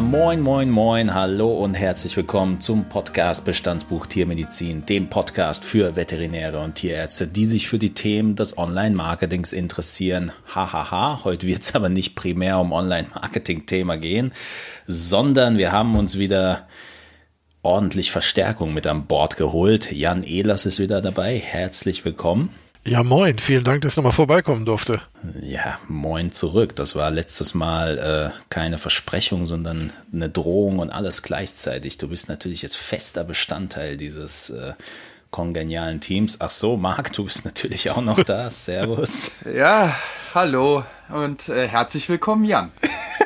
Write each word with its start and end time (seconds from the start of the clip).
Moin, 0.00 0.40
moin, 0.40 0.70
moin, 0.70 1.12
hallo 1.12 1.58
und 1.58 1.74
herzlich 1.74 2.16
willkommen 2.16 2.60
zum 2.60 2.84
Podcast 2.84 3.44
Bestandsbuch 3.44 4.06
Tiermedizin, 4.06 4.86
dem 4.86 5.10
Podcast 5.10 5.64
für 5.64 5.96
Veterinäre 5.96 6.60
und 6.60 6.76
Tierärzte, 6.76 7.26
die 7.26 7.44
sich 7.44 7.68
für 7.68 7.80
die 7.80 7.94
Themen 7.94 8.36
des 8.36 8.56
Online-Marketings 8.58 9.52
interessieren. 9.52 10.30
Hahaha, 10.54 10.90
ha, 10.90 10.90
ha. 10.90 11.24
heute 11.24 11.48
wird 11.48 11.62
es 11.62 11.74
aber 11.74 11.88
nicht 11.88 12.14
primär 12.14 12.60
um 12.60 12.70
Online-Marketing-Thema 12.70 13.96
gehen, 13.96 14.32
sondern 14.86 15.58
wir 15.58 15.72
haben 15.72 15.96
uns 15.96 16.16
wieder 16.16 16.68
ordentlich 17.62 18.12
Verstärkung 18.12 18.72
mit 18.72 18.86
an 18.86 19.06
Bord 19.06 19.36
geholt. 19.36 19.90
Jan 19.90 20.22
Ehlers 20.22 20.64
ist 20.64 20.78
wieder 20.78 21.00
dabei. 21.00 21.38
Herzlich 21.38 22.04
willkommen. 22.04 22.54
Ja, 22.88 23.02
moin. 23.02 23.38
Vielen 23.38 23.64
Dank, 23.64 23.82
dass 23.82 23.92
ich 23.92 23.96
nochmal 23.98 24.12
vorbeikommen 24.12 24.64
durfte. 24.64 25.02
Ja, 25.42 25.78
moin 25.88 26.32
zurück. 26.32 26.74
Das 26.74 26.96
war 26.96 27.10
letztes 27.10 27.52
Mal 27.52 28.32
äh, 28.32 28.38
keine 28.48 28.78
Versprechung, 28.78 29.46
sondern 29.46 29.92
eine 30.10 30.30
Drohung 30.30 30.78
und 30.78 30.90
alles 30.90 31.22
gleichzeitig. 31.22 31.98
Du 31.98 32.08
bist 32.08 32.30
natürlich 32.30 32.62
jetzt 32.62 32.78
fester 32.78 33.24
Bestandteil 33.24 33.98
dieses 33.98 34.48
äh, 34.48 34.72
kongenialen 35.30 36.00
Teams. 36.00 36.40
Ach 36.40 36.50
so, 36.50 36.78
Marc, 36.78 37.12
du 37.12 37.24
bist 37.24 37.44
natürlich 37.44 37.90
auch 37.90 38.00
noch 38.00 38.22
da. 38.22 38.50
Servus. 38.50 39.32
Ja, 39.54 39.94
hallo 40.32 40.82
und 41.10 41.50
äh, 41.50 41.68
herzlich 41.68 42.08
willkommen, 42.08 42.46
Jan. 42.46 42.72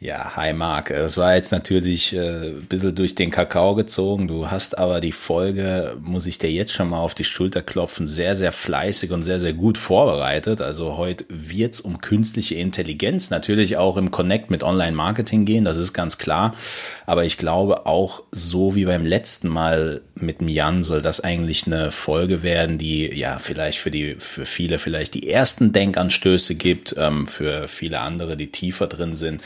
Ja, 0.00 0.36
hi 0.36 0.52
Marc. 0.52 0.92
Es 0.92 1.16
war 1.16 1.34
jetzt 1.34 1.50
natürlich 1.50 2.14
äh, 2.14 2.50
ein 2.50 2.66
bisschen 2.68 2.94
durch 2.94 3.16
den 3.16 3.30
Kakao 3.30 3.74
gezogen. 3.74 4.28
Du 4.28 4.48
hast 4.48 4.78
aber 4.78 5.00
die 5.00 5.10
Folge, 5.10 5.96
muss 6.00 6.28
ich 6.28 6.38
dir 6.38 6.52
jetzt 6.52 6.72
schon 6.72 6.90
mal 6.90 7.00
auf 7.00 7.16
die 7.16 7.24
Schulter 7.24 7.62
klopfen, 7.62 8.06
sehr, 8.06 8.36
sehr 8.36 8.52
fleißig 8.52 9.10
und 9.10 9.24
sehr, 9.24 9.40
sehr 9.40 9.54
gut 9.54 9.76
vorbereitet. 9.76 10.60
Also 10.60 10.96
heute 10.96 11.24
wird's 11.28 11.80
um 11.80 12.00
künstliche 12.00 12.54
Intelligenz, 12.54 13.30
natürlich 13.30 13.76
auch 13.76 13.96
im 13.96 14.12
Connect 14.12 14.52
mit 14.52 14.62
Online-Marketing 14.62 15.44
gehen, 15.44 15.64
das 15.64 15.78
ist 15.78 15.94
ganz 15.94 16.16
klar. 16.16 16.54
Aber 17.04 17.24
ich 17.24 17.36
glaube 17.36 17.86
auch 17.86 18.22
so 18.30 18.76
wie 18.76 18.84
beim 18.84 19.04
letzten 19.04 19.48
Mal 19.48 20.02
mit 20.14 20.40
Jan 20.42 20.84
soll 20.84 21.02
das 21.02 21.22
eigentlich 21.22 21.66
eine 21.66 21.90
Folge 21.90 22.44
werden, 22.44 22.78
die 22.78 23.12
ja 23.12 23.38
vielleicht 23.40 23.80
für 23.80 23.90
die, 23.90 24.14
für 24.20 24.44
viele 24.44 24.78
vielleicht 24.78 25.14
die 25.14 25.28
ersten 25.28 25.72
Denkanstöße 25.72 26.54
gibt, 26.54 26.94
ähm, 26.96 27.26
für 27.26 27.66
viele 27.66 27.98
andere, 27.98 28.36
die 28.36 28.52
tiefer 28.52 28.86
drin 28.86 29.16
sind 29.16 29.42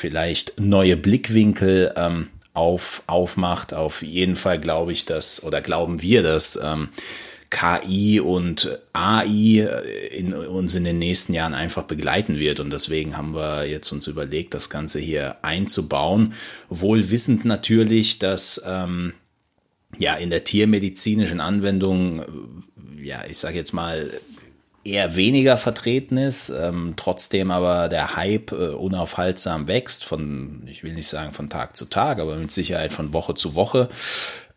vielleicht 0.00 0.58
neue 0.58 0.96
Blickwinkel 0.96 1.92
ähm, 1.96 2.28
auf, 2.54 3.02
aufmacht. 3.06 3.74
Auf 3.74 4.02
jeden 4.02 4.34
Fall 4.34 4.58
glaube 4.58 4.92
ich, 4.92 5.04
dass 5.04 5.44
oder 5.44 5.60
glauben 5.60 6.02
wir, 6.02 6.22
dass 6.22 6.58
ähm, 6.62 6.88
KI 7.50 8.20
und 8.20 8.78
AI 8.92 9.68
in, 10.12 10.32
uns 10.32 10.74
in 10.74 10.84
den 10.84 10.98
nächsten 10.98 11.34
Jahren 11.34 11.52
einfach 11.52 11.82
begleiten 11.82 12.38
wird. 12.38 12.60
Und 12.60 12.72
deswegen 12.72 13.16
haben 13.16 13.34
wir 13.34 13.66
jetzt 13.66 13.90
uns 13.92 14.06
überlegt, 14.06 14.54
das 14.54 14.70
Ganze 14.70 15.00
hier 15.00 15.36
einzubauen. 15.44 16.34
Wohl 16.68 17.10
wissend 17.10 17.44
natürlich, 17.44 18.18
dass 18.18 18.62
ähm, 18.66 19.14
ja 19.98 20.14
in 20.14 20.30
der 20.30 20.44
tiermedizinischen 20.44 21.40
Anwendung, 21.40 22.24
ja, 23.02 23.24
ich 23.28 23.38
sage 23.38 23.56
jetzt 23.56 23.72
mal, 23.72 24.10
eher 24.84 25.16
weniger 25.16 25.56
vertreten 25.56 26.16
ist, 26.16 26.50
ähm, 26.50 26.94
trotzdem 26.96 27.50
aber 27.50 27.88
der 27.88 28.16
Hype 28.16 28.52
äh, 28.52 28.70
unaufhaltsam 28.70 29.68
wächst, 29.68 30.04
von, 30.04 30.62
ich 30.66 30.82
will 30.82 30.94
nicht 30.94 31.08
sagen 31.08 31.32
von 31.32 31.50
Tag 31.50 31.76
zu 31.76 31.86
Tag, 31.86 32.18
aber 32.18 32.36
mit 32.36 32.50
Sicherheit 32.50 32.92
von 32.92 33.12
Woche 33.12 33.34
zu 33.34 33.54
Woche. 33.54 33.88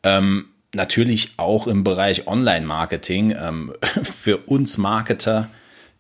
Ähm, 0.04 0.46
natürlich 0.74 1.34
auch 1.38 1.68
im 1.68 1.84
Bereich 1.84 2.28
Online-Marketing. 2.28 3.36
Ähm, 3.40 3.74
für 4.04 4.38
uns 4.38 4.78
Marketer 4.78 5.50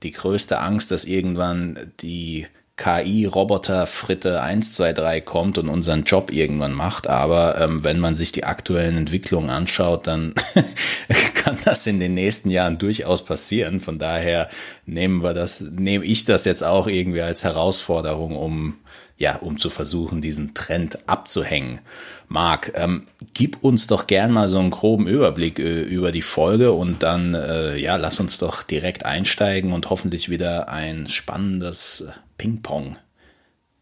die 0.03 0.11
größte 0.11 0.59
Angst, 0.59 0.91
dass 0.91 1.05
irgendwann 1.05 1.93
die 2.01 2.47
KI-Roboter-Fritte 2.75 4.41
123 4.41 5.25
kommt 5.25 5.57
und 5.57 5.69
unseren 5.69 6.03
Job 6.03 6.31
irgendwann 6.31 6.73
macht. 6.73 7.07
Aber 7.07 7.59
ähm, 7.59 7.83
wenn 7.83 7.99
man 7.99 8.15
sich 8.15 8.31
die 8.31 8.45
aktuellen 8.45 8.97
Entwicklungen 8.97 9.49
anschaut, 9.49 10.07
dann 10.07 10.33
kann 11.53 11.65
das 11.65 11.87
in 11.87 11.99
den 11.99 12.13
nächsten 12.13 12.49
Jahren 12.49 12.77
durchaus 12.77 13.23
passieren. 13.25 13.79
Von 13.79 13.97
daher 13.97 14.49
nehmen 14.85 15.23
wir 15.23 15.33
das, 15.33 15.61
nehme 15.61 16.05
ich 16.05 16.25
das 16.25 16.45
jetzt 16.45 16.63
auch 16.63 16.87
irgendwie 16.87 17.21
als 17.21 17.43
Herausforderung, 17.43 18.35
um 18.35 18.75
ja, 19.15 19.37
um 19.37 19.57
zu 19.57 19.69
versuchen, 19.69 20.21
diesen 20.21 20.53
Trend 20.55 21.07
abzuhängen. 21.07 21.79
Marc, 22.27 22.73
ähm, 22.75 23.07
gib 23.33 23.63
uns 23.63 23.85
doch 23.85 24.07
gern 24.07 24.31
mal 24.31 24.47
so 24.47 24.57
einen 24.57 24.71
groben 24.71 25.07
Überblick 25.07 25.59
äh, 25.59 25.81
über 25.83 26.11
die 26.11 26.23
Folge 26.23 26.71
und 26.73 27.03
dann, 27.03 27.35
äh, 27.35 27.77
ja, 27.77 27.95
lass 27.95 28.19
uns 28.19 28.39
doch 28.39 28.63
direkt 28.63 29.05
einsteigen 29.05 29.71
und 29.71 29.91
hoffentlich 29.91 30.29
wieder 30.29 30.67
ein 30.67 31.07
spannendes 31.07 32.07
Ping-Pong 32.37 32.97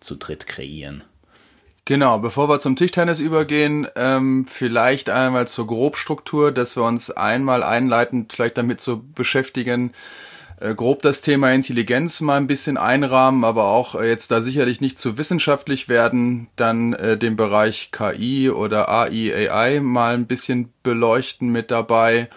zu 0.02 0.16
dritt 0.16 0.48
kreieren. 0.48 1.04
Genau, 1.86 2.20
bevor 2.20 2.48
wir 2.48 2.60
zum 2.60 2.76
Tischtennis 2.76 3.20
übergehen, 3.20 3.88
ähm, 3.96 4.46
vielleicht 4.48 5.10
einmal 5.10 5.48
zur 5.48 5.66
Grobstruktur, 5.66 6.52
dass 6.52 6.76
wir 6.76 6.84
uns 6.84 7.10
einmal 7.10 7.64
einleitend 7.64 8.34
vielleicht 8.34 8.58
damit 8.58 8.80
zu 8.80 9.04
beschäftigen, 9.04 9.92
äh, 10.60 10.76
grob 10.76 11.02
das 11.02 11.22
Thema 11.22 11.52
Intelligenz 11.52 12.22
mal 12.22 12.38
ein 12.38 12.46
bisschen 12.46 12.78
einrahmen, 12.78 13.44
aber 13.44 13.66
auch 13.66 13.96
äh, 13.96 14.08
jetzt 14.08 14.30
da 14.30 14.42
sicherlich 14.42 14.80
nicht 14.80 15.00
zu 15.00 15.18
wissenschaftlich 15.18 15.90
werden, 15.90 16.50
dann 16.56 16.94
äh, 16.94 17.18
den 17.18 17.36
Bereich 17.36 17.90
KI 17.92 18.52
oder 18.52 18.88
AI, 18.90 19.50
AI 19.50 19.80
mal 19.80 20.14
ein 20.14 20.28
bisschen 20.28 20.72
beleuchten 20.84 21.52
mit 21.52 21.72
dabei 21.72 22.30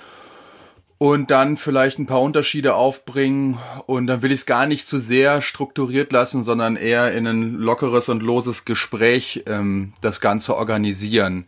und 0.99 1.31
dann 1.31 1.56
vielleicht 1.56 1.99
ein 1.99 2.06
paar 2.06 2.21
Unterschiede 2.21 2.75
aufbringen 2.75 3.59
und 3.87 4.06
dann 4.06 4.22
will 4.22 4.31
ich 4.31 4.41
es 4.41 4.47
gar 4.47 4.66
nicht 4.66 4.87
zu 4.87 5.00
sehr 5.00 5.43
strukturiert 5.43 6.12
lassen, 6.12 6.43
sondern 6.43 6.77
eher 6.77 7.12
in 7.12 7.27
ein 7.27 7.55
lockeres 7.55 8.09
und 8.09 8.22
loses 8.22 8.65
Gespräch 8.65 9.44
ähm, 9.47 9.93
das 10.00 10.21
Ganze 10.21 10.56
organisieren. 10.56 11.47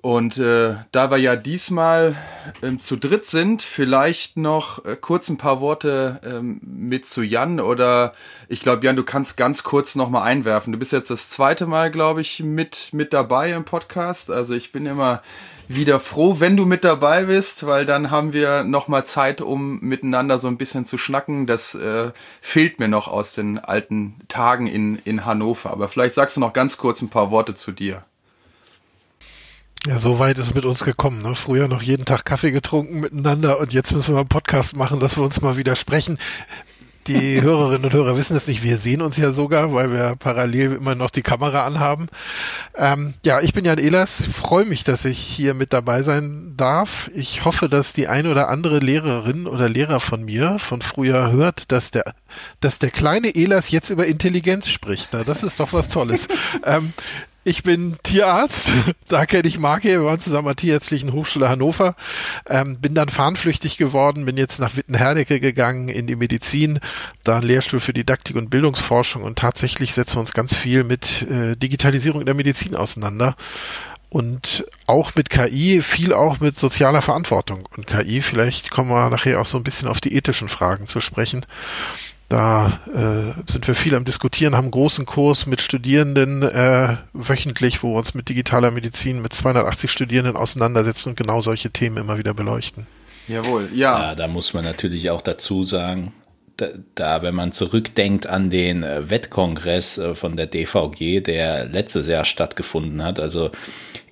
Und 0.00 0.38
äh, 0.38 0.76
da 0.92 1.10
wir 1.10 1.16
ja 1.16 1.34
diesmal 1.34 2.16
ähm, 2.62 2.78
zu 2.78 2.96
dritt 2.96 3.26
sind, 3.26 3.62
vielleicht 3.62 4.36
noch 4.36 4.84
äh, 4.84 4.96
kurz 4.96 5.28
ein 5.28 5.38
paar 5.38 5.60
Worte 5.60 6.20
ähm, 6.24 6.60
mit 6.62 7.04
zu 7.04 7.22
Jan 7.22 7.58
oder 7.58 8.12
ich 8.48 8.60
glaube 8.60 8.86
Jan, 8.86 8.94
du 8.94 9.02
kannst 9.02 9.36
ganz 9.36 9.64
kurz 9.64 9.96
noch 9.96 10.08
mal 10.08 10.22
einwerfen. 10.22 10.72
Du 10.72 10.78
bist 10.78 10.92
jetzt 10.92 11.10
das 11.10 11.30
zweite 11.30 11.66
Mal, 11.66 11.90
glaube 11.90 12.20
ich, 12.20 12.44
mit 12.44 12.90
mit 12.92 13.12
dabei 13.12 13.50
im 13.52 13.64
Podcast. 13.64 14.30
Also 14.30 14.54
ich 14.54 14.70
bin 14.70 14.86
immer 14.86 15.20
wieder 15.68 16.00
froh, 16.00 16.40
wenn 16.40 16.56
du 16.56 16.64
mit 16.64 16.82
dabei 16.82 17.24
bist, 17.24 17.66
weil 17.66 17.84
dann 17.86 18.10
haben 18.10 18.32
wir 18.32 18.64
noch 18.64 18.88
mal 18.88 19.04
Zeit, 19.04 19.40
um 19.40 19.80
miteinander 19.80 20.38
so 20.38 20.48
ein 20.48 20.56
bisschen 20.56 20.84
zu 20.84 20.98
schnacken. 20.98 21.46
Das 21.46 21.74
äh, 21.74 22.10
fehlt 22.40 22.80
mir 22.80 22.88
noch 22.88 23.08
aus 23.08 23.34
den 23.34 23.58
alten 23.58 24.16
Tagen 24.28 24.66
in, 24.66 24.98
in 25.04 25.24
Hannover. 25.26 25.70
Aber 25.70 25.88
vielleicht 25.88 26.14
sagst 26.14 26.36
du 26.36 26.40
noch 26.40 26.54
ganz 26.54 26.78
kurz 26.78 27.02
ein 27.02 27.10
paar 27.10 27.30
Worte 27.30 27.54
zu 27.54 27.72
dir. 27.72 28.04
Ja, 29.86 29.98
so 29.98 30.18
weit 30.18 30.38
ist 30.38 30.46
es 30.46 30.54
mit 30.54 30.64
uns 30.64 30.82
gekommen. 30.82 31.22
Ne? 31.22 31.36
Früher 31.36 31.68
noch 31.68 31.82
jeden 31.82 32.04
Tag 32.04 32.24
Kaffee 32.24 32.50
getrunken 32.50 33.00
miteinander 33.00 33.60
und 33.60 33.72
jetzt 33.72 33.92
müssen 33.92 34.14
wir 34.14 34.20
einen 34.20 34.28
Podcast 34.28 34.74
machen, 34.74 34.98
dass 34.98 35.16
wir 35.16 35.24
uns 35.24 35.40
mal 35.40 35.56
wieder 35.56 35.76
sprechen 35.76 36.18
die 37.08 37.40
Hörerinnen 37.40 37.84
und 37.84 37.92
Hörer 37.92 38.16
wissen 38.16 38.36
es 38.36 38.46
nicht. 38.46 38.62
Wir 38.62 38.76
sehen 38.76 39.02
uns 39.02 39.16
ja 39.16 39.32
sogar, 39.32 39.72
weil 39.72 39.90
wir 39.90 40.14
parallel 40.16 40.74
immer 40.74 40.94
noch 40.94 41.10
die 41.10 41.22
Kamera 41.22 41.66
anhaben. 41.66 42.08
Ähm, 42.76 43.14
ja, 43.24 43.40
ich 43.40 43.54
bin 43.54 43.64
Jan 43.64 43.78
Ehlers. 43.78 44.22
Freue 44.30 44.66
mich, 44.66 44.84
dass 44.84 45.04
ich 45.04 45.18
hier 45.18 45.54
mit 45.54 45.72
dabei 45.72 46.02
sein 46.02 46.54
darf. 46.56 47.10
Ich 47.14 47.44
hoffe, 47.44 47.68
dass 47.68 47.94
die 47.94 48.08
ein 48.08 48.26
oder 48.26 48.48
andere 48.48 48.78
Lehrerin 48.78 49.46
oder 49.46 49.68
Lehrer 49.68 50.00
von 50.00 50.24
mir 50.24 50.58
von 50.58 50.82
früher 50.82 51.32
hört, 51.32 51.72
dass 51.72 51.90
der, 51.90 52.04
dass 52.60 52.78
der 52.78 52.90
kleine 52.90 53.30
Ehlers 53.30 53.70
jetzt 53.70 53.90
über 53.90 54.06
Intelligenz 54.06 54.68
spricht. 54.68 55.08
Na, 55.12 55.24
das 55.24 55.42
ist 55.42 55.60
doch 55.60 55.72
was 55.72 55.88
Tolles. 55.88 56.28
ähm, 56.64 56.92
ich 57.44 57.62
bin 57.62 57.96
Tierarzt, 58.02 58.72
da 59.08 59.26
kenne 59.26 59.48
ich 59.48 59.58
Marke, 59.58 59.88
wir 59.88 60.04
waren 60.04 60.20
zusammen 60.20 60.48
an 60.48 60.56
der 60.56 60.60
Tierärztlichen 60.60 61.12
Hochschule 61.12 61.48
Hannover, 61.48 61.94
ähm, 62.48 62.78
bin 62.78 62.94
dann 62.94 63.08
fahnenflüchtig 63.08 63.76
geworden, 63.76 64.26
bin 64.26 64.36
jetzt 64.36 64.58
nach 64.58 64.76
Wittenherdecke 64.76 65.40
gegangen 65.40 65.88
in 65.88 66.06
die 66.06 66.16
Medizin, 66.16 66.80
da 67.24 67.38
Lehrstuhl 67.38 67.80
für 67.80 67.92
Didaktik 67.92 68.36
und 68.36 68.50
Bildungsforschung. 68.50 69.22
Und 69.22 69.38
tatsächlich 69.38 69.94
setzen 69.94 70.16
wir 70.16 70.20
uns 70.20 70.32
ganz 70.32 70.54
viel 70.54 70.84
mit 70.84 71.22
äh, 71.30 71.56
Digitalisierung 71.56 72.20
in 72.20 72.26
der 72.26 72.34
Medizin 72.34 72.76
auseinander. 72.76 73.36
Und 74.10 74.64
auch 74.86 75.14
mit 75.16 75.28
KI, 75.28 75.82
viel 75.82 76.14
auch 76.14 76.40
mit 76.40 76.58
sozialer 76.58 77.02
Verantwortung. 77.02 77.68
Und 77.76 77.86
KI, 77.86 78.22
vielleicht 78.22 78.70
kommen 78.70 78.88
wir 78.88 79.10
nachher 79.10 79.40
auch 79.40 79.46
so 79.46 79.58
ein 79.58 79.64
bisschen 79.64 79.86
auf 79.86 80.00
die 80.00 80.14
ethischen 80.14 80.48
Fragen 80.48 80.86
zu 80.86 81.00
sprechen. 81.00 81.44
Da 82.28 82.80
äh, 82.92 83.50
sind 83.50 83.66
wir 83.66 83.74
viel 83.74 83.94
am 83.94 84.04
Diskutieren, 84.04 84.54
haben 84.54 84.66
einen 84.66 84.70
großen 84.70 85.06
Kurs 85.06 85.46
mit 85.46 85.62
Studierenden 85.62 86.42
äh, 86.42 86.96
wöchentlich, 87.14 87.82
wo 87.82 87.94
wir 87.94 87.98
uns 87.98 88.12
mit 88.12 88.28
digitaler 88.28 88.70
Medizin 88.70 89.22
mit 89.22 89.32
280 89.32 89.90
Studierenden 89.90 90.36
auseinandersetzen 90.36 91.10
und 91.10 91.16
genau 91.16 91.40
solche 91.40 91.70
Themen 91.70 91.96
immer 91.96 92.18
wieder 92.18 92.34
beleuchten. 92.34 92.86
Jawohl, 93.28 93.70
ja. 93.74 93.98
Da, 93.98 94.14
da 94.14 94.28
muss 94.28 94.52
man 94.52 94.64
natürlich 94.64 95.08
auch 95.08 95.22
dazu 95.22 95.64
sagen, 95.64 96.12
da, 96.58 96.66
da, 96.94 97.22
wenn 97.22 97.34
man 97.34 97.52
zurückdenkt 97.52 98.26
an 98.26 98.50
den 98.50 98.82
äh, 98.82 99.08
Wettkongress 99.08 99.96
äh, 99.98 100.14
von 100.14 100.36
der 100.36 100.46
DVG, 100.46 101.20
der 101.20 101.66
letztes 101.66 102.08
Jahr 102.08 102.24
stattgefunden 102.24 103.02
hat, 103.02 103.20
also 103.20 103.50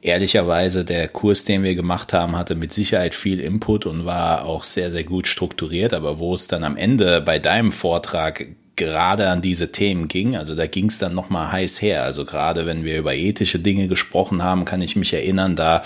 ehrlicherweise 0.06 0.84
der 0.84 1.08
Kurs, 1.08 1.44
den 1.44 1.62
wir 1.62 1.74
gemacht 1.74 2.12
haben, 2.12 2.36
hatte 2.36 2.54
mit 2.54 2.72
Sicherheit 2.72 3.14
viel 3.14 3.40
Input 3.40 3.86
und 3.86 4.06
war 4.06 4.44
auch 4.44 4.64
sehr, 4.64 4.90
sehr 4.90 5.04
gut 5.04 5.26
strukturiert. 5.26 5.92
Aber 5.92 6.18
wo 6.18 6.34
es 6.34 6.48
dann 6.48 6.64
am 6.64 6.76
Ende 6.76 7.20
bei 7.20 7.38
deinem 7.38 7.72
Vortrag 7.72 8.46
gerade 8.76 9.30
an 9.30 9.40
diese 9.40 9.72
Themen 9.72 10.06
ging. 10.06 10.36
Also 10.36 10.54
da 10.54 10.66
ging 10.66 10.86
es 10.86 10.98
dann 10.98 11.14
nochmal 11.14 11.50
heiß 11.50 11.82
her. 11.82 12.04
Also 12.04 12.24
gerade 12.24 12.66
wenn 12.66 12.84
wir 12.84 12.98
über 12.98 13.14
ethische 13.14 13.58
Dinge 13.58 13.88
gesprochen 13.88 14.42
haben, 14.42 14.64
kann 14.66 14.82
ich 14.82 14.96
mich 14.96 15.14
erinnern, 15.14 15.56
da 15.56 15.82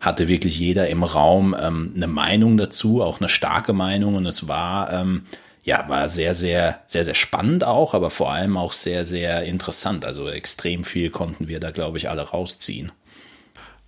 hatte 0.00 0.28
wirklich 0.28 0.58
jeder 0.58 0.88
im 0.88 1.04
Raum 1.04 1.54
ähm, 1.58 1.92
eine 1.94 2.06
Meinung 2.06 2.56
dazu, 2.56 3.02
auch 3.02 3.20
eine 3.20 3.28
starke 3.28 3.74
Meinung. 3.74 4.14
Und 4.16 4.26
es 4.26 4.48
war, 4.48 4.92
ähm, 4.92 5.24
ja, 5.62 5.84
war 5.88 6.08
sehr, 6.08 6.34
sehr, 6.34 6.80
sehr, 6.86 7.04
sehr 7.04 7.14
spannend 7.14 7.64
auch, 7.64 7.94
aber 7.94 8.10
vor 8.10 8.32
allem 8.32 8.56
auch 8.56 8.72
sehr, 8.72 9.04
sehr 9.04 9.44
interessant. 9.44 10.04
Also 10.04 10.28
extrem 10.28 10.84
viel 10.84 11.10
konnten 11.10 11.48
wir 11.48 11.60
da, 11.60 11.70
glaube 11.70 11.98
ich, 11.98 12.08
alle 12.08 12.22
rausziehen. 12.22 12.90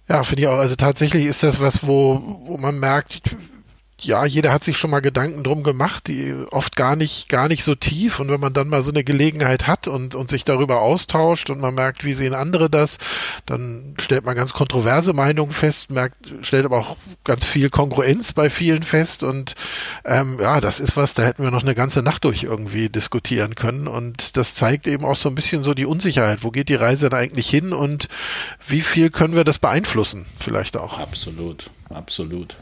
Ja, 0.08 0.22
finde 0.22 0.42
ich 0.42 0.48
auch. 0.48 0.58
Also 0.58 0.76
tatsächlich 0.76 1.24
ist 1.24 1.42
das 1.42 1.60
was, 1.60 1.86
wo, 1.86 2.40
wo 2.46 2.56
man 2.58 2.78
merkt, 2.78 3.36
ja, 4.00 4.26
jeder 4.26 4.52
hat 4.52 4.64
sich 4.64 4.76
schon 4.76 4.91
mal 4.91 5.00
Gedanken 5.00 5.44
drum 5.44 5.62
gemacht, 5.62 6.08
die 6.08 6.35
oft 6.50 6.75
gar 6.75 6.96
nicht, 6.96 7.29
gar 7.29 7.49
nicht 7.49 7.62
so 7.62 7.75
tief. 7.75 8.19
Und 8.19 8.29
wenn 8.29 8.41
man 8.41 8.52
dann 8.52 8.69
mal 8.69 8.82
so 8.82 8.91
eine 8.91 9.05
Gelegenheit 9.05 9.67
hat 9.67 9.87
und, 9.87 10.14
und 10.14 10.29
sich 10.29 10.44
darüber 10.44 10.81
austauscht 10.81 11.49
und 11.49 11.61
man 11.61 11.75
merkt, 11.75 12.05
wie 12.05 12.12
sehen 12.12 12.35
andere 12.35 12.69
das, 12.69 12.99
dann 13.46 13.94
stellt 14.00 14.25
man 14.25 14.35
ganz 14.35 14.52
kontroverse 14.52 15.12
Meinungen 15.12 15.52
fest, 15.52 15.91
merkt, 15.91 16.35
stellt 16.43 16.64
aber 16.64 16.79
auch 16.79 16.96
ganz 17.23 17.44
viel 17.44 17.70
Kongruenz 17.70 18.32
bei 18.32 18.50
vielen 18.50 18.82
fest. 18.82 19.23
Und 19.23 19.55
ähm, 20.05 20.38
ja, 20.41 20.61
das 20.61 20.81
ist 20.81 20.96
was, 20.96 21.14
da 21.14 21.23
hätten 21.23 21.44
wir 21.44 21.52
noch 21.52 21.62
eine 21.62 21.76
ganze 21.76 22.02
Nacht 22.02 22.25
durch 22.25 22.43
irgendwie 22.43 22.88
diskutieren 22.88 23.55
können. 23.55 23.87
Und 23.87 24.37
das 24.37 24.55
zeigt 24.55 24.88
eben 24.88 25.05
auch 25.05 25.17
so 25.17 25.29
ein 25.29 25.37
bisschen 25.37 25.62
so 25.62 25.73
die 25.73 25.87
Unsicherheit. 25.87 26.43
Wo 26.43 26.50
geht 26.50 26.69
die 26.69 26.75
Reise 26.75 27.11
denn 27.11 27.19
eigentlich 27.19 27.49
hin 27.49 27.73
und 27.73 28.08
wie 28.67 28.81
viel 28.81 29.11
können 29.11 29.37
wir 29.37 29.44
das 29.44 29.58
beeinflussen? 29.58 30.26
Vielleicht 30.41 30.76
auch. 30.76 30.99
Absolut, 30.99 31.70
absolut. 31.91 32.56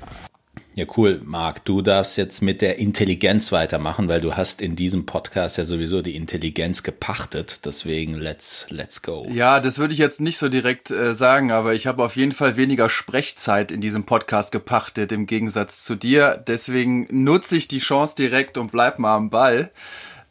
Ja, 0.74 0.86
cool, 0.96 1.20
Marc. 1.24 1.64
Du 1.66 1.82
darfst 1.82 2.16
jetzt 2.16 2.42
mit 2.42 2.62
der 2.62 2.78
Intelligenz 2.78 3.52
weitermachen, 3.52 4.08
weil 4.08 4.22
du 4.22 4.36
hast 4.36 4.62
in 4.62 4.74
diesem 4.74 5.04
Podcast 5.04 5.58
ja 5.58 5.64
sowieso 5.66 6.00
die 6.00 6.16
Intelligenz 6.16 6.82
gepachtet. 6.82 7.66
Deswegen 7.66 8.16
let's, 8.16 8.66
let's 8.70 9.02
go. 9.02 9.26
Ja, 9.30 9.60
das 9.60 9.78
würde 9.78 9.92
ich 9.92 9.98
jetzt 9.98 10.20
nicht 10.20 10.38
so 10.38 10.48
direkt 10.48 10.90
äh, 10.90 11.14
sagen, 11.14 11.52
aber 11.52 11.74
ich 11.74 11.86
habe 11.86 12.02
auf 12.02 12.16
jeden 12.16 12.32
Fall 12.32 12.56
weniger 12.56 12.88
Sprechzeit 12.88 13.70
in 13.70 13.82
diesem 13.82 14.04
Podcast 14.04 14.50
gepachtet 14.50 15.12
im 15.12 15.26
Gegensatz 15.26 15.84
zu 15.84 15.94
dir. 15.94 16.42
Deswegen 16.46 17.06
nutze 17.10 17.56
ich 17.56 17.68
die 17.68 17.78
Chance 17.78 18.16
direkt 18.16 18.56
und 18.56 18.72
bleib 18.72 18.98
mal 18.98 19.16
am 19.16 19.28
Ball. 19.28 19.70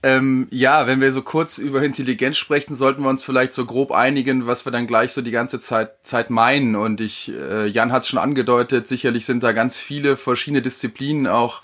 Ähm, 0.04 0.48
ja, 0.50 0.88
wenn 0.88 1.00
wir 1.00 1.12
so 1.12 1.22
kurz 1.22 1.60
über 1.60 1.84
Intelligenz 1.84 2.38
sprechen, 2.38 2.74
sollten 2.74 3.04
wir 3.04 3.10
uns 3.10 3.24
vielleicht 3.24 3.54
so 3.54 3.66
grob 3.66 3.92
einigen, 3.92 4.48
was 4.48 4.66
wir 4.66 4.72
dann 4.72 4.88
gleich 4.88 5.12
so 5.12 5.22
die 5.22 5.32
ganze 5.32 5.60
Zeit, 5.60 5.92
Zeit 6.02 6.32
meinen. 6.32 6.76
Und 6.76 7.02
ich, 7.02 7.32
äh, 7.32 7.68
Jan 7.68 7.92
hat 7.92 8.02
es 8.02 8.08
schon 8.08 8.18
angedeutet, 8.18 8.88
sicherlich 8.88 9.26
sind 9.26 9.44
da 9.44 9.52
ganz 9.52 9.78
viele 9.78 10.18
verschiedene 10.18 10.64
Disziplinen 10.64 11.28
auch 11.28 11.62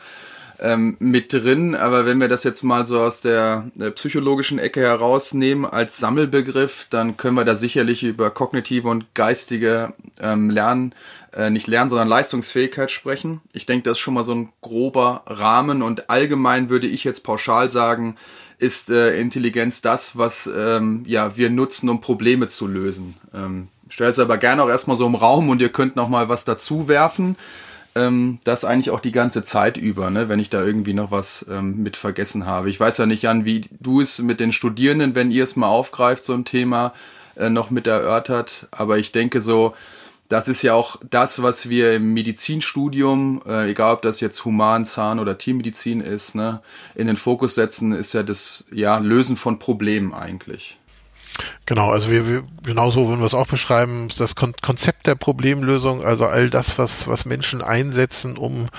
ähm, 0.59 0.97
mit 0.99 1.33
drin. 1.33 1.73
Aber 1.73 2.05
wenn 2.05 2.19
wir 2.19 2.27
das 2.27 2.43
jetzt 2.43 2.61
mal 2.61 2.85
so 2.85 3.01
aus 3.01 3.21
der, 3.21 3.71
der 3.73 3.89
psychologischen 3.91 4.59
Ecke 4.59 4.81
herausnehmen 4.81 5.65
als 5.65 5.97
Sammelbegriff, 5.97 6.85
dann 6.91 7.17
können 7.17 7.35
wir 7.35 7.45
da 7.45 7.55
sicherlich 7.55 8.03
über 8.03 8.29
kognitive 8.29 8.87
und 8.87 9.13
geistige 9.15 9.93
ähm, 10.21 10.51
Lernen 10.51 10.93
äh, 11.37 11.49
nicht 11.51 11.67
Lernen, 11.67 11.89
sondern 11.89 12.07
Leistungsfähigkeit 12.07 12.89
sprechen. 12.89 13.41
Ich 13.53 13.65
denke, 13.65 13.83
das 13.83 13.93
ist 13.93 13.99
schon 13.99 14.15
mal 14.15 14.23
so 14.23 14.33
ein 14.33 14.49
grober 14.61 15.21
Rahmen 15.27 15.83
und 15.83 16.09
allgemein 16.09 16.69
würde 16.69 16.87
ich 16.87 17.03
jetzt 17.03 17.23
pauschal 17.23 17.69
sagen, 17.69 18.15
ist 18.57 18.89
äh, 18.89 19.19
Intelligenz 19.19 19.81
das, 19.81 20.17
was 20.17 20.49
ähm, 20.53 21.03
ja, 21.05 21.37
wir 21.37 21.51
nutzen, 21.51 21.89
um 21.89 22.01
Probleme 22.01 22.47
zu 22.47 22.65
lösen. 22.65 23.15
Ähm, 23.35 23.67
stell 23.87 24.09
es 24.09 24.17
aber 24.17 24.37
gerne 24.37 24.63
auch 24.63 24.69
erstmal 24.69 24.97
so 24.97 25.05
im 25.05 25.13
Raum 25.13 25.49
und 25.49 25.61
ihr 25.61 25.69
könnt 25.69 25.95
noch 25.95 26.09
mal 26.09 26.27
was 26.27 26.43
dazu 26.43 26.87
werfen. 26.87 27.35
Ähm, 27.93 28.39
das 28.43 28.65
eigentlich 28.65 28.89
auch 28.89 28.99
die 28.99 29.11
ganze 29.11 29.43
Zeit 29.43 29.77
über, 29.77 30.09
ne, 30.09 30.29
wenn 30.29 30.39
ich 30.39 30.49
da 30.49 30.63
irgendwie 30.63 30.93
noch 30.93 31.11
was 31.11 31.45
ähm, 31.51 31.83
mit 31.83 31.97
vergessen 31.97 32.47
habe. 32.47 32.71
Ich 32.71 32.79
weiß 32.79 32.97
ja 32.97 33.05
nicht, 33.05 33.21
Jan, 33.21 33.45
wie 33.45 33.61
du 33.79 34.01
es 34.01 34.19
mit 34.19 34.39
den 34.39 34.53
Studierenden, 34.53 35.13
wenn 35.13 35.29
ihr 35.29 35.43
es 35.43 35.55
mal 35.55 35.67
aufgreift, 35.67 36.25
so 36.25 36.33
ein 36.33 36.45
Thema 36.45 36.93
äh, 37.35 37.51
noch 37.51 37.69
mit 37.69 37.85
erörtert. 37.85 38.67
Aber 38.71 38.97
ich 38.97 39.11
denke 39.11 39.41
so, 39.41 39.75
das 40.29 40.47
ist 40.47 40.61
ja 40.61 40.73
auch 40.73 40.97
das, 41.09 41.41
was 41.41 41.69
wir 41.69 41.93
im 41.93 42.13
Medizinstudium, 42.13 43.41
äh, 43.45 43.69
egal 43.69 43.93
ob 43.93 44.01
das 44.01 44.19
jetzt 44.19 44.43
Human, 44.43 44.85
Zahn 44.85 45.19
oder 45.19 45.37
Tiermedizin 45.37 46.01
ist, 46.01 46.35
ne, 46.35 46.61
in 46.95 47.07
den 47.07 47.17
Fokus 47.17 47.55
setzen, 47.55 47.93
ist 47.93 48.13
ja 48.13 48.23
das 48.23 48.65
ja, 48.71 48.97
Lösen 48.97 49.37
von 49.37 49.59
Problemen 49.59 50.13
eigentlich. 50.13 50.79
Genau, 51.65 51.91
also 51.91 52.09
wir, 52.09 52.27
wir 52.27 52.43
genauso 52.63 53.07
würden 53.07 53.19
wir 53.19 53.25
es 53.25 53.33
auch 53.33 53.47
beschreiben, 53.47 54.07
das 54.17 54.35
Kon 54.35 54.53
Konzept 54.61 55.07
der 55.07 55.15
Problemlösung, 55.15 56.03
also 56.03 56.25
all 56.25 56.49
das, 56.49 56.77
was, 56.77 57.07
was 57.07 57.25
Menschen 57.25 57.61
einsetzen, 57.61 58.37
um 58.37 58.69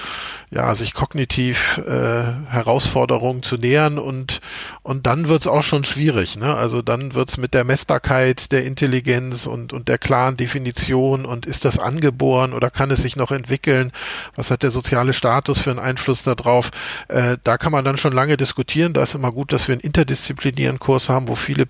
ja, 0.50 0.74
sich 0.74 0.94
kognitiv 0.94 1.78
äh, 1.86 2.22
Herausforderungen 2.48 3.42
zu 3.42 3.56
nähern 3.56 3.98
und, 3.98 4.40
und 4.82 5.06
dann 5.06 5.28
wird's 5.28 5.46
auch 5.46 5.62
schon 5.62 5.84
schwierig. 5.84 6.36
Ne? 6.36 6.54
Also 6.54 6.80
dann 6.80 7.12
wird's 7.12 7.36
mit 7.36 7.52
der 7.52 7.64
Messbarkeit 7.64 8.50
der 8.50 8.64
Intelligenz 8.64 9.46
und, 9.46 9.74
und 9.74 9.88
der 9.88 9.98
klaren 9.98 10.38
Definition 10.38 11.26
und 11.26 11.44
ist 11.44 11.66
das 11.66 11.78
angeboren 11.78 12.54
oder 12.54 12.70
kann 12.70 12.90
es 12.90 13.02
sich 13.02 13.16
noch 13.16 13.30
entwickeln? 13.30 13.92
Was 14.36 14.50
hat 14.50 14.62
der 14.62 14.70
soziale 14.70 15.12
Status 15.12 15.58
für 15.58 15.70
einen 15.70 15.78
Einfluss 15.78 16.22
darauf? 16.22 16.70
Äh, 17.08 17.36
da 17.44 17.58
kann 17.58 17.72
man 17.72 17.84
dann 17.84 17.98
schon 17.98 18.14
lange 18.14 18.38
diskutieren. 18.38 18.94
Da 18.94 19.02
ist 19.02 19.14
immer 19.14 19.32
gut, 19.32 19.52
dass 19.52 19.68
wir 19.68 19.74
einen 19.74 19.82
interdisziplinären 19.82 20.78
Kurs 20.78 21.10
haben, 21.10 21.28
wo 21.28 21.34
viele 21.34 21.66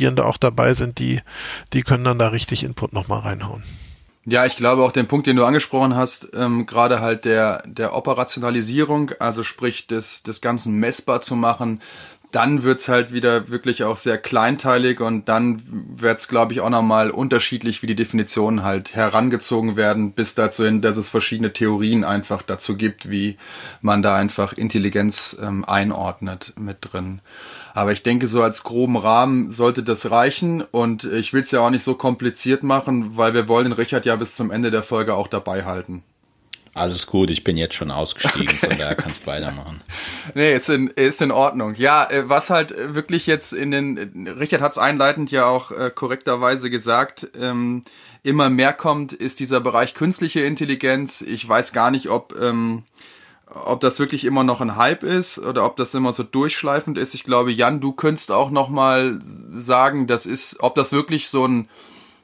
Psychologiestudierende 0.00 0.24
auch 0.24 0.36
dabei 0.36 0.74
sind, 0.74 0.98
die, 0.98 1.20
die 1.72 1.82
können 1.82 2.04
dann 2.04 2.18
da 2.18 2.28
richtig 2.28 2.64
Input 2.64 2.92
nochmal 2.92 3.20
reinhauen. 3.20 3.62
Ja, 4.26 4.44
ich 4.46 4.56
glaube 4.56 4.82
auch 4.82 4.92
den 4.92 5.08
Punkt, 5.08 5.26
den 5.26 5.36
du 5.36 5.44
angesprochen 5.44 5.96
hast, 5.96 6.28
ähm, 6.34 6.66
gerade 6.66 7.00
halt 7.00 7.24
der, 7.24 7.62
der 7.66 7.94
Operationalisierung, 7.94 9.12
also 9.18 9.42
sprich 9.42 9.86
des, 9.86 10.22
des 10.22 10.40
Ganzen 10.40 10.74
messbar 10.74 11.20
zu 11.20 11.36
machen, 11.36 11.80
dann 12.30 12.62
wird's 12.62 12.88
halt 12.88 13.12
wieder 13.12 13.48
wirklich 13.48 13.82
auch 13.82 13.96
sehr 13.96 14.18
kleinteilig 14.18 15.00
und 15.00 15.28
dann 15.28 15.62
wird's, 15.66 16.28
glaube 16.28 16.52
ich, 16.52 16.60
auch 16.60 16.70
nochmal 16.70 17.10
unterschiedlich, 17.10 17.82
wie 17.82 17.88
die 17.88 17.96
Definitionen 17.96 18.62
halt 18.62 18.94
herangezogen 18.94 19.74
werden, 19.74 20.12
bis 20.12 20.36
dazu 20.36 20.64
hin, 20.64 20.80
dass 20.80 20.96
es 20.96 21.08
verschiedene 21.08 21.52
Theorien 21.52 22.04
einfach 22.04 22.42
dazu 22.42 22.76
gibt, 22.76 23.10
wie 23.10 23.36
man 23.80 24.02
da 24.02 24.14
einfach 24.14 24.52
Intelligenz 24.52 25.36
ähm, 25.42 25.64
einordnet 25.64 26.52
mit 26.56 26.76
drin. 26.82 27.20
Aber 27.74 27.92
ich 27.92 28.02
denke, 28.02 28.26
so 28.26 28.42
als 28.42 28.62
groben 28.62 28.96
Rahmen 28.96 29.50
sollte 29.50 29.82
das 29.82 30.10
reichen. 30.10 30.62
Und 30.62 31.04
ich 31.04 31.32
will 31.32 31.42
es 31.42 31.50
ja 31.50 31.60
auch 31.60 31.70
nicht 31.70 31.84
so 31.84 31.94
kompliziert 31.94 32.62
machen, 32.62 33.16
weil 33.16 33.34
wir 33.34 33.48
wollen 33.48 33.64
den 33.64 33.72
Richard 33.72 34.06
ja 34.06 34.16
bis 34.16 34.36
zum 34.36 34.50
Ende 34.50 34.70
der 34.70 34.82
Folge 34.82 35.14
auch 35.14 35.28
dabei 35.28 35.64
halten. 35.64 36.02
Alles 36.74 37.08
gut, 37.08 37.30
ich 37.30 37.42
bin 37.42 37.56
jetzt 37.56 37.74
schon 37.74 37.90
ausgestiegen, 37.90 38.48
okay. 38.48 38.68
von 38.68 38.78
daher 38.78 38.94
kannst 38.94 39.24
du 39.24 39.26
weitermachen. 39.28 39.80
Nee, 40.34 40.54
ist 40.54 40.68
in, 40.68 40.86
ist 40.86 41.20
in 41.22 41.32
Ordnung. 41.32 41.74
Ja, 41.74 42.08
äh, 42.08 42.28
was 42.28 42.50
halt 42.50 42.72
wirklich 42.94 43.26
jetzt 43.26 43.52
in 43.52 43.72
den, 43.72 44.28
Richard 44.38 44.60
hat 44.60 44.72
es 44.72 44.78
einleitend 44.78 45.32
ja 45.32 45.46
auch 45.46 45.72
äh, 45.72 45.90
korrekterweise 45.92 46.70
gesagt, 46.70 47.28
ähm, 47.40 47.82
immer 48.22 48.50
mehr 48.50 48.72
kommt, 48.72 49.12
ist 49.12 49.40
dieser 49.40 49.60
Bereich 49.60 49.94
künstliche 49.94 50.42
Intelligenz. 50.42 51.22
Ich 51.22 51.48
weiß 51.48 51.72
gar 51.72 51.90
nicht, 51.90 52.10
ob 52.10 52.38
ähm, 52.40 52.84
ob 53.54 53.80
das 53.80 53.98
wirklich 53.98 54.24
immer 54.24 54.44
noch 54.44 54.60
ein 54.60 54.76
Hype 54.76 55.02
ist 55.02 55.38
oder 55.38 55.64
ob 55.64 55.76
das 55.76 55.94
immer 55.94 56.12
so 56.12 56.22
durchschleifend 56.22 56.98
ist. 56.98 57.14
Ich 57.14 57.24
glaube, 57.24 57.52
Jan, 57.52 57.80
du 57.80 57.92
könntest 57.92 58.32
auch 58.32 58.50
noch 58.50 58.68
mal 58.68 59.18
sagen, 59.50 60.06
das 60.06 60.26
ist, 60.26 60.58
ob 60.60 60.74
das 60.74 60.92
wirklich 60.92 61.28
so 61.28 61.46
ein 61.46 61.68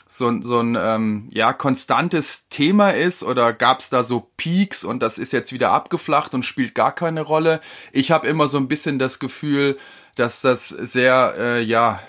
so, 0.08 0.28
ein 0.28 0.42
so 0.42 0.60
ein 0.60 0.76
ähm, 0.80 1.28
ja 1.32 1.52
konstantes 1.52 2.48
Thema 2.48 2.90
ist 2.90 3.24
oder 3.24 3.52
gab 3.52 3.80
es 3.80 3.90
da 3.90 4.04
so 4.04 4.30
Peaks 4.36 4.84
und 4.84 5.02
das 5.02 5.18
ist 5.18 5.32
jetzt 5.32 5.52
wieder 5.52 5.72
abgeflacht 5.72 6.32
und 6.32 6.44
spielt 6.44 6.76
gar 6.76 6.94
keine 6.94 7.22
Rolle. 7.22 7.60
Ich 7.90 8.12
habe 8.12 8.28
immer 8.28 8.46
so 8.46 8.56
ein 8.56 8.68
bisschen 8.68 9.00
das 9.00 9.18
Gefühl, 9.18 9.76
dass 10.14 10.42
das 10.42 10.68
sehr 10.68 11.34
äh, 11.36 11.62
ja 11.62 12.00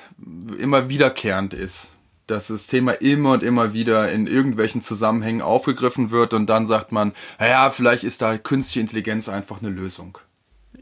immer 0.60 0.90
wiederkehrend 0.90 1.56
ist 1.56 1.97
dass 2.28 2.48
das 2.48 2.68
Thema 2.68 2.92
immer 2.94 3.34
und 3.34 3.44
immer 3.44 3.74
wieder 3.74 4.12
in 4.12 4.28
irgendwelchen 4.28 4.82
Zusammenhängen 4.82 5.42
aufgegriffen 5.42 6.12
wird 6.12 6.34
und 6.34 6.48
dann 6.48 6.68
sagt 6.68 6.92
man, 6.92 7.14
naja, 7.40 7.70
vielleicht 7.72 8.04
ist 8.04 8.22
da 8.22 8.38
künstliche 8.38 8.82
Intelligenz 8.82 9.30
einfach 9.30 9.62
eine 9.62 9.70
Lösung. 9.70 10.18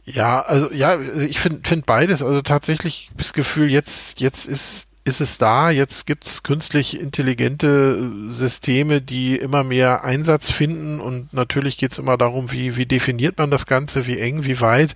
Ja, 0.04 0.42
also 0.42 0.72
ja, 0.72 1.00
ich 1.00 1.40
finde 1.40 1.68
find 1.68 1.86
beides. 1.86 2.22
Also 2.22 2.42
tatsächlich 2.42 3.10
das 3.18 3.34
Gefühl, 3.34 3.72
jetzt, 3.72 4.20
jetzt 4.20 4.46
ist, 4.46 4.88
ist 5.04 5.22
es 5.22 5.38
da, 5.38 5.72
jetzt 5.72 6.06
gibt's 6.06 6.44
künstlich 6.44 7.00
intelligente 7.00 8.12
Systeme, 8.30 9.02
die 9.02 9.36
immer 9.36 9.64
mehr 9.64 10.04
Einsatz 10.04 10.52
finden 10.52 11.00
und 11.00 11.34
natürlich 11.34 11.78
geht's 11.78 11.98
immer 11.98 12.18
darum, 12.18 12.52
wie, 12.52 12.76
wie 12.76 12.86
definiert 12.86 13.38
man 13.38 13.50
das 13.50 13.66
Ganze, 13.66 14.06
wie 14.06 14.20
eng, 14.20 14.46
wie 14.46 14.60
weit. 14.62 14.94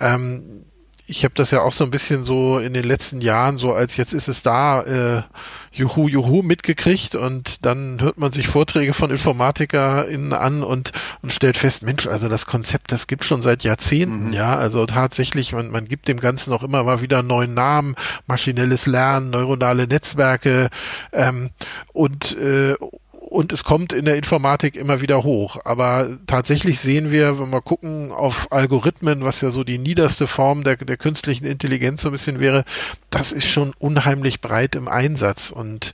Ähm, 0.00 0.64
ich 1.08 1.24
habe 1.24 1.32
das 1.34 1.50
ja 1.50 1.62
auch 1.62 1.72
so 1.72 1.84
ein 1.84 1.90
bisschen 1.90 2.22
so 2.22 2.58
in 2.58 2.74
den 2.74 2.84
letzten 2.84 3.22
Jahren 3.22 3.56
so 3.56 3.72
als 3.72 3.96
jetzt 3.96 4.12
ist 4.12 4.28
es 4.28 4.42
da 4.42 4.82
äh, 4.82 5.22
juhu 5.72 6.06
juhu 6.06 6.42
mitgekriegt 6.42 7.14
und 7.14 7.64
dann 7.64 8.00
hört 8.02 8.18
man 8.18 8.30
sich 8.30 8.46
Vorträge 8.46 8.92
von 8.92 9.10
InformatikerInnen 9.10 10.34
an 10.34 10.62
und 10.62 10.92
und 11.22 11.32
stellt 11.32 11.56
fest 11.56 11.82
Mensch 11.82 12.06
also 12.06 12.28
das 12.28 12.44
Konzept 12.44 12.92
das 12.92 13.06
gibt 13.06 13.24
schon 13.24 13.40
seit 13.40 13.64
Jahrzehnten 13.64 14.26
mhm. 14.26 14.32
ja 14.34 14.54
also 14.56 14.84
tatsächlich 14.84 15.52
man 15.52 15.70
man 15.70 15.86
gibt 15.86 16.08
dem 16.08 16.20
Ganzen 16.20 16.52
auch 16.52 16.62
immer 16.62 16.84
mal 16.84 17.00
wieder 17.00 17.20
einen 17.20 17.28
neuen 17.28 17.54
Namen 17.54 17.96
maschinelles 18.26 18.84
Lernen 18.84 19.30
neuronale 19.30 19.86
Netzwerke 19.86 20.68
ähm, 21.12 21.48
und 21.94 22.36
äh, 22.36 22.74
und 23.28 23.52
es 23.52 23.62
kommt 23.62 23.92
in 23.92 24.06
der 24.06 24.16
Informatik 24.16 24.74
immer 24.74 25.02
wieder 25.02 25.22
hoch. 25.22 25.58
Aber 25.64 26.18
tatsächlich 26.26 26.80
sehen 26.80 27.10
wir, 27.10 27.38
wenn 27.38 27.50
wir 27.50 27.60
gucken 27.60 28.10
auf 28.10 28.50
Algorithmen, 28.50 29.22
was 29.22 29.42
ja 29.42 29.50
so 29.50 29.64
die 29.64 29.78
niederste 29.78 30.26
Form 30.26 30.64
der, 30.64 30.76
der 30.76 30.96
künstlichen 30.96 31.44
Intelligenz 31.44 32.02
so 32.02 32.08
ein 32.08 32.12
bisschen 32.12 32.40
wäre, 32.40 32.64
das 33.10 33.32
ist 33.32 33.46
schon 33.46 33.72
unheimlich 33.78 34.40
breit 34.40 34.74
im 34.74 34.88
Einsatz 34.88 35.50
und 35.50 35.92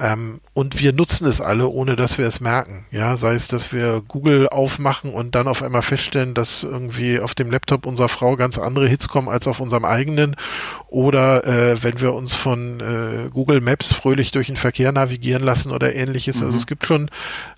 ähm, 0.00 0.40
und 0.54 0.78
wir 0.80 0.94
nutzen 0.94 1.26
es 1.26 1.42
alle, 1.42 1.68
ohne 1.68 1.94
dass 1.94 2.16
wir 2.16 2.26
es 2.26 2.40
merken. 2.40 2.86
Ja, 2.90 3.18
sei 3.18 3.34
es, 3.34 3.48
dass 3.48 3.72
wir 3.72 4.02
Google 4.08 4.48
aufmachen 4.48 5.12
und 5.12 5.34
dann 5.34 5.46
auf 5.46 5.62
einmal 5.62 5.82
feststellen, 5.82 6.32
dass 6.32 6.62
irgendwie 6.62 7.20
auf 7.20 7.34
dem 7.34 7.50
Laptop 7.50 7.84
unserer 7.84 8.08
Frau 8.08 8.36
ganz 8.36 8.58
andere 8.58 8.88
Hits 8.88 9.08
kommen 9.08 9.28
als 9.28 9.46
auf 9.46 9.60
unserem 9.60 9.84
eigenen, 9.84 10.36
oder 10.88 11.46
äh, 11.46 11.82
wenn 11.82 12.00
wir 12.00 12.14
uns 12.14 12.34
von 12.34 12.80
äh, 12.80 13.28
Google 13.30 13.60
Maps 13.60 13.92
fröhlich 13.92 14.32
durch 14.32 14.46
den 14.46 14.56
Verkehr 14.56 14.90
navigieren 14.90 15.42
lassen 15.42 15.70
oder 15.70 15.94
ähnliches. 15.94 16.36
Also 16.36 16.46
mhm. 16.46 16.50
Also 16.50 16.62
es 16.62 16.66
gibt 16.66 16.86
schon 16.86 17.10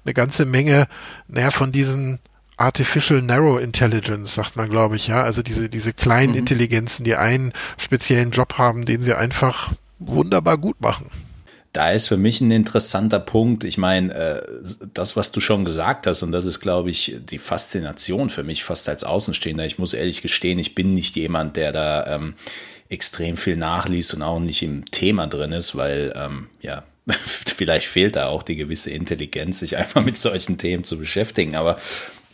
eine 0.05 0.13
ganze 0.13 0.45
Menge, 0.45 0.87
naja, 1.29 1.51
von 1.51 1.73
diesen 1.73 2.19
Artificial 2.57 3.23
Narrow 3.23 3.59
Intelligence, 3.59 4.35
sagt 4.35 4.57
man, 4.57 4.69
glaube 4.69 4.97
ich, 4.97 5.07
ja. 5.07 5.23
Also 5.23 5.43
diese, 5.43 5.69
diese 5.69 5.93
kleinen 5.93 6.33
mhm. 6.33 6.39
Intelligenzen, 6.39 7.05
die 7.05 7.17
einen 7.17 7.53
speziellen 7.79 8.33
Job 8.33 8.59
haben, 8.59 8.85
den 8.85 9.03
sie 9.03 9.17
einfach 9.17 9.73
wunderbar 9.99 10.59
gut 10.59 10.81
machen. 10.81 11.07
Da 11.73 11.93
ist 11.93 12.09
für 12.09 12.19
mich 12.19 12.41
ein 12.43 12.50
interessanter 12.50 13.19
Punkt. 13.19 13.64
Ich 13.64 13.79
meine, 13.79 14.14
äh, 14.14 14.43
das, 14.93 15.17
was 15.17 15.33
du 15.33 15.41
schon 15.41 15.64
gesagt 15.64 16.07
hast, 16.07 16.23
und 16.23 16.31
das 16.33 16.45
ist, 16.45 16.61
glaube 16.61 16.91
ich, 16.91 17.17
die 17.29 17.38
Faszination 17.38 18.29
für 18.29 18.43
mich 18.43 18.62
fast 18.62 18.88
als 18.91 19.05
Außenstehender. 19.05 19.64
Ich 19.64 19.79
muss 19.79 19.95
ehrlich 19.95 20.21
gestehen, 20.21 20.59
ich 20.59 20.75
bin 20.75 20.93
nicht 20.93 21.17
jemand, 21.17 21.57
der 21.57 21.73
da 21.73 22.07
ähm, 22.14 22.35
extrem 22.91 23.38
viel 23.38 23.57
nachliest 23.57 24.12
und 24.12 24.23
auch 24.23 24.38
nicht 24.38 24.62
im 24.62 24.91
Thema 24.91 25.26
drin 25.26 25.52
ist, 25.52 25.75
weil 25.75 26.12
ähm, 26.14 26.49
ja, 26.61 26.83
vielleicht 27.07 27.87
fehlt 27.87 28.17
da 28.17 28.26
auch 28.26 28.43
die 28.43 28.57
gewisse 28.57 28.91
Intelligenz, 28.91 29.61
sich 29.61 29.79
einfach 29.79 30.05
mit 30.05 30.19
solchen 30.19 30.59
Themen 30.59 30.85
zu 30.85 30.99
beschäftigen. 30.99 31.57
Aber 31.57 31.79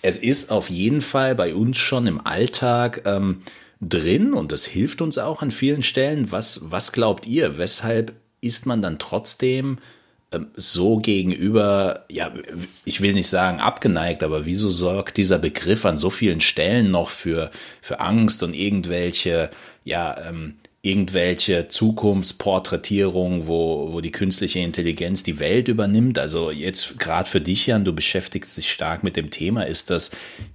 es 0.03 0.19
ist 0.19 0.51
auf 0.51 0.69
jeden 0.69 1.01
Fall 1.01 1.37
bei 1.37 1.55
uns 1.55 1.79
schon 1.79 2.09
im 2.09 2.27
Alltag 2.27 3.03
ähm, 3.05 3.43
drin 3.81 4.33
und 4.33 4.51
das 4.51 4.65
hilft 4.65 5.01
uns 5.01 5.19
auch 5.19 5.43
an 5.43 5.53
vielen 5.53 5.83
Stellen. 5.83 6.33
Was, 6.33 6.73
was 6.73 6.91
glaubt 6.91 7.27
ihr? 7.27 7.57
Weshalb 7.57 8.13
ist 8.41 8.67
man 8.67 8.83
dann 8.83 8.99
trotzdem 8.99 9.79
ähm, 10.31 10.49
so 10.57 10.97
gegenüber, 10.97 12.05
ja, 12.11 12.33
ich 12.85 13.01
will 13.01 13.15
nicht 13.15 13.29
sagen 13.29 13.61
abgeneigt, 13.61 14.23
aber 14.23 14.45
wieso 14.45 14.69
sorgt 14.69 15.17
dieser 15.17 15.39
Begriff 15.39 15.85
an 15.87 15.97
so 15.97 16.11
vielen 16.11 16.41
Stellen 16.41 16.91
noch 16.91 17.11
für, 17.11 17.51
für 17.81 18.01
Angst 18.01 18.43
und 18.43 18.55
irgendwelche, 18.55 19.51
ja, 19.85 20.17
ähm, 20.29 20.57
irgendwelche 20.89 21.69
Zukunftsporträtierungen, 21.69 23.47
wo, 23.47 23.93
wo 23.93 24.01
die 24.01 24.11
künstliche 24.11 24.61
Intelligenz 24.61 25.23
die 25.23 25.39
Welt 25.39 25.69
übernimmt. 25.69 26.19
Also 26.19 26.51
jetzt 26.51 26.99
gerade 26.99 27.29
für 27.29 27.41
dich, 27.41 27.67
Jan, 27.67 27.85
du 27.85 27.93
beschäftigst 27.93 28.57
dich 28.57 28.71
stark 28.71 29.05
mit 29.05 29.17
dem 29.17 29.31
Thema. 29.31 29.65
Ist 29.65 29.91
das, 29.91 30.11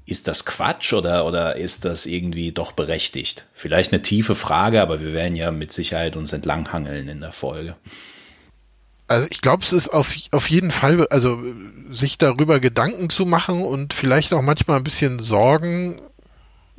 ist 0.05 0.27
das 0.27 0.45
Quatsch 0.45 0.93
oder, 0.93 1.25
oder 1.25 1.55
ist 1.55 1.85
das 1.85 2.05
irgendwie 2.05 2.51
doch 2.51 2.71
berechtigt? 2.71 3.45
Vielleicht 3.53 3.93
eine 3.93 4.01
tiefe 4.01 4.33
Frage, 4.33 4.81
aber 4.81 5.01
wir 5.01 5.13
werden 5.13 5.35
ja 5.35 5.51
mit 5.51 5.71
Sicherheit 5.71 6.15
uns 6.15 6.33
entlanghangeln 6.33 7.07
in 7.07 7.21
der 7.21 7.31
Folge. 7.31 7.75
Also 9.07 9.27
ich 9.29 9.41
glaube, 9.41 9.63
es 9.63 9.73
ist 9.73 9.89
auf, 9.89 10.15
auf 10.31 10.49
jeden 10.49 10.71
Fall, 10.71 11.05
also 11.09 11.43
sich 11.91 12.17
darüber 12.17 12.59
Gedanken 12.59 13.09
zu 13.09 13.25
machen 13.27 13.61
und 13.61 13.93
vielleicht 13.93 14.33
auch 14.33 14.41
manchmal 14.41 14.77
ein 14.77 14.83
bisschen 14.83 15.19
Sorgen 15.19 16.01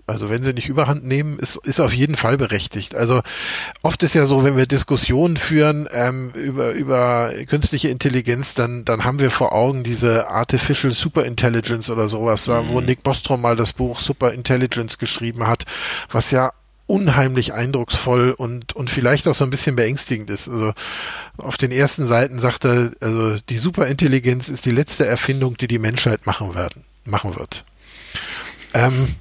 also 0.06 0.28
wenn 0.28 0.42
sie 0.42 0.52
nicht 0.52 0.68
überhand 0.68 1.04
nehmen, 1.04 1.38
ist, 1.38 1.56
ist 1.56 1.80
auf 1.80 1.94
jeden 1.94 2.16
Fall 2.16 2.36
berechtigt. 2.36 2.94
Also 2.94 3.22
oft 3.82 4.02
ist 4.02 4.14
ja 4.14 4.26
so, 4.26 4.44
wenn 4.44 4.56
wir 4.56 4.66
Diskussionen 4.66 5.36
führen 5.36 5.88
ähm, 5.92 6.30
über, 6.32 6.72
über 6.72 7.32
künstliche 7.48 7.88
Intelligenz, 7.88 8.52
dann, 8.54 8.84
dann 8.84 9.04
haben 9.04 9.18
wir 9.18 9.30
vor 9.30 9.52
Augen 9.52 9.82
diese 9.82 10.28
Artificial 10.28 10.92
Superintelligence 10.92 11.88
oder 11.88 12.08
sowas, 12.08 12.46
mhm. 12.46 12.52
da, 12.52 12.68
wo 12.68 12.80
mhm. 12.80 12.86
Nick 12.86 13.02
Bostrom 13.02 13.40
mal 13.40 13.56
das 13.56 13.72
Buch 13.72 13.98
Superintelligence 13.98 14.98
geschrieben 14.98 15.46
hat, 15.46 15.64
was 16.10 16.30
ja 16.30 16.52
unheimlich 16.86 17.54
eindrucksvoll 17.54 18.32
und, 18.32 18.76
und 18.76 18.90
vielleicht 18.90 19.26
auch 19.26 19.34
so 19.34 19.44
ein 19.44 19.50
bisschen 19.50 19.74
beängstigend 19.74 20.28
ist. 20.28 20.48
Also 20.48 20.74
auf 21.38 21.56
den 21.56 21.72
ersten 21.72 22.06
Seiten 22.06 22.40
sagt 22.40 22.66
er, 22.66 22.92
also 23.00 23.38
die 23.48 23.56
Superintelligenz 23.56 24.50
ist 24.50 24.66
die 24.66 24.70
letzte 24.70 25.06
Erfindung, 25.06 25.56
die 25.56 25.66
die 25.66 25.78
Menschheit 25.78 26.26
machen 26.26 26.54
werden, 26.54 26.84
machen 27.06 27.36
wird. 27.36 27.64
Ähm, 28.74 29.14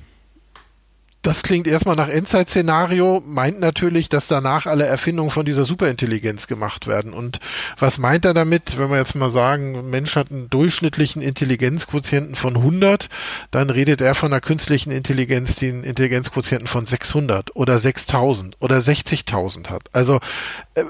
das 1.23 1.41
klingt 1.41 1.67
erstmal 1.67 1.95
nach 1.95 2.09
Endzeit-Szenario, 2.09 3.23
meint 3.25 3.59
natürlich, 3.59 4.09
dass 4.09 4.27
danach 4.27 4.65
alle 4.65 4.85
Erfindungen 4.85 5.31
von 5.31 5.45
dieser 5.45 5.65
Superintelligenz 5.65 6.47
gemacht 6.47 6.85
werden. 6.85 7.13
Und 7.13 7.39
was 7.79 7.97
meint 7.97 8.25
er 8.25 8.33
damit, 8.33 8.77
wenn 8.77 8.89
wir 8.89 8.97
jetzt 8.97 9.15
mal 9.15 9.31
sagen, 9.31 9.89
Mensch 9.89 10.17
hat 10.17 10.31
einen 10.31 10.49
durchschnittlichen 10.49 11.21
Intelligenzquotienten 11.21 12.35
von 12.35 12.57
100, 12.57 13.07
dann 13.51 13.69
redet 13.69 14.01
er 14.01 14.15
von 14.15 14.33
einer 14.33 14.41
künstlichen 14.41 14.91
Intelligenz, 14.91 15.55
die 15.55 15.69
einen 15.69 15.85
Intelligenzquotienten 15.85 16.67
von 16.67 16.85
600 16.85 17.55
oder 17.55 17.79
6000 17.79 18.57
oder 18.59 18.77
60.000 18.79 19.69
hat. 19.69 19.83
Also 19.93 20.19
äh, 20.75 20.83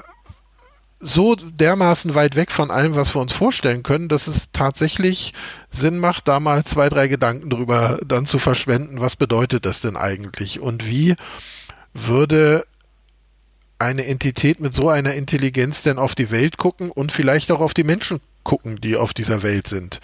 so 1.04 1.36
dermaßen 1.36 2.14
weit 2.14 2.34
weg 2.34 2.50
von 2.50 2.70
allem, 2.70 2.96
was 2.96 3.14
wir 3.14 3.20
uns 3.20 3.32
vorstellen 3.32 3.82
können, 3.82 4.08
dass 4.08 4.26
es 4.26 4.48
tatsächlich 4.52 5.34
Sinn 5.70 5.98
macht, 5.98 6.28
da 6.28 6.40
mal 6.40 6.64
zwei, 6.64 6.88
drei 6.88 7.08
Gedanken 7.08 7.50
drüber 7.50 7.98
dann 8.04 8.26
zu 8.26 8.38
verschwenden. 8.38 9.00
Was 9.00 9.14
bedeutet 9.14 9.66
das 9.66 9.80
denn 9.80 9.96
eigentlich? 9.96 10.60
Und 10.60 10.88
wie 10.88 11.14
würde 11.92 12.64
eine 13.78 14.06
Entität 14.06 14.60
mit 14.60 14.72
so 14.72 14.88
einer 14.88 15.14
Intelligenz 15.14 15.82
denn 15.82 15.98
auf 15.98 16.14
die 16.14 16.30
Welt 16.30 16.56
gucken 16.56 16.90
und 16.90 17.12
vielleicht 17.12 17.50
auch 17.52 17.60
auf 17.60 17.74
die 17.74 17.84
Menschen 17.84 18.20
gucken, 18.42 18.80
die 18.80 18.96
auf 18.96 19.12
dieser 19.14 19.42
Welt 19.42 19.66
sind. 19.66 20.00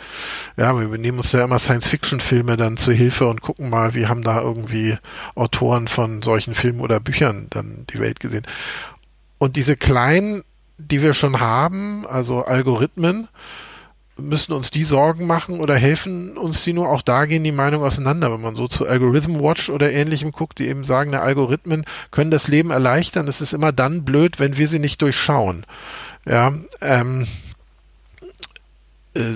Ja, 0.57 0.78
wir 0.78 0.99
nehmen 0.99 1.19
uns 1.19 1.33
ja 1.33 1.45
immer 1.45 1.59
Science-Fiction-Filme 1.59 2.57
dann 2.57 2.76
zur 2.76 2.95
Hilfe 2.95 3.28
und 3.28 3.42
gucken 3.42 3.71
mal, 3.71 3.95
wie 3.95 4.07
haben 4.07 4.23
da 4.23 4.40
irgendwie 4.40 4.97
Autoren 5.35 5.88
von 5.88 6.23
solchen 6.23 6.54
Filmen 6.54 6.80
oder 6.80 7.00
Büchern 7.00 7.47
dann 7.50 7.85
die 7.90 8.00
Welt 8.00 8.21
gesehen. 8.21 8.47
Und 9.38 9.57
diese 9.57 9.76
kleinen 9.76 10.42
die 10.80 11.02
wir 11.02 11.14
schon 11.14 11.40
haben, 11.40 12.06
also 12.06 12.44
Algorithmen, 12.44 13.28
müssen 14.16 14.52
uns 14.52 14.70
die 14.70 14.84
Sorgen 14.84 15.26
machen 15.26 15.60
oder 15.60 15.75
helfen 15.76 16.37
uns 16.37 16.62
die 16.62 16.72
nur? 16.72 16.88
Auch 16.88 17.02
da 17.02 17.26
gehen 17.26 17.44
die 17.44 17.52
Meinungen 17.52 17.87
auseinander, 17.87 18.32
wenn 18.32 18.40
man 18.40 18.56
so 18.56 18.68
zu 18.68 18.87
Algorithm 18.87 19.40
Watch 19.40 19.70
oder 19.70 19.90
ähnlichem 19.90 20.32
guckt, 20.32 20.58
die 20.58 20.68
eben 20.68 20.84
sagen, 20.84 21.14
Algorithmen 21.14 21.84
können 22.10 22.30
das 22.30 22.49
Leben 22.49 22.70
erleichtern. 22.70 23.28
Es 23.28 23.40
ist 23.40 23.52
immer 23.52 23.72
dann 23.72 24.04
blöd, 24.04 24.38
wenn 24.38 24.56
wir 24.56 24.68
sie 24.68 24.78
nicht 24.78 25.00
durchschauen. 25.02 25.64
Ja, 26.26 26.52
ähm, 26.80 27.22
äh, 27.22 27.26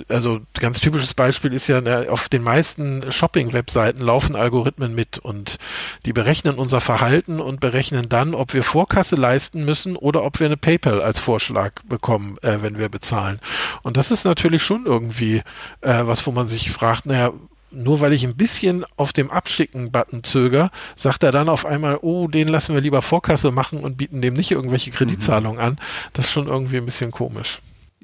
also 0.09 0.41
ganz 0.55 0.79
typisches 0.79 1.15
Beispiel 1.15 1.53
ist 1.53 1.67
ja, 1.67 1.81
auf 2.09 2.29
den 2.29 2.43
meisten 2.43 3.11
Shopping-Webseiten 3.11 4.01
laufen 4.01 4.37
Algorithmen 4.37 4.95
mit 4.95 5.19
und 5.19 5.59
die 6.05 6.13
berechnen 6.13 6.55
unser 6.55 6.81
Verhalten 6.81 7.41
und 7.41 7.59
berechnen 7.59 8.09
dann, 8.09 8.35
ob 8.35 8.55
wir 8.55 8.63
Vorkasse 8.63 9.17
leisten 9.17 9.65
müssen 9.65 9.97
oder 9.97 10.25
ob 10.25 10.39
wir 10.39 10.47
eine 10.47 10.57
PayPal 10.57 11.03
als 11.03 11.19
Vorschlag 11.19 11.73
bekommen, 11.89 12.39
äh, 12.43 12.59
wenn 12.61 12.79
wir 12.79 12.89
bezahlen. 12.89 13.41
Und 13.83 13.97
das 13.97 14.13
ist 14.13 14.25
natürlich 14.25 14.63
schon 14.63 14.87
irgendwie 14.87 15.43
äh, 15.81 16.03
was, 16.07 16.25
wo 16.27 16.31
man 16.31 16.47
sich 16.47 16.71
fragt, 16.71 17.07
naja, 17.07 17.33
nur 17.73 17.99
weil 17.99 18.13
ich 18.13 18.25
ein 18.25 18.37
bisschen 18.37 18.85
auf 18.97 19.13
dem 19.13 19.33
Abschicken-Button 19.33 20.23
zöger, 20.23 20.71
sagt 20.95 21.25
er 21.25 21.33
dann 21.33 21.49
auf 21.49 21.67
einmal, 21.67 21.99
oh, 22.01 22.29
den 22.29 22.47
lassen 22.47 22.75
wir 22.75 22.81
lieber 22.81 23.03
Vorkasse 23.03 23.51
machen 23.51 23.81
und 23.81 23.97
bieten 23.97 24.23
dem 24.23 24.35
nicht 24.35 24.53
irgendwelche 24.53 24.93
Kreditzahlungen 24.93 25.59
mhm. 25.59 25.65
an. 25.65 25.77
Das 26.13 26.27
ist 26.27 26.33
schon 26.33 26.47
irgendwie 26.47 26.77
ein 26.77 26.87
bisschen 26.87 27.11
komisch. 27.11 27.61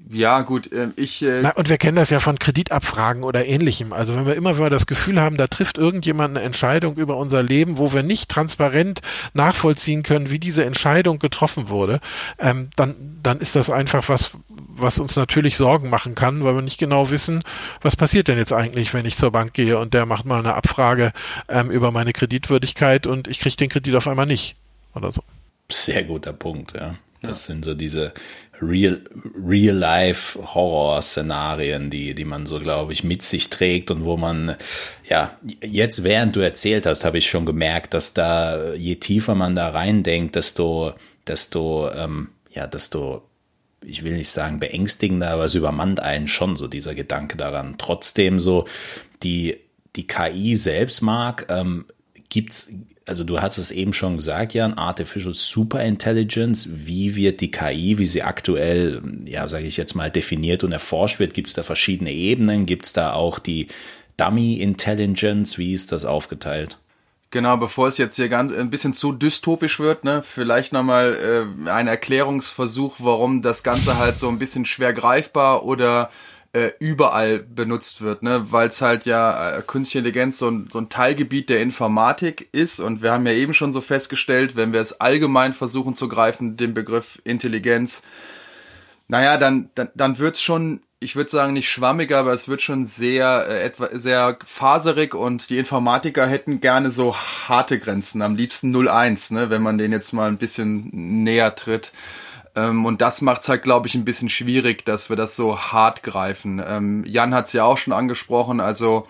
Ja, 0.09 0.41
gut, 0.43 0.73
äh, 0.73 0.89
ich. 0.97 1.23
Äh 1.23 1.41
Na, 1.43 1.51
und 1.53 1.69
wir 1.69 1.79
kennen 1.79 1.97
das 1.97 2.11
ja 2.11 2.19
von 2.19 2.39
Kreditabfragen 2.39 3.23
oder 3.23 3.47
ähnlichem. 3.47 3.93
Also 3.93 4.17
wenn 4.17 4.27
wir 4.27 4.35
immer 4.35 4.57
wenn 4.57 4.65
wir 4.65 4.71
das 4.71 4.87
Gefühl 4.87 5.21
haben, 5.21 5.37
da 5.37 5.47
trifft 5.47 5.79
irgendjemand 5.79 6.37
eine 6.37 6.45
Entscheidung 6.45 6.97
über 6.97 7.17
unser 7.17 7.43
Leben, 7.43 7.79
wo 7.79 7.93
wir 7.93 8.03
nicht 8.03 8.29
transparent 8.29 9.03
nachvollziehen 9.35 10.03
können, 10.03 10.31
wie 10.31 10.41
diese 10.41 10.65
Entscheidung 10.65 11.21
getroffen 11.21 11.69
wurde, 11.69 12.01
ähm, 12.39 12.71
dann, 12.75 13.19
dann 13.23 13.39
ist 13.39 13.55
das 13.55 13.71
einfach 13.71 14.09
was, 14.09 14.33
was 14.49 14.99
uns 14.99 15.15
natürlich 15.15 15.57
Sorgen 15.57 15.91
machen 15.91 16.17
kann, 16.17 16.43
weil 16.43 16.57
wir 16.57 16.63
nicht 16.63 16.79
genau 16.79 17.11
wissen, 17.11 17.43
was 17.81 17.95
passiert 17.95 18.27
denn 18.27 18.39
jetzt 18.39 18.53
eigentlich, 18.53 18.93
wenn 18.93 19.07
ich 19.07 19.17
zur 19.17 19.31
Bank 19.31 19.55
gehe 19.55 19.79
und 19.79 19.95
der 19.95 20.07
macht 20.07 20.25
mal 20.25 20.41
eine 20.41 20.55
Abfrage 20.55 21.13
ähm, 21.49 21.71
über 21.71 21.93
meine 21.93 22.13
Kreditwürdigkeit 22.13 23.07
und 23.07 23.29
ich 23.29 23.39
kriege 23.39 23.57
den 23.57 23.69
Kredit 23.69 23.95
auf 23.95 24.09
einmal 24.09 24.27
nicht 24.27 24.57
oder 24.95 25.13
so. 25.13 25.23
Sehr 25.71 26.03
guter 26.03 26.33
Punkt, 26.33 26.73
ja. 26.75 26.97
Das 27.23 27.47
ja. 27.47 27.53
sind 27.53 27.65
so 27.65 27.75
diese 27.75 28.15
Real, 28.63 29.01
Real-Life-Horror-Szenarien, 29.47 31.91
die, 31.91 32.15
die 32.15 32.25
man 32.25 32.47
so, 32.47 32.61
glaube 32.61 32.93
ich, 32.93 33.03
mit 33.05 33.23
sich 33.23 33.51
trägt 33.51 33.91
und 33.91 34.05
wo 34.05 34.17
man, 34.17 34.57
ja, 35.09 35.37
jetzt 35.63 36.05
während 36.05 36.37
du 36.37 36.41
erzählt 36.41 36.87
hast, 36.87 37.05
habe 37.05 37.19
ich 37.19 37.29
schon 37.29 37.47
gemerkt, 37.47 37.95
dass 37.95 38.15
da, 38.15 38.75
je 38.75 38.95
tiefer 38.97 39.35
man 39.35 39.55
da 39.55 39.69
reindenkt, 39.69 40.37
desto, 40.37 40.95
desto, 41.27 41.91
ähm, 41.93 42.29
ja, 42.51 42.67
desto, 42.67 43.23
ich 43.85 44.05
will 44.05 44.17
nicht 44.17 44.31
sagen 44.31 44.61
beängstigender, 44.61 45.31
aber 45.31 45.47
es 45.47 45.55
übermannt 45.55 46.01
einen 46.01 46.29
schon 46.29 46.57
so 46.57 46.69
dieser 46.69 46.95
Gedanke 46.95 47.37
daran. 47.37 47.77
Trotzdem 47.79 48.39
so, 48.39 48.67
die, 49.23 49.57
die 49.97 50.07
KI 50.07 50.55
selbst 50.55 51.01
mag, 51.01 51.47
ähm, 51.49 51.87
gibt's 52.29 52.73
also 53.11 53.25
du 53.25 53.43
hast 53.43 53.59
es 53.59 53.73
eben 53.73 53.93
schon 53.93 54.19
gesagt, 54.19 54.55
Jan, 54.55 54.75
Artificial 54.75 55.35
Superintelligence, 55.35 56.87
wie 56.87 57.17
wird 57.17 57.41
die 57.41 57.51
KI, 57.51 57.99
wie 57.99 58.05
sie 58.05 58.23
aktuell, 58.23 59.03
ja, 59.25 59.49
sage 59.49 59.67
ich 59.67 59.77
jetzt 59.77 59.97
mal, 59.97 60.13
definiert 60.13 60.63
und 60.63 60.71
erforscht 60.71 61.19
wird, 61.19 61.35
gibt 61.35 61.49
es 61.49 61.55
da 61.55 61.65
verschiedene 61.65 62.13
Ebenen, 62.13 62.67
gibt 62.67 62.87
es 62.87 62.93
da 62.93 63.13
auch 63.13 63.41
die 63.41 63.67
Dummy 64.17 64.61
Intelligence, 64.61 65.59
wie 65.59 65.73
ist 65.73 65.91
das 65.91 66.05
aufgeteilt? 66.05 66.79
Genau, 67.33 67.57
bevor 67.57 67.89
es 67.89 67.99
jetzt 67.99 68.15
hier 68.15 68.29
ganz 68.29 68.53
ein 68.53 68.71
bisschen 68.71 68.95
zu 68.95 69.11
dystopisch 69.11 69.81
wird, 69.81 70.05
ne, 70.05 70.23
vielleicht 70.23 70.73
nochmal 70.73 71.17
äh, 71.67 71.69
ein 71.69 71.89
Erklärungsversuch, 71.89 72.99
warum 73.01 73.43
das 73.43 73.65
Ganze 73.65 73.99
halt 73.99 74.19
so 74.19 74.29
ein 74.29 74.39
bisschen 74.39 74.67
schwer 74.67 74.93
greifbar 74.93 75.65
oder 75.65 76.11
äh, 76.53 76.71
überall 76.81 77.39
benutzt 77.39 78.01
wird, 78.01 78.23
ne, 78.23 78.47
weil 78.51 78.69
es 78.69 78.83
halt 78.83 79.05
ja 79.05 79.59
äh, 79.59 79.63
Künstliche 79.63 79.99
Intelligenz 79.99 80.39
so 80.39 80.49
ein, 80.51 80.69
so 80.73 80.79
ein 80.79 80.89
Teilgebiet 80.89 81.49
der 81.49 81.61
Informatik 81.63 82.49
ist. 82.53 82.81
Und 82.81 83.03
wir 83.03 83.13
haben 83.13 83.27
ja 83.27 83.33
eben 83.33 83.55
schon 83.55 83.73
so 83.73 83.81
festgestellt, 83.81 84.57
wenn 84.57 84.73
wir 84.73 84.81
es 84.81 85.01
allgemein 85.01 85.53
versuchen 85.53 85.95
zu 85.95 86.09
greifen, 86.09 86.57
den 86.57 86.75
Begriff 86.75 87.21
Intelligenz, 87.25 88.03
naja, 89.09 89.37
dann, 89.37 89.71
dann, 89.75 89.91
dann 89.95 90.19
wird's 90.19 90.43
schon 90.43 90.81
ich 91.03 91.17
würde 91.17 91.31
sagen, 91.31 91.55
nicht 91.55 91.71
schwammiger, 91.71 92.19
aber 92.19 92.35
es 92.35 92.47
wird 92.47 92.61
schon 92.61 92.85
sehr, 92.85 93.47
äh, 93.49 93.63
etwa, 93.63 93.89
sehr 93.91 94.39
faserig. 94.45 95.15
Und 95.15 95.49
die 95.49 95.57
Informatiker 95.57 96.27
hätten 96.27 96.61
gerne 96.61 96.91
so 96.91 97.17
harte 97.17 97.79
Grenzen, 97.79 98.21
am 98.21 98.37
liebsten 98.37 98.71
0-1, 98.75 99.33
ne, 99.33 99.49
wenn 99.49 99.63
man 99.63 99.79
den 99.79 99.93
jetzt 99.93 100.13
mal 100.13 100.29
ein 100.29 100.37
bisschen 100.37 100.91
näher 100.93 101.55
tritt. 101.55 101.93
Ähm, 102.57 102.85
und 102.85 103.01
das 103.01 103.23
macht's 103.23 103.49
halt, 103.49 103.63
glaube 103.63 103.87
ich, 103.87 103.95
ein 103.95 104.05
bisschen 104.05 104.29
schwierig, 104.29 104.85
dass 104.85 105.09
wir 105.09 105.17
das 105.17 105.37
so 105.37 105.59
hart 105.59 106.03
greifen. 106.03 106.63
Ähm, 106.67 107.05
Jan 107.07 107.35
hat's 107.35 107.53
ja 107.53 107.65
auch 107.65 107.79
schon 107.79 107.93
angesprochen, 107.93 108.61
also 108.61 109.07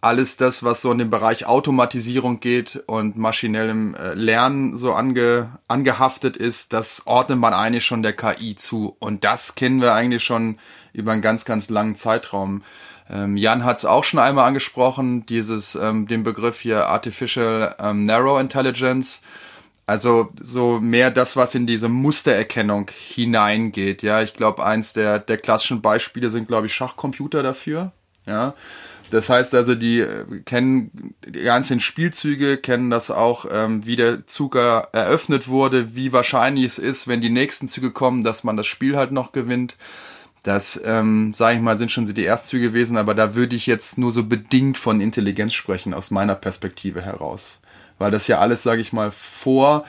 alles 0.00 0.36
das, 0.36 0.62
was 0.62 0.80
so 0.80 0.92
in 0.92 0.98
den 0.98 1.10
Bereich 1.10 1.46
Automatisierung 1.46 2.38
geht 2.38 2.84
und 2.86 3.16
maschinellem 3.16 3.94
äh, 3.96 4.14
Lernen 4.14 4.76
so 4.76 4.92
ange, 4.92 5.58
angehaftet 5.66 6.36
ist, 6.36 6.72
das 6.72 7.06
ordnet 7.06 7.38
man 7.38 7.52
eigentlich 7.52 7.84
schon 7.84 8.02
der 8.02 8.12
KI 8.12 8.54
zu. 8.54 8.96
Und 9.00 9.24
das 9.24 9.56
kennen 9.56 9.80
wir 9.80 9.94
eigentlich 9.94 10.22
schon 10.22 10.58
über 10.92 11.12
einen 11.12 11.22
ganz, 11.22 11.44
ganz 11.44 11.68
langen 11.68 11.96
Zeitraum. 11.96 12.62
Ähm, 13.10 13.36
Jan 13.36 13.64
hat 13.64 13.78
es 13.78 13.84
auch 13.84 14.04
schon 14.04 14.20
einmal 14.20 14.46
angesprochen, 14.46 15.26
dieses, 15.26 15.74
ähm, 15.74 16.06
den 16.06 16.22
Begriff 16.22 16.60
hier 16.60 16.86
Artificial 16.86 17.74
ähm, 17.80 18.04
Narrow 18.04 18.40
Intelligence. 18.40 19.22
Also 19.88 20.28
so 20.38 20.80
mehr 20.80 21.10
das, 21.10 21.34
was 21.34 21.54
in 21.54 21.66
diese 21.66 21.88
Mustererkennung 21.88 22.90
hineingeht. 22.94 24.02
Ja, 24.02 24.20
ich 24.20 24.34
glaube, 24.34 24.62
eins 24.62 24.92
der, 24.92 25.18
der 25.18 25.38
klassischen 25.38 25.80
Beispiele 25.80 26.28
sind, 26.28 26.46
glaube 26.46 26.66
ich, 26.66 26.74
Schachcomputer 26.74 27.42
dafür. 27.42 27.92
Ja, 28.26 28.52
das 29.08 29.30
heißt 29.30 29.54
also, 29.54 29.74
die 29.74 30.00
äh, 30.00 30.42
kennen 30.44 31.14
die 31.26 31.40
ganzen 31.40 31.80
Spielzüge, 31.80 32.58
kennen 32.58 32.90
das 32.90 33.10
auch, 33.10 33.46
ähm, 33.50 33.86
wie 33.86 33.96
der 33.96 34.26
Zug 34.26 34.56
eröffnet 34.56 35.48
wurde, 35.48 35.96
wie 35.96 36.12
wahrscheinlich 36.12 36.66
es 36.66 36.78
ist, 36.78 37.08
wenn 37.08 37.22
die 37.22 37.30
nächsten 37.30 37.66
Züge 37.66 37.90
kommen, 37.90 38.24
dass 38.24 38.44
man 38.44 38.58
das 38.58 38.66
Spiel 38.66 38.94
halt 38.94 39.12
noch 39.12 39.32
gewinnt. 39.32 39.78
Das, 40.42 40.78
ähm, 40.84 41.32
sage 41.32 41.56
ich 41.56 41.62
mal, 41.62 41.78
sind 41.78 41.90
schon 41.90 42.04
die 42.04 42.24
Erstzüge 42.24 42.68
gewesen, 42.68 42.98
aber 42.98 43.14
da 43.14 43.34
würde 43.34 43.56
ich 43.56 43.66
jetzt 43.66 43.96
nur 43.96 44.12
so 44.12 44.26
bedingt 44.26 44.76
von 44.76 45.00
Intelligenz 45.00 45.54
sprechen, 45.54 45.94
aus 45.94 46.10
meiner 46.10 46.34
Perspektive 46.34 47.00
heraus. 47.00 47.60
Weil 47.98 48.10
das 48.10 48.26
ja 48.26 48.38
alles, 48.38 48.62
sage 48.62 48.80
ich 48.80 48.92
mal, 48.92 49.10
vor 49.10 49.84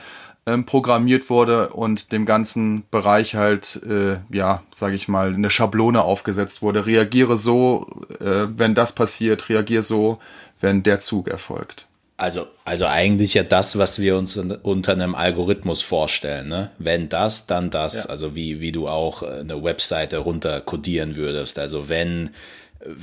ähm, 0.46 0.64
programmiert 0.64 1.30
wurde 1.30 1.68
und 1.68 2.12
dem 2.12 2.26
ganzen 2.26 2.84
Bereich 2.90 3.34
halt, 3.34 3.80
äh, 3.86 4.18
ja, 4.34 4.62
sage 4.72 4.94
ich 4.94 5.08
mal, 5.08 5.34
eine 5.34 5.50
Schablone 5.50 6.02
aufgesetzt 6.02 6.62
wurde. 6.62 6.86
Reagiere 6.86 7.36
so, 7.36 7.86
äh, 8.20 8.46
wenn 8.56 8.74
das 8.74 8.94
passiert, 8.94 9.48
reagiere 9.48 9.82
so, 9.82 10.18
wenn 10.60 10.82
der 10.82 11.00
Zug 11.00 11.28
erfolgt. 11.28 11.86
Also, 12.16 12.48
also 12.66 12.84
eigentlich 12.84 13.32
ja 13.32 13.44
das, 13.44 13.78
was 13.78 13.98
wir 13.98 14.16
uns 14.16 14.36
unter 14.36 14.92
einem 14.92 15.14
Algorithmus 15.14 15.80
vorstellen. 15.80 16.48
Ne? 16.48 16.70
Wenn 16.78 17.08
das, 17.08 17.46
dann 17.46 17.70
das. 17.70 18.04
Ja. 18.04 18.10
Also 18.10 18.34
wie, 18.34 18.60
wie 18.60 18.72
du 18.72 18.88
auch 18.88 19.22
eine 19.22 19.62
Webseite 19.64 20.18
runterkodieren 20.18 21.16
würdest. 21.16 21.58
Also 21.58 21.88
wenn, 21.88 22.28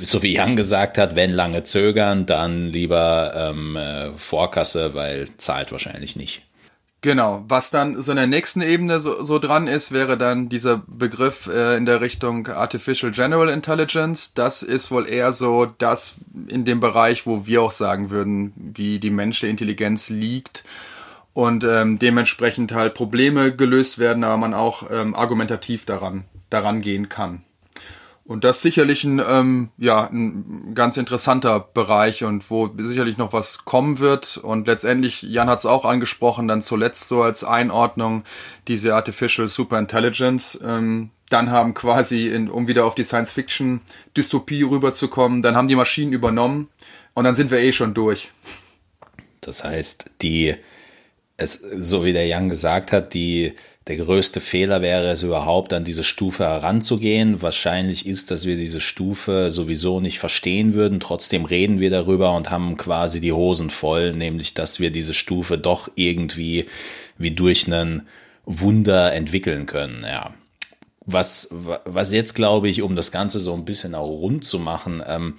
so 0.01 0.23
wie 0.23 0.33
Jan 0.33 0.55
gesagt 0.55 0.97
hat, 0.97 1.15
wenn 1.15 1.31
lange 1.31 1.63
zögern, 1.63 2.25
dann 2.25 2.69
lieber 2.69 3.33
ähm, 3.35 3.75
äh, 3.75 4.11
Vorkasse, 4.17 4.93
weil 4.93 5.29
zahlt 5.37 5.71
wahrscheinlich 5.71 6.15
nicht. 6.15 6.43
Genau, 7.01 7.45
was 7.47 7.69
dann 7.69 8.01
so 8.01 8.11
in 8.11 8.17
der 8.17 8.25
nächsten 8.25 8.61
Ebene 8.61 8.99
so, 8.99 9.23
so 9.23 9.37
dran 9.37 9.67
ist, 9.67 9.91
wäre 9.91 10.17
dann 10.17 10.49
dieser 10.49 10.81
Begriff 10.87 11.47
äh, 11.47 11.77
in 11.77 11.85
der 11.85 12.01
Richtung 12.01 12.47
Artificial 12.47 13.11
General 13.11 13.49
Intelligence. 13.49 14.33
Das 14.33 14.63
ist 14.63 14.89
wohl 14.89 15.07
eher 15.07 15.31
so 15.31 15.65
das 15.65 16.15
in 16.47 16.65
dem 16.65 16.79
Bereich, 16.79 17.27
wo 17.27 17.45
wir 17.45 17.61
auch 17.61 17.71
sagen 17.71 18.09
würden, 18.09 18.51
wie 18.55 18.97
die 18.97 19.11
menschliche 19.11 19.51
Intelligenz 19.51 20.09
liegt 20.09 20.63
und 21.33 21.63
ähm, 21.63 21.99
dementsprechend 21.99 22.71
halt 22.71 22.95
Probleme 22.95 23.55
gelöst 23.55 23.99
werden, 23.99 24.23
aber 24.23 24.37
man 24.37 24.55
auch 24.55 24.89
ähm, 24.91 25.13
argumentativ 25.13 25.85
daran, 25.85 26.25
daran 26.49 26.81
gehen 26.81 27.09
kann. 27.09 27.43
Und 28.27 28.43
das 28.43 28.61
sicherlich 28.61 29.05
ein, 29.05 29.21
ähm, 29.25 29.69
ja, 29.77 30.05
ein 30.07 30.73
ganz 30.75 30.97
interessanter 30.97 31.61
Bereich 31.61 32.25
und 32.25 32.49
wo 32.51 32.69
sicherlich 32.77 33.17
noch 33.17 33.31
was 33.31 33.63
kommen 33.63 33.99
wird. 33.99 34.35
Und 34.35 34.67
letztendlich, 34.67 35.21
Jan 35.21 35.49
hat 35.49 35.59
es 35.59 35.65
auch 35.65 35.85
angesprochen, 35.85 36.49
dann 36.49 36.61
zuletzt 36.61 37.07
so 37.07 37.23
als 37.23 37.45
Einordnung 37.45 38.23
diese 38.67 38.95
Artificial 38.95 39.47
Superintelligence. 39.47 40.59
Ähm, 40.61 41.11
dann 41.29 41.51
haben 41.51 41.73
quasi, 41.73 42.27
in, 42.27 42.49
um 42.49 42.67
wieder 42.67 42.83
auf 42.83 42.95
die 42.95 43.05
Science-Fiction-Dystopie 43.05 44.63
rüberzukommen, 44.63 45.41
dann 45.41 45.55
haben 45.55 45.69
die 45.69 45.75
Maschinen 45.75 46.11
übernommen 46.11 46.67
und 47.13 47.23
dann 47.23 47.35
sind 47.35 47.49
wir 47.49 47.59
eh 47.59 47.71
schon 47.71 47.93
durch. 47.93 48.31
Das 49.39 49.63
heißt, 49.63 50.11
die, 50.21 50.55
es, 51.37 51.53
so 51.53 52.03
wie 52.03 52.11
der 52.11 52.27
Jan 52.27 52.49
gesagt 52.49 52.91
hat, 52.91 53.13
die 53.13 53.53
der 53.87 53.97
größte 53.97 54.41
Fehler 54.41 54.81
wäre 54.81 55.09
es 55.11 55.23
überhaupt, 55.23 55.71
an 55.71 55.85
diese 55.85 56.03
Stufe 56.03 56.43
heranzugehen. 56.43 57.41
Wahrscheinlich 57.41 58.05
ist, 58.05 58.31
dass 58.31 58.45
wir 58.45 58.57
diese 58.57 58.81
Stufe 58.81 59.49
sowieso 59.49 60.01
nicht 60.01 60.19
verstehen 60.19 60.73
würden. 60.73 60.99
Trotzdem 60.99 61.45
reden 61.45 61.79
wir 61.79 61.89
darüber 61.89 62.35
und 62.35 62.49
haben 62.49 62.75
quasi 62.75 63.21
die 63.21 63.31
Hosen 63.31 63.69
voll, 63.69 64.11
nämlich, 64.11 64.53
dass 64.53 64.81
wir 64.81 64.91
diese 64.91 65.13
Stufe 65.13 65.57
doch 65.57 65.89
irgendwie 65.95 66.65
wie 67.17 67.31
durch 67.31 67.67
einen 67.67 68.07
Wunder 68.45 69.13
entwickeln 69.13 69.65
können, 69.65 70.03
ja. 70.05 70.33
Was, 71.09 71.49
was 71.85 72.11
jetzt 72.11 72.33
glaube 72.33 72.67
ich, 72.67 72.81
um 72.81 72.97
das 72.97 73.13
Ganze 73.13 73.39
so 73.39 73.53
ein 73.53 73.63
bisschen 73.63 73.95
auch 73.95 74.07
rund 74.07 74.43
zu 74.43 74.59
machen, 74.59 75.01
ähm, 75.07 75.35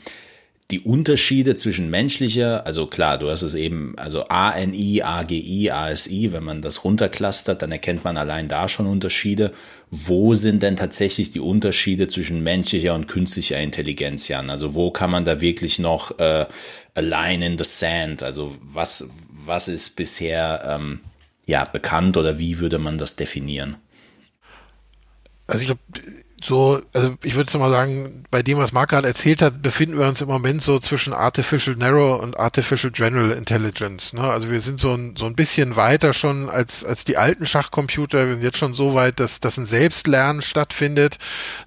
die 0.70 0.80
Unterschiede 0.80 1.56
zwischen 1.56 1.88
menschlicher, 1.88 2.66
also 2.66 2.86
klar, 2.86 3.18
du 3.18 3.30
hast 3.30 3.40
es 3.40 3.54
eben, 3.54 3.94
also 3.96 4.24
ANI, 4.24 5.02
AGI, 5.02 5.70
ASI, 5.70 6.32
wenn 6.32 6.44
man 6.44 6.60
das 6.60 6.84
runterclustert, 6.84 7.62
dann 7.62 7.72
erkennt 7.72 8.04
man 8.04 8.18
allein 8.18 8.48
da 8.48 8.68
schon 8.68 8.86
Unterschiede. 8.86 9.52
Wo 9.90 10.34
sind 10.34 10.62
denn 10.62 10.76
tatsächlich 10.76 11.30
die 11.30 11.40
Unterschiede 11.40 12.06
zwischen 12.06 12.42
menschlicher 12.42 12.94
und 12.94 13.08
künstlicher 13.08 13.58
Intelligenz, 13.58 14.28
Jan? 14.28 14.50
Also 14.50 14.74
wo 14.74 14.90
kann 14.90 15.10
man 15.10 15.24
da 15.24 15.40
wirklich 15.40 15.78
noch 15.78 16.18
äh, 16.18 16.46
a 16.94 17.30
in 17.30 17.56
the 17.56 17.64
sand? 17.64 18.22
Also 18.22 18.54
was, 18.60 19.08
was 19.30 19.68
ist 19.68 19.96
bisher 19.96 20.62
ähm, 20.66 21.00
ja, 21.46 21.64
bekannt 21.64 22.18
oder 22.18 22.38
wie 22.38 22.58
würde 22.58 22.78
man 22.78 22.98
das 22.98 23.16
definieren? 23.16 23.78
Also 25.46 25.62
ich 25.62 25.66
glaube, 25.66 25.80
so, 26.42 26.80
also 26.92 27.16
ich 27.22 27.34
würde 27.34 27.58
mal 27.58 27.70
sagen, 27.70 28.24
bei 28.30 28.42
dem, 28.42 28.58
was 28.58 28.72
Mark 28.72 28.90
gerade 28.90 29.08
erzählt 29.08 29.42
hat, 29.42 29.60
befinden 29.60 29.98
wir 29.98 30.06
uns 30.06 30.20
im 30.20 30.28
Moment 30.28 30.62
so 30.62 30.78
zwischen 30.78 31.12
Artificial 31.12 31.74
Narrow 31.74 32.20
und 32.22 32.38
Artificial 32.38 32.92
General 32.92 33.32
Intelligence. 33.32 34.12
Ne? 34.12 34.22
Also 34.22 34.50
wir 34.50 34.60
sind 34.60 34.78
so 34.78 34.94
ein, 34.94 35.16
so 35.16 35.26
ein 35.26 35.34
bisschen 35.34 35.74
weiter 35.74 36.14
schon 36.14 36.48
als, 36.48 36.84
als 36.84 37.04
die 37.04 37.16
alten 37.16 37.44
Schachcomputer. 37.44 38.26
Wir 38.26 38.34
sind 38.34 38.44
jetzt 38.44 38.58
schon 38.58 38.72
so 38.72 38.94
weit, 38.94 39.18
dass, 39.18 39.40
dass 39.40 39.56
ein 39.56 39.66
Selbstlernen 39.66 40.40
stattfindet, 40.40 41.18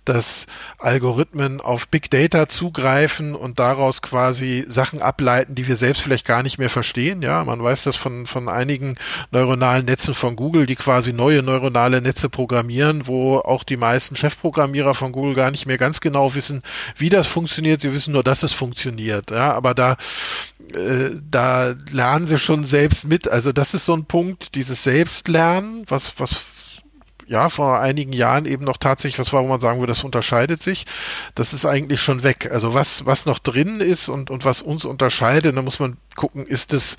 dass 0.05 0.45
Algorithmen 0.79 1.59
auf 1.59 1.89
Big 1.89 2.09
Data 2.09 2.47
zugreifen 2.47 3.35
und 3.35 3.59
daraus 3.59 4.01
quasi 4.01 4.65
Sachen 4.69 5.01
ableiten, 5.01 5.53
die 5.53 5.67
wir 5.67 5.75
selbst 5.75 6.01
vielleicht 6.01 6.25
gar 6.25 6.43
nicht 6.43 6.59
mehr 6.59 6.69
verstehen. 6.69 7.21
Ja, 7.21 7.43
man 7.43 7.61
weiß 7.61 7.83
das 7.83 7.97
von, 7.97 8.25
von 8.25 8.47
einigen 8.47 8.95
neuronalen 9.31 9.85
Netzen 9.85 10.13
von 10.13 10.37
Google, 10.37 10.65
die 10.65 10.77
quasi 10.77 11.11
neue 11.11 11.43
neuronale 11.43 12.01
Netze 12.01 12.29
programmieren, 12.29 13.07
wo 13.07 13.39
auch 13.39 13.65
die 13.65 13.77
meisten 13.77 14.15
Chefprogrammierer 14.15 14.60
Programmierer 14.61 14.93
von 14.93 15.11
Google 15.11 15.33
gar 15.33 15.49
nicht 15.49 15.65
mehr 15.65 15.79
ganz 15.79 16.01
genau 16.01 16.35
wissen, 16.35 16.61
wie 16.95 17.09
das 17.09 17.25
funktioniert. 17.25 17.81
Sie 17.81 17.93
wissen 17.93 18.13
nur, 18.13 18.23
dass 18.23 18.43
es 18.43 18.53
funktioniert. 18.53 19.31
Ja, 19.31 19.53
aber 19.53 19.73
da, 19.73 19.97
äh, 20.73 21.09
da 21.29 21.73
lernen 21.89 22.27
sie 22.27 22.37
schon 22.37 22.65
selbst 22.65 23.05
mit. 23.05 23.27
Also 23.27 23.51
das 23.51 23.73
ist 23.73 23.85
so 23.85 23.95
ein 23.95 24.05
Punkt, 24.05 24.53
dieses 24.53 24.83
Selbstlernen, 24.83 25.83
was, 25.87 26.13
was 26.17 26.43
ja, 27.27 27.49
vor 27.49 27.79
einigen 27.79 28.13
Jahren 28.13 28.45
eben 28.45 28.63
noch 28.63 28.77
tatsächlich 28.77 29.17
was 29.17 29.33
war, 29.33 29.43
wo 29.43 29.47
man 29.47 29.61
sagen 29.61 29.79
würde, 29.79 29.93
das 29.93 30.03
unterscheidet 30.03 30.61
sich. 30.61 30.85
Das 31.33 31.53
ist 31.53 31.65
eigentlich 31.65 32.01
schon 32.01 32.21
weg. 32.21 32.49
Also 32.51 32.75
was, 32.75 33.05
was 33.07 33.25
noch 33.25 33.39
drin 33.39 33.79
ist 33.79 34.09
und, 34.09 34.29
und 34.29 34.45
was 34.45 34.61
uns 34.61 34.85
unterscheidet, 34.85 35.57
da 35.57 35.61
muss 35.63 35.79
man 35.79 35.97
gucken, 36.15 36.45
ist 36.45 36.71
es 36.73 36.97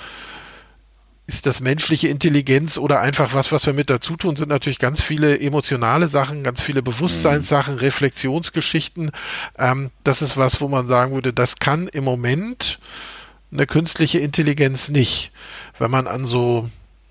ist 1.32 1.46
das 1.46 1.60
menschliche 1.60 2.08
Intelligenz 2.08 2.76
oder 2.76 3.00
einfach 3.00 3.32
was, 3.32 3.52
was 3.52 3.64
wir 3.64 3.72
mit 3.72 3.88
dazu 3.88 4.16
tun, 4.16 4.36
sind 4.36 4.48
natürlich 4.48 4.78
ganz 4.78 5.00
viele 5.00 5.40
emotionale 5.40 6.08
Sachen, 6.08 6.42
ganz 6.42 6.60
viele 6.60 6.82
Bewusstseinssachen, 6.82 7.76
Reflexionsgeschichten. 7.76 9.10
Ähm, 9.58 9.90
das 10.04 10.20
ist 10.20 10.36
was, 10.36 10.60
wo 10.60 10.68
man 10.68 10.88
sagen 10.88 11.12
würde, 11.14 11.32
das 11.32 11.56
kann 11.56 11.88
im 11.88 12.04
Moment 12.04 12.78
eine 13.50 13.66
künstliche 13.66 14.18
Intelligenz 14.18 14.88
nicht, 14.88 15.32
wenn 15.78 15.90
man 15.90 16.06
an 16.06 16.26
so 16.26 16.68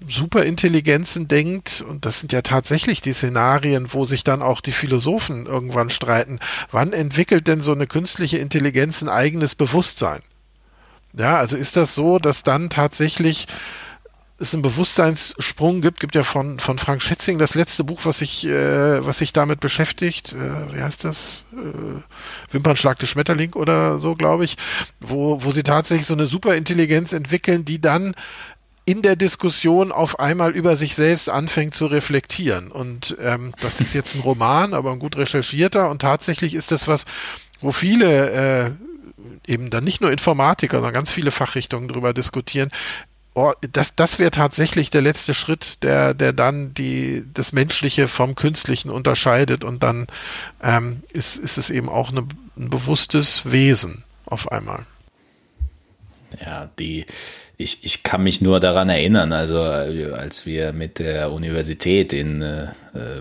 Superintelligenzen 0.08 1.28
denkt, 1.28 1.84
und 1.88 2.06
das 2.06 2.20
sind 2.20 2.32
ja 2.32 2.42
tatsächlich 2.42 3.02
die 3.02 3.14
Szenarien, 3.14 3.94
wo 3.94 4.06
sich 4.06 4.24
dann 4.24 4.42
auch 4.42 4.62
die 4.62 4.72
Philosophen 4.72 5.46
irgendwann 5.46 5.90
streiten, 5.90 6.40
wann 6.72 6.94
entwickelt 6.94 7.48
denn 7.48 7.62
so 7.62 7.72
eine 7.72 7.88
künstliche 7.88 8.40
Intelligenz 8.40 9.02
ein 9.02 9.10
eigenes 9.10 9.54
Bewusstsein? 9.56 10.22
Ja, 11.14 11.38
also 11.38 11.58
ist 11.58 11.76
das 11.76 11.94
so, 11.94 12.20
dass 12.20 12.44
dann 12.44 12.70
tatsächlich 12.70 13.48
es 14.42 14.54
einen 14.54 14.64
Bewusstseinssprung 14.64 15.82
gibt, 15.82 16.00
gibt 16.00 16.16
ja 16.16 16.24
von, 16.24 16.60
von 16.60 16.80
Frank 16.80 17.04
Schätzing 17.04 17.38
das 17.38 17.56
letzte 17.56 17.84
Buch, 17.84 18.02
was 18.04 18.18
sich, 18.18 18.46
äh, 18.46 19.06
was 19.06 19.20
sich 19.20 19.34
damit 19.34 19.60
beschäftigt, 19.60 20.34
äh, 20.34 20.76
wie 20.76 20.82
heißt 20.82 21.04
das? 21.04 21.46
Äh, 21.54 22.02
Wimpernschlag 22.52 23.00
des 23.00 23.10
Schmetterling 23.10 23.54
oder 23.54 24.00
so, 24.00 24.16
glaube 24.16 24.46
ich, 24.46 24.58
wo, 25.00 25.44
wo 25.44 25.52
sie 25.52 25.64
tatsächlich 25.64 26.08
so 26.08 26.16
eine 26.16 26.28
Superintelligenz 26.28 27.14
entwickeln, 27.14 27.66
die 27.66 27.80
dann 27.80 28.16
in 28.86 29.02
der 29.02 29.16
Diskussion 29.16 29.92
auf 29.92 30.20
einmal 30.20 30.52
über 30.52 30.76
sich 30.76 30.96
selbst 30.96 31.30
anfängt 31.30 31.76
zu 31.76 31.86
reflektieren. 31.86 32.72
Und 32.72 33.16
ähm, 33.22 33.54
das 33.62 33.80
ist 33.80 33.94
jetzt 33.94 34.16
ein 34.16 34.22
Roman, 34.22 34.74
aber 34.74 34.92
ein 34.92 35.00
gut 35.00 35.18
recherchierter. 35.18 35.90
Und 35.90 36.02
tatsächlich 36.02 36.56
ist 36.56 36.72
das 36.72 36.88
was, 36.88 37.06
wo 37.60 37.72
viele 37.72 38.32
äh, 38.32 38.72
eben 39.48 39.70
dann 39.70 39.84
nicht 39.84 40.02
nur 40.02 40.12
Informatiker, 40.12 40.78
sondern 40.78 40.94
ganz 40.94 41.12
viele 41.12 41.32
Fachrichtungen 41.32 41.88
darüber 41.88 42.14
diskutieren. 42.14 42.72
Oh, 43.34 43.54
das, 43.62 43.96
das 43.96 44.20
wäre 44.20 44.32
tatsächlich 44.32 44.90
der 44.90 45.02
letzte 45.02 45.34
Schritt, 45.34 45.84
der, 45.84 46.14
der 46.14 46.34
dann 46.34 46.74
die, 46.74 47.24
das 47.34 47.54
Menschliche 47.54 48.10
vom 48.10 48.36
Künstlichen 48.36 48.90
unterscheidet 48.90 49.64
und 49.64 49.84
dann 49.84 50.08
ähm, 50.62 51.04
ist, 51.10 51.38
ist 51.38 51.58
es 51.58 51.70
eben 51.70 51.88
auch 51.88 52.12
eine, 52.12 52.28
ein 52.58 52.70
bewusstes 52.70 53.50
Wesen 53.50 54.04
auf 54.26 54.52
einmal. 54.52 54.86
Ja, 56.46 56.70
die, 56.78 57.06
ich, 57.62 57.84
ich 57.84 58.04
kann 58.04 58.24
mich 58.24 58.42
nur 58.42 58.60
daran 58.60 58.90
erinnern, 58.90 59.32
also 59.32 59.62
als 59.62 60.46
wir 60.46 60.74
mit 60.74 61.00
der 61.00 61.32
Universität 61.32 62.14
in, 62.14 62.42
äh, 62.42 62.68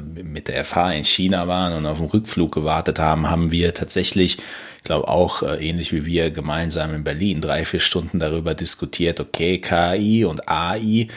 mit 0.00 0.48
der 0.48 0.64
FH 0.64 0.92
in 0.92 1.04
China 1.04 1.46
waren 1.46 1.74
und 1.74 1.86
auf 1.86 1.98
den 1.98 2.08
Rückflug 2.08 2.52
gewartet 2.52 2.98
haben, 2.98 3.30
haben 3.30 3.50
wir 3.50 3.74
tatsächlich, 3.74 4.38
ich 4.78 4.84
glaube 4.84 5.08
auch 5.08 5.42
äh, 5.42 5.56
ähnlich 5.68 5.92
wie 5.92 6.06
wir 6.06 6.30
gemeinsam 6.30 6.94
in 6.94 7.04
Berlin, 7.04 7.40
drei, 7.40 7.64
vier 7.64 7.80
Stunden 7.80 8.18
darüber 8.18 8.54
diskutiert, 8.54 9.20
okay, 9.20 9.58
KI 9.58 10.24
und 10.24 10.48
AI 10.48 11.08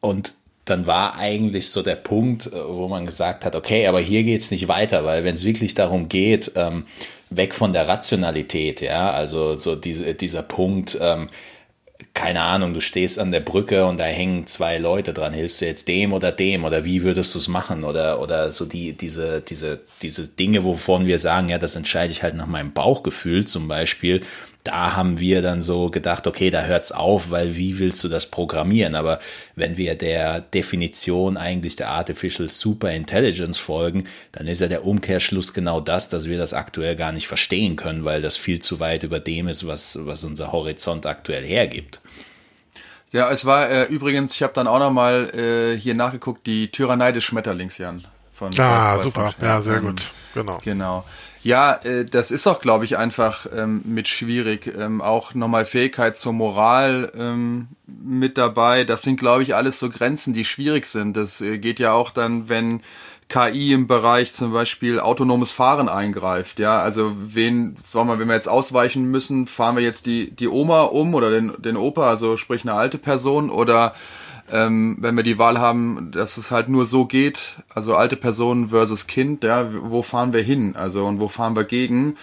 und 0.00 0.34
dann 0.64 0.86
war 0.86 1.16
eigentlich 1.16 1.68
so 1.68 1.82
der 1.82 1.96
Punkt, 1.96 2.46
äh, 2.46 2.52
wo 2.66 2.88
man 2.88 3.06
gesagt 3.06 3.44
hat, 3.44 3.54
okay, 3.54 3.86
aber 3.86 4.00
hier 4.00 4.24
geht's 4.24 4.50
nicht 4.50 4.68
weiter, 4.68 5.04
weil 5.04 5.24
wenn 5.24 5.34
es 5.34 5.44
wirklich 5.44 5.74
darum 5.74 6.08
geht, 6.08 6.52
ähm, 6.56 6.86
weg 7.30 7.54
von 7.54 7.72
der 7.72 7.88
Rationalität, 7.88 8.80
ja, 8.80 9.10
also 9.10 9.54
so 9.56 9.76
diese, 9.76 10.14
dieser 10.14 10.42
Punkt, 10.42 10.98
ähm, 11.00 11.28
keine 12.14 12.42
Ahnung, 12.42 12.72
du 12.72 12.80
stehst 12.80 13.18
an 13.18 13.32
der 13.32 13.40
Brücke 13.40 13.84
und 13.86 13.98
da 13.98 14.04
hängen 14.04 14.46
zwei 14.46 14.78
Leute 14.78 15.12
dran, 15.12 15.32
hilfst 15.34 15.60
du 15.60 15.66
jetzt 15.66 15.88
dem 15.88 16.12
oder 16.12 16.30
dem? 16.30 16.64
Oder 16.64 16.84
wie 16.84 17.02
würdest 17.02 17.34
du 17.34 17.40
es 17.40 17.48
machen? 17.48 17.82
Oder, 17.82 18.20
oder 18.20 18.50
so 18.52 18.66
die, 18.66 18.92
diese, 18.92 19.40
diese, 19.40 19.80
diese 20.00 20.28
Dinge, 20.28 20.64
wovon 20.64 21.06
wir 21.06 21.18
sagen, 21.18 21.48
ja, 21.48 21.58
das 21.58 21.74
entscheide 21.74 22.12
ich 22.12 22.22
halt 22.22 22.36
nach 22.36 22.46
meinem 22.46 22.72
Bauchgefühl 22.72 23.44
zum 23.46 23.66
Beispiel, 23.66 24.22
da 24.64 24.96
haben 24.96 25.20
wir 25.20 25.42
dann 25.42 25.60
so 25.60 25.90
gedacht, 25.90 26.26
okay, 26.26 26.48
da 26.48 26.62
hört's 26.62 26.90
auf, 26.90 27.30
weil 27.30 27.54
wie 27.56 27.78
willst 27.78 28.02
du 28.02 28.08
das 28.08 28.30
programmieren? 28.30 28.94
Aber 28.94 29.18
wenn 29.54 29.76
wir 29.76 29.94
der 29.94 30.40
Definition 30.40 31.36
eigentlich 31.36 31.76
der 31.76 31.90
Artificial 31.90 32.48
Super 32.48 32.90
Intelligence 32.90 33.58
folgen, 33.58 34.04
dann 34.32 34.46
ist 34.46 34.62
ja 34.62 34.66
der 34.66 34.86
Umkehrschluss 34.86 35.52
genau 35.52 35.80
das, 35.80 36.08
dass 36.08 36.28
wir 36.28 36.38
das 36.38 36.54
aktuell 36.54 36.96
gar 36.96 37.12
nicht 37.12 37.28
verstehen 37.28 37.76
können, 37.76 38.06
weil 38.06 38.22
das 38.22 38.38
viel 38.38 38.58
zu 38.58 38.80
weit 38.80 39.02
über 39.02 39.20
dem 39.20 39.48
ist, 39.48 39.68
was, 39.68 39.98
was 40.06 40.24
unser 40.24 40.50
Horizont 40.52 41.04
aktuell 41.04 41.44
hergibt. 41.44 42.00
Ja, 43.12 43.30
es 43.30 43.44
war 43.44 43.70
äh, 43.70 43.84
übrigens, 43.84 44.34
ich 44.34 44.42
habe 44.42 44.54
dann 44.54 44.66
auch 44.66 44.78
noch 44.78 44.90
mal 44.90 45.30
äh, 45.34 45.78
hier 45.78 45.94
nachgeguckt, 45.94 46.46
die 46.46 46.72
Tyrannei 46.72 47.12
des 47.12 47.22
Schmetterlings, 47.22 47.76
Jan. 47.78 48.04
Von 48.32 48.58
ah, 48.58 48.98
super, 48.98 49.32
von, 49.38 49.46
ja, 49.46 49.62
sehr 49.62 49.76
ähm, 49.76 49.86
gut, 49.86 50.10
genau. 50.34 50.58
Genau. 50.64 51.04
Ja, 51.44 51.74
äh, 51.84 52.06
das 52.06 52.30
ist 52.30 52.46
auch, 52.46 52.60
glaube 52.62 52.86
ich, 52.86 52.96
einfach 52.96 53.46
ähm, 53.54 53.82
mit 53.84 54.08
schwierig. 54.08 54.72
Ähm, 54.78 55.02
auch 55.02 55.34
nochmal 55.34 55.66
Fähigkeit 55.66 56.16
zur 56.16 56.32
Moral 56.32 57.12
ähm, 57.14 57.68
mit 57.86 58.38
dabei. 58.38 58.84
Das 58.84 59.02
sind, 59.02 59.20
glaube 59.20 59.42
ich, 59.42 59.54
alles 59.54 59.78
so 59.78 59.90
Grenzen, 59.90 60.32
die 60.32 60.46
schwierig 60.46 60.86
sind. 60.86 61.18
Das 61.18 61.42
äh, 61.42 61.58
geht 61.58 61.78
ja 61.78 61.92
auch 61.92 62.10
dann, 62.10 62.48
wenn 62.48 62.80
KI 63.28 63.74
im 63.74 63.86
Bereich 63.86 64.32
zum 64.32 64.54
Beispiel 64.54 64.98
autonomes 65.00 65.52
Fahren 65.52 65.90
eingreift. 65.90 66.58
Ja, 66.58 66.80
also 66.80 67.12
wen, 67.18 67.76
sagen 67.82 68.08
wir, 68.08 68.18
wenn 68.18 68.28
wir 68.28 68.34
jetzt 68.34 68.48
ausweichen 68.48 69.10
müssen, 69.10 69.46
fahren 69.46 69.76
wir 69.76 69.82
jetzt 69.82 70.06
die, 70.06 70.30
die 70.30 70.48
Oma 70.48 70.82
um 70.84 71.14
oder 71.14 71.30
den, 71.30 71.52
den 71.58 71.76
Opa, 71.76 72.08
also 72.08 72.38
sprich 72.38 72.62
eine 72.62 72.72
alte 72.72 72.96
Person 72.96 73.50
oder 73.50 73.94
ähm, 74.52 74.96
wenn 75.00 75.16
wir 75.16 75.22
die 75.22 75.38
Wahl 75.38 75.58
haben, 75.58 76.10
dass 76.12 76.36
es 76.36 76.50
halt 76.50 76.68
nur 76.68 76.86
so 76.86 77.06
geht, 77.06 77.56
also 77.74 77.96
alte 77.96 78.16
Person 78.16 78.68
versus 78.68 79.06
Kind, 79.06 79.44
ja, 79.44 79.68
wo 79.82 80.02
fahren 80.02 80.32
wir 80.32 80.42
hin? 80.42 80.76
Also 80.76 81.06
und 81.06 81.20
wo 81.20 81.28
fahren 81.28 81.56
wir 81.56 81.64
gegen? 81.64 82.16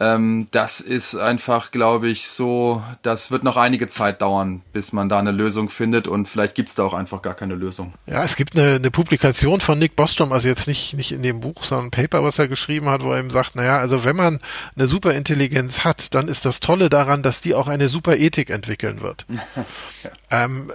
Ähm, 0.00 0.48
das 0.50 0.80
ist 0.80 1.14
einfach, 1.14 1.70
glaube 1.70 2.08
ich, 2.08 2.28
so, 2.28 2.82
das 3.02 3.30
wird 3.30 3.44
noch 3.44 3.56
einige 3.56 3.86
Zeit 3.86 4.22
dauern, 4.22 4.62
bis 4.72 4.92
man 4.92 5.08
da 5.08 5.20
eine 5.20 5.30
Lösung 5.30 5.70
findet 5.70 6.08
und 6.08 6.26
vielleicht 6.26 6.56
gibt's 6.56 6.74
da 6.74 6.82
auch 6.82 6.94
einfach 6.94 7.22
gar 7.22 7.34
keine 7.34 7.54
Lösung. 7.54 7.92
Ja, 8.06 8.24
es 8.24 8.34
gibt 8.34 8.58
eine, 8.58 8.74
eine 8.74 8.90
Publikation 8.90 9.60
von 9.60 9.78
Nick 9.78 9.94
Bostrom, 9.94 10.32
also 10.32 10.48
jetzt 10.48 10.66
nicht, 10.66 10.94
nicht 10.94 11.12
in 11.12 11.22
dem 11.22 11.38
Buch, 11.38 11.62
sondern 11.62 11.86
ein 11.86 11.90
Paper, 11.92 12.24
was 12.24 12.40
er 12.40 12.48
geschrieben 12.48 12.88
hat, 12.88 13.04
wo 13.04 13.12
er 13.12 13.20
eben 13.20 13.30
sagt, 13.30 13.54
naja, 13.54 13.78
also 13.78 14.02
wenn 14.02 14.16
man 14.16 14.40
eine 14.74 14.88
Superintelligenz 14.88 15.84
hat, 15.84 16.12
dann 16.14 16.26
ist 16.26 16.44
das 16.44 16.58
Tolle 16.58 16.90
daran, 16.90 17.22
dass 17.22 17.40
die 17.40 17.54
auch 17.54 17.68
eine 17.68 17.88
Superethik 17.88 18.50
entwickeln 18.50 19.00
wird. 19.00 19.26
ja. 20.02 20.10
ähm, 20.30 20.72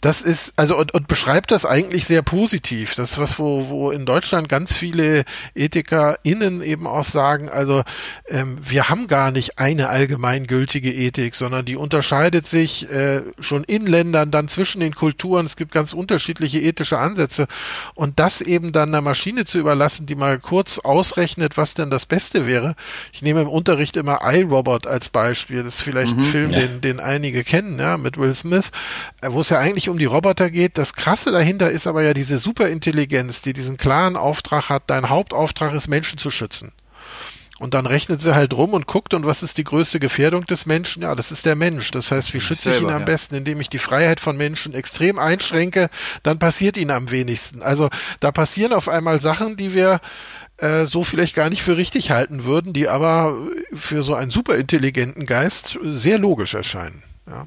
das 0.00 0.22
ist, 0.22 0.52
also 0.54 0.76
und, 0.78 0.94
und 0.94 1.08
beschreibt 1.08 1.50
das 1.50 1.64
eigentlich 1.66 2.04
sehr 2.04 2.22
positiv. 2.22 2.94
Das 2.94 3.18
was, 3.18 3.40
wo, 3.40 3.68
wo 3.68 3.90
in 3.90 4.06
Deutschland 4.06 4.48
ganz 4.48 4.72
viele 4.72 5.24
EthikerInnen 5.56 6.62
eben 6.62 6.86
auch 6.86 7.04
sagen, 7.04 7.48
also 7.48 7.82
ähm, 8.28 8.59
wir 8.62 8.88
haben 8.88 9.06
gar 9.06 9.30
nicht 9.30 9.58
eine 9.58 9.88
allgemeingültige 9.88 10.92
Ethik, 10.92 11.34
sondern 11.34 11.64
die 11.64 11.76
unterscheidet 11.76 12.46
sich 12.46 12.90
äh, 12.90 13.22
schon 13.40 13.64
in 13.64 13.86
Ländern, 13.86 14.30
dann 14.30 14.48
zwischen 14.48 14.80
den 14.80 14.94
Kulturen. 14.94 15.46
Es 15.46 15.56
gibt 15.56 15.72
ganz 15.72 15.92
unterschiedliche 15.92 16.60
ethische 16.60 16.98
Ansätze. 16.98 17.46
Und 17.94 18.18
das 18.18 18.40
eben 18.40 18.72
dann 18.72 18.90
einer 18.90 19.00
Maschine 19.00 19.44
zu 19.44 19.58
überlassen, 19.58 20.06
die 20.06 20.14
mal 20.14 20.38
kurz 20.38 20.78
ausrechnet, 20.78 21.56
was 21.56 21.74
denn 21.74 21.90
das 21.90 22.06
Beste 22.06 22.46
wäre. 22.46 22.74
Ich 23.12 23.22
nehme 23.22 23.42
im 23.42 23.48
Unterricht 23.48 23.96
immer 23.96 24.20
iRobot 24.22 24.86
als 24.86 25.08
Beispiel. 25.08 25.62
Das 25.62 25.76
ist 25.76 25.82
vielleicht 25.82 26.14
mhm, 26.14 26.22
ein 26.22 26.24
Film, 26.24 26.50
ja. 26.50 26.60
den, 26.60 26.80
den 26.80 27.00
einige 27.00 27.44
kennen, 27.44 27.78
ja, 27.78 27.96
mit 27.96 28.18
Will 28.18 28.34
Smith, 28.34 28.70
äh, 29.22 29.28
wo 29.30 29.40
es 29.40 29.48
ja 29.48 29.58
eigentlich 29.58 29.88
um 29.88 29.98
die 29.98 30.04
Roboter 30.04 30.50
geht. 30.50 30.76
Das 30.76 30.94
Krasse 30.94 31.32
dahinter 31.32 31.70
ist 31.70 31.86
aber 31.86 32.02
ja 32.02 32.14
diese 32.14 32.38
Superintelligenz, 32.38 33.42
die 33.42 33.52
diesen 33.52 33.76
klaren 33.76 34.16
Auftrag 34.16 34.68
hat. 34.68 34.84
Dein 34.88 35.08
Hauptauftrag 35.08 35.74
ist, 35.74 35.88
Menschen 35.88 36.18
zu 36.18 36.30
schützen. 36.30 36.72
Und 37.60 37.74
dann 37.74 37.84
rechnet 37.84 38.22
sie 38.22 38.34
halt 38.34 38.54
rum 38.54 38.72
und 38.72 38.86
guckt, 38.86 39.12
und 39.12 39.26
was 39.26 39.42
ist 39.42 39.58
die 39.58 39.64
größte 39.64 40.00
Gefährdung 40.00 40.46
des 40.46 40.64
Menschen? 40.64 41.02
Ja, 41.02 41.14
das 41.14 41.30
ist 41.30 41.44
der 41.44 41.56
Mensch. 41.56 41.90
Das 41.90 42.10
heißt, 42.10 42.32
wie 42.32 42.40
schütze 42.40 42.72
ich 42.72 42.80
ihn 42.80 42.86
am 42.88 43.00
ja. 43.00 43.04
besten? 43.04 43.34
Indem 43.34 43.60
ich 43.60 43.68
die 43.68 43.78
Freiheit 43.78 44.18
von 44.18 44.38
Menschen 44.38 44.72
extrem 44.72 45.18
einschränke, 45.18 45.90
dann 46.22 46.38
passiert 46.38 46.78
ihnen 46.78 46.90
am 46.90 47.10
wenigsten. 47.10 47.60
Also 47.60 47.90
da 48.20 48.32
passieren 48.32 48.72
auf 48.72 48.88
einmal 48.88 49.20
Sachen, 49.20 49.58
die 49.58 49.74
wir 49.74 50.00
äh, 50.56 50.86
so 50.86 51.04
vielleicht 51.04 51.34
gar 51.34 51.50
nicht 51.50 51.62
für 51.62 51.76
richtig 51.76 52.10
halten 52.10 52.44
würden, 52.44 52.72
die 52.72 52.88
aber 52.88 53.36
für 53.74 54.04
so 54.04 54.14
einen 54.14 54.30
superintelligenten 54.30 55.26
Geist 55.26 55.78
sehr 55.82 56.18
logisch 56.18 56.54
erscheinen. 56.54 57.02
Ja. 57.26 57.46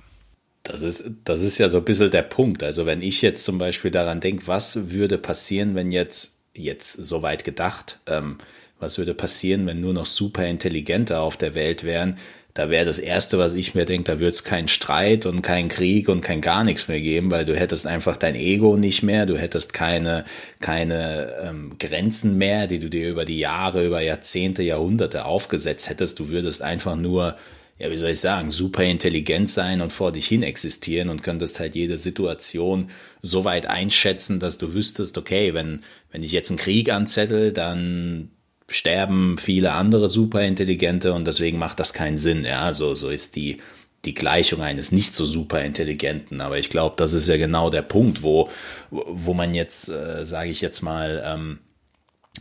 Das 0.62 0.84
ist, 0.84 1.06
das 1.23 1.41
ist 1.41 1.58
ja 1.58 1.69
so 1.69 1.80
ein 1.80 1.86
bisschen 1.86 2.12
der 2.12 2.21
Punkt. 2.21 2.62
Also 2.62 2.86
wenn 2.86 3.02
ich 3.02 3.23
jetzt 3.23 3.43
zum 3.43 3.58
Beispiel 3.58 3.89
daran 3.89 4.19
denke, 4.19 4.45
was 4.45 4.91
würde 4.91 5.17
passieren, 5.17 5.73
wenn 5.73 5.91
jetzt, 5.91 6.43
jetzt 6.54 6.93
so 6.93 7.23
weit 7.23 7.43
gedacht, 7.43 7.99
ähm, 8.06 8.38
was 8.84 8.98
würde 8.98 9.13
passieren, 9.13 9.65
wenn 9.65 9.82
nur 9.82 9.93
noch 9.93 10.06
super 10.06 10.46
Intelligente 10.46 11.19
auf 11.19 11.38
der 11.38 11.56
Welt 11.56 11.84
wären, 11.84 12.17
da 12.54 12.69
wäre 12.69 12.86
das 12.86 13.00
Erste, 13.00 13.39
was 13.39 13.56
ich 13.56 13.74
mir 13.74 13.86
denke, 13.86 14.12
da 14.12 14.19
würde 14.19 14.30
es 14.30 14.43
keinen 14.43 14.67
Streit 14.67 15.26
und 15.26 15.41
keinen 15.41 15.69
Krieg 15.69 16.08
und 16.08 16.22
kein 16.22 16.39
gar 16.39 16.63
nichts 16.63 16.88
mehr 16.88 17.02
geben, 17.02 17.32
weil 17.32 17.46
du 17.46 17.56
hättest 17.56 17.88
einfach 17.88 18.15
dein 18.15 18.36
Ego 18.36 18.78
nicht 18.78 19.02
mehr, 19.02 19.26
du 19.26 19.36
hättest 19.38 19.74
keine, 19.74 20.24
keine 20.60 21.34
ähm, 21.41 21.76
Grenzen 21.80 22.38
mehr, 22.38 22.67
die 22.67 22.78
du 22.78 22.91
dir 22.91 23.10
über 23.10 23.26
die 23.26 23.39
Jahre, 23.39 23.84
über 23.84 24.02
Jahrzehnte, 24.02 24.62
Jahrhunderte 24.62 25.26
aufgesetzt 25.26 25.89
hättest. 25.89 26.19
Du 26.19 26.30
würdest 26.30 26.62
einfach 26.62 26.96
nur, 26.96 27.36
ja, 27.80 27.89
wie 27.89 27.98
soll 27.98 28.12
ich 28.12 28.19
sagen, 28.19 28.52
super 28.52 28.84
intelligent 28.84 29.50
sein 29.50 29.82
und 29.82 29.91
vor 29.91 30.12
dich 30.12 30.28
hin 30.28 30.43
existieren 30.43 31.10
und 31.10 31.24
könntest 31.24 31.60
halt 31.60 31.74
jede 31.74 31.98
Situation 31.98 32.91
so 33.24 33.46
weit 33.46 33.65
einschätzen, 33.65 34.39
dass 34.39 34.60
du 34.60 34.76
wüsstest, 34.76 35.17
okay, 35.17 35.56
wenn, 35.56 35.82
wenn 36.12 36.22
ich 36.22 36.32
jetzt 36.32 36.52
einen 36.52 36.60
Krieg 36.60 36.91
anzettel, 36.91 37.52
dann 37.52 38.30
sterben 38.69 39.38
viele 39.38 39.73
andere 39.73 40.10
Superintelligente 40.10 41.13
und 41.13 41.26
deswegen 41.26 41.58
macht 41.58 41.80
das 41.80 41.93
keinen 41.93 42.17
Sinn. 42.17 42.45
Ja, 42.45 42.73
so, 42.73 42.93
so 42.93 43.10
ist 43.10 43.36
die, 43.36 43.58
die 44.06 44.13
Gleichung 44.13 44.62
eines 44.62 44.91
nicht 44.91 45.13
so 45.13 45.26
superintelligenten. 45.26 46.41
Aber 46.41 46.58
ich 46.58 46.69
glaube, 46.69 46.95
das 46.97 47.13
ist 47.13 47.28
ja 47.28 47.38
genau 47.38 47.69
der 47.69 47.82
Punkt, 47.82 48.23
wo, 48.23 48.49
wo 48.89 49.34
man 49.34 49.54
jetzt, 49.54 49.89
äh, 49.89 50.26
sage 50.26 50.49
ich 50.49 50.62
jetzt 50.62 50.82
mal, 50.82 51.23
ähm, 51.26 51.60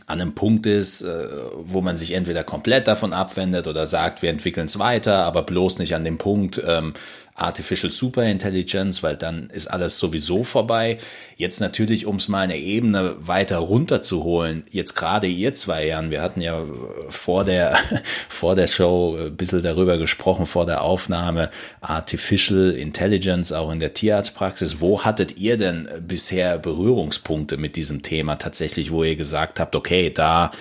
an 0.07 0.19
einem 0.19 0.35
Punkt 0.35 0.65
ist, 0.65 1.03
äh, 1.03 1.27
wo 1.55 1.81
man 1.81 1.95
sich 1.95 2.13
entweder 2.13 2.43
komplett 2.43 2.87
davon 2.87 3.13
abwendet 3.13 3.67
oder 3.67 3.85
sagt, 3.85 4.21
wir 4.21 4.31
entwickeln 4.31 4.65
es 4.65 4.79
weiter, 4.79 5.23
aber 5.23 5.43
bloß 5.43 5.79
nicht 5.79 5.95
an 5.95 6.03
dem 6.03 6.17
Punkt 6.17 6.61
ähm, 6.65 6.93
Artificial 7.35 7.91
Superintelligence, 7.91 9.01
weil 9.01 9.15
dann 9.15 9.49
ist 9.49 9.67
alles 9.67 9.97
sowieso 9.97 10.43
vorbei. 10.43 10.99
Jetzt 11.35 11.61
natürlich, 11.61 12.05
um 12.05 12.17
es 12.17 12.27
mal 12.27 12.41
eine 12.41 12.57
Ebene 12.57 13.15
weiter 13.19 13.57
runterzuholen, 13.57 14.63
jetzt 14.69 14.93
gerade 14.95 15.25
ihr 15.25 15.55
zwei 15.55 15.87
Jahren, 15.87 16.11
wir 16.11 16.21
hatten 16.21 16.41
ja 16.41 16.63
vor 17.09 17.43
der, 17.43 17.75
vor 18.29 18.53
der 18.55 18.67
Show 18.67 19.17
ein 19.19 19.35
bisschen 19.35 19.63
darüber 19.63 19.97
gesprochen, 19.97 20.45
vor 20.45 20.67
der 20.67 20.83
Aufnahme, 20.83 21.49
Artificial 21.81 22.71
Intelligence 22.71 23.51
auch 23.51 23.71
in 23.71 23.79
der 23.79 23.93
Tierarztpraxis. 23.93 24.79
Wo 24.79 25.03
hattet 25.03 25.37
ihr 25.37 25.57
denn 25.57 25.89
bisher 26.07 26.59
Berührungspunkte 26.59 27.57
mit 27.57 27.75
diesem 27.75 28.03
Thema 28.03 28.35
tatsächlich, 28.35 28.91
wo 28.91 29.03
ihr 29.03 29.15
gesagt 29.15 29.59
habt, 29.59 29.75
okay, 29.75 30.11
da, 30.11 30.51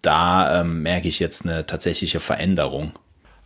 da 0.00 0.60
ähm, 0.60 0.82
merke 0.82 1.08
ich 1.08 1.18
jetzt 1.18 1.44
eine 1.44 1.66
tatsächliche 1.66 2.20
Veränderung? 2.20 2.92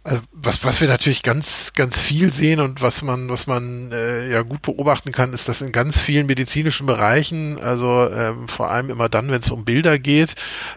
Also 0.08 0.22
was, 0.32 0.64
was 0.64 0.80
wir 0.80 0.88
natürlich 0.88 1.22
ganz, 1.22 1.74
ganz 1.74 1.98
viel 1.98 2.32
sehen 2.32 2.60
und 2.60 2.80
was 2.80 3.02
man, 3.02 3.28
was 3.28 3.46
man 3.46 3.92
äh, 3.92 4.30
ja 4.30 4.42
gut 4.42 4.62
beobachten 4.62 5.12
kann, 5.12 5.34
ist, 5.34 5.48
dass 5.48 5.60
in 5.60 5.70
ganz 5.70 5.98
vielen 5.98 6.26
medizinischen 6.26 6.86
Bereichen, 6.86 7.58
also 7.60 8.08
ähm, 8.10 8.48
vor 8.48 8.70
allem 8.70 8.88
immer 8.88 9.08
dann, 9.08 9.30
wenn 9.30 9.40
es 9.40 9.50
um 9.50 9.64
Bilder 9.64 9.98
geht, 9.98 10.34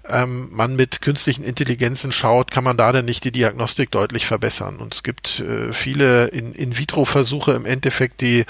ähm, 0.07 0.49
man 0.51 0.75
mit 0.75 1.01
künstlichen 1.01 1.43
Intelligenzen 1.43 2.11
schaut, 2.11 2.51
kann 2.51 2.63
man 2.63 2.75
da 2.75 2.91
denn 2.91 3.05
nicht 3.05 3.23
die 3.23 3.31
Diagnostik 3.31 3.91
deutlich 3.91 4.25
verbessern. 4.25 4.77
Und 4.77 4.95
es 4.95 5.03
gibt 5.03 5.39
äh, 5.39 5.71
viele 5.71 6.27
In-vitro-Versuche 6.27 7.51
in 7.51 7.61
im 7.61 7.65
Endeffekt, 7.65 8.21
die 8.21 8.45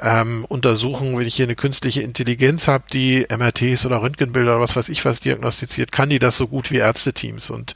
ähm, 0.00 0.44
untersuchen, 0.44 1.16
wenn 1.18 1.26
ich 1.26 1.34
hier 1.34 1.46
eine 1.46 1.56
künstliche 1.56 2.02
Intelligenz 2.02 2.68
habe, 2.68 2.84
die 2.92 3.26
MRTs 3.28 3.86
oder 3.86 4.02
Röntgenbilder 4.02 4.56
oder 4.56 4.62
was 4.62 4.76
weiß 4.76 4.88
ich 4.90 5.04
was 5.04 5.20
diagnostiziert, 5.20 5.92
kann 5.92 6.10
die 6.10 6.18
das 6.18 6.36
so 6.36 6.46
gut 6.46 6.70
wie 6.70 6.76
Ärzteteams. 6.76 7.50
Und 7.50 7.74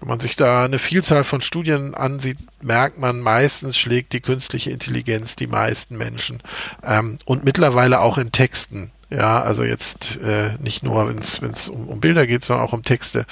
wenn 0.00 0.08
man 0.08 0.20
sich 0.20 0.34
da 0.34 0.64
eine 0.64 0.78
Vielzahl 0.78 1.24
von 1.24 1.42
Studien 1.42 1.94
ansieht, 1.94 2.38
merkt 2.62 2.98
man, 2.98 3.20
meistens 3.20 3.76
schlägt 3.76 4.12
die 4.12 4.20
künstliche 4.20 4.70
Intelligenz 4.70 5.36
die 5.36 5.46
meisten 5.46 5.98
Menschen. 5.98 6.42
Ähm, 6.84 7.18
und 7.26 7.44
mittlerweile 7.44 8.00
auch 8.00 8.16
in 8.16 8.32
Texten. 8.32 8.90
Ja, 9.12 9.42
also 9.42 9.64
jetzt 9.64 10.20
äh, 10.22 10.50
nicht 10.60 10.84
nur, 10.84 11.08
wenn 11.08 11.18
es 11.18 11.68
um, 11.68 11.88
um 11.88 11.98
Bilder 11.98 12.28
geht, 12.28 12.44
sondern 12.44 12.64
auch 12.64 12.72
um 12.72 12.84
Texte. 12.84 13.26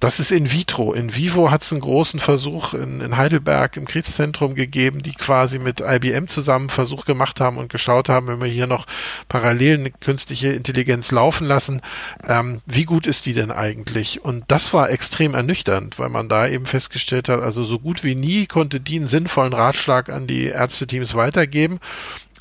Das 0.00 0.18
ist 0.18 0.32
in 0.32 0.50
vitro. 0.50 0.92
In 0.94 1.14
vivo 1.14 1.52
hat 1.52 1.62
es 1.62 1.70
einen 1.70 1.80
großen 1.80 2.18
Versuch 2.18 2.74
in, 2.74 3.00
in 3.00 3.16
Heidelberg 3.16 3.76
im 3.76 3.84
Krebszentrum 3.84 4.56
gegeben, 4.56 5.00
die 5.00 5.14
quasi 5.14 5.60
mit 5.60 5.80
IBM 5.80 6.26
zusammen 6.26 6.70
Versuch 6.70 7.04
gemacht 7.04 7.38
haben 7.38 7.56
und 7.56 7.70
geschaut 7.70 8.08
haben, 8.08 8.26
wenn 8.26 8.40
wir 8.40 8.48
hier 8.48 8.66
noch 8.66 8.84
parallel 9.28 9.78
eine 9.78 9.90
künstliche 9.92 10.48
Intelligenz 10.48 11.12
laufen 11.12 11.46
lassen, 11.46 11.82
ähm, 12.26 12.60
wie 12.66 12.84
gut 12.84 13.06
ist 13.06 13.24
die 13.24 13.32
denn 13.32 13.52
eigentlich? 13.52 14.24
Und 14.24 14.42
das 14.48 14.72
war 14.72 14.90
extrem 14.90 15.34
ernüchternd, 15.34 16.00
weil 16.00 16.08
man 16.08 16.28
da 16.28 16.48
eben 16.48 16.66
festgestellt 16.66 17.28
hat, 17.28 17.40
also 17.40 17.62
so 17.62 17.78
gut 17.78 18.02
wie 18.02 18.16
nie 18.16 18.46
konnte 18.46 18.80
die 18.80 18.96
einen 18.96 19.06
sinnvollen 19.06 19.52
Ratschlag 19.52 20.08
an 20.08 20.26
die 20.26 20.46
Ärzteteams 20.46 21.14
weitergeben. 21.14 21.78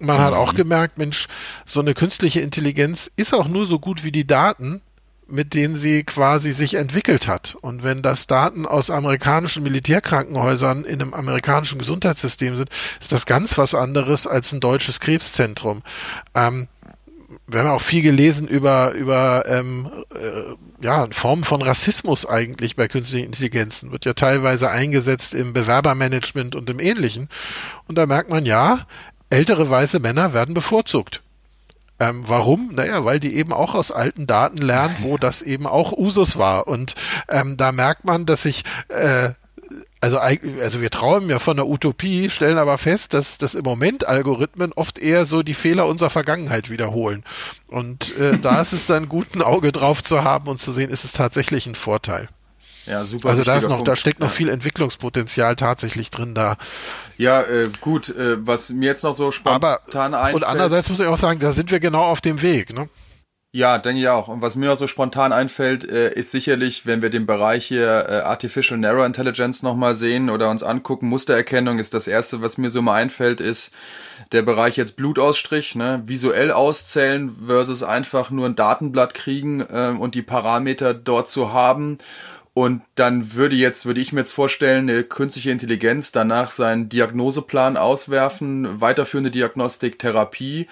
Man 0.01 0.19
hat 0.19 0.33
auch 0.33 0.53
mhm. 0.53 0.57
gemerkt, 0.57 0.97
Mensch, 0.97 1.27
so 1.65 1.79
eine 1.79 1.93
künstliche 1.93 2.41
Intelligenz 2.41 3.09
ist 3.15 3.33
auch 3.33 3.47
nur 3.47 3.65
so 3.65 3.79
gut 3.79 4.03
wie 4.03 4.11
die 4.11 4.27
Daten, 4.27 4.81
mit 5.27 5.53
denen 5.53 5.77
sie 5.77 6.03
quasi 6.03 6.51
sich 6.51 6.73
entwickelt 6.73 7.27
hat. 7.27 7.55
Und 7.61 7.83
wenn 7.83 8.01
das 8.01 8.27
Daten 8.27 8.65
aus 8.65 8.89
amerikanischen 8.89 9.63
Militärkrankenhäusern 9.63 10.83
in 10.83 11.01
einem 11.01 11.13
amerikanischen 11.13 11.79
Gesundheitssystem 11.79 12.57
sind, 12.57 12.69
ist 12.99 13.11
das 13.11 13.25
ganz 13.25 13.57
was 13.57 13.73
anderes 13.73 14.27
als 14.27 14.51
ein 14.51 14.59
deutsches 14.59 14.99
Krebszentrum. 14.99 15.83
Ähm, 16.35 16.67
wir 17.47 17.61
haben 17.61 17.69
auch 17.69 17.81
viel 17.81 18.01
gelesen 18.01 18.47
über 18.47 18.91
über 18.91 19.45
ähm, 19.47 19.89
äh, 20.13 20.83
ja 20.83 21.07
Formen 21.11 21.43
von 21.43 21.61
Rassismus 21.61 22.25
eigentlich 22.25 22.75
bei 22.75 22.87
künstlichen 22.87 23.25
Intelligenzen 23.25 23.91
wird 23.91 24.05
ja 24.05 24.13
teilweise 24.13 24.69
eingesetzt 24.69 25.33
im 25.33 25.53
Bewerbermanagement 25.53 26.55
und 26.55 26.69
im 26.69 26.79
Ähnlichen 26.79 27.29
und 27.87 27.97
da 27.97 28.05
merkt 28.05 28.29
man 28.29 28.45
ja 28.45 28.79
ältere 29.31 29.69
weiße 29.69 29.99
Männer 29.99 30.33
werden 30.33 30.53
bevorzugt 30.53 31.21
ähm, 32.01 32.23
warum? 32.25 32.71
Naja, 32.73 33.05
weil 33.05 33.19
die 33.19 33.35
eben 33.35 33.53
auch 33.53 33.75
aus 33.75 33.91
alten 33.91 34.25
Daten 34.25 34.57
lernen, 34.57 34.95
wo 35.01 35.19
das 35.19 35.43
eben 35.43 35.67
auch 35.67 35.91
Usus 35.91 36.35
war. 36.35 36.67
Und 36.67 36.95
ähm, 37.29 37.57
da 37.57 37.71
merkt 37.71 38.05
man, 38.05 38.25
dass 38.25 38.41
sich 38.41 38.63
äh, 38.87 39.29
also, 40.01 40.17
also 40.17 40.81
wir 40.81 40.89
träumen 40.89 41.29
ja 41.29 41.37
von 41.37 41.57
der 41.57 41.67
Utopie, 41.67 42.31
stellen 42.31 42.57
aber 42.57 42.79
fest, 42.79 43.13
dass, 43.13 43.37
dass 43.37 43.53
im 43.53 43.63
Moment 43.63 44.07
Algorithmen 44.07 44.73
oft 44.73 44.97
eher 44.97 45.27
so 45.27 45.43
die 45.43 45.53
Fehler 45.53 45.85
unserer 45.85 46.09
Vergangenheit 46.09 46.71
wiederholen. 46.71 47.23
Und 47.67 48.17
äh, 48.17 48.37
da 48.41 48.61
ist 48.61 48.73
es 48.73 48.87
dann 48.87 49.07
gut, 49.07 49.35
ein 49.35 49.43
Auge 49.43 49.71
drauf 49.71 50.03
zu 50.03 50.23
haben 50.23 50.47
und 50.47 50.59
zu 50.59 50.71
sehen, 50.71 50.89
ist 50.89 51.05
es 51.05 51.13
tatsächlich 51.13 51.67
ein 51.67 51.75
Vorteil. 51.75 52.29
Ja, 52.87 53.05
super. 53.05 53.29
Also 53.29 53.43
da 53.43 53.57
ist 53.57 53.63
noch, 53.63 53.75
Punkt. 53.75 53.87
da 53.87 53.95
steckt 53.95 54.19
noch 54.19 54.31
viel 54.31 54.49
Entwicklungspotenzial 54.49 55.55
tatsächlich 55.55 56.09
drin 56.09 56.33
da. 56.33 56.57
Ja, 57.21 57.41
äh, 57.43 57.69
gut, 57.81 58.09
äh, 58.09 58.45
was 58.47 58.71
mir 58.71 58.87
jetzt 58.87 59.03
noch 59.03 59.13
so 59.13 59.31
spontan 59.31 60.15
Aber, 60.15 60.23
einfällt. 60.23 60.35
Und 60.37 60.43
andererseits 60.43 60.89
muss 60.89 60.99
ich 60.99 61.05
auch 61.05 61.19
sagen, 61.19 61.39
da 61.39 61.51
sind 61.51 61.69
wir 61.69 61.79
genau 61.79 62.01
auf 62.01 62.19
dem 62.19 62.41
Weg, 62.41 62.73
ne? 62.73 62.89
Ja, 63.53 63.77
denke 63.77 64.01
ich 64.01 64.07
auch. 64.07 64.27
Und 64.27 64.41
was 64.41 64.55
mir 64.55 64.71
auch 64.71 64.77
so 64.77 64.87
spontan 64.87 65.31
einfällt, 65.31 65.87
äh, 65.87 66.13
ist 66.13 66.31
sicherlich, 66.31 66.87
wenn 66.87 67.03
wir 67.03 67.11
den 67.11 67.27
Bereich 67.27 67.65
hier 67.65 68.07
äh, 68.09 68.13
Artificial 68.21 68.79
Narrow 68.79 69.05
Intelligence 69.05 69.61
nochmal 69.61 69.93
sehen 69.93 70.31
oder 70.31 70.49
uns 70.49 70.63
angucken, 70.63 71.09
Mustererkennung 71.09 71.77
ist 71.77 71.93
das 71.93 72.07
erste, 72.07 72.41
was 72.41 72.57
mir 72.57 72.71
so 72.71 72.81
mal 72.81 72.95
einfällt, 72.95 73.39
ist 73.39 73.71
der 74.31 74.41
Bereich 74.41 74.77
jetzt 74.77 74.95
Blutausstrich, 74.95 75.75
ne, 75.75 76.01
visuell 76.05 76.51
auszählen 76.51 77.35
versus 77.45 77.83
einfach 77.83 78.31
nur 78.31 78.47
ein 78.47 78.55
Datenblatt 78.55 79.13
kriegen 79.13 79.59
äh, 79.59 79.93
und 79.95 80.15
die 80.15 80.23
Parameter 80.23 80.95
dort 80.95 81.29
zu 81.29 81.53
haben 81.53 81.99
und 82.53 82.81
dann 82.95 83.33
würde 83.33 83.55
jetzt, 83.55 83.85
würde 83.85 84.01
ich 84.01 84.11
mir 84.11 84.21
jetzt 84.21 84.33
vorstellen, 84.33 84.89
eine 84.89 85.03
künstliche 85.03 85.51
Intelligenz 85.51 86.11
danach 86.11 86.51
seinen 86.51 86.89
Diagnoseplan 86.89 87.77
auswerfen, 87.77 88.81
weiterführende 88.81 89.31
Diagnostik, 89.31 89.99
Therapie 89.99 90.67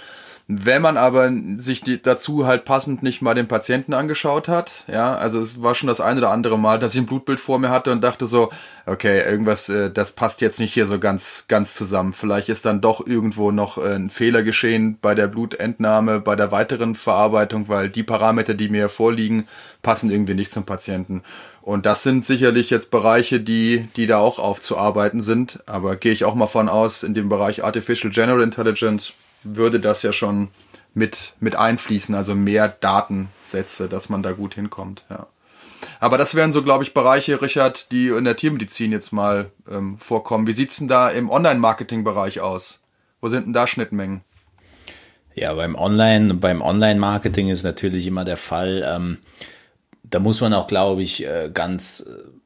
wenn 0.51 0.81
man 0.81 0.97
aber 0.97 1.31
sich 1.57 1.81
die, 1.81 2.01
dazu 2.01 2.47
halt 2.47 2.65
passend 2.65 3.03
nicht 3.03 3.21
mal 3.21 3.35
den 3.35 3.47
Patienten 3.47 3.93
angeschaut 3.93 4.47
hat, 4.47 4.83
ja, 4.87 5.15
also 5.15 5.39
es 5.39 5.61
war 5.61 5.75
schon 5.75 5.85
das 5.85 6.01
eine 6.01 6.21
oder 6.21 6.31
andere 6.31 6.57
Mal, 6.57 6.79
dass 6.79 6.95
ich 6.95 6.99
ein 6.99 7.05
Blutbild 7.05 7.39
vor 7.39 7.59
mir 7.59 7.69
hatte 7.69 7.91
und 7.91 8.03
dachte 8.03 8.25
so, 8.25 8.49
okay, 8.87 9.19
irgendwas, 9.19 9.69
äh, 9.69 9.91
das 9.91 10.13
passt 10.13 10.41
jetzt 10.41 10.59
nicht 10.59 10.73
hier 10.73 10.87
so 10.87 10.97
ganz, 10.97 11.45
ganz 11.47 11.75
zusammen. 11.75 12.13
Vielleicht 12.13 12.49
ist 12.49 12.65
dann 12.65 12.81
doch 12.81 13.05
irgendwo 13.05 13.51
noch 13.51 13.77
äh, 13.77 13.93
ein 13.93 14.09
Fehler 14.09 14.41
geschehen 14.41 14.97
bei 14.99 15.13
der 15.13 15.27
Blutentnahme, 15.27 16.19
bei 16.19 16.35
der 16.35 16.51
weiteren 16.51 16.95
Verarbeitung, 16.95 17.67
weil 17.67 17.89
die 17.89 18.01
Parameter, 18.01 18.55
die 18.55 18.69
mir 18.69 18.89
vorliegen, 18.89 19.47
passen 19.83 20.09
irgendwie 20.09 20.33
nicht 20.33 20.49
zum 20.49 20.65
Patienten. 20.65 21.21
Und 21.69 21.85
das 21.85 22.01
sind 22.01 22.25
sicherlich 22.25 22.71
jetzt 22.71 22.89
Bereiche, 22.89 23.39
die, 23.39 23.87
die 23.95 24.07
da 24.07 24.17
auch 24.17 24.39
aufzuarbeiten 24.39 25.21
sind. 25.21 25.59
Aber 25.67 25.97
gehe 25.97 26.11
ich 26.11 26.25
auch 26.25 26.33
mal 26.33 26.47
von 26.47 26.67
aus, 26.67 27.03
in 27.03 27.13
dem 27.13 27.29
Bereich 27.29 27.63
Artificial 27.63 28.11
General 28.11 28.41
Intelligence 28.41 29.13
würde 29.43 29.79
das 29.79 30.01
ja 30.01 30.11
schon 30.11 30.47
mit, 30.95 31.35
mit 31.39 31.55
einfließen, 31.55 32.15
also 32.15 32.33
mehr 32.33 32.69
Datensätze, 32.69 33.87
dass 33.87 34.09
man 34.09 34.23
da 34.23 34.31
gut 34.31 34.55
hinkommt, 34.55 35.05
ja. 35.11 35.27
Aber 35.99 36.17
das 36.17 36.33
wären 36.33 36.51
so, 36.51 36.63
glaube 36.63 36.83
ich, 36.83 36.95
Bereiche, 36.95 37.39
Richard, 37.39 37.91
die 37.91 38.07
in 38.07 38.23
der 38.23 38.35
Tiermedizin 38.35 38.91
jetzt 38.91 39.11
mal 39.11 39.51
ähm, 39.69 39.99
vorkommen. 39.99 40.47
Wie 40.47 40.53
sieht's 40.53 40.77
denn 40.77 40.87
da 40.87 41.07
im 41.09 41.29
Online-Marketing-Bereich 41.29 42.41
aus? 42.41 42.79
Wo 43.21 43.27
sind 43.27 43.45
denn 43.45 43.53
da 43.53 43.67
Schnittmengen? 43.67 44.21
Ja, 45.35 45.53
beim 45.53 45.75
Online, 45.75 46.33
beim 46.33 46.63
Online-Marketing 46.63 47.47
ist 47.49 47.63
natürlich 47.63 48.07
immer 48.07 48.23
der 48.23 48.37
Fall, 48.37 48.83
ähm, 48.87 49.19
da 50.09 50.19
muss 50.19 50.41
man 50.41 50.53
auch, 50.53 50.67
glaube 50.67 51.01
ich, 51.01 51.25
äh, 51.25 51.49
ganz 51.53 52.09
äh, 52.09 52.39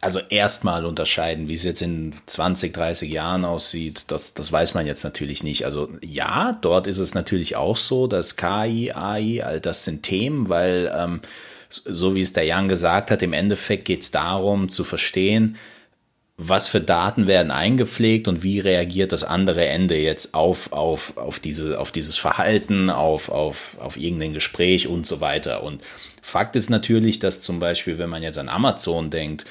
also 0.00 0.20
erstmal 0.28 0.84
unterscheiden, 0.84 1.48
wie 1.48 1.54
es 1.54 1.64
jetzt 1.64 1.82
in 1.82 2.14
20, 2.26 2.72
30 2.72 3.10
Jahren 3.10 3.44
aussieht, 3.44 4.10
das, 4.12 4.34
das 4.34 4.52
weiß 4.52 4.74
man 4.74 4.86
jetzt 4.86 5.04
natürlich 5.04 5.42
nicht. 5.42 5.64
Also 5.64 5.88
ja, 6.04 6.52
dort 6.60 6.86
ist 6.86 6.98
es 6.98 7.14
natürlich 7.14 7.56
auch 7.56 7.76
so, 7.76 8.06
dass 8.06 8.36
KI, 8.36 8.92
AI, 8.92 9.42
all 9.42 9.60
das 9.60 9.84
sind 9.84 10.02
Themen, 10.02 10.48
weil 10.48 10.92
ähm, 10.94 11.20
so 11.68 12.14
wie 12.14 12.20
es 12.20 12.34
der 12.34 12.44
Jan 12.44 12.68
gesagt 12.68 13.10
hat, 13.10 13.22
im 13.22 13.32
Endeffekt 13.32 13.86
geht 13.86 14.02
es 14.02 14.10
darum 14.10 14.68
zu 14.68 14.84
verstehen, 14.84 15.56
was 16.38 16.68
für 16.68 16.82
Daten 16.82 17.26
werden 17.26 17.50
eingepflegt 17.50 18.28
und 18.28 18.42
wie 18.42 18.60
reagiert 18.60 19.12
das 19.12 19.24
andere 19.24 19.66
Ende 19.66 19.96
jetzt 19.96 20.34
auf, 20.34 20.72
auf, 20.72 21.16
auf, 21.16 21.40
diese, 21.40 21.80
auf 21.80 21.90
dieses 21.90 22.18
Verhalten, 22.18 22.90
auf, 22.90 23.30
auf, 23.30 23.78
auf 23.80 23.96
irgendein 23.96 24.34
Gespräch 24.34 24.86
und 24.86 25.06
so 25.06 25.22
weiter. 25.22 25.62
Und 25.62 25.82
Fakt 26.20 26.54
ist 26.54 26.68
natürlich, 26.68 27.18
dass 27.18 27.40
zum 27.40 27.58
Beispiel, 27.58 27.96
wenn 27.96 28.10
man 28.10 28.22
jetzt 28.22 28.38
an 28.38 28.50
Amazon 28.50 29.08
denkt, 29.08 29.46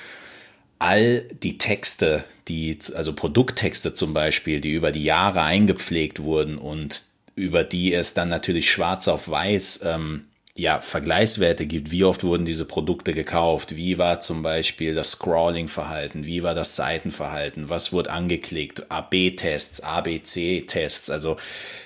all 0.77 1.21
die 1.41 1.57
Texte, 1.57 2.23
die, 2.47 2.77
also 2.93 3.13
Produkttexte 3.13 3.95
zum 3.95 4.13
Beispiel, 4.13 4.61
die 4.61 4.73
über 4.73 4.91
die 4.91 5.03
Jahre 5.03 5.41
eingepflegt 5.41 6.21
wurden 6.21 6.57
und 6.59 7.03
über 7.35 7.63
die 7.63 7.93
es 7.93 8.13
dann 8.13 8.29
natürlich 8.29 8.69
schwarz 8.69 9.07
auf 9.07 9.27
weiß 9.27 9.81
ähm, 9.85 10.25
ja, 10.57 10.79
Vergleichswerte 10.79 11.65
gibt. 11.65 11.91
Wie 11.91 12.05
oft 12.05 12.23
wurden 12.23 12.45
diese 12.45 12.65
Produkte 12.65 13.13
gekauft? 13.13 13.75
Wie 13.75 13.97
war 13.97 14.21
zum 14.21 14.41
Beispiel 14.41 14.95
das 14.95 15.11
Scrolling-Verhalten? 15.11 16.25
Wie 16.25 16.43
war 16.43 16.55
das 16.55 16.77
Seitenverhalten? 16.77 17.69
Was 17.69 17.91
wurde 17.91 18.11
angeklickt? 18.11 18.89
AB-Tests, 18.89 19.81
ABC-Tests. 19.81 21.09
Also 21.09 21.35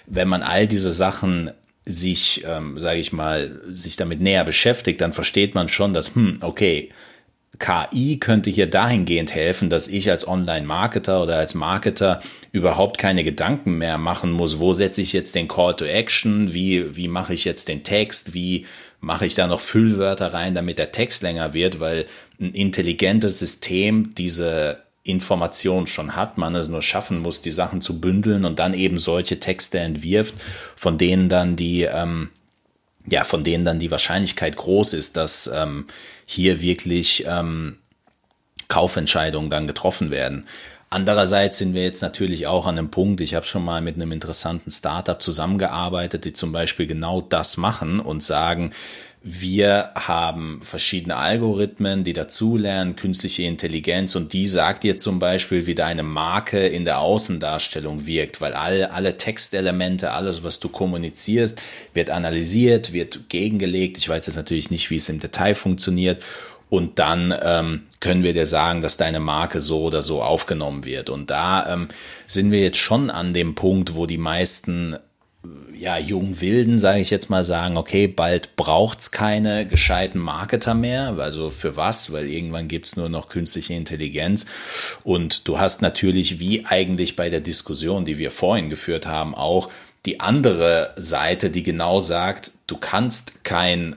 wenn 0.05 0.27
man 0.27 0.43
all 0.43 0.67
diese 0.67 0.91
Sachen 0.91 1.51
sich, 1.86 2.43
ähm, 2.45 2.79
sage 2.79 2.99
ich 2.99 3.12
mal, 3.12 3.60
sich 3.67 3.95
damit 3.95 4.21
näher 4.21 4.45
beschäftigt, 4.45 5.01
dann 5.01 5.13
versteht 5.13 5.55
man 5.55 5.67
schon, 5.67 5.93
dass, 5.93 6.13
hm, 6.13 6.38
okay, 6.41 6.89
KI 7.57 8.17
könnte 8.17 8.49
hier 8.49 8.69
dahingehend 8.69 9.33
helfen, 9.33 9.69
dass 9.69 9.88
ich 9.88 10.09
als 10.09 10.27
Online-Marketer 10.27 11.21
oder 11.21 11.38
als 11.38 11.55
Marketer 11.55 12.19
überhaupt 12.51 12.97
keine 12.97 13.23
Gedanken 13.23 13.77
mehr 13.77 13.97
machen 13.97 14.31
muss, 14.31 14.59
wo 14.59 14.73
setze 14.73 15.01
ich 15.01 15.13
jetzt 15.13 15.35
den 15.35 15.47
Call 15.47 15.75
to 15.75 15.85
Action, 15.85 16.53
wie, 16.53 16.95
wie 16.95 17.07
mache 17.07 17.33
ich 17.33 17.45
jetzt 17.45 17.67
den 17.67 17.83
Text, 17.83 18.33
wie 18.33 18.65
mache 19.01 19.25
ich 19.25 19.33
da 19.33 19.47
noch 19.47 19.59
Füllwörter 19.59 20.33
rein, 20.33 20.53
damit 20.53 20.77
der 20.77 20.91
Text 20.91 21.21
länger 21.23 21.53
wird, 21.53 21.79
weil 21.79 22.05
ein 22.39 22.53
intelligentes 22.53 23.39
System 23.39 24.13
diese 24.15 24.83
Information 25.03 25.88
schon 25.88 26.15
hat, 26.15 26.38
man 26.38 26.55
es 26.55 26.67
nur 26.67 26.81
schaffen 26.81 27.19
muss, 27.19 27.41
die 27.41 27.51
Sachen 27.51 27.81
zu 27.81 27.99
bündeln 27.99 28.45
und 28.45 28.59
dann 28.59 28.73
eben 28.73 28.99
solche 28.99 29.39
Texte 29.39 29.79
entwirft, 29.79 30.35
von 30.75 30.97
denen 30.97 31.29
dann 31.29 31.55
die, 31.55 31.83
ähm, 31.83 32.29
ja, 33.07 33.23
von 33.23 33.43
denen 33.43 33.65
dann 33.65 33.79
die 33.79 33.91
Wahrscheinlichkeit 33.91 34.55
groß 34.55 34.93
ist, 34.93 35.17
dass 35.17 35.49
ähm, 35.53 35.85
hier 36.29 36.61
wirklich 36.61 37.25
ähm, 37.27 37.79
Kaufentscheidungen 38.67 39.49
dann 39.49 39.65
getroffen 39.65 40.11
werden. 40.11 40.45
Andererseits 40.91 41.57
sind 41.57 41.73
wir 41.73 41.81
jetzt 41.81 42.03
natürlich 42.03 42.45
auch 42.45 42.67
an 42.67 42.77
einem 42.77 42.91
Punkt, 42.91 43.19
ich 43.21 43.33
habe 43.33 43.47
schon 43.47 43.65
mal 43.65 43.81
mit 43.81 43.95
einem 43.95 44.11
interessanten 44.11 44.69
Startup 44.69 45.19
zusammengearbeitet, 45.19 46.25
die 46.25 46.33
zum 46.33 46.51
Beispiel 46.51 46.85
genau 46.85 47.21
das 47.21 47.57
machen 47.57 47.99
und 47.99 48.21
sagen, 48.21 48.73
wir 49.21 49.91
haben 49.95 50.62
verschiedene 50.62 51.17
Algorithmen, 51.17 52.05
die 52.05 52.13
dazulernen, 52.13 52.95
künstliche 52.95 53.43
Intelligenz 53.43 54.15
und 54.15 54.32
die 54.32 54.47
sagt 54.47 54.84
dir 54.84 54.95
zum 54.95 55.19
Beispiel, 55.19 55.67
wie 55.67 55.75
deine 55.75 56.03
Marke 56.03 56.65
in 56.65 56.86
der 56.86 56.99
Außendarstellung 56.99 58.05
wirkt, 58.05 58.39
weil 58.39 58.53
alle, 58.53 58.91
alle 58.91 59.17
Textelemente, 59.17 60.12
alles, 60.12 60.43
was 60.43 60.62
du 60.62 60.69
kommunizierst, 60.69 61.62
wird 61.93 62.12
analysiert, 62.12 62.93
wird 62.93 63.27
gegengelegt. 63.27 63.97
Ich 63.97 64.08
weiß 64.08 64.25
jetzt 64.25 64.38
natürlich 64.38 64.71
nicht, 64.71 64.89
wie 64.89 64.95
es 64.95 65.10
im 65.10 65.19
Detail 65.19 65.53
funktioniert. 65.53 66.23
Und 66.69 66.99
dann 66.99 67.34
ähm, 67.41 67.88
können 67.99 68.23
wir 68.23 68.34
dir 68.34 68.45
sagen, 68.45 68.82
dass 68.82 68.95
deine 68.95 69.19
Marke 69.19 69.60
so 69.60 69.82
oder 69.82 70.03
so 70.03 70.21
aufgenommen 70.21 70.86
wird. 70.86 71.10
Und 71.10 71.32
da 71.32 71.73
ähm, 71.73 71.88
sind 72.27 72.51
wir 72.51 72.62
jetzt 72.62 72.77
schon 72.77 73.10
an 73.10 73.34
dem 73.34 73.55
Punkt, 73.55 73.95
wo 73.95 74.05
die 74.05 74.19
meisten 74.19 74.95
ja, 75.73 75.97
jungen 75.97 76.41
Wilden, 76.41 76.80
sage 76.80 76.99
ich 76.99 77.10
jetzt 77.10 77.30
mal, 77.30 77.43
sagen, 77.43 77.78
okay, 77.78 78.08
bald 78.08 78.58
braucht's 78.58 79.12
keine 79.12 79.65
gescheiten 79.65 80.19
Marketer 80.19 80.73
mehr. 80.73 81.15
Also 81.17 81.49
für 81.49 81.78
was? 81.78 82.12
Weil 82.12 82.28
irgendwann 82.28 82.67
gibt's 82.67 82.97
nur 82.97 83.08
noch 83.08 83.30
künstliche 83.30 83.73
Intelligenz. 83.73 84.47
Und 85.04 85.47
du 85.47 85.60
hast 85.60 85.82
natürlich, 85.82 86.39
wie 86.39 86.65
eigentlich 86.65 87.15
bei 87.15 87.30
der 87.30 87.39
Diskussion, 87.39 88.04
die 88.04 88.17
wir 88.17 88.32
vorhin 88.32 88.69
geführt 88.69 89.08
haben, 89.08 89.34
auch 89.34 89.69
die 90.06 90.19
andere 90.19 90.93
Seite, 90.97 91.49
die 91.49 91.63
genau 91.63 91.99
sagt, 91.99 92.52
du 92.67 92.78
kannst 92.78 93.43
kein 93.45 93.95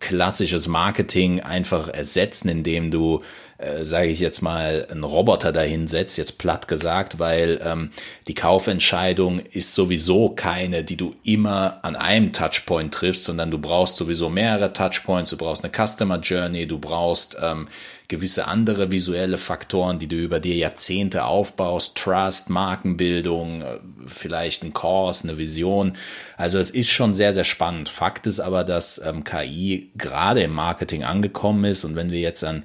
klassisches 0.00 0.66
Marketing 0.66 1.40
einfach 1.40 1.88
ersetzen, 1.88 2.48
indem 2.48 2.90
du 2.90 3.22
äh, 3.60 3.84
sage 3.84 4.08
ich 4.08 4.20
jetzt 4.20 4.40
mal, 4.40 4.86
einen 4.90 5.04
Roboter 5.04 5.52
dahinsetzt, 5.52 6.16
jetzt 6.16 6.38
platt 6.38 6.66
gesagt, 6.66 7.18
weil 7.18 7.60
ähm, 7.62 7.90
die 8.26 8.34
Kaufentscheidung 8.34 9.38
ist 9.38 9.74
sowieso 9.74 10.30
keine, 10.30 10.82
die 10.82 10.96
du 10.96 11.14
immer 11.24 11.78
an 11.82 11.94
einem 11.94 12.32
Touchpoint 12.32 12.94
triffst, 12.94 13.24
sondern 13.24 13.50
du 13.50 13.58
brauchst 13.58 13.96
sowieso 13.96 14.30
mehrere 14.30 14.72
Touchpoints, 14.72 15.30
du 15.30 15.36
brauchst 15.36 15.64
eine 15.64 15.72
Customer 15.72 16.18
Journey, 16.20 16.66
du 16.66 16.78
brauchst 16.78 17.36
ähm, 17.42 17.68
gewisse 18.08 18.48
andere 18.48 18.90
visuelle 18.90 19.36
Faktoren, 19.36 19.98
die 19.98 20.08
du 20.08 20.16
über 20.16 20.40
dir 20.40 20.56
Jahrzehnte 20.56 21.24
aufbaust, 21.24 21.96
Trust, 21.96 22.50
Markenbildung, 22.50 23.62
äh, 23.62 23.78
vielleicht 24.06 24.64
ein 24.64 24.72
Kurs, 24.72 25.24
eine 25.24 25.36
Vision. 25.36 25.92
Also 26.38 26.58
es 26.58 26.70
ist 26.70 26.90
schon 26.90 27.12
sehr, 27.12 27.32
sehr 27.32 27.44
spannend. 27.44 27.88
Fakt 27.88 28.26
ist 28.26 28.40
aber, 28.40 28.64
dass 28.64 29.04
ähm, 29.04 29.22
KI 29.22 29.90
gerade 29.96 30.42
im 30.42 30.52
Marketing 30.52 31.04
angekommen 31.04 31.64
ist 31.64 31.84
und 31.84 31.94
wenn 31.94 32.10
wir 32.10 32.20
jetzt 32.20 32.42
an 32.42 32.64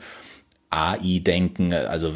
AI 0.70 1.20
denken, 1.20 1.74
also 1.74 2.14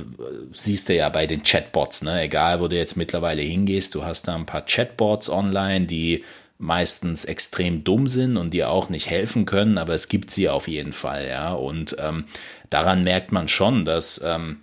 siehst 0.51 0.89
du 0.89 0.95
ja 0.95 1.09
bei 1.09 1.27
den 1.27 1.43
Chatbots, 1.43 2.01
ne? 2.01 2.21
egal 2.21 2.59
wo 2.59 2.67
du 2.67 2.75
jetzt 2.75 2.97
mittlerweile 2.97 3.41
hingehst, 3.41 3.95
du 3.95 4.03
hast 4.03 4.27
da 4.27 4.35
ein 4.35 4.45
paar 4.45 4.65
Chatbots 4.65 5.29
online, 5.29 5.85
die 5.85 6.23
meistens 6.57 7.23
extrem 7.23 7.85
dumm 7.85 8.07
sind 8.07 8.35
und 8.35 8.53
dir 8.53 8.69
auch 8.69 8.89
nicht 8.89 9.09
helfen 9.09 9.45
können, 9.45 9.77
aber 9.77 9.93
es 9.93 10.09
gibt 10.09 10.29
sie 10.29 10.49
auf 10.49 10.67
jeden 10.67 10.91
Fall, 10.91 11.27
ja. 11.27 11.53
Und 11.53 11.95
ähm, 11.99 12.25
daran 12.69 13.03
merkt 13.03 13.31
man 13.31 13.47
schon, 13.47 13.85
dass 13.85 14.21
ähm, 14.25 14.57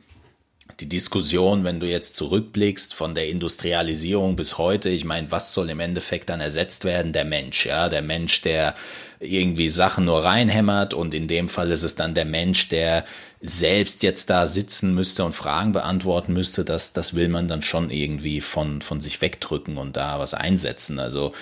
die 0.80 0.90
Diskussion, 0.90 1.64
wenn 1.64 1.80
du 1.80 1.86
jetzt 1.86 2.16
zurückblickst 2.16 2.92
von 2.92 3.14
der 3.14 3.28
Industrialisierung 3.28 4.36
bis 4.36 4.58
heute, 4.58 4.90
ich 4.90 5.06
meine, 5.06 5.30
was 5.30 5.54
soll 5.54 5.70
im 5.70 5.80
Endeffekt 5.80 6.28
dann 6.28 6.40
ersetzt 6.40 6.84
werden? 6.84 7.12
Der 7.12 7.24
Mensch, 7.24 7.64
ja, 7.64 7.88
der 7.88 8.02
Mensch, 8.02 8.42
der 8.42 8.74
irgendwie 9.18 9.70
Sachen 9.70 10.04
nur 10.04 10.22
reinhämmert 10.22 10.92
und 10.92 11.14
in 11.14 11.28
dem 11.28 11.48
Fall 11.48 11.70
ist 11.70 11.82
es 11.82 11.94
dann 11.94 12.12
der 12.12 12.26
Mensch, 12.26 12.68
der 12.68 13.06
selbst 13.48 14.02
jetzt 14.02 14.30
da 14.30 14.46
sitzen 14.46 14.94
müsste 14.94 15.24
und 15.24 15.34
Fragen 15.34 15.72
beantworten 15.72 16.32
müsste, 16.32 16.64
das, 16.64 16.92
das 16.92 17.14
will 17.14 17.28
man 17.28 17.48
dann 17.48 17.62
schon 17.62 17.90
irgendwie 17.90 18.40
von, 18.40 18.82
von 18.82 19.00
sich 19.00 19.20
wegdrücken 19.20 19.76
und 19.76 19.96
da 19.96 20.18
was 20.18 20.34
einsetzen. 20.34 20.98
Also 20.98 21.32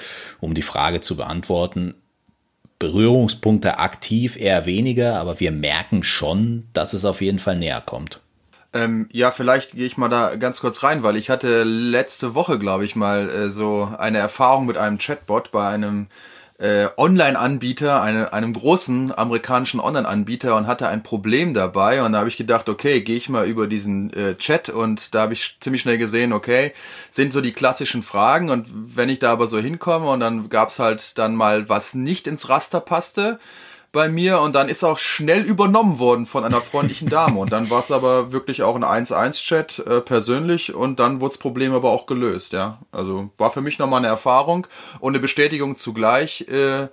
um 0.40 0.54
die 0.54 0.62
Frage 0.62 1.00
zu 1.00 1.16
beantworten, 1.16 1.94
Berührungspunkte 2.78 3.78
aktiv 3.78 4.36
eher 4.36 4.66
weniger, 4.66 5.18
aber 5.18 5.40
wir 5.40 5.52
merken 5.52 6.02
schon, 6.02 6.68
dass 6.72 6.92
es 6.92 7.04
auf 7.04 7.20
jeden 7.20 7.38
Fall 7.38 7.56
näher 7.56 7.80
kommt. 7.80 8.20
Ähm, 8.74 9.08
ja, 9.12 9.30
vielleicht 9.30 9.72
gehe 9.72 9.86
ich 9.86 9.96
mal 9.96 10.08
da 10.08 10.34
ganz 10.34 10.60
kurz 10.60 10.82
rein, 10.82 11.04
weil 11.04 11.16
ich 11.16 11.30
hatte 11.30 11.62
letzte 11.62 12.34
Woche, 12.34 12.58
glaube 12.58 12.84
ich, 12.84 12.96
mal 12.96 13.30
äh, 13.30 13.50
so 13.50 13.88
eine 13.98 14.18
Erfahrung 14.18 14.66
mit 14.66 14.76
einem 14.76 14.98
Chatbot 14.98 15.52
bei 15.52 15.68
einem 15.68 16.08
äh, 16.58 16.88
Online-Anbieter, 16.96 18.00
eine, 18.00 18.32
einem 18.32 18.52
großen 18.52 19.16
amerikanischen 19.16 19.80
Online-Anbieter 19.80 20.56
und 20.56 20.66
hatte 20.66 20.88
ein 20.88 21.02
Problem 21.02 21.52
dabei. 21.52 22.02
Und 22.02 22.12
da 22.12 22.18
habe 22.18 22.28
ich 22.28 22.36
gedacht, 22.36 22.68
okay, 22.68 23.00
gehe 23.00 23.16
ich 23.16 23.28
mal 23.28 23.46
über 23.46 23.66
diesen 23.66 24.12
äh, 24.12 24.36
Chat 24.36 24.68
und 24.68 25.14
da 25.14 25.22
habe 25.22 25.32
ich 25.32 25.56
ziemlich 25.60 25.82
schnell 25.82 25.98
gesehen, 25.98 26.32
okay, 26.32 26.72
sind 27.10 27.32
so 27.32 27.40
die 27.40 27.52
klassischen 27.52 28.02
Fragen. 28.02 28.50
Und 28.50 28.68
wenn 28.70 29.08
ich 29.08 29.18
da 29.18 29.32
aber 29.32 29.46
so 29.46 29.58
hinkomme 29.58 30.08
und 30.08 30.20
dann 30.20 30.48
gab's 30.48 30.78
halt 30.78 31.18
dann 31.18 31.34
mal, 31.34 31.68
was 31.68 31.94
nicht 31.94 32.26
ins 32.26 32.48
Raster 32.48 32.80
passte, 32.80 33.38
bei 33.94 34.10
mir 34.10 34.40
und 34.40 34.54
dann 34.54 34.68
ist 34.68 34.84
auch 34.84 34.98
schnell 34.98 35.42
übernommen 35.42 35.98
worden 35.98 36.26
von 36.26 36.44
einer 36.44 36.60
freundlichen 36.60 37.08
Dame 37.08 37.38
und 37.38 37.52
dann 37.52 37.70
war 37.70 37.80
es 37.80 37.90
aber 37.90 38.32
wirklich 38.32 38.62
auch 38.62 38.76
ein 38.76 38.84
1-1-Chat 38.84 39.78
äh, 39.78 40.00
persönlich 40.02 40.74
und 40.74 41.00
dann 41.00 41.22
wurde 41.22 41.32
das 41.32 41.38
Problem 41.38 41.72
aber 41.72 41.90
auch 41.90 42.04
gelöst, 42.04 42.52
ja. 42.52 42.78
Also 42.92 43.30
war 43.38 43.50
für 43.50 43.62
mich 43.62 43.78
nochmal 43.78 43.98
eine 44.00 44.08
Erfahrung 44.08 44.66
und 45.00 45.14
eine 45.14 45.20
Bestätigung 45.20 45.76
zugleich, 45.76 46.46
äh, 46.48 46.88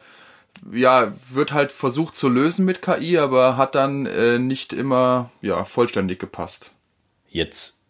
ja, 0.71 1.11
wird 1.29 1.51
halt 1.51 1.73
versucht 1.73 2.15
zu 2.15 2.29
lösen 2.29 2.63
mit 2.63 2.81
KI, 2.81 3.17
aber 3.17 3.57
hat 3.57 3.75
dann 3.75 4.05
äh, 4.05 4.39
nicht 4.39 4.71
immer, 4.71 5.29
ja, 5.41 5.65
vollständig 5.65 6.19
gepasst. 6.19 6.71
Jetzt 7.27 7.80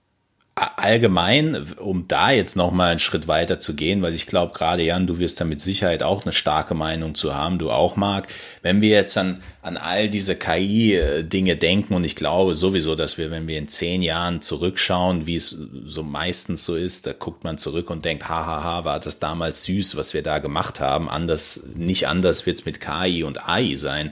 allgemein, 0.56 1.56
um 1.78 2.08
da 2.10 2.32
jetzt 2.32 2.58
noch 2.58 2.72
mal 2.72 2.90
einen 2.90 3.00
Schritt 3.00 3.28
weiter 3.30 3.58
zu 3.58 3.74
gehen, 3.74 4.02
weil 4.02 4.14
ich 4.14 4.26
glaube, 4.26 4.54
gerade 4.54 4.84
Jan, 4.84 5.08
du 5.08 5.18
wirst 5.18 5.40
da 5.40 5.46
mit 5.46 5.62
Sicherheit 5.62 6.04
auch 6.04 6.24
eine 6.24 6.34
starke 6.34 6.74
Meinung 6.74 7.16
zu 7.16 7.34
haben, 7.34 7.58
du 7.58 7.72
auch 7.72 7.96
Marc. 7.96 8.28
Wenn 8.62 8.82
wir 8.82 8.90
jetzt 8.90 9.18
an, 9.18 9.40
an 9.62 9.78
all 9.78 10.10
diese 10.10 10.36
KI-Dinge 10.36 11.56
denken 11.56 11.94
und 11.94 12.04
ich 12.04 12.18
glaube 12.18 12.54
sowieso, 12.54 12.96
dass 12.96 13.18
wir, 13.18 13.32
wenn 13.32 13.48
wir 13.48 13.58
in 13.58 13.70
zehn 13.70 14.02
Jahren 14.02 14.42
zurückschauen, 14.42 15.26
wie 15.26 15.36
es 15.36 15.58
so 15.86 16.04
meistens 16.04 16.66
so 16.66 16.76
ist, 16.76 17.08
da 17.08 17.14
guckt 17.14 17.46
man 17.46 17.58
zurück 17.58 17.90
und 17.90 18.04
denkt, 18.04 18.28
hahaha, 18.28 18.84
war 18.84 19.00
das 19.00 19.20
damals 19.20 19.64
süß, 19.64 19.96
was 19.96 20.14
wir 20.14 20.22
da 20.22 20.40
gemacht 20.40 20.82
haben. 20.82 21.10
Anders, 21.10 21.70
nicht 21.76 22.10
anders 22.10 22.46
wird 22.46 22.58
es 22.58 22.66
mit 22.66 22.82
KI 22.82 23.24
und 23.24 23.48
AI 23.48 23.76
sein 23.76 24.12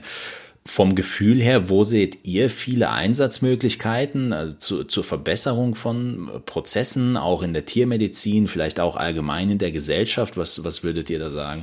vom 0.66 0.94
Gefühl 0.94 1.40
her, 1.40 1.68
wo 1.68 1.84
seht 1.84 2.26
ihr 2.26 2.50
viele 2.50 2.90
Einsatzmöglichkeiten 2.90 4.32
also 4.32 4.54
zu, 4.54 4.84
zur 4.84 5.04
Verbesserung 5.04 5.74
von 5.74 6.30
Prozessen, 6.44 7.16
auch 7.16 7.42
in 7.42 7.52
der 7.52 7.64
Tiermedizin, 7.64 8.46
vielleicht 8.46 8.78
auch 8.78 8.96
allgemein 8.96 9.50
in 9.50 9.58
der 9.58 9.72
Gesellschaft? 9.72 10.36
Was, 10.36 10.62
was 10.64 10.84
würdet 10.84 11.10
ihr 11.10 11.18
da 11.18 11.30
sagen? 11.30 11.62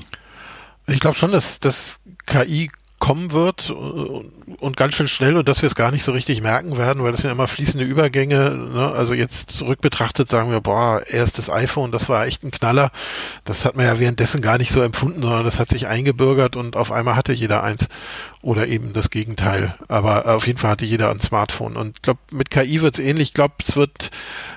Ich 0.87 0.99
glaube 0.99 1.17
schon, 1.17 1.31
dass, 1.31 1.59
dass 1.59 1.99
KI 2.25 2.69
kommen 2.99 3.31
wird 3.31 3.69
und 3.69 4.75
ganz 4.75 4.95
schön 4.95 5.07
schnell 5.07 5.37
und 5.37 5.47
dass 5.47 5.61
wir 5.61 5.67
es 5.67 5.75
gar 5.75 5.91
nicht 5.91 6.03
so 6.03 6.11
richtig 6.11 6.41
merken 6.41 6.77
werden, 6.77 7.03
weil 7.03 7.11
das 7.11 7.21
sind 7.21 7.31
immer 7.31 7.47
fließende 7.47 7.85
Übergänge. 7.85 8.55
Ne? 8.55 8.91
Also 8.91 9.13
jetzt 9.13 9.51
zurück 9.51 9.81
betrachtet 9.81 10.27
sagen 10.27 10.49
wir, 10.51 10.61
boah, 10.61 11.03
erstes 11.07 11.49
iPhone, 11.49 11.91
das 11.91 12.09
war 12.09 12.25
echt 12.25 12.43
ein 12.43 12.51
Knaller. 12.51 12.91
Das 13.45 13.65
hat 13.65 13.75
man 13.75 13.85
ja 13.85 13.99
währenddessen 13.99 14.41
gar 14.41 14.57
nicht 14.57 14.71
so 14.71 14.81
empfunden, 14.81 15.21
sondern 15.21 15.43
das 15.43 15.59
hat 15.59 15.69
sich 15.69 15.87
eingebürgert 15.87 16.55
und 16.55 16.75
auf 16.75 16.91
einmal 16.91 17.15
hatte 17.15 17.33
jeder 17.33 17.63
eins 17.63 17.87
oder 18.41 18.67
eben 18.67 18.93
das 18.93 19.09
Gegenteil. 19.11 19.75
Aber 19.87 20.35
auf 20.35 20.47
jeden 20.47 20.57
Fall 20.57 20.71
hatte 20.71 20.85
jeder 20.85 21.11
ein 21.11 21.19
Smartphone. 21.19 21.75
Und 21.75 21.97
ich 21.97 22.01
glaube, 22.01 22.19
mit 22.31 22.49
KI 22.49 22.81
wird 22.81 22.95
es 22.95 22.99
ähnlich. 22.99 23.29
Ich 23.29 23.33
glaube, 23.33 23.55
es 23.67 23.75
wird 23.75 24.09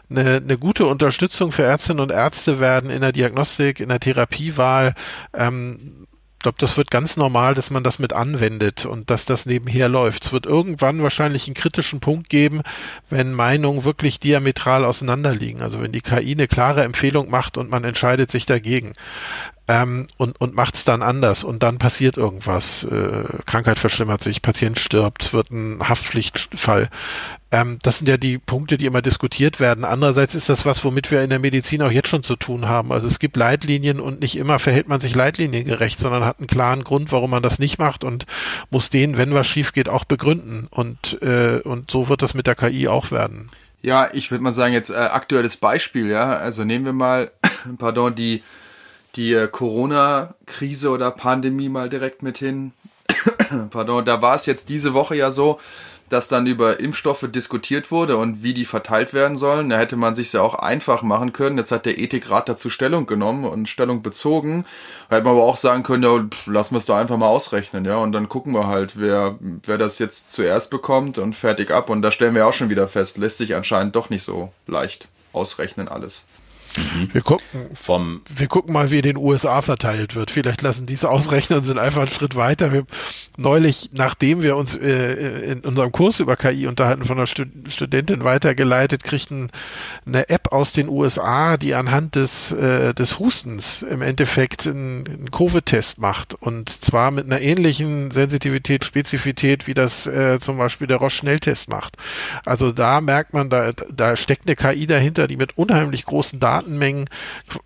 eine, 0.08 0.36
eine 0.36 0.58
gute 0.58 0.86
Unterstützung 0.86 1.52
für 1.52 1.62
Ärztinnen 1.62 2.00
und 2.00 2.10
Ärzte 2.10 2.58
werden 2.58 2.88
in 2.88 3.02
der 3.02 3.12
Diagnostik, 3.12 3.80
in 3.80 3.90
der 3.90 4.00
Therapiewahl. 4.00 4.94
Ähm, 5.34 6.06
glaube, 6.40 6.58
das 6.58 6.76
wird 6.76 6.90
ganz 6.90 7.16
normal, 7.16 7.54
dass 7.54 7.70
man 7.70 7.84
das 7.84 7.98
mit 7.98 8.12
anwendet 8.12 8.86
und 8.86 9.10
dass 9.10 9.24
das 9.24 9.46
nebenher 9.46 9.88
läuft. 9.88 10.26
Es 10.26 10.32
wird 10.32 10.46
irgendwann 10.46 11.02
wahrscheinlich 11.02 11.46
einen 11.46 11.54
kritischen 11.54 12.00
Punkt 12.00 12.28
geben, 12.28 12.62
wenn 13.08 13.32
Meinungen 13.32 13.84
wirklich 13.84 14.20
diametral 14.20 14.84
auseinanderliegen. 14.84 15.62
Also 15.62 15.80
wenn 15.80 15.92
die 15.92 16.00
KI 16.00 16.32
eine 16.32 16.48
klare 16.48 16.82
Empfehlung 16.84 17.30
macht 17.30 17.56
und 17.56 17.70
man 17.70 17.84
entscheidet 17.84 18.30
sich 18.30 18.46
dagegen. 18.46 18.94
ähm, 19.70 20.08
und, 20.16 20.40
und 20.40 20.54
macht 20.56 20.74
es 20.74 20.84
dann 20.84 21.00
anders 21.00 21.44
und 21.44 21.62
dann 21.62 21.78
passiert 21.78 22.16
irgendwas. 22.16 22.82
Äh, 22.82 23.22
Krankheit 23.46 23.78
verschlimmert 23.78 24.22
sich, 24.22 24.42
Patient 24.42 24.80
stirbt, 24.80 25.32
wird 25.32 25.50
ein 25.52 25.88
Haftpflichtfall. 25.88 26.88
Ähm, 27.52 27.78
das 27.82 27.98
sind 27.98 28.08
ja 28.08 28.16
die 28.16 28.38
Punkte, 28.38 28.78
die 28.78 28.86
immer 28.86 29.02
diskutiert 29.02 29.58
werden. 29.58 29.84
Andererseits 29.84 30.34
ist 30.34 30.48
das 30.48 30.64
was, 30.64 30.84
womit 30.84 31.10
wir 31.10 31.22
in 31.22 31.30
der 31.30 31.40
Medizin 31.40 31.82
auch 31.82 31.90
jetzt 31.90 32.08
schon 32.08 32.22
zu 32.22 32.36
tun 32.36 32.68
haben. 32.68 32.92
Also 32.92 33.08
es 33.08 33.18
gibt 33.18 33.36
Leitlinien 33.36 33.98
und 33.98 34.20
nicht 34.20 34.36
immer 34.36 34.58
verhält 34.58 34.88
man 34.88 35.00
sich 35.00 35.14
leitliniengerecht, 35.14 35.98
sondern 35.98 36.24
hat 36.24 36.38
einen 36.38 36.46
klaren 36.46 36.84
Grund, 36.84 37.10
warum 37.10 37.30
man 37.30 37.42
das 37.42 37.58
nicht 37.58 37.78
macht 37.78 38.04
und 38.04 38.26
muss 38.70 38.90
den, 38.90 39.16
wenn 39.16 39.34
was 39.34 39.48
schief 39.48 39.72
geht, 39.72 39.88
auch 39.88 40.04
begründen. 40.04 40.68
Und, 40.70 41.20
äh, 41.22 41.60
und 41.64 41.90
so 41.90 42.08
wird 42.08 42.22
das 42.22 42.34
mit 42.34 42.46
der 42.46 42.54
KI 42.54 42.86
auch 42.86 43.10
werden. 43.10 43.48
Ja, 43.82 44.08
ich 44.12 44.30
würde 44.30 44.44
mal 44.44 44.52
sagen, 44.52 44.74
jetzt 44.74 44.90
äh, 44.90 44.94
aktuelles 44.94 45.56
Beispiel, 45.56 46.08
ja. 46.08 46.34
Also 46.34 46.64
nehmen 46.64 46.84
wir 46.84 46.92
mal, 46.92 47.32
pardon, 47.78 48.14
die, 48.14 48.44
die 49.16 49.32
äh, 49.32 49.48
Corona-Krise 49.48 50.90
oder 50.90 51.10
Pandemie 51.10 51.68
mal 51.68 51.88
direkt 51.88 52.22
mit 52.22 52.38
hin. 52.38 52.72
pardon, 53.70 54.04
da 54.04 54.22
war 54.22 54.36
es 54.36 54.46
jetzt 54.46 54.68
diese 54.68 54.94
Woche 54.94 55.16
ja 55.16 55.30
so, 55.30 55.58
dass 56.10 56.28
dann 56.28 56.46
über 56.46 56.80
Impfstoffe 56.80 57.26
diskutiert 57.30 57.90
wurde 57.90 58.16
und 58.16 58.42
wie 58.42 58.52
die 58.52 58.64
verteilt 58.64 59.14
werden 59.14 59.38
sollen. 59.38 59.70
Da 59.70 59.78
hätte 59.78 59.96
man 59.96 60.14
sich 60.14 60.32
ja 60.32 60.42
auch 60.42 60.56
einfach 60.56 61.02
machen 61.02 61.32
können. 61.32 61.56
Jetzt 61.56 61.72
hat 61.72 61.86
der 61.86 61.98
Ethikrat 61.98 62.48
dazu 62.48 62.68
Stellung 62.68 63.06
genommen 63.06 63.44
und 63.44 63.68
Stellung 63.68 64.02
bezogen. 64.02 64.66
Da 65.08 65.16
hätte 65.16 65.24
man 65.24 65.36
aber 65.36 65.44
auch 65.44 65.56
sagen 65.56 65.84
können, 65.84 66.02
ja, 66.02 66.24
lassen 66.46 66.74
wir 66.74 66.78
es 66.78 66.86
doch 66.86 66.96
einfach 66.96 67.16
mal 67.16 67.28
ausrechnen, 67.28 67.84
ja, 67.84 67.96
und 67.96 68.12
dann 68.12 68.28
gucken 68.28 68.52
wir 68.52 68.66
halt, 68.66 68.98
wer, 68.98 69.36
wer 69.40 69.78
das 69.78 69.98
jetzt 69.98 70.30
zuerst 70.32 70.70
bekommt 70.70 71.18
und 71.18 71.34
fertig 71.34 71.70
ab. 71.70 71.88
Und 71.88 72.02
da 72.02 72.10
stellen 72.10 72.34
wir 72.34 72.46
auch 72.46 72.52
schon 72.52 72.70
wieder 72.70 72.88
fest, 72.88 73.16
lässt 73.16 73.38
sich 73.38 73.54
anscheinend 73.54 73.94
doch 73.94 74.10
nicht 74.10 74.24
so 74.24 74.52
leicht 74.66 75.08
ausrechnen 75.32 75.88
alles. 75.88 76.26
Mhm. 76.94 77.08
Wir 77.12 77.20
gucken 77.22 77.44
vom, 77.74 78.22
wir 78.34 78.46
gucken 78.46 78.72
mal, 78.72 78.90
wie 78.90 78.98
in 78.98 79.02
den 79.02 79.16
USA 79.16 79.62
verteilt 79.62 80.14
wird. 80.14 80.30
Vielleicht 80.30 80.62
lassen 80.62 80.86
diese 80.86 81.10
ausrechnen 81.10 81.60
und 81.60 81.64
sind 81.64 81.78
einfach 81.78 82.02
einen 82.02 82.10
Schritt 82.10 82.36
weiter. 82.36 82.72
Wir, 82.72 82.84
neulich, 83.36 83.90
nachdem 83.92 84.42
wir 84.42 84.56
uns 84.56 84.74
äh, 84.74 85.52
in 85.52 85.60
unserem 85.60 85.92
Kurs 85.92 86.20
über 86.20 86.36
KI 86.36 86.66
unterhalten, 86.66 87.04
von 87.04 87.18
einer 87.18 87.26
Stud 87.26 87.48
Studentin 87.68 88.24
weitergeleitet, 88.24 89.02
kriegten 89.02 89.50
eine 90.06 90.28
App 90.28 90.52
aus 90.52 90.72
den 90.72 90.88
USA, 90.88 91.56
die 91.56 91.74
anhand 91.74 92.16
des, 92.16 92.52
äh, 92.52 92.94
des 92.94 93.18
Hustens 93.18 93.82
im 93.82 94.02
Endeffekt 94.02 94.66
einen, 94.66 95.06
einen 95.06 95.30
Covid-Test 95.30 95.98
macht. 95.98 96.34
Und 96.34 96.68
zwar 96.68 97.10
mit 97.10 97.26
einer 97.26 97.40
ähnlichen 97.40 98.10
Sensitivität, 98.10 98.84
Spezifität, 98.84 99.66
wie 99.66 99.74
das 99.74 100.06
äh, 100.06 100.38
zum 100.40 100.58
Beispiel 100.58 100.86
der 100.86 100.98
Roche-Schnelltest 100.98 101.68
macht. 101.68 101.96
Also 102.44 102.72
da 102.72 103.00
merkt 103.00 103.32
man, 103.32 103.50
da, 103.50 103.72
da 103.72 104.16
steckt 104.16 104.46
eine 104.46 104.56
KI 104.56 104.86
dahinter, 104.86 105.26
die 105.26 105.36
mit 105.36 105.56
unheimlich 105.56 106.04
großen 106.04 106.40
Daten 106.40 106.69
Datenmengen 106.70 107.08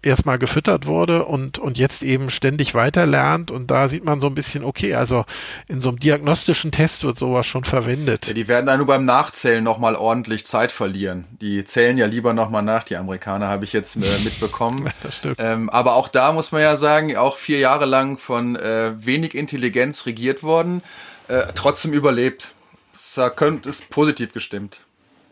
erstmal 0.03 0.39
gefüttert 0.39 0.87
wurde 0.87 1.25
und, 1.25 1.59
und 1.59 1.79
jetzt 1.79 2.03
eben 2.03 2.31
ständig 2.31 2.75
weiter 2.75 3.07
lernt. 3.07 3.51
Und 3.51 3.71
da 3.71 3.89
sieht 3.89 4.05
man 4.05 4.21
so 4.21 4.27
ein 4.27 4.35
bisschen, 4.35 4.65
okay, 4.65 4.95
also 4.95 5.25
in 5.69 5.81
so 5.81 5.91
einem 5.91 5.99
diagnostischen 5.99 6.73
Test 6.73 7.05
wird 7.05 7.19
sowas 7.19 7.47
schon 7.47 7.65
verwendet. 7.65 8.27
Ja, 8.27 8.33
die 8.33 8.49
werden 8.49 8.67
da 8.67 8.77
nur 8.77 8.87
beim 8.87 9.05
Nachzählen 9.05 9.63
nochmal 9.63 9.95
ordentlich 9.95 10.47
Zeit 10.47 10.73
verlieren. 10.73 11.25
Die 11.41 11.65
zählen 11.65 11.99
ja 11.99 12.07
lieber 12.07 12.33
nochmal 12.33 12.63
nach, 12.63 12.85
die 12.85 12.97
Amerikaner, 12.97 13.49
habe 13.49 13.65
ich 13.65 13.73
jetzt 13.73 13.97
äh, 13.97 14.01
mitbekommen. 14.25 14.91
Ähm, 15.39 15.71
aber 15.71 15.95
auch 15.95 16.09
da 16.09 16.33
muss 16.33 16.53
man 16.53 16.63
ja 16.63 16.77
sagen, 16.77 17.17
auch 17.17 17.37
vier 17.37 17.59
Jahre 17.59 17.85
lang 17.85 18.19
von 18.19 18.57
äh, 18.57 18.93
wenig 18.97 19.35
Intelligenz 19.35 20.07
regiert 20.07 20.43
worden, 20.43 20.83
äh, 21.29 21.43
trotzdem 21.55 21.93
überlebt. 21.93 22.53
Das 22.93 23.19
ist 23.67 23.91
positiv 23.91 24.33
gestimmt. 24.33 24.81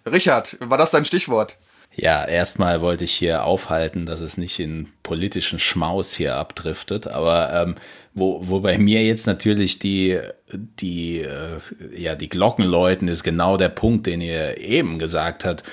Richard, 0.04 0.56
war 0.60 0.78
das 0.78 0.90
dein 0.90 1.04
Stichwort? 1.04 1.56
Ja, 1.94 2.24
erstmal 2.24 2.80
wollte 2.80 3.04
ich 3.04 3.12
hier 3.12 3.44
aufhalten, 3.44 4.06
dass 4.06 4.22
es 4.22 4.38
nicht 4.38 4.58
in 4.58 4.88
politischen 5.02 5.58
Schmaus 5.58 6.14
hier 6.14 6.36
abdriftet, 6.36 7.06
aber 7.06 7.52
ähm, 7.52 7.74
wo, 8.14 8.40
wo 8.48 8.60
bei 8.60 8.78
mir 8.78 9.04
jetzt 9.04 9.26
natürlich 9.26 9.78
die, 9.78 10.18
die, 10.52 11.20
äh, 11.20 11.58
ja, 11.94 12.14
die 12.14 12.30
Glocken 12.30 12.64
läuten, 12.64 13.08
ist 13.08 13.24
genau 13.24 13.58
der 13.58 13.68
Punkt, 13.68 14.06
den 14.06 14.22
ihr 14.22 14.58
eben 14.58 14.98
gesagt 14.98 15.44
habt, 15.44 15.64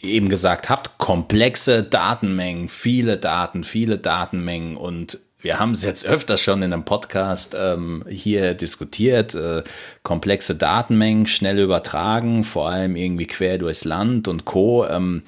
eben 0.00 0.28
gesagt 0.28 0.70
habt, 0.70 0.98
komplexe 0.98 1.84
Datenmengen, 1.84 2.68
viele 2.68 3.16
Daten, 3.16 3.62
viele 3.62 3.98
Datenmengen 3.98 4.76
und 4.76 5.20
wir 5.44 5.60
haben 5.60 5.72
es 5.72 5.84
jetzt 5.84 6.06
öfters 6.06 6.40
schon 6.40 6.62
in 6.62 6.72
einem 6.72 6.86
Podcast 6.86 7.54
ähm, 7.58 8.02
hier 8.08 8.54
diskutiert. 8.54 9.34
Äh, 9.34 9.62
komplexe 10.02 10.54
Datenmengen 10.54 11.26
schnell 11.26 11.58
übertragen, 11.58 12.44
vor 12.44 12.70
allem 12.70 12.96
irgendwie 12.96 13.26
quer 13.26 13.58
durchs 13.58 13.84
Land 13.84 14.26
und 14.26 14.46
Co. 14.46 14.86
Ähm, 14.86 15.22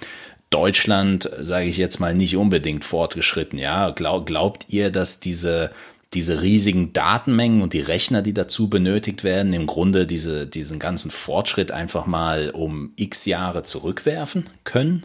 Deutschland, 0.49 1.31
sage 1.41 1.67
ich 1.67 1.77
jetzt 1.77 2.01
mal, 2.01 2.15
nicht 2.15 2.37
unbedingt 2.37 2.85
fortgeschritten. 2.85 3.59
Ja, 3.59 3.91
Glaub, 3.91 4.25
glaubt 4.25 4.67
ihr, 4.69 4.91
dass 4.91 5.21
diese 5.21 5.71
diese 6.15 6.41
riesigen 6.41 6.93
Datenmengen 6.93 7.61
und 7.61 7.73
die 7.73 7.81
Rechner, 7.81 8.23
die 8.23 8.33
dazu 8.33 8.71
benötigt 8.71 9.23
werden, 9.25 9.53
im 9.53 9.67
Grunde 9.67 10.07
diese, 10.07 10.47
diesen 10.47 10.79
ganzen 10.79 11.11
Fortschritt 11.11 11.73
einfach 11.73 12.07
mal 12.07 12.51
um 12.51 12.93
x 12.97 13.27
Jahre 13.27 13.65
zurückwerfen 13.65 14.45
können? 14.65 15.05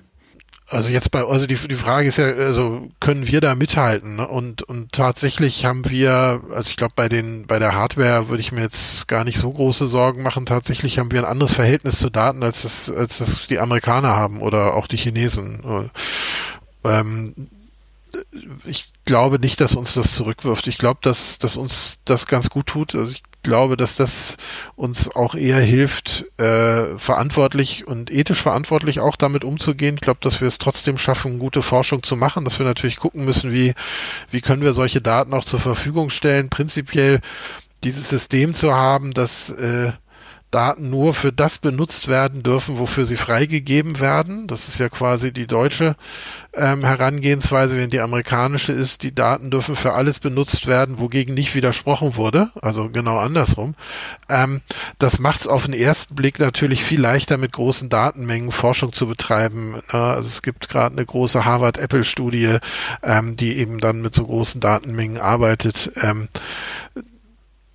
Also 0.71 0.87
jetzt 0.87 1.11
bei, 1.11 1.25
also 1.25 1.45
die, 1.47 1.55
die 1.55 1.75
Frage 1.75 2.07
ist 2.07 2.17
ja, 2.17 2.27
also 2.27 2.89
können 3.01 3.27
wir 3.27 3.41
da 3.41 3.55
mithalten? 3.55 4.15
Ne? 4.15 4.27
Und, 4.27 4.63
und 4.63 4.93
tatsächlich 4.93 5.65
haben 5.65 5.89
wir, 5.89 6.41
also 6.49 6.69
ich 6.69 6.77
glaube 6.77 6.93
bei 6.95 7.09
den, 7.09 7.45
bei 7.45 7.59
der 7.59 7.75
Hardware 7.75 8.29
würde 8.29 8.39
ich 8.39 8.53
mir 8.53 8.61
jetzt 8.61 9.09
gar 9.09 9.25
nicht 9.25 9.37
so 9.37 9.51
große 9.51 9.87
Sorgen 9.87 10.23
machen. 10.23 10.45
Tatsächlich 10.45 10.97
haben 10.97 11.11
wir 11.11 11.19
ein 11.19 11.29
anderes 11.29 11.53
Verhältnis 11.53 11.99
zu 11.99 12.09
Daten, 12.09 12.41
als 12.41 12.61
das, 12.61 12.89
als 12.89 13.17
das 13.17 13.47
die 13.47 13.59
Amerikaner 13.59 14.15
haben 14.15 14.41
oder 14.41 14.73
auch 14.73 14.87
die 14.87 14.95
Chinesen. 14.95 15.89
Ähm, 16.85 17.33
ich 18.63 18.85
glaube 19.03 19.39
nicht, 19.39 19.59
dass 19.59 19.75
uns 19.75 19.93
das 19.93 20.15
zurückwirft. 20.15 20.67
Ich 20.67 20.77
glaube, 20.77 20.99
dass, 21.01 21.37
dass 21.37 21.57
uns 21.57 21.97
das 22.05 22.27
ganz 22.27 22.49
gut 22.49 22.67
tut. 22.67 22.95
Also 22.95 23.11
ich 23.11 23.23
glaube, 23.43 23.77
dass 23.77 23.95
das 23.95 24.37
uns 24.75 25.09
auch 25.15 25.35
eher 25.35 25.59
hilft, 25.59 26.25
äh, 26.37 26.97
verantwortlich 26.97 27.87
und 27.87 28.11
ethisch 28.11 28.41
verantwortlich 28.41 28.99
auch 28.99 29.15
damit 29.15 29.43
umzugehen. 29.43 29.95
Ich 29.95 30.01
glaube, 30.01 30.19
dass 30.21 30.41
wir 30.41 30.47
es 30.47 30.57
trotzdem 30.57 30.97
schaffen, 30.97 31.39
gute 31.39 31.61
Forschung 31.61 32.03
zu 32.03 32.15
machen, 32.15 32.43
dass 32.45 32.59
wir 32.59 32.65
natürlich 32.65 32.97
gucken 32.97 33.25
müssen, 33.25 33.51
wie, 33.51 33.73
wie 34.29 34.41
können 34.41 34.61
wir 34.61 34.73
solche 34.73 35.01
Daten 35.01 35.33
auch 35.33 35.45
zur 35.45 35.59
Verfügung 35.59 36.09
stellen. 36.09 36.49
Prinzipiell 36.49 37.19
dieses 37.83 38.09
System 38.09 38.53
zu 38.53 38.73
haben, 38.73 39.13
dass 39.13 39.49
äh, 39.49 39.91
Daten 40.51 40.89
nur 40.89 41.13
für 41.13 41.31
das 41.31 41.57
benutzt 41.57 42.09
werden 42.09 42.43
dürfen, 42.43 42.77
wofür 42.77 43.05
sie 43.05 43.15
freigegeben 43.15 43.99
werden. 43.99 44.47
Das 44.47 44.67
ist 44.67 44.79
ja 44.79 44.89
quasi 44.89 45.31
die 45.31 45.47
deutsche 45.47 45.95
ähm, 46.53 46.83
Herangehensweise, 46.83 47.77
während 47.77 47.93
die 47.93 48.01
amerikanische 48.01 48.73
ist, 48.73 49.03
die 49.03 49.15
Daten 49.15 49.49
dürfen 49.49 49.77
für 49.77 49.93
alles 49.93 50.19
benutzt 50.19 50.67
werden, 50.67 50.99
wogegen 50.99 51.33
nicht 51.33 51.55
widersprochen 51.55 52.17
wurde. 52.17 52.49
Also 52.61 52.89
genau 52.89 53.17
andersrum. 53.17 53.75
Ähm, 54.27 54.59
das 54.99 55.19
macht 55.19 55.41
es 55.41 55.47
auf 55.47 55.65
den 55.65 55.73
ersten 55.73 56.15
Blick 56.15 56.39
natürlich 56.39 56.83
viel 56.83 56.99
leichter, 56.99 57.37
mit 57.37 57.53
großen 57.53 57.87
Datenmengen 57.87 58.51
Forschung 58.51 58.91
zu 58.91 59.07
betreiben. 59.07 59.75
Also 59.87 60.27
es 60.27 60.41
gibt 60.41 60.67
gerade 60.67 60.97
eine 60.97 61.05
große 61.05 61.45
Harvard-Apple-Studie, 61.45 62.57
ähm, 63.03 63.37
die 63.37 63.57
eben 63.57 63.79
dann 63.79 64.01
mit 64.01 64.13
so 64.13 64.25
großen 64.25 64.59
Datenmengen 64.59 65.17
arbeitet. 65.17 65.91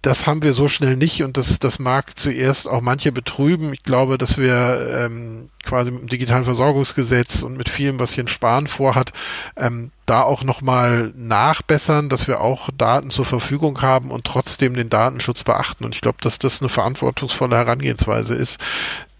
Das 0.06 0.24
haben 0.24 0.44
wir 0.44 0.54
so 0.54 0.68
schnell 0.68 0.94
nicht 0.96 1.24
und 1.24 1.36
das, 1.36 1.58
das 1.58 1.80
mag 1.80 2.16
zuerst 2.16 2.68
auch 2.68 2.80
manche 2.80 3.10
betrüben. 3.10 3.72
Ich 3.72 3.82
glaube, 3.82 4.18
dass 4.18 4.38
wir 4.38 5.04
ähm, 5.04 5.50
quasi 5.64 5.90
mit 5.90 6.02
dem 6.02 6.08
digitalen 6.08 6.44
Versorgungsgesetz 6.44 7.42
und 7.42 7.56
mit 7.56 7.68
vielem, 7.68 7.98
was 7.98 8.14
Jens 8.14 8.30
Spahn 8.30 8.68
vorhat, 8.68 9.12
ähm, 9.56 9.90
da 10.06 10.22
auch 10.22 10.44
nochmal 10.44 11.12
nachbessern, 11.16 12.08
dass 12.08 12.28
wir 12.28 12.40
auch 12.40 12.68
Daten 12.78 13.10
zur 13.10 13.24
Verfügung 13.24 13.82
haben 13.82 14.12
und 14.12 14.22
trotzdem 14.24 14.74
den 14.74 14.90
Datenschutz 14.90 15.42
beachten. 15.42 15.84
Und 15.84 15.96
ich 15.96 16.02
glaube, 16.02 16.18
dass 16.20 16.38
das 16.38 16.60
eine 16.60 16.68
verantwortungsvolle 16.68 17.56
Herangehensweise 17.56 18.36
ist, 18.36 18.60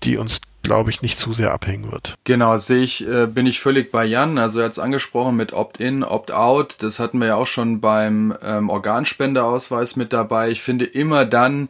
die 0.05 0.19
uns 0.19 0.41
glaube 0.67 0.91
ich, 0.91 1.03
nicht 1.03 1.19
zu 1.19 1.33
sehr 1.33 1.53
abhängen 1.53 1.91
wird. 1.91 2.17
Genau, 2.25 2.59
sehe 2.59 2.83
ich, 2.83 3.07
äh, 3.07 3.27
bin 3.27 3.47
ich 3.47 3.61
völlig 3.61 3.91
bei 3.91 4.05
Jan. 4.05 4.39
Also 4.39 4.59
er 4.59 4.67
hat 4.67 4.73
es 4.73 4.79
angesprochen 4.79 5.37
mit 5.37 5.53
Opt-in, 5.53 6.03
Opt-out. 6.03 6.77
Das 6.81 6.99
hatten 6.99 7.19
wir 7.19 7.29
ja 7.29 7.35
auch 7.37 7.47
schon 7.47 7.81
beim 7.81 8.35
ähm, 8.43 8.69
Organspendeausweis 8.69 9.97
mit 9.97 10.13
dabei. 10.13 10.51
Ich 10.51 10.63
finde 10.63 10.85
immer 10.85 11.25
dann, 11.25 11.69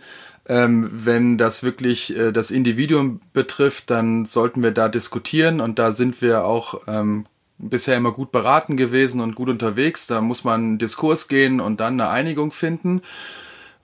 ähm, 0.48 0.88
wenn 0.92 1.38
das 1.38 1.62
wirklich 1.62 2.16
äh, 2.16 2.32
das 2.32 2.50
Individuum 2.50 3.20
betrifft, 3.32 3.90
dann 3.90 4.26
sollten 4.26 4.62
wir 4.62 4.70
da 4.70 4.88
diskutieren 4.88 5.60
und 5.60 5.78
da 5.78 5.92
sind 5.92 6.22
wir 6.22 6.44
auch 6.44 6.80
ähm, 6.86 7.26
bisher 7.58 7.96
immer 7.96 8.12
gut 8.12 8.32
beraten 8.32 8.76
gewesen 8.76 9.20
und 9.20 9.34
gut 9.34 9.48
unterwegs. 9.48 10.06
Da 10.06 10.20
muss 10.20 10.44
man 10.44 10.78
Diskurs 10.78 11.28
gehen 11.28 11.60
und 11.60 11.80
dann 11.80 12.00
eine 12.00 12.10
Einigung 12.10 12.52
finden 12.52 13.02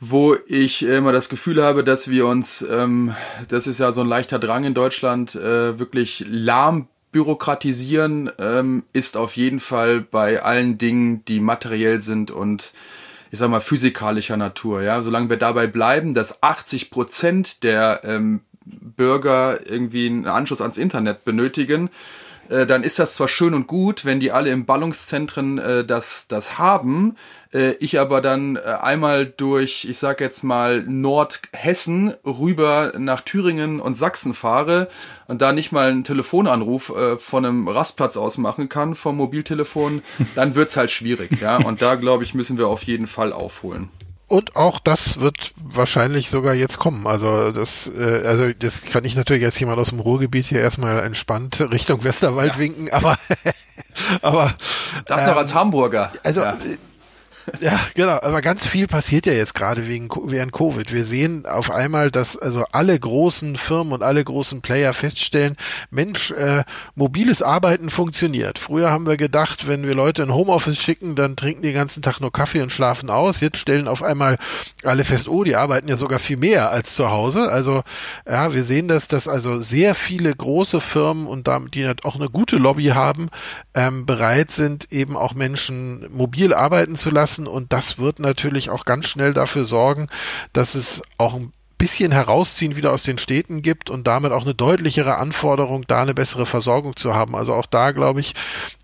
wo 0.05 0.34
ich 0.46 0.82
immer 0.82 1.12
das 1.12 1.28
Gefühl 1.28 1.62
habe, 1.62 1.84
dass 1.84 2.09
wir 2.09 2.26
uns, 2.26 2.66
ähm, 2.68 3.14
das 3.46 3.68
ist 3.68 3.78
ja 3.78 3.92
so 3.92 4.00
ein 4.00 4.09
leichter 4.09 4.40
Drang 4.40 4.64
in 4.64 4.74
Deutschland, 4.74 5.36
äh, 5.36 5.78
wirklich 5.78 6.24
lahm 6.28 6.88
bürokratisieren, 7.12 8.28
ähm, 8.40 8.82
ist 8.92 9.16
auf 9.16 9.36
jeden 9.36 9.61
Fall 9.61 10.00
bei 10.00 10.42
allen 10.42 10.76
Dingen, 10.76 11.24
die 11.26 11.38
materiell 11.38 12.00
sind 12.00 12.32
und 12.32 12.72
ich 13.30 13.38
sag 13.38 13.48
mal 13.48 13.61
physikalischer 13.61 14.36
Natur. 14.36 14.82
Ja, 14.82 15.03
solange 15.03 15.30
wir 15.30 15.36
dabei 15.36 15.68
bleiben, 15.68 16.14
dass 16.14 16.42
80 16.42 16.90
Prozent 16.90 17.62
der 17.62 18.00
ähm, 18.03 18.40
Bürger 18.64 19.61
irgendwie 19.64 20.07
einen 20.07 20.26
Anschluss 20.26 20.62
ans 20.62 20.78
Internet 20.78 21.24
benötigen, 21.24 21.90
äh, 22.48 22.66
dann 22.66 22.82
ist 22.82 22.98
das 22.98 23.14
zwar 23.14 23.28
schön 23.28 23.55
und 23.55 23.68
gut, 23.68 24.05
wenn 24.05 24.18
die 24.18 24.32
alle 24.32 24.50
im 24.50 24.66
Ballungszentren 24.66 25.59
äh, 25.59 25.84
das, 25.84 26.26
das 26.26 26.59
haben, 26.59 27.16
äh, 27.53 27.72
ich 27.72 28.00
aber 28.00 28.20
dann 28.20 28.57
äh, 28.57 28.61
einmal 28.61 29.26
durch, 29.26 29.84
ich 29.84 29.98
sag 29.98 30.20
jetzt 30.20 30.42
mal, 30.42 30.82
Nordhessen 30.82 32.14
rüber 32.26 32.92
nach 32.98 33.20
Thüringen 33.20 33.80
und 33.80 33.96
Sachsen 33.96 34.34
fahre 34.34 34.88
und 35.26 35.42
da 35.42 35.53
nicht 35.53 35.72
mal 35.72 35.90
einen 35.90 36.05
Telefonanruf 36.05 36.90
äh, 36.90 37.18
von 37.18 37.44
einem 37.44 37.68
Rastplatz 37.68 38.16
aus 38.16 38.38
machen 38.38 38.68
kann 38.68 38.94
vom 38.94 39.16
Mobiltelefon, 39.16 40.03
dann 40.34 40.55
wird's 40.55 40.76
halt 40.76 40.90
schwierig, 40.90 41.40
ja. 41.40 41.57
Und 41.57 41.82
da, 41.82 41.94
glaube 41.96 42.24
ich, 42.24 42.34
müssen 42.34 42.59
wir 42.59 42.68
auf 42.68 42.84
jeden 42.84 43.07
Fall 43.07 43.32
aufholen. 43.32 43.88
Und 44.28 44.57
auch 44.57 44.78
das 44.78 45.20
wird 45.20 45.53
wahrscheinlich 45.62 46.30
sogar 46.30 46.55
jetzt 46.55 46.78
kommen. 46.78 47.07
Also 47.07 47.53
das, 47.53 47.86
äh, 47.94 48.22
also 48.24 48.50
das 48.59 48.80
kann 48.80 49.05
ich 49.05 49.14
natürlich 49.14 49.42
jetzt 49.42 49.61
jemand 49.61 49.78
aus 49.78 49.90
dem 49.90 50.00
Ruhrgebiet 50.00 50.46
hier 50.46 50.61
erstmal 50.61 51.00
entspannt 51.00 51.61
Richtung 51.61 52.03
Westerwald 52.03 52.55
ja. 52.55 52.59
winken, 52.59 52.90
aber 52.90 53.18
aber 54.22 54.55
das 55.07 55.26
noch 55.26 55.32
ähm, 55.32 55.38
als 55.38 55.55
Hamburger. 55.55 56.12
Also 56.24 56.40
ja. 56.40 56.57
Ja, 57.61 57.78
genau. 57.95 58.18
Aber 58.22 58.40
ganz 58.43 58.66
viel 58.66 58.86
passiert 58.86 59.26
ja 59.26 59.32
jetzt 59.32 59.55
gerade 59.55 59.86
wegen 59.88 60.09
während 60.26 60.53
Covid. 60.53 60.93
Wir 60.93 61.05
sehen 61.05 61.47
auf 61.47 61.70
einmal, 61.70 62.11
dass 62.11 62.36
also 62.36 62.64
alle 62.72 62.99
großen 62.99 63.57
Firmen 63.57 63.93
und 63.93 64.03
alle 64.03 64.24
großen 64.24 64.62
Player 64.62 64.95
feststellen, 64.95 65.57
Mensch, 65.90 66.30
äh, 66.32 66.64
mobiles 66.95 67.43
Arbeiten 67.43 67.90
funktioniert. 67.90 68.59
Früher 68.59 68.90
haben 68.90 69.07
wir 69.07 69.16
gedacht, 69.16 69.66
wenn 69.68 69.86
wir 69.86 69.95
Leute 69.95 70.22
in 70.22 70.34
Homeoffice 70.34 70.78
schicken, 70.78 71.14
dann 71.14 71.36
trinken 71.36 71.62
die 71.62 71.72
den 71.72 71.78
ganzen 71.78 72.03
Tag 72.03 72.20
nur 72.20 72.30
Kaffee 72.30 72.61
und 72.61 72.72
schlafen 72.72 73.11
aus. 73.11 73.40
Jetzt 73.40 73.57
stellen 73.57 73.88
auf 73.88 74.03
einmal 74.03 74.38
alle 74.84 75.05
fest, 75.05 75.26
oh, 75.26 75.43
die 75.43 75.57
arbeiten 75.57 75.88
ja 75.88 75.97
sogar 75.97 76.18
viel 76.18 76.36
mehr 76.36 76.70
als 76.70 76.95
zu 76.95 77.11
Hause. 77.11 77.51
Also 77.51 77.82
ja, 78.28 78.53
wir 78.53 78.62
sehen 78.62 78.88
das, 78.88 79.09
dass 79.09 79.26
also 79.26 79.62
sehr 79.62 79.95
viele 79.95 80.34
große 80.34 80.80
Firmen 80.80 81.26
und 81.26 81.49
damit 81.49 81.74
die 81.74 81.90
auch 82.05 82.16
eine 82.16 82.28
gute 82.28 82.57
Lobby 82.57 82.86
haben, 82.86 83.30
ähm, 83.74 84.05
bereit 84.05 84.51
sind, 84.51 84.93
eben 84.93 85.16
auch 85.16 85.34
Menschen 85.34 86.07
mobil 86.12 86.53
arbeiten 86.53 86.97
zu 86.97 87.11
lassen 87.11 87.41
lassen 87.43 87.47
und 87.47 87.72
das 87.72 87.99
wird 87.99 88.18
natürlich 88.18 88.70
auch 88.70 88.84
ganz 88.84 89.07
schnell 89.07 89.34
dafür 89.34 89.64
sorgen, 89.64 90.09
dass 90.53 90.74
es 90.74 91.03
auch 91.18 91.34
ein 91.34 91.53
bisschen 91.78 92.12
herausziehen 92.12 92.76
wieder 92.76 92.93
aus 92.93 93.03
den 93.03 93.18
Städten 93.18 93.61
gibt 93.61 93.90
und 93.90 94.07
damit 94.07 94.30
auch 94.30 94.43
eine 94.43 94.55
deutlichere 94.55 95.16
Anforderung, 95.16 95.84
da 95.88 96.03
eine 96.03 96.14
bessere 96.14 96.47
Versorgung 96.47 96.95
zu 96.95 97.14
haben. 97.14 97.34
Also 97.34 97.55
auch 97.55 97.66
da 97.66 97.90
glaube 97.90 98.20
ich, 98.20 98.34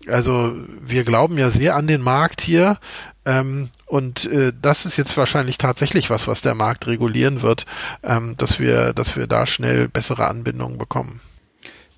also 0.07 0.53
wir 0.81 1.05
glauben 1.05 1.37
ja 1.37 1.49
sehr 1.49 1.75
an 1.75 1.87
den 1.87 2.01
Markt 2.01 2.41
hier. 2.41 2.77
Ähm, 3.25 3.69
und 3.85 4.25
äh, 4.25 4.51
das 4.61 4.85
ist 4.85 4.97
jetzt 4.97 5.15
wahrscheinlich 5.15 5.57
tatsächlich 5.57 6.09
was, 6.09 6.27
was 6.27 6.41
der 6.41 6.55
Markt 6.55 6.87
regulieren 6.87 7.41
wird, 7.41 7.65
ähm, 8.03 8.35
dass 8.37 8.59
wir, 8.59 8.91
dass 8.93 9.15
wir 9.15 9.27
da 9.27 9.45
schnell 9.45 9.87
bessere 9.87 10.27
Anbindungen 10.27 10.77
bekommen 10.77 11.21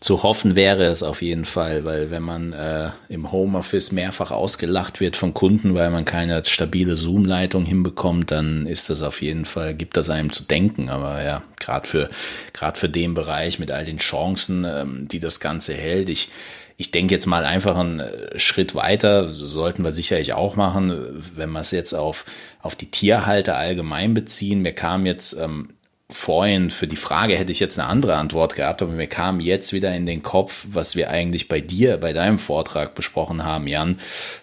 zu 0.02 0.24
hoffen 0.24 0.56
wäre 0.56 0.86
es 0.86 1.04
auf 1.04 1.22
jeden 1.22 1.46
Fall, 1.46 1.86
weil 1.86 2.10
wenn 2.10 2.24
man 2.24 2.54
äh, 2.54 2.90
im 3.08 3.32
Homeoffice 3.32 3.92
mehrfach 3.92 4.32
ausgelacht 4.32 5.00
wird 5.00 5.16
von 5.16 5.36
Kunden, 5.36 5.76
weil 5.76 5.92
man 5.92 6.06
keine 6.06 6.44
stabile 6.44 6.96
Zoom-Leitung 6.96 7.66
hinbekommt, 7.66 8.32
dann 8.32 8.66
ist 8.66 8.90
das 8.90 9.04
auf 9.04 9.22
jeden 9.22 9.46
Fall, 9.46 9.76
gibt 9.76 9.96
das 9.96 10.10
einem 10.10 10.32
zu 10.32 10.44
denken. 10.44 10.90
Aber 10.90 11.24
ja, 11.24 11.44
gerade 11.60 11.88
für, 11.88 12.10
gerade 12.52 12.80
für 12.80 12.90
den 12.90 13.14
Bereich 13.14 13.60
mit 13.60 13.70
all 13.70 13.86
den 13.86 14.00
Chancen, 14.00 14.66
ähm, 14.66 15.08
die 15.08 15.20
das 15.20 15.40
Ganze 15.40 15.76
hält, 15.76 16.10
ich, 16.10 16.30
ich 16.78 16.90
denke 16.90 17.14
jetzt 17.14 17.28
mal 17.28 17.46
einfach 17.46 17.78
einen 17.78 18.00
äh, 18.00 18.40
Schritt 18.40 18.74
weiter, 18.74 19.32
sollten 19.32 19.84
wir 19.84 19.92
sicherlich 19.92 20.34
auch 20.34 20.56
machen, 20.56 21.22
wenn 21.36 21.52
wir 21.52 21.60
es 21.60 21.70
jetzt 21.70 21.94
auf, 21.94 22.26
auf 22.64 22.74
die 22.74 22.90
Tierhalter 22.90 23.56
allgemein 23.56 24.16
beziehen. 24.16 24.64
Mir 24.64 24.74
kam 24.74 25.06
jetzt 25.06 25.40
ähm, 25.40 25.70
vorhin 26.12 26.70
für 26.70 26.88
die 26.88 26.96
Frage 26.96 27.38
hätte 27.38 27.52
ich 27.52 27.60
jetzt 27.60 27.80
eine 27.80 27.88
andere 27.88 28.16
Antwort 28.16 28.56
gehabt, 28.56 28.82
aber 28.82 28.92
mir 28.92 29.08
kam 29.08 29.40
jetzt 29.40 29.74
wieder 29.74 29.96
in 29.96 30.06
den 30.06 30.22
Kopf, 30.22 30.66
was 30.70 30.96
wir 30.96 31.10
eigentlich 31.10 31.48
bei 31.48 31.60
dir, 31.60 31.98
bei 31.98 32.14
deinem 32.14 32.38
Vortrag 32.38 32.96
besprochen 32.96 33.44
haben, 33.44 33.68
Jan. 33.68 33.98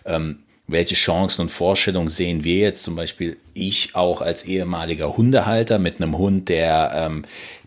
Ähm, 0.05 0.41
welche 0.71 0.95
Chancen 0.95 1.43
und 1.43 1.49
Vorstellungen 1.49 2.09
sehen 2.09 2.45
wir 2.45 2.57
jetzt 2.57 2.83
zum 2.83 2.95
Beispiel 2.95 3.39
ich 3.55 3.95
auch 3.95 4.21
als 4.21 4.45
ehemaliger 4.45 5.17
Hundehalter 5.17 5.79
mit 5.79 5.97
einem 5.97 6.19
Hund, 6.19 6.51
der 6.51 6.93
ähm, 6.95 7.25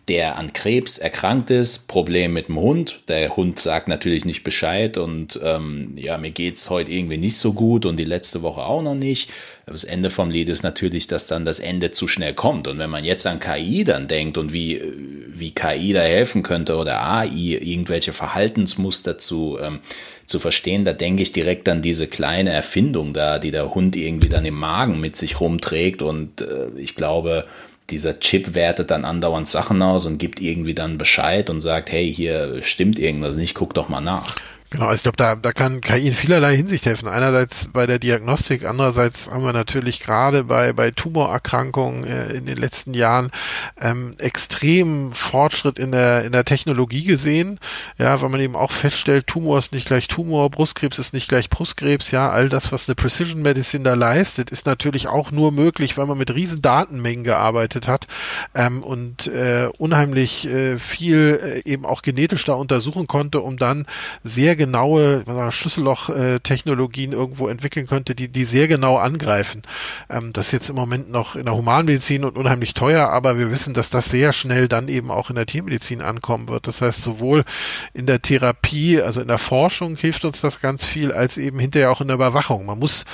der 0.08 0.36
an 0.36 0.52
Krebs 0.52 0.98
erkrankt 0.98 1.50
ist, 1.50 1.86
Problem 1.86 2.32
mit 2.32 2.48
dem 2.48 2.58
Hund. 2.58 3.04
Der 3.06 3.36
Hund 3.36 3.60
sagt 3.60 3.86
natürlich 3.86 4.24
nicht 4.24 4.42
Bescheid 4.42 4.98
und 4.98 5.38
ähm, 5.44 5.92
ja, 5.96 6.18
mir 6.18 6.32
geht's 6.32 6.70
heute 6.70 6.90
irgendwie 6.90 7.18
nicht 7.18 7.36
so 7.36 7.52
gut 7.52 7.86
und 7.86 7.98
die 7.98 8.04
letzte 8.04 8.42
Woche 8.42 8.62
auch 8.62 8.82
noch 8.82 8.96
nicht. 8.96 9.30
Das 9.64 9.84
Ende 9.84 10.10
vom 10.10 10.28
Lied 10.28 10.48
ist 10.48 10.64
natürlich, 10.64 11.06
dass 11.06 11.28
dann 11.28 11.44
das 11.44 11.60
Ende 11.60 11.92
zu 11.92 12.08
schnell 12.08 12.34
kommt. 12.34 12.66
Und 12.66 12.80
wenn 12.80 12.90
man 12.90 13.04
jetzt 13.04 13.28
an 13.28 13.38
KI 13.38 13.84
dann 13.84 14.08
denkt 14.08 14.38
und 14.38 14.52
wie, 14.52 14.82
wie 15.28 15.52
KI 15.52 15.92
da 15.92 16.02
helfen 16.02 16.42
könnte 16.42 16.76
oder 16.76 17.00
AI, 17.00 17.28
irgendwelche 17.28 18.12
Verhaltensmuster 18.12 19.18
zu, 19.18 19.56
ähm, 19.62 19.78
zu 20.26 20.40
verstehen, 20.40 20.84
da 20.84 20.94
denke 20.94 21.22
ich 21.22 21.30
direkt 21.30 21.68
an 21.68 21.80
diese 21.80 22.08
kleine 22.08 22.50
Erfindung 22.50 23.14
da, 23.14 23.38
die 23.38 23.52
der 23.52 23.72
Hund 23.72 23.94
irgendwie 23.94 24.28
dann 24.28 24.44
im 24.44 24.58
Magen 24.58 24.98
mit 24.98 25.14
sich 25.14 25.40
rumträgt. 25.40 26.02
Und 26.02 26.40
äh, 26.40 26.70
ich 26.76 26.96
glaube, 26.96 27.46
dieser 27.90 28.20
Chip 28.20 28.54
wertet 28.54 28.90
dann 28.90 29.04
andauernd 29.04 29.48
Sachen 29.48 29.82
aus 29.82 30.06
und 30.06 30.18
gibt 30.18 30.40
irgendwie 30.40 30.74
dann 30.74 30.98
Bescheid 30.98 31.50
und 31.50 31.60
sagt, 31.60 31.92
hey, 31.92 32.12
hier 32.12 32.62
stimmt 32.62 32.98
irgendwas 32.98 33.36
nicht, 33.36 33.54
guck 33.54 33.74
doch 33.74 33.88
mal 33.88 34.00
nach. 34.00 34.36
Genau, 34.72 34.86
also 34.86 34.96
ich 34.96 35.02
glaube, 35.02 35.18
da, 35.18 35.34
da 35.34 35.52
kann 35.52 35.82
KI 35.82 36.08
in 36.08 36.14
vielerlei 36.14 36.56
Hinsicht 36.56 36.86
helfen. 36.86 37.06
Einerseits 37.06 37.68
bei 37.70 37.86
der 37.86 37.98
Diagnostik, 37.98 38.64
andererseits 38.64 39.30
haben 39.30 39.44
wir 39.44 39.52
natürlich 39.52 40.00
gerade 40.00 40.44
bei, 40.44 40.72
bei 40.72 40.90
Tumorerkrankungen 40.90 42.04
äh, 42.04 42.32
in 42.32 42.46
den 42.46 42.56
letzten 42.56 42.94
Jahren 42.94 43.30
ähm, 43.78 44.14
extrem 44.16 45.12
Fortschritt 45.12 45.78
in 45.78 45.92
der, 45.92 46.24
in 46.24 46.32
der 46.32 46.46
Technologie 46.46 47.04
gesehen. 47.04 47.60
Ja, 47.98 48.22
weil 48.22 48.30
man 48.30 48.40
eben 48.40 48.56
auch 48.56 48.70
feststellt, 48.70 49.26
Tumor 49.26 49.58
ist 49.58 49.74
nicht 49.74 49.86
gleich 49.86 50.08
Tumor, 50.08 50.48
Brustkrebs 50.48 50.98
ist 50.98 51.12
nicht 51.12 51.28
gleich 51.28 51.50
Brustkrebs. 51.50 52.10
Ja, 52.10 52.30
all 52.30 52.48
das, 52.48 52.72
was 52.72 52.88
eine 52.88 52.94
Precision 52.94 53.42
Medicine 53.42 53.84
da 53.84 53.92
leistet, 53.92 54.48
ist 54.48 54.64
natürlich 54.64 55.06
auch 55.06 55.32
nur 55.32 55.52
möglich, 55.52 55.98
weil 55.98 56.06
man 56.06 56.16
mit 56.16 56.34
riesen 56.34 56.62
Datenmengen 56.62 57.24
gearbeitet 57.24 57.88
hat 57.88 58.06
ähm, 58.54 58.82
und 58.82 59.26
äh, 59.26 59.68
unheimlich 59.76 60.46
äh, 60.48 60.78
viel 60.78 61.62
äh, 61.66 61.70
eben 61.70 61.84
auch 61.84 62.00
genetisch 62.00 62.46
da 62.46 62.54
untersuchen 62.54 63.06
konnte, 63.06 63.42
um 63.42 63.58
dann 63.58 63.84
sehr 64.24 64.61
genaue 64.66 65.24
Schlüsselloch-Technologien 65.50 67.12
irgendwo 67.12 67.48
entwickeln 67.48 67.86
könnte, 67.86 68.14
die, 68.14 68.28
die 68.28 68.44
sehr 68.44 68.68
genau 68.68 68.96
angreifen. 68.96 69.62
Ähm, 70.08 70.32
das 70.32 70.46
ist 70.46 70.52
jetzt 70.52 70.70
im 70.70 70.76
Moment 70.76 71.10
noch 71.10 71.34
in 71.34 71.46
der 71.46 71.56
Humanmedizin 71.56 72.24
und 72.24 72.38
unheimlich 72.38 72.74
teuer, 72.74 73.08
aber 73.08 73.38
wir 73.38 73.50
wissen, 73.50 73.74
dass 73.74 73.90
das 73.90 74.06
sehr 74.06 74.32
schnell 74.32 74.68
dann 74.68 74.86
eben 74.88 75.10
auch 75.10 75.30
in 75.30 75.36
der 75.36 75.46
Tiermedizin 75.46 76.00
ankommen 76.00 76.48
wird. 76.48 76.68
Das 76.68 76.80
heißt, 76.80 77.02
sowohl 77.02 77.44
in 77.92 78.06
der 78.06 78.22
Therapie, 78.22 79.02
also 79.02 79.20
in 79.20 79.28
der 79.28 79.38
Forschung 79.38 79.96
hilft 79.96 80.24
uns 80.24 80.40
das 80.40 80.60
ganz 80.60 80.84
viel, 80.84 81.10
als 81.10 81.36
eben 81.38 81.58
hinterher 81.58 81.90
auch 81.90 82.00
in 82.00 82.06
der 82.06 82.16
Überwachung. 82.16 82.64
Man 82.66 82.78
muss 82.78 83.04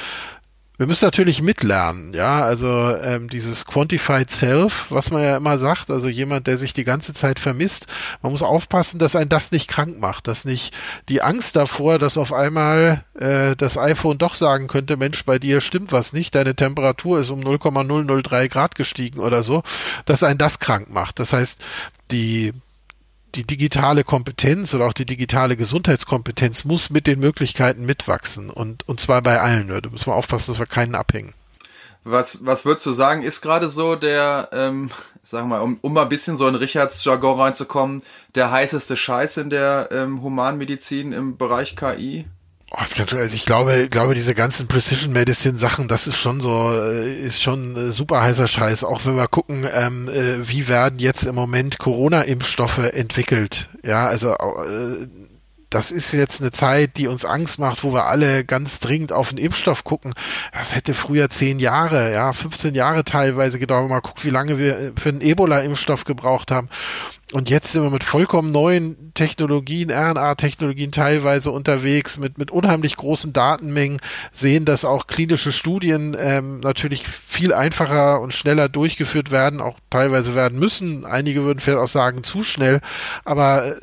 wir 0.79 0.87
müssen 0.87 1.05
natürlich 1.05 1.43
mitlernen, 1.43 2.15
ja, 2.15 2.43
also 2.43 2.97
ähm, 3.03 3.29
dieses 3.29 3.65
Quantified 3.65 4.31
Self, 4.31 4.87
was 4.91 5.11
man 5.11 5.25
ja 5.25 5.37
immer 5.37 5.59
sagt, 5.59 5.91
also 5.91 6.07
jemand, 6.07 6.47
der 6.47 6.57
sich 6.57 6.73
die 6.73 6.85
ganze 6.85 7.13
Zeit 7.13 7.41
vermisst, 7.41 7.87
man 8.23 8.31
muss 8.31 8.43
aufpassen, 8.43 9.01
dass 9.01 9.17
ein 9.17 9.29
das 9.29 9.51
nicht 9.51 9.69
krank 9.69 9.99
macht, 9.99 10.29
dass 10.29 10.45
nicht 10.45 10.73
die 11.09 11.21
Angst 11.21 11.57
davor, 11.57 11.99
dass 11.99 12.17
auf 12.17 12.33
einmal 12.33 13.05
äh, 13.19 13.57
das 13.57 13.77
iPhone 13.77 14.19
doch 14.19 14.37
sagen 14.37 14.69
könnte, 14.69 14.97
Mensch, 14.97 15.25
bei 15.25 15.41
dir 15.41 15.61
stimmt 15.61 15.91
was 15.91 16.13
nicht, 16.13 16.37
deine 16.37 16.55
Temperatur 16.55 17.19
ist 17.21 17.31
um 17.31 17.41
0,003 17.41 18.47
Grad 18.47 18.77
gestiegen 18.77 19.19
oder 19.19 19.43
so, 19.43 19.65
dass 20.05 20.23
ein 20.23 20.39
das 20.39 20.61
krank 20.61 20.91
macht. 20.91 21.19
Das 21.19 21.33
heißt, 21.33 21.59
die 22.13 22.53
die 23.35 23.45
digitale 23.45 24.05
Kompetenz 24.05 24.75
oder 24.75 24.87
auch 24.87 24.93
die 24.93 25.05
digitale 25.05 25.57
Gesundheitskompetenz 25.57 26.65
muss 26.65 26.91
mit 26.91 27.07
den 27.07 27.21
Möglichkeiten 27.21 27.85
mitwachsen 27.85 28.51
und, 28.51 28.89
und 28.89 29.01
zwar 29.01 29.23
bei 29.23 29.41
allen. 29.41 29.69
Da 29.69 29.81
müssen 29.91 30.07
wir 30.07 30.15
aufpassen, 30.15 30.53
dass 30.53 30.59
wir 30.59 30.67
keinen 30.67 30.95
abhängen. 30.95 31.35
Was, 32.05 32.47
was 32.47 32.65
würdest 32.65 32.87
du 32.87 32.91
sagen, 32.93 33.23
ist 33.23 33.43
gerade 33.43 33.69
so 33.69 33.95
der, 33.95 34.49
ähm, 34.53 34.91
wir 35.31 35.43
mal, 35.43 35.61
um, 35.61 35.79
um 35.83 35.93
mal 35.93 36.03
ein 36.03 36.09
bisschen 36.09 36.37
so 36.37 36.49
in 36.49 36.55
Richards 36.55 37.05
Jargon 37.05 37.39
reinzukommen, 37.39 38.03
der 38.35 38.51
heißeste 38.51 38.97
Scheiß 38.97 39.37
in 39.37 39.51
der 39.51 39.89
ähm, 39.93 40.23
Humanmedizin 40.23 41.13
im 41.13 41.37
Bereich 41.37 41.77
KI? 41.77 42.25
Oh, 42.71 42.77
also 42.77 43.35
ich 43.35 43.47
glaube, 43.47 43.89
glaube 43.89 44.15
diese 44.15 44.35
ganzen 44.35 44.69
Precision 44.69 45.13
Medicine 45.13 45.59
Sachen, 45.59 45.89
das 45.89 46.07
ist 46.07 46.19
schon 46.19 46.43
so, 46.43 46.71
äh, 46.71 47.15
ist 47.15 47.43
schon 47.43 47.75
äh, 47.77 47.93
super 47.93 48.21
heißer 48.21 48.47
Scheiß. 48.47 48.85
Auch 48.85 49.07
wenn 49.07 49.17
wir 49.17 49.27
gucken, 49.27 49.67
ähm, 49.73 50.07
äh, 50.09 50.47
wie 50.47 50.69
werden 50.69 50.99
jetzt 50.99 51.25
im 51.25 51.35
Moment 51.35 51.79
Corona-Impfstoffe 51.79 52.79
entwickelt. 52.93 53.71
Ja, 53.83 54.07
also 54.07 54.33
äh, 54.35 55.09
das 55.71 55.91
ist 55.91 56.13
jetzt 56.13 56.41
eine 56.41 56.51
Zeit, 56.51 56.97
die 56.97 57.09
uns 57.09 57.25
Angst 57.25 57.59
macht, 57.59 57.85
wo 57.85 57.93
wir 57.93 58.07
alle 58.07 58.45
ganz 58.45 58.81
dringend 58.81 59.13
auf 59.13 59.31
den 59.31 59.39
Impfstoff 59.39 59.85
gucken. 59.85 60.15
Das 60.53 60.75
hätte 60.75 60.93
früher 60.93 61.31
zehn 61.31 61.61
Jahre, 61.61 62.13
ja, 62.13 62.33
15 62.33 62.75
Jahre 62.75 63.05
teilweise 63.05 63.59
gedauert. 63.59 63.89
Mal 63.89 64.01
gucken, 64.01 64.25
wie 64.25 64.31
lange 64.31 64.59
wir 64.59 64.93
für 64.97 65.11
einen 65.11 65.21
Ebola-Impfstoff 65.21 66.05
gebraucht 66.05 66.51
haben. 66.51 66.69
Und 67.33 67.51
jetzt 67.51 67.73
sind 67.73 67.83
wir 67.83 67.91
mit 67.91 68.05
vollkommen 68.05 68.51
neuen 68.53 69.13
Technologien, 69.13 69.91
RNA-Technologien 69.91 70.93
teilweise 70.93 71.51
unterwegs, 71.51 72.17
mit, 72.17 72.39
mit 72.39 72.51
unheimlich 72.51 72.97
großen 72.97 73.33
Datenmengen, 73.33 74.01
sehen, 74.33 74.65
dass 74.65 74.85
auch 74.85 75.07
klinische 75.07 75.53
Studien 75.53 76.17
ähm, 76.19 76.61
natürlich 76.61 77.07
viel 77.07 77.53
einfacher 77.53 78.21
und 78.21 78.33
schneller 78.33 78.69
durchgeführt 78.69 79.31
werden, 79.31 79.61
auch 79.61 79.79
teilweise 79.91 80.35
werden 80.35 80.59
müssen. 80.59 81.05
Einige 81.05 81.45
würden 81.45 81.61
vielleicht 81.61 81.83
auch 81.83 81.89
sagen, 81.89 82.25
zu 82.25 82.45
schnell. 82.45 82.81
Aber 83.25 83.67
äh, 83.67 83.75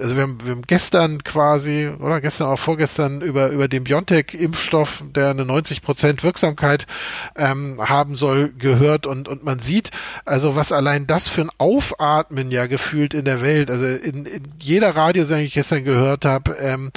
also 0.00 0.16
wir 0.16 0.22
haben, 0.22 0.38
wir 0.44 0.52
haben 0.52 0.62
gestern 0.62 1.24
quasi, 1.24 1.90
oder 1.98 2.20
gestern 2.20 2.46
auch 2.46 2.58
vorgestern 2.58 3.20
über, 3.20 3.48
über 3.48 3.68
den 3.68 3.84
Biontech-Impfstoff, 3.84 5.02
der 5.14 5.30
eine 5.30 5.44
90 5.44 5.82
Prozent 5.82 6.22
Wirksamkeit 6.22 6.86
ähm, 7.36 7.80
haben 7.80 8.16
soll, 8.16 8.52
gehört 8.56 9.06
und, 9.06 9.28
und 9.28 9.44
man 9.44 9.58
sieht, 9.58 9.90
also 10.24 10.54
was 10.54 10.72
allein 10.72 11.06
das 11.06 11.28
für 11.28 11.42
ein 11.42 11.50
Aufatmen 11.58 12.50
ja 12.50 12.66
gefühlt 12.82 13.14
in 13.14 13.24
der 13.24 13.42
Welt, 13.42 13.70
also 13.70 13.86
in, 13.86 14.26
in 14.26 14.52
jeder 14.58 14.96
Radiosendung, 14.96 15.40
die 15.40 15.46
ich 15.46 15.54
gestern 15.54 15.84
gehört 15.84 16.24
habe, 16.24 16.56
ähm, 16.58 16.90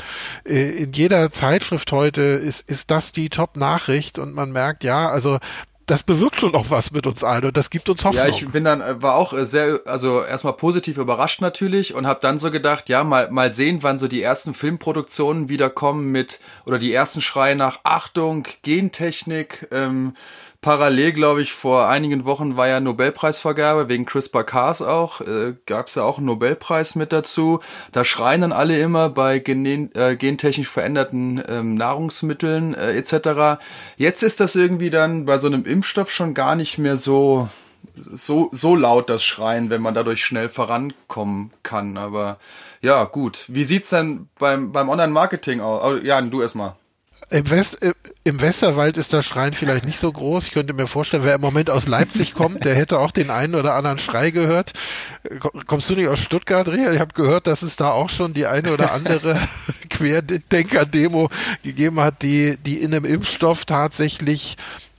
äh, 0.44 0.84
in 0.84 0.94
jeder 0.94 1.32
Zeitschrift 1.32 1.92
heute 1.92 2.22
ist, 2.22 2.68
ist 2.68 2.90
das 2.90 3.12
die 3.12 3.30
Top-Nachricht 3.30 4.18
und 4.18 4.34
man 4.34 4.52
merkt, 4.52 4.84
ja, 4.84 5.10
also 5.10 5.40
das 5.86 6.02
bewirkt 6.02 6.40
schon 6.40 6.56
auch 6.56 6.72
was 6.72 6.90
mit 6.90 7.06
uns 7.06 7.24
allen 7.24 7.46
und 7.46 7.58
das 7.58 7.70
gibt 7.70 7.90
uns 7.90 8.04
Hoffnung. 8.04 8.24
Ja, 8.24 8.30
ich 8.30 8.48
bin 8.50 8.64
dann 8.64 8.82
äh, 8.82 9.02
war 9.02 9.16
auch 9.16 9.34
äh, 9.34 9.46
sehr 9.46 9.82
also 9.86 10.24
erstmal 10.24 10.54
positiv 10.54 10.98
überrascht 10.98 11.42
natürlich 11.42 11.94
und 11.94 12.08
habe 12.08 12.20
dann 12.22 12.40
so 12.40 12.50
gedacht, 12.50 12.90
ja, 12.90 13.04
mal 13.04 13.30
mal 13.30 13.52
sehen, 13.52 13.84
wann 13.84 14.00
so 14.00 14.08
die 14.08 14.24
ersten 14.24 14.56
Filmproduktionen 14.56 15.48
wieder 15.48 15.70
kommen 15.70 16.12
mit 16.12 16.40
oder 16.66 16.80
die 16.80 16.92
ersten 16.92 17.22
Schreie 17.22 17.56
nach 17.56 17.82
Achtung, 17.84 18.48
Gentechnik, 18.64 19.68
ähm, 19.72 20.16
parallel, 20.66 21.12
glaube 21.12 21.44
ich, 21.44 21.54
vor 21.54 21.90
einigen 21.90 22.26
Wochen 22.26 22.58
war 22.58 22.68
ja 22.68 22.80
Nobelpreisvergabe, 22.80 23.88
wegen 23.88 24.04
CRISPR-Cas 24.04 24.82
auch, 24.82 25.22
äh, 25.22 25.54
gab 25.68 25.86
es 25.86 25.94
ja 25.94 26.02
auch 26.02 26.18
einen 26.18 26.26
Nobelpreis 26.26 26.96
mit 26.96 27.14
dazu. 27.14 27.60
Da 27.92 28.04
schreien 28.04 28.42
dann 28.42 28.52
alle 28.52 28.76
immer 28.80 29.10
bei 29.10 29.38
genen, 29.38 29.94
äh, 29.94 30.16
gentechnisch 30.16 30.68
veränderten 30.68 31.44
ähm, 31.48 31.76
Nahrungsmitteln 31.76 32.74
äh, 32.74 32.94
etc. 32.98 33.62
Jetzt 33.98 34.24
ist 34.24 34.40
das 34.40 34.56
irgendwie 34.56 34.90
dann 34.90 35.26
bei 35.26 35.38
so 35.38 35.46
einem 35.46 35.66
Impfstoff 35.66 36.12
schon 36.12 36.34
gar 36.34 36.56
nicht 36.56 36.80
mehr 36.80 36.98
so 36.98 37.48
so 37.94 38.50
so 38.52 38.76
laut 38.76 39.08
das 39.12 39.24
Schreien, 39.24 39.70
wenn 39.70 39.84
man 39.84 39.94
dadurch 39.94 40.26
schnell 40.26 40.50
vorankommen 40.50 41.52
kann. 41.62 41.96
Aber 41.96 42.40
ja, 42.82 43.04
gut. 43.04 43.46
Wie 43.50 43.66
sieht's 43.66 43.92
denn 43.92 44.30
beim 44.40 44.72
beim 44.72 44.90
Online-Marketing 44.90 45.62
aus? 45.62 46.02
Ja, 46.02 46.20
du 46.22 46.42
erstmal. 46.42 46.76
Im, 47.30 47.50
West, 47.50 47.82
äh, 47.82 47.94
Im 48.24 48.40
Westerwald 48.40 48.98
ist 48.98 49.12
das 49.12 49.26
Schreien 49.26 49.54
vielleicht 49.54 49.86
nicht 49.86 50.00
so 50.00 50.12
groß. 50.12 50.46
Ich 50.46 50.52
könnte 50.52 50.74
mir 50.74 50.88
vorstellen, 50.88 51.24
wer 51.24 51.36
im 51.36 51.42
Moment 51.42 51.70
aus 51.70 51.88
Leipzig 51.88 52.34
kommt, 52.34 52.64
der 52.66 52.76
hätte 52.76 53.00
auch 53.00 53.12
den 53.12 53.32
einen 53.32 53.56
oder 53.56 53.74
anderen 53.74 53.98
Schrei 53.98 54.30
gehört. 54.30 54.74
Kommst 55.66 55.90
du 55.90 55.96
nicht 55.96 56.08
aus 56.08 56.20
Stuttgart, 56.20 56.68
Rea? 56.68 56.94
Ich 56.94 57.00
habe 57.00 57.14
gehört, 57.14 57.48
dass 57.48 57.64
es 57.64 57.76
da 57.76 57.90
auch 57.90 58.10
schon 58.10 58.34
die 58.34 58.46
eine 58.46 58.72
oder 58.72 58.92
andere 58.92 59.40
Querdenker-Demo 59.90 61.30
gegeben 61.64 62.00
hat, 62.00 62.22
die, 62.22 62.58
die 62.58 62.82
in 62.82 62.94
einem 62.94 63.06
Impfstoff 63.06 63.66
tatsächlich 63.66 64.58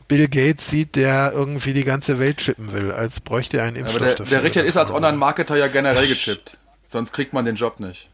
Bill 0.09 0.29
Gates 0.29 0.69
sieht, 0.69 0.97
der 0.97 1.33
irgendwie 1.33 1.75
die 1.75 1.85
ganze 1.85 2.19
Welt 2.19 2.39
chippen 2.39 2.73
will, 2.73 2.91
als 2.91 3.21
bräuchte 3.21 3.59
er 3.59 3.65
einen 3.65 3.77
Impfstoff 3.77 4.03
Aber 4.03 4.07
der, 4.07 4.17
dafür. 4.17 4.39
Der 4.39 4.43
Richard 4.43 4.67
ist 4.67 4.77
als 4.77 4.91
Online-Marketer 4.91 5.57
ja 5.57 5.69
generell 5.69 6.07
gechippt. 6.07 6.59
Sonst 6.85 7.13
kriegt 7.13 7.33
man 7.33 7.45
den 7.45 7.57
Job 7.57 7.81
nicht 7.81 8.09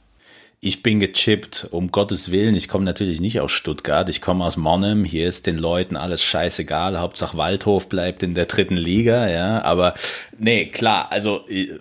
ich 0.65 0.85
bin 0.85 1.01
gechippt, 1.01 1.67
um 1.73 1.91
Gottes 1.91 2.31
Willen. 2.31 2.55
Ich 2.55 2.69
komme 2.69 2.85
natürlich 2.85 3.21
nicht 3.21 3.41
aus 3.41 3.51
Stuttgart, 3.51 4.09
ich 4.09 4.21
komme 4.21 4.45
aus 4.45 4.57
Monnem. 4.57 5.03
Hier 5.03 5.29
ist 5.29 5.49
den 5.49 5.59
Leuten 5.59 5.97
alles 5.97 6.23
scheißegal. 6.23 7.01
Hauptsache 7.01 7.37
Waldhof 7.37 7.89
bleibt 7.89 8.23
in 8.23 8.35
der 8.35 8.47
dritten 8.47 8.77
Liga, 8.77 9.29
ja. 9.29 9.61
Aber 9.63 9.95
nee, 10.39 10.67
klar, 10.67 11.11
also 11.11 11.45
äh, 11.49 11.81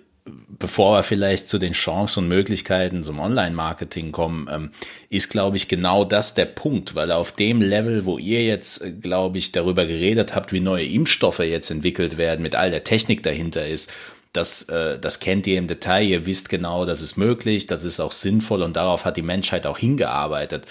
bevor 0.58 0.98
wir 0.98 1.02
vielleicht 1.04 1.46
zu 1.46 1.58
den 1.58 1.74
Chancen 1.74 2.24
und 2.24 2.28
Möglichkeiten 2.28 3.04
zum 3.04 3.20
Online-Marketing 3.20 4.10
kommen, 4.10 4.48
ähm, 4.50 4.70
ist, 5.10 5.30
glaube 5.30 5.56
ich, 5.56 5.68
genau 5.68 6.04
das 6.04 6.34
der 6.34 6.46
Punkt, 6.46 6.96
weil 6.96 7.12
auf 7.12 7.30
dem 7.30 7.62
Level, 7.62 8.04
wo 8.04 8.18
ihr 8.18 8.44
jetzt, 8.44 8.82
äh, 8.82 8.90
glaube 8.90 9.38
ich, 9.38 9.52
darüber 9.52 9.86
geredet 9.86 10.34
habt, 10.34 10.52
wie 10.52 10.60
neue 10.60 10.86
Impfstoffe 10.86 11.38
jetzt 11.38 11.70
entwickelt 11.70 12.16
werden, 12.16 12.42
mit 12.42 12.56
all 12.56 12.72
der 12.72 12.82
Technik 12.82 13.22
dahinter 13.22 13.64
ist, 13.64 13.92
das, 14.32 14.68
äh, 14.68 14.98
das 14.98 15.20
kennt 15.20 15.46
ihr 15.46 15.58
im 15.58 15.66
Detail, 15.66 16.04
ihr 16.04 16.26
wisst 16.26 16.48
genau, 16.48 16.84
das 16.84 17.02
ist 17.02 17.16
möglich, 17.16 17.66
das 17.66 17.84
ist 17.84 18.00
auch 18.00 18.12
sinnvoll 18.12 18.62
und 18.62 18.76
darauf 18.76 19.04
hat 19.04 19.16
die 19.16 19.22
Menschheit 19.22 19.66
auch 19.66 19.78
hingearbeitet. 19.78 20.66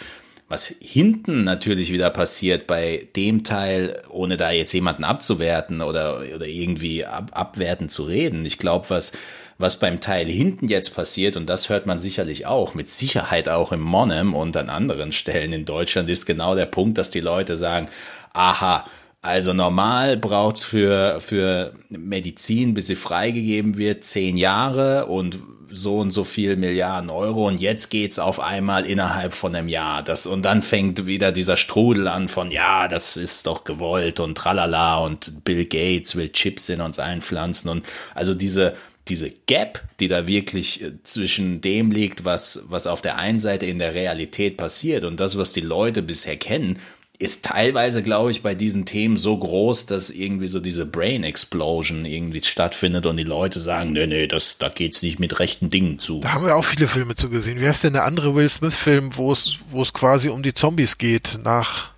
Was 0.49 0.67
hinten 0.67 1.45
natürlich 1.45 1.93
wieder 1.93 2.09
passiert 2.09 2.67
bei 2.67 3.07
dem 3.15 3.45
Teil, 3.45 4.01
ohne 4.09 4.35
da 4.35 4.51
jetzt 4.51 4.73
jemanden 4.73 5.05
abzuwerten 5.05 5.81
oder, 5.81 6.23
oder 6.35 6.45
irgendwie 6.45 7.05
ab, 7.05 7.31
abwertend 7.33 7.89
zu 7.89 8.03
reden. 8.03 8.45
Ich 8.45 8.57
glaube, 8.57 8.89
was, 8.89 9.13
was 9.59 9.79
beim 9.79 10.01
Teil 10.01 10.25
hinten 10.27 10.67
jetzt 10.67 10.93
passiert, 10.93 11.37
und 11.37 11.49
das 11.49 11.69
hört 11.69 11.85
man 11.85 11.99
sicherlich 11.99 12.47
auch, 12.47 12.73
mit 12.73 12.89
Sicherheit 12.89 13.47
auch 13.47 13.71
im 13.71 13.79
Monem 13.79 14.33
und 14.33 14.57
an 14.57 14.69
anderen 14.69 15.13
Stellen 15.13 15.53
in 15.53 15.63
Deutschland, 15.63 16.09
ist 16.09 16.25
genau 16.25 16.53
der 16.53 16.65
Punkt, 16.65 16.97
dass 16.97 17.11
die 17.11 17.21
Leute 17.21 17.55
sagen, 17.55 17.87
aha, 18.33 18.85
also 19.21 19.53
normal 19.53 20.17
braucht's 20.17 20.63
für, 20.63 21.19
für 21.21 21.73
Medizin, 21.89 22.73
bis 22.73 22.87
sie 22.87 22.95
freigegeben 22.95 23.77
wird, 23.77 24.03
zehn 24.03 24.35
Jahre 24.35 25.05
und 25.05 25.39
so 25.73 25.99
und 25.99 26.11
so 26.11 26.23
viel 26.23 26.57
Milliarden 26.57 27.09
Euro 27.09 27.47
und 27.47 27.61
jetzt 27.61 27.89
geht's 27.89 28.19
auf 28.19 28.39
einmal 28.39 28.85
innerhalb 28.85 29.33
von 29.33 29.55
einem 29.55 29.69
Jahr. 29.69 30.03
Das, 30.03 30.27
und 30.27 30.43
dann 30.43 30.61
fängt 30.61 31.05
wieder 31.05 31.31
dieser 31.31 31.55
Strudel 31.55 32.07
an 32.07 32.27
von, 32.27 32.51
ja, 32.51 32.87
das 32.87 33.15
ist 33.15 33.47
doch 33.47 33.63
gewollt 33.63 34.19
und 34.19 34.37
tralala 34.37 34.97
und 34.97 35.45
Bill 35.45 35.65
Gates 35.65 36.15
will 36.15 36.29
Chips 36.29 36.67
in 36.69 36.81
uns 36.81 36.99
allen 36.99 37.21
pflanzen 37.21 37.69
und 37.69 37.85
also 38.15 38.33
diese, 38.33 38.75
diese 39.07 39.31
Gap, 39.45 39.81
die 39.99 40.07
da 40.07 40.27
wirklich 40.27 40.83
äh, 40.83 40.91
zwischen 41.03 41.61
dem 41.61 41.91
liegt, 41.91 42.25
was, 42.25 42.65
was 42.69 42.87
auf 42.87 43.01
der 43.01 43.17
einen 43.17 43.39
Seite 43.39 43.65
in 43.65 43.79
der 43.79 43.93
Realität 43.93 44.57
passiert 44.57 45.05
und 45.05 45.19
das, 45.19 45.37
was 45.37 45.53
die 45.53 45.61
Leute 45.61 46.01
bisher 46.01 46.37
kennen, 46.37 46.79
ist 47.21 47.45
teilweise, 47.45 48.01
glaube 48.01 48.31
ich, 48.31 48.41
bei 48.41 48.55
diesen 48.55 48.85
Themen 48.85 49.15
so 49.15 49.37
groß, 49.37 49.85
dass 49.85 50.09
irgendwie 50.09 50.47
so 50.47 50.59
diese 50.59 50.87
Brain 50.87 51.23
Explosion 51.23 52.03
irgendwie 52.03 52.43
stattfindet 52.43 53.05
und 53.05 53.17
die 53.17 53.23
Leute 53.23 53.59
sagen, 53.59 53.91
nee, 53.91 54.07
nee, 54.07 54.25
das, 54.25 54.57
da 54.57 54.69
geht's 54.69 55.03
nicht 55.03 55.19
mit 55.19 55.37
rechten 55.37 55.69
Dingen 55.69 55.99
zu. 55.99 56.21
Da 56.21 56.33
haben 56.33 56.45
wir 56.45 56.55
auch 56.55 56.65
viele 56.65 56.87
Filme 56.87 57.13
zu 57.13 57.29
gesehen. 57.29 57.59
Wie 57.59 57.67
heißt 57.67 57.83
denn 57.83 57.93
der 57.93 58.05
andere 58.05 58.33
Will 58.33 58.49
Smith-Film, 58.49 59.11
wo 59.17 59.31
es, 59.31 59.57
wo 59.69 59.83
es 59.83 59.93
quasi 59.93 60.29
um 60.29 60.41
die 60.41 60.55
Zombies 60.55 60.97
geht, 60.97 61.37
nach 61.43 61.91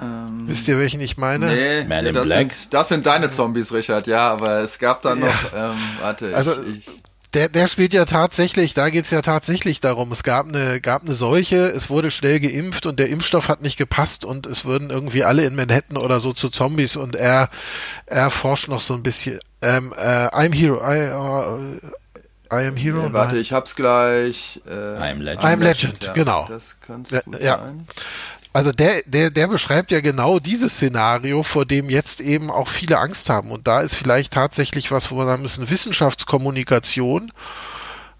ähm, 0.00 0.44
Wisst 0.46 0.68
ihr, 0.68 0.78
welchen 0.78 1.00
ich 1.00 1.16
meine? 1.16 1.46
Nee, 1.46 1.84
Man 1.88 2.06
in 2.06 2.14
das, 2.14 2.26
Black. 2.26 2.52
Sind, 2.52 2.74
das 2.74 2.88
sind 2.88 3.06
deine 3.06 3.30
Zombies, 3.30 3.72
Richard, 3.72 4.06
ja, 4.06 4.30
aber 4.30 4.58
es 4.58 4.78
gab 4.78 5.02
da 5.02 5.14
noch, 5.14 5.52
ja. 5.52 5.72
ähm, 5.72 5.78
warte, 6.00 6.36
also, 6.36 6.52
ich, 6.62 6.86
ich 6.86 6.86
der, 7.34 7.48
der 7.48 7.68
spielt 7.68 7.92
ja 7.92 8.04
tatsächlich, 8.06 8.74
da 8.74 8.88
geht's 8.88 9.10
ja 9.10 9.20
tatsächlich 9.20 9.80
darum, 9.80 10.12
es 10.12 10.22
gab 10.22 10.48
eine, 10.48 10.80
gab 10.80 11.02
eine 11.02 11.14
Seuche, 11.14 11.68
es 11.68 11.90
wurde 11.90 12.10
schnell 12.10 12.40
geimpft 12.40 12.86
und 12.86 12.98
der 12.98 13.10
Impfstoff 13.10 13.48
hat 13.48 13.60
nicht 13.60 13.76
gepasst 13.76 14.24
und 14.24 14.46
es 14.46 14.64
würden 14.64 14.90
irgendwie 14.90 15.24
alle 15.24 15.44
in 15.44 15.54
Manhattan 15.54 15.98
oder 15.98 16.20
so 16.20 16.32
zu 16.32 16.48
Zombies 16.48 16.96
und 16.96 17.16
er, 17.16 17.50
er 18.06 18.30
forscht 18.30 18.68
noch 18.68 18.80
so 18.80 18.94
ein 18.94 19.02
bisschen. 19.02 19.40
Ähm, 19.60 19.92
äh, 19.96 20.28
I'm 20.28 20.54
Hero, 20.54 20.76
I, 20.76 21.10
uh, 21.12 21.78
I 22.50 22.66
am 22.66 22.76
Hero. 22.76 23.02
Nee, 23.02 23.12
warte, 23.12 23.36
ich 23.36 23.52
hab's 23.52 23.74
gleich. 23.74 24.62
Äh, 24.66 24.70
I'm 24.70 25.18
Legend. 25.18 25.44
I'm 25.44 25.62
Legend, 25.62 26.04
ja, 26.04 26.12
genau. 26.12 26.46
Das 26.48 26.78
kann's 26.80 27.10
ja, 27.10 27.20
ja. 27.40 27.58
sein. 27.58 27.86
Also 28.52 28.72
der, 28.72 29.02
der, 29.06 29.30
der 29.30 29.46
beschreibt 29.46 29.90
ja 29.90 30.00
genau 30.00 30.38
dieses 30.38 30.74
Szenario, 30.74 31.42
vor 31.42 31.66
dem 31.66 31.90
jetzt 31.90 32.20
eben 32.20 32.50
auch 32.50 32.68
viele 32.68 32.98
Angst 32.98 33.28
haben. 33.28 33.50
Und 33.50 33.68
da 33.68 33.82
ist 33.82 33.94
vielleicht 33.94 34.32
tatsächlich 34.32 34.90
was, 34.90 35.10
wo 35.10 35.16
man 35.16 35.26
sagen 35.26 35.42
müssen, 35.42 35.70
Wissenschaftskommunikation. 35.70 37.30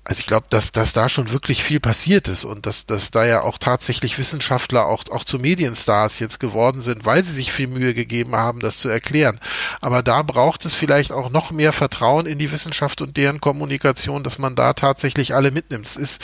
Also 0.05 0.21
ich 0.21 0.27
glaube, 0.27 0.47
dass, 0.49 0.73
dass 0.73 0.95
da 0.95 1.11
schon 1.11 1.33
wirklich 1.33 1.63
viel 1.63 1.81
passiert 1.81 2.29
ist 2.29 2.45
und 2.45 2.65
dass, 2.65 2.87
dass 2.87 3.11
da 3.11 3.27
ja 3.27 3.43
auch 3.43 3.59
tatsächlich 3.59 4.19
Wissenschaftler 4.19 4.87
auch, 4.87 5.05
auch 5.11 5.25
zu 5.25 5.39
Medienstars 5.39 6.19
jetzt 6.19 6.41
geworden 6.41 6.81
sind, 6.81 7.05
weil 7.05 7.23
sie 7.25 7.35
sich 7.35 7.53
viel 7.53 7.67
Mühe 7.67 7.93
gegeben 7.93 8.35
haben, 8.35 8.61
das 8.61 8.79
zu 8.79 8.89
erklären. 8.89 9.39
Aber 9.83 10.03
da 10.03 10.23
braucht 10.23 10.65
es 10.65 10.75
vielleicht 10.75 11.13
auch 11.13 11.29
noch 11.29 11.51
mehr 11.51 11.75
Vertrauen 11.75 12.25
in 12.25 12.39
die 12.39 12.53
Wissenschaft 12.53 13.03
und 13.03 13.19
deren 13.19 13.43
Kommunikation, 13.43 14.23
dass 14.23 14.39
man 14.39 14.55
da 14.55 14.73
tatsächlich 14.73 15.35
alle 15.35 15.51
mitnimmt. 15.51 15.87
Es 15.87 15.97
ist 15.97 16.23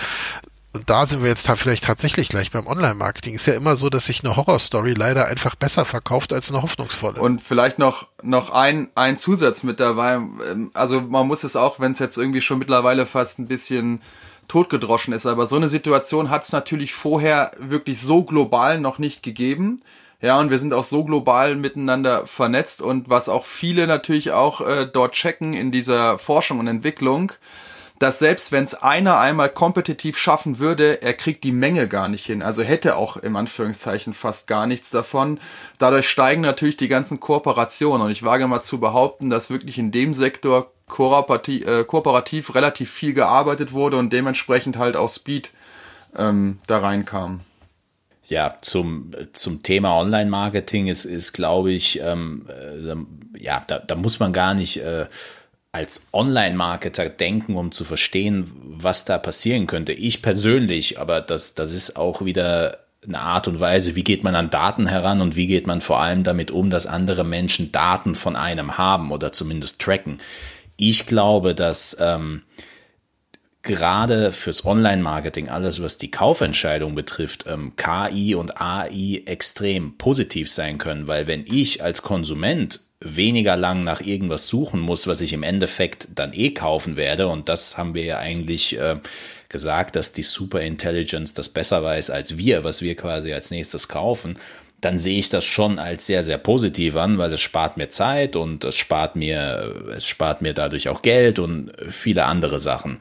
und 0.74 0.90
da 0.90 1.06
sind 1.06 1.22
wir 1.22 1.28
jetzt 1.28 1.48
vielleicht 1.48 1.84
tatsächlich 1.84 2.28
gleich 2.28 2.50
beim 2.50 2.66
Online-Marketing. 2.66 3.34
Ist 3.34 3.46
ja 3.46 3.54
immer 3.54 3.76
so, 3.76 3.90
dass 3.90 4.06
sich 4.06 4.24
eine 4.24 4.34
Horrorstory 4.34 4.92
leider 4.92 5.26
einfach 5.26 5.54
besser 5.54 5.84
verkauft 5.84 6.32
als 6.32 6.50
eine 6.50 6.62
hoffnungsvolle. 6.62 7.20
Und 7.20 7.40
vielleicht 7.40 7.78
noch, 7.78 8.08
noch 8.22 8.50
ein, 8.50 8.88
ein 8.96 9.16
Zusatz 9.16 9.62
mit 9.62 9.78
dabei. 9.78 10.14
Ähm, 10.14 10.72
also 10.74 11.00
man 11.00 11.28
muss 11.28 11.44
es 11.44 11.54
auch, 11.54 11.78
wenn 11.78 11.92
es 11.92 12.00
jetzt 12.00 12.18
irgendwie 12.18 12.40
schon 12.40 12.58
mittlerweile 12.58 13.06
fast 13.06 13.38
ein 13.38 13.46
bisschen 13.46 14.02
totgedroschen 14.48 15.14
ist, 15.14 15.26
aber 15.26 15.46
so 15.46 15.56
eine 15.56 15.68
Situation 15.68 16.28
hat 16.28 16.42
es 16.42 16.52
natürlich 16.52 16.92
vorher 16.92 17.52
wirklich 17.58 18.00
so 18.00 18.24
global 18.24 18.80
noch 18.80 18.98
nicht 18.98 19.22
gegeben. 19.22 19.80
Ja, 20.20 20.40
und 20.40 20.50
wir 20.50 20.58
sind 20.58 20.74
auch 20.74 20.84
so 20.84 21.04
global 21.04 21.54
miteinander 21.54 22.26
vernetzt 22.26 22.82
und 22.82 23.10
was 23.10 23.28
auch 23.28 23.44
viele 23.44 23.86
natürlich 23.86 24.32
auch 24.32 24.60
äh, 24.60 24.86
dort 24.90 25.12
checken 25.12 25.54
in 25.54 25.70
dieser 25.70 26.18
Forschung 26.18 26.58
und 26.58 26.66
Entwicklung, 26.66 27.32
dass 28.04 28.18
selbst 28.18 28.52
wenn 28.52 28.64
es 28.64 28.74
einer 28.74 29.18
einmal 29.18 29.48
kompetitiv 29.48 30.18
schaffen 30.18 30.58
würde, 30.58 31.00
er 31.00 31.14
kriegt 31.14 31.42
die 31.42 31.52
Menge 31.52 31.88
gar 31.88 32.08
nicht 32.08 32.26
hin. 32.26 32.42
Also 32.42 32.62
hätte 32.62 32.96
auch 32.96 33.16
im 33.16 33.34
Anführungszeichen 33.34 34.12
fast 34.12 34.46
gar 34.46 34.66
nichts 34.66 34.90
davon. 34.90 35.40
Dadurch 35.78 36.06
steigen 36.06 36.42
natürlich 36.42 36.76
die 36.76 36.88
ganzen 36.88 37.18
Kooperationen. 37.18 38.02
Und 38.02 38.10
ich 38.10 38.22
wage 38.22 38.46
mal 38.46 38.60
zu 38.60 38.78
behaupten, 38.78 39.30
dass 39.30 39.48
wirklich 39.48 39.78
in 39.78 39.90
dem 39.90 40.12
Sektor 40.12 40.70
kooperativ, 40.86 41.66
äh, 41.66 41.84
kooperativ 41.84 42.54
relativ 42.54 42.90
viel 42.90 43.14
gearbeitet 43.14 43.72
wurde 43.72 43.96
und 43.96 44.12
dementsprechend 44.12 44.76
halt 44.76 44.96
auch 44.96 45.08
Speed 45.08 45.50
ähm, 46.14 46.58
da 46.66 46.80
reinkam. 46.80 47.40
Ja, 48.26 48.56
zum, 48.60 49.12
zum 49.32 49.62
Thema 49.62 49.98
Online-Marketing 49.98 50.88
ist, 50.88 51.06
ist 51.06 51.32
glaube 51.32 51.72
ich, 51.72 52.00
ähm, 52.00 52.46
äh, 52.50 53.42
ja, 53.42 53.64
da, 53.66 53.78
da 53.78 53.94
muss 53.94 54.20
man 54.20 54.34
gar 54.34 54.52
nicht 54.52 54.76
äh, 54.82 55.06
als 55.74 56.08
Online-Marketer 56.12 57.08
denken, 57.08 57.56
um 57.56 57.72
zu 57.72 57.84
verstehen, 57.84 58.52
was 58.62 59.04
da 59.04 59.18
passieren 59.18 59.66
könnte. 59.66 59.92
Ich 59.92 60.22
persönlich, 60.22 61.00
aber 61.00 61.20
das, 61.20 61.56
das 61.56 61.72
ist 61.72 61.96
auch 61.96 62.24
wieder 62.24 62.78
eine 63.04 63.18
Art 63.18 63.48
und 63.48 63.58
Weise, 63.58 63.96
wie 63.96 64.04
geht 64.04 64.22
man 64.22 64.36
an 64.36 64.50
Daten 64.50 64.86
heran 64.86 65.20
und 65.20 65.34
wie 65.34 65.48
geht 65.48 65.66
man 65.66 65.80
vor 65.80 66.00
allem 66.00 66.22
damit 66.22 66.52
um, 66.52 66.70
dass 66.70 66.86
andere 66.86 67.24
Menschen 67.24 67.72
Daten 67.72 68.14
von 68.14 68.36
einem 68.36 68.78
haben 68.78 69.10
oder 69.10 69.32
zumindest 69.32 69.82
tracken. 69.82 70.20
Ich 70.76 71.06
glaube, 71.06 71.56
dass 71.56 71.96
ähm, 72.00 72.42
gerade 73.62 74.30
fürs 74.30 74.64
Online-Marketing, 74.64 75.48
alles 75.48 75.82
was 75.82 75.98
die 75.98 76.10
Kaufentscheidung 76.12 76.94
betrifft, 76.94 77.46
ähm, 77.48 77.72
KI 77.74 78.36
und 78.36 78.60
AI 78.60 79.22
extrem 79.26 79.98
positiv 79.98 80.48
sein 80.48 80.78
können, 80.78 81.08
weil 81.08 81.26
wenn 81.26 81.44
ich 81.46 81.82
als 81.82 82.02
Konsument 82.02 82.83
weniger 83.04 83.56
lang 83.56 83.84
nach 83.84 84.00
irgendwas 84.00 84.48
suchen 84.48 84.80
muss, 84.80 85.06
was 85.06 85.20
ich 85.20 85.32
im 85.32 85.42
Endeffekt 85.42 86.08
dann 86.14 86.32
eh 86.32 86.50
kaufen 86.50 86.96
werde, 86.96 87.28
und 87.28 87.48
das 87.48 87.78
haben 87.78 87.94
wir 87.94 88.04
ja 88.04 88.18
eigentlich 88.18 88.78
äh, 88.78 88.96
gesagt, 89.48 89.94
dass 89.96 90.12
die 90.12 90.22
Superintelligence 90.22 91.34
das 91.34 91.48
besser 91.48 91.84
weiß 91.84 92.10
als 92.10 92.38
wir, 92.38 92.64
was 92.64 92.82
wir 92.82 92.96
quasi 92.96 93.32
als 93.32 93.50
nächstes 93.50 93.88
kaufen, 93.88 94.38
dann 94.80 94.98
sehe 94.98 95.18
ich 95.18 95.30
das 95.30 95.44
schon 95.44 95.78
als 95.78 96.06
sehr, 96.06 96.22
sehr 96.22 96.38
positiv 96.38 96.96
an, 96.96 97.18
weil 97.18 97.32
es 97.32 97.40
spart 97.40 97.76
mir 97.76 97.88
Zeit 97.88 98.36
und 98.36 98.64
es 98.64 98.76
spart 98.76 99.16
mir, 99.16 99.74
es 99.96 100.06
spart 100.06 100.42
mir 100.42 100.52
dadurch 100.52 100.88
auch 100.88 101.02
Geld 101.02 101.38
und 101.38 101.72
viele 101.88 102.24
andere 102.24 102.58
Sachen. 102.58 102.98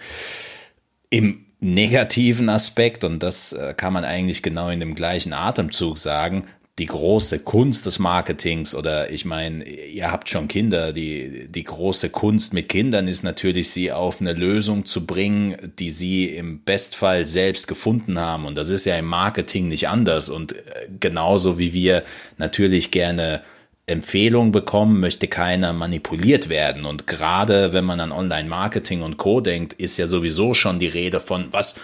Im 1.10 1.46
negativen 1.60 2.50
Aspekt, 2.50 3.04
und 3.04 3.20
das 3.20 3.54
äh, 3.54 3.74
kann 3.76 3.94
man 3.94 4.06
eigentlich 4.06 4.44
genau 4.44 4.70
in 4.70 4.80
dem 4.80 4.96
gleichen 4.96 5.34
Atemzug 5.34 5.98
sagen, 5.98 6.46
die 6.80 6.88
große 6.88 7.40
Kunst 7.40 7.86
des 7.86 8.00
Marketings 8.00 8.74
oder 8.74 9.12
ich 9.12 9.26
meine, 9.26 9.64
ihr 9.64 10.12
habt 10.12 10.28
schon 10.28 10.48
Kinder, 10.48 10.92
die, 10.92 11.48
die 11.48 11.64
große 11.64 12.10
Kunst 12.10 12.56
mit 12.56 12.68
Kindern 12.68 13.08
ist 13.08 13.24
natürlich, 13.24 13.70
sie 13.70 13.92
auf 13.92 14.20
eine 14.20 14.34
Lösung 14.34 14.86
zu 14.86 15.06
bringen, 15.06 15.72
die 15.78 15.92
sie 15.92 16.26
im 16.26 16.64
Bestfall 16.64 17.28
selbst 17.28 17.68
gefunden 17.68 18.20
haben. 18.20 18.46
Und 18.46 18.56
das 18.56 18.70
ist 18.70 18.86
ja 18.86 18.98
im 18.98 19.06
Marketing 19.06 19.68
nicht 19.68 19.88
anders. 19.88 20.30
Und 20.30 20.54
äh, 20.54 20.88
genauso 21.00 21.60
wie 21.60 21.74
wir 21.74 22.04
natürlich 22.40 22.90
gerne 22.90 23.44
Empfehlung 23.86 24.52
bekommen, 24.52 25.00
möchte 25.00 25.28
keiner 25.28 25.74
manipuliert 25.74 26.50
werden. 26.50 26.86
Und 26.86 27.06
gerade 27.06 27.74
wenn 27.74 27.86
man 27.86 28.00
an 28.00 28.12
Online-Marketing 28.12 29.04
und 29.04 29.18
Co. 29.18 29.42
denkt, 29.42 29.74
ist 29.74 29.98
ja 29.98 30.08
sowieso 30.08 30.56
schon 30.56 30.80
die 30.80 30.88
Rede 30.88 31.20
von, 31.20 31.50
was, 31.52 31.76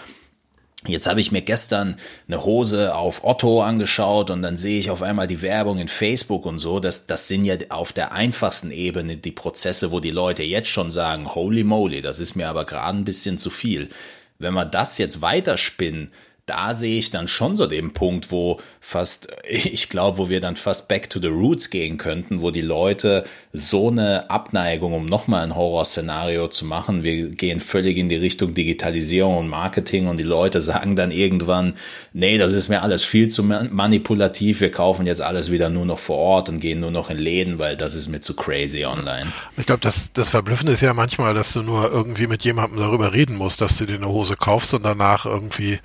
Jetzt 0.87 1.07
habe 1.07 1.19
ich 1.19 1.33
mir 1.33 1.41
gestern 1.41 1.97
eine 2.27 2.45
Hose 2.45 2.95
auf 2.95 3.25
Otto 3.25 3.61
angeschaut 3.61 4.31
und 4.31 4.41
dann 4.41 4.55
sehe 4.55 4.79
ich 4.79 4.89
auf 4.89 5.01
einmal 5.01 5.27
die 5.27 5.41
Werbung 5.41 5.77
in 5.77 5.89
Facebook 5.89 6.45
und 6.45 6.57
so. 6.57 6.79
Das, 6.79 7.05
das 7.05 7.27
sind 7.27 7.43
ja 7.43 7.55
auf 7.67 7.91
der 7.91 8.13
einfachsten 8.13 8.71
Ebene 8.71 9.17
die 9.17 9.33
Prozesse, 9.33 9.91
wo 9.91 9.99
die 9.99 10.11
Leute 10.11 10.43
jetzt 10.43 10.69
schon 10.69 10.89
sagen, 10.89 11.35
holy 11.35 11.65
moly, 11.65 12.01
das 12.01 12.19
ist 12.19 12.35
mir 12.35 12.47
aber 12.47 12.63
gerade 12.63 12.97
ein 12.97 13.03
bisschen 13.03 13.37
zu 13.37 13.49
viel. 13.49 13.89
Wenn 14.37 14.53
wir 14.53 14.63
das 14.63 14.97
jetzt 14.97 15.21
weiterspinnen, 15.21 16.11
da 16.49 16.73
sehe 16.73 16.97
ich 16.97 17.11
dann 17.11 17.27
schon 17.27 17.55
so 17.55 17.67
den 17.67 17.93
Punkt, 17.93 18.31
wo 18.31 18.59
fast, 18.79 19.27
ich 19.47 19.89
glaube, 19.89 20.17
wo 20.17 20.29
wir 20.29 20.41
dann 20.41 20.55
fast 20.55 20.87
back 20.87 21.09
to 21.09 21.19
the 21.19 21.27
roots 21.27 21.69
gehen 21.69 21.97
könnten, 21.97 22.41
wo 22.41 22.51
die 22.51 22.61
Leute 22.61 23.23
so 23.53 23.89
eine 23.89 24.29
Abneigung, 24.29 24.93
um 24.93 25.05
nochmal 25.05 25.43
ein 25.43 25.55
Horrorszenario 25.55 26.47
zu 26.47 26.65
machen, 26.65 27.03
wir 27.03 27.29
gehen 27.29 27.59
völlig 27.59 27.97
in 27.97 28.09
die 28.09 28.15
Richtung 28.15 28.53
Digitalisierung 28.53 29.37
und 29.37 29.47
Marketing 29.47 30.07
und 30.07 30.17
die 30.17 30.23
Leute 30.23 30.59
sagen 30.59 30.95
dann 30.95 31.11
irgendwann, 31.11 31.75
nee, 32.13 32.37
das 32.37 32.53
ist 32.53 32.69
mir 32.69 32.81
alles 32.81 33.03
viel 33.03 33.27
zu 33.27 33.43
manipulativ, 33.43 34.61
wir 34.61 34.71
kaufen 34.71 35.05
jetzt 35.05 35.21
alles 35.21 35.51
wieder 35.51 35.69
nur 35.69 35.85
noch 35.85 35.99
vor 35.99 36.17
Ort 36.17 36.49
und 36.49 36.59
gehen 36.59 36.79
nur 36.79 36.91
noch 36.91 37.09
in 37.09 37.17
Läden, 37.17 37.59
weil 37.59 37.77
das 37.77 37.93
ist 37.95 38.09
mir 38.09 38.19
zu 38.19 38.35
crazy 38.35 38.85
online. 38.85 39.31
Ich 39.57 39.65
glaube, 39.65 39.81
das, 39.81 40.11
das 40.13 40.29
Verblüffende 40.29 40.73
ist 40.73 40.81
ja 40.81 40.93
manchmal, 40.93 41.33
dass 41.33 41.53
du 41.53 41.61
nur 41.61 41.91
irgendwie 41.91 42.27
mit 42.27 42.43
jemandem 42.43 42.79
darüber 42.79 43.13
reden 43.13 43.35
musst, 43.35 43.61
dass 43.61 43.77
du 43.77 43.85
dir 43.85 43.95
eine 43.95 44.07
Hose 44.07 44.35
kaufst 44.35 44.73
und 44.73 44.83
danach 44.83 45.25
irgendwie 45.25 45.79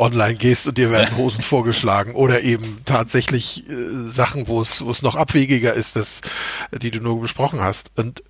online 0.00 0.34
gehst 0.34 0.66
und 0.66 0.78
dir 0.78 0.90
werden 0.90 1.16
Hosen 1.16 1.42
vorgeschlagen 1.42 2.14
oder 2.14 2.42
eben 2.42 2.80
tatsächlich 2.84 3.68
äh, 3.68 4.08
Sachen, 4.08 4.48
wo 4.48 4.62
es 4.62 4.84
wo 4.84 4.90
es 4.90 5.02
noch 5.02 5.14
abwegiger 5.14 5.74
ist, 5.74 5.96
das, 5.96 6.22
die 6.72 6.90
du 6.90 7.00
nur 7.00 7.20
besprochen 7.20 7.60
hast. 7.60 7.90
Und 7.96 8.22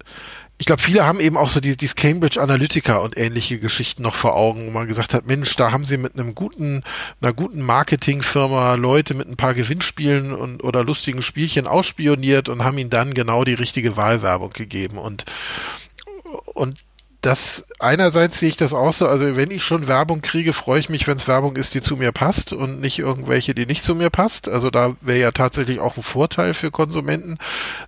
ich 0.60 0.66
glaube, 0.66 0.82
viele 0.82 1.06
haben 1.06 1.20
eben 1.20 1.38
auch 1.38 1.48
so 1.48 1.58
die, 1.60 1.74
dieses 1.74 1.96
Cambridge 1.96 2.38
Analytica 2.38 2.98
und 2.98 3.16
ähnliche 3.16 3.58
Geschichten 3.58 4.02
noch 4.02 4.14
vor 4.14 4.36
Augen, 4.36 4.66
wo 4.66 4.70
man 4.70 4.86
gesagt 4.86 5.14
hat, 5.14 5.26
Mensch, 5.26 5.56
da 5.56 5.72
haben 5.72 5.86
sie 5.86 5.96
mit 5.96 6.18
einem 6.18 6.34
guten, 6.34 6.82
einer 7.22 7.32
guten 7.32 7.62
Marketingfirma 7.62 8.74
Leute 8.74 9.14
mit 9.14 9.26
ein 9.26 9.38
paar 9.38 9.54
Gewinnspielen 9.54 10.34
und 10.34 10.62
oder 10.62 10.84
lustigen 10.84 11.22
Spielchen 11.22 11.66
ausspioniert 11.66 12.50
und 12.50 12.62
haben 12.62 12.76
ihnen 12.76 12.90
dann 12.90 13.14
genau 13.14 13.44
die 13.44 13.54
richtige 13.54 13.96
Wahlwerbung 13.96 14.50
gegeben 14.50 14.98
und 14.98 15.24
und 16.52 16.78
das 17.20 17.64
einerseits 17.78 18.38
sehe 18.38 18.48
ich 18.48 18.56
das 18.56 18.72
auch 18.72 18.92
so, 18.92 19.06
also 19.06 19.36
wenn 19.36 19.50
ich 19.50 19.62
schon 19.62 19.88
Werbung 19.88 20.22
kriege, 20.22 20.52
freue 20.52 20.80
ich 20.80 20.88
mich, 20.88 21.06
wenn 21.06 21.18
es 21.18 21.28
Werbung 21.28 21.56
ist, 21.56 21.74
die 21.74 21.82
zu 21.82 21.96
mir 21.96 22.12
passt 22.12 22.52
und 22.52 22.80
nicht 22.80 22.98
irgendwelche, 22.98 23.54
die 23.54 23.66
nicht 23.66 23.84
zu 23.84 23.94
mir 23.94 24.10
passt. 24.10 24.48
Also 24.48 24.70
da 24.70 24.96
wäre 25.02 25.18
ja 25.18 25.30
tatsächlich 25.30 25.80
auch 25.80 25.96
ein 25.96 26.02
Vorteil 26.02 26.54
für 26.54 26.70
Konsumenten. 26.70 27.38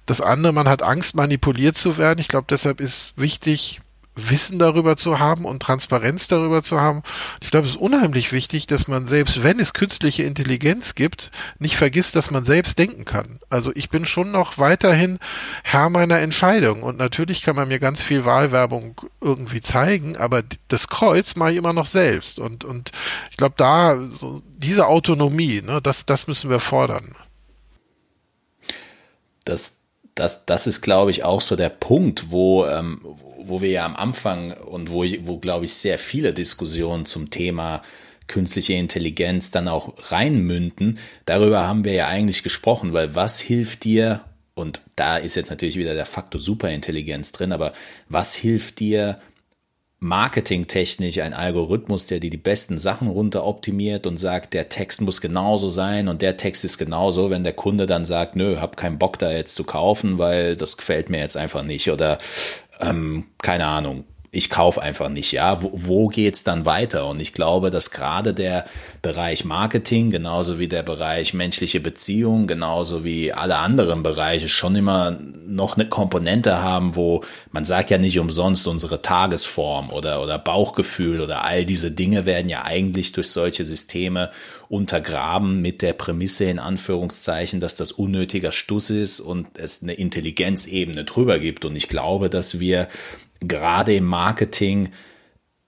Das 0.05 0.21
andere, 0.21 0.53
man 0.53 0.69
hat 0.69 0.83
Angst, 0.83 1.15
manipuliert 1.15 1.79
zu 1.79 1.97
werden. 1.97 2.19
Ich 2.19 2.29
glaube, 2.29 2.47
deshalb 2.51 2.81
ist 2.81 3.15
wichtig, 3.17 3.81
Wissen 4.15 4.59
darüber 4.59 4.97
zu 4.97 5.19
haben 5.19 5.47
und 5.47 5.63
Transparenz 5.63 6.29
darüber 6.29 6.63
zu 6.63 6.81
haben. 6.81 7.03
Ich 7.41 7.51
glaube, 7.51 7.67
es 7.67 7.75
ist 7.75 7.81
unheimlich 7.81 8.33
wichtig, 8.33 8.67
dass 8.67 8.87
man 8.87 9.07
selbst, 9.07 9.43
wenn 9.43 9.59
es 9.59 9.73
künstliche 9.73 10.23
Intelligenz 10.25 10.95
gibt, 10.95 11.31
nicht 11.59 11.77
vergisst, 11.77 12.15
dass 12.15 12.31
man 12.31 12.45
selbst 12.45 12.79
denken 12.79 13.07
kann. 13.07 13.39
Also 13.49 13.73
ich 13.75 13.89
bin 13.89 14.05
schon 14.05 14.31
noch 14.31 14.59
weiterhin 14.59 15.19
Herr 15.63 15.89
meiner 15.89 16.19
Entscheidung 16.19 16.83
und 16.83 16.99
natürlich 16.99 17.41
kann 17.43 17.57
man 17.57 17.69
mir 17.69 17.79
ganz 17.79 18.03
viel 18.03 18.27
Wahlwerbung 18.27 19.01
irgendwie 19.21 19.63
zeigen, 19.63 20.17
aber 20.19 20.43
das 20.69 20.89
Kreuz 20.89 21.35
mache 21.37 21.53
ich 21.53 21.57
immer 21.57 21.73
noch 21.73 21.87
selbst 21.87 22.39
und 22.39 22.65
und 22.65 22.93
ich 23.31 23.39
glaube, 23.39 23.55
da 23.57 23.99
so 23.99 24.43
diese 24.59 24.89
Autonomie, 24.89 25.63
ne, 25.63 25.81
das 25.83 26.05
das 26.05 26.27
müssen 26.27 26.51
wir 26.51 26.61
fordern. 26.61 27.15
Das 29.45 29.82
das, 30.15 30.47
das 30.47 30.67
ist, 30.67 30.81
glaube 30.83 31.11
ich, 31.11 31.25
auch 31.25 31.41
so 31.41 31.57
der 31.57 31.69
Punkt, 31.69 32.31
wo, 32.31 32.67
ähm, 32.67 33.01
wo 33.39 33.61
wir 33.61 33.71
ja 33.71 33.87
am 33.87 33.97
Anfang 33.97 34.53
und 34.53 34.91
wo, 34.91 35.05
wo 35.23 35.39
glaube 35.39 35.65
ich, 35.65 35.75
sehr 35.75 35.99
viele 35.99 36.33
Diskussionen 36.33 37.07
zum 37.07 37.31
Thema 37.31 37.83
künstliche 38.29 38.75
Intelligenz 38.75 39.51
dann 39.51 39.69
auch 39.69 39.95
reinmünden. 40.11 40.99
Darüber 41.27 41.67
haben 41.67 41.85
wir 41.85 41.93
ja 41.93 42.09
eigentlich 42.09 42.43
gesprochen, 42.43 42.93
weil 42.93 43.15
was 43.15 43.41
hilft 43.41 43.85
dir, 43.85 44.21
und 44.55 44.81
da 44.97 45.17
ist 45.17 45.35
jetzt 45.35 45.51
natürlich 45.51 45.77
wieder 45.77 45.95
der 45.95 46.07
Faktor 46.07 46.41
Superintelligenz 46.41 47.33
drin, 47.33 47.53
aber 47.53 47.73
was 48.09 48.35
hilft 48.35 48.81
dir, 48.81 49.19
marketingtechnisch 50.03 51.21
ein 51.21 51.33
Algorithmus, 51.33 52.07
der 52.07 52.19
dir 52.19 52.31
die 52.31 52.37
besten 52.37 52.79
Sachen 52.79 53.09
runter 53.09 53.45
optimiert 53.45 54.07
und 54.07 54.17
sagt, 54.17 54.53
der 54.53 54.69
Text 54.69 55.01
muss 55.01 55.21
genauso 55.21 55.69
sein 55.69 56.09
und 56.09 56.23
der 56.23 56.37
Text 56.37 56.65
ist 56.65 56.77
genauso, 56.77 57.31
wenn 57.31 57.45
der 57.45 57.53
Kunde 57.53 57.87
dann 57.87 58.05
sagt, 58.05 58.35
nö, 58.35 58.57
hab 58.59 58.77
keinen 58.77 58.99
Bock 58.99 59.19
da 59.19 59.31
jetzt 59.31 59.55
zu 59.55 59.65
kaufen, 59.65 60.19
weil 60.19 60.57
das 60.57 60.77
gefällt 60.77 61.09
mir 61.09 61.19
jetzt 61.19 61.37
einfach 61.37 61.63
nicht 61.63 61.89
oder 61.89 62.19
ähm, 62.81 63.27
keine 63.41 63.67
Ahnung, 63.67 64.05
ich 64.35 64.49
kaufe 64.49 64.81
einfach 64.81 65.11
nicht, 65.11 65.31
ja. 65.33 65.63
Wo, 65.63 65.71
wo 65.75 66.09
geht's 66.09 66.43
dann 66.43 66.65
weiter? 66.65 67.07
Und 67.07 67.21
ich 67.21 67.35
glaube, 67.35 67.69
dass 67.69 67.91
gerade 67.91 68.33
der 68.33 68.65
Bereich 69.03 69.45
Marketing, 69.45 70.09
genauso 70.09 70.59
wie 70.59 70.69
der 70.69 70.83
Bereich 70.83 71.35
menschliche 71.35 71.81
Beziehungen, 71.81 72.47
genauso 72.47 73.05
wie 73.05 73.35
alle 73.35 73.59
anderen 73.59 74.03
Bereiche 74.03 74.49
schon 74.49 74.75
immer 74.75 75.19
noch 75.47 75.77
eine 75.77 75.87
Komponente 75.87 76.63
haben, 76.63 76.97
wo 76.97 77.23
man 77.51 77.67
sagt 77.67 77.91
ja 77.91 77.99
nicht 77.99 78.19
umsonst 78.19 78.67
unsere 78.67 79.03
Tagesform 79.03 79.91
oder, 79.91 80.23
oder 80.23 80.39
Bauchgefühl 80.39 81.21
oder 81.21 81.45
all 81.45 81.67
diese 81.67 81.91
Dinge 81.91 82.25
werden 82.25 82.49
ja 82.49 82.65
eigentlich 82.65 83.13
durch 83.13 83.29
solche 83.29 83.67
Systeme 83.67 84.31
untergraben 84.73 85.61
mit 85.61 85.83
der 85.83 85.93
Prämisse 85.93 86.47
in 86.47 86.59
Anführungszeichen, 86.59 87.61
dass 87.61 87.75
das 87.75 87.93
unnötiger 87.93 88.53
Stuss 88.53 88.89
ist 88.89 89.21
und 89.21 89.47
es 89.59 89.83
eine 89.83 89.93
Intelligenzebene 89.93 91.05
drüber 91.05 91.39
gibt. 91.39 91.67
Und 91.67 91.77
ich 91.77 91.89
glaube, 91.89 92.31
dass 92.31 92.59
wir 92.59 92.89
gerade 93.49 93.95
im 93.95 94.05
Marketing, 94.05 94.91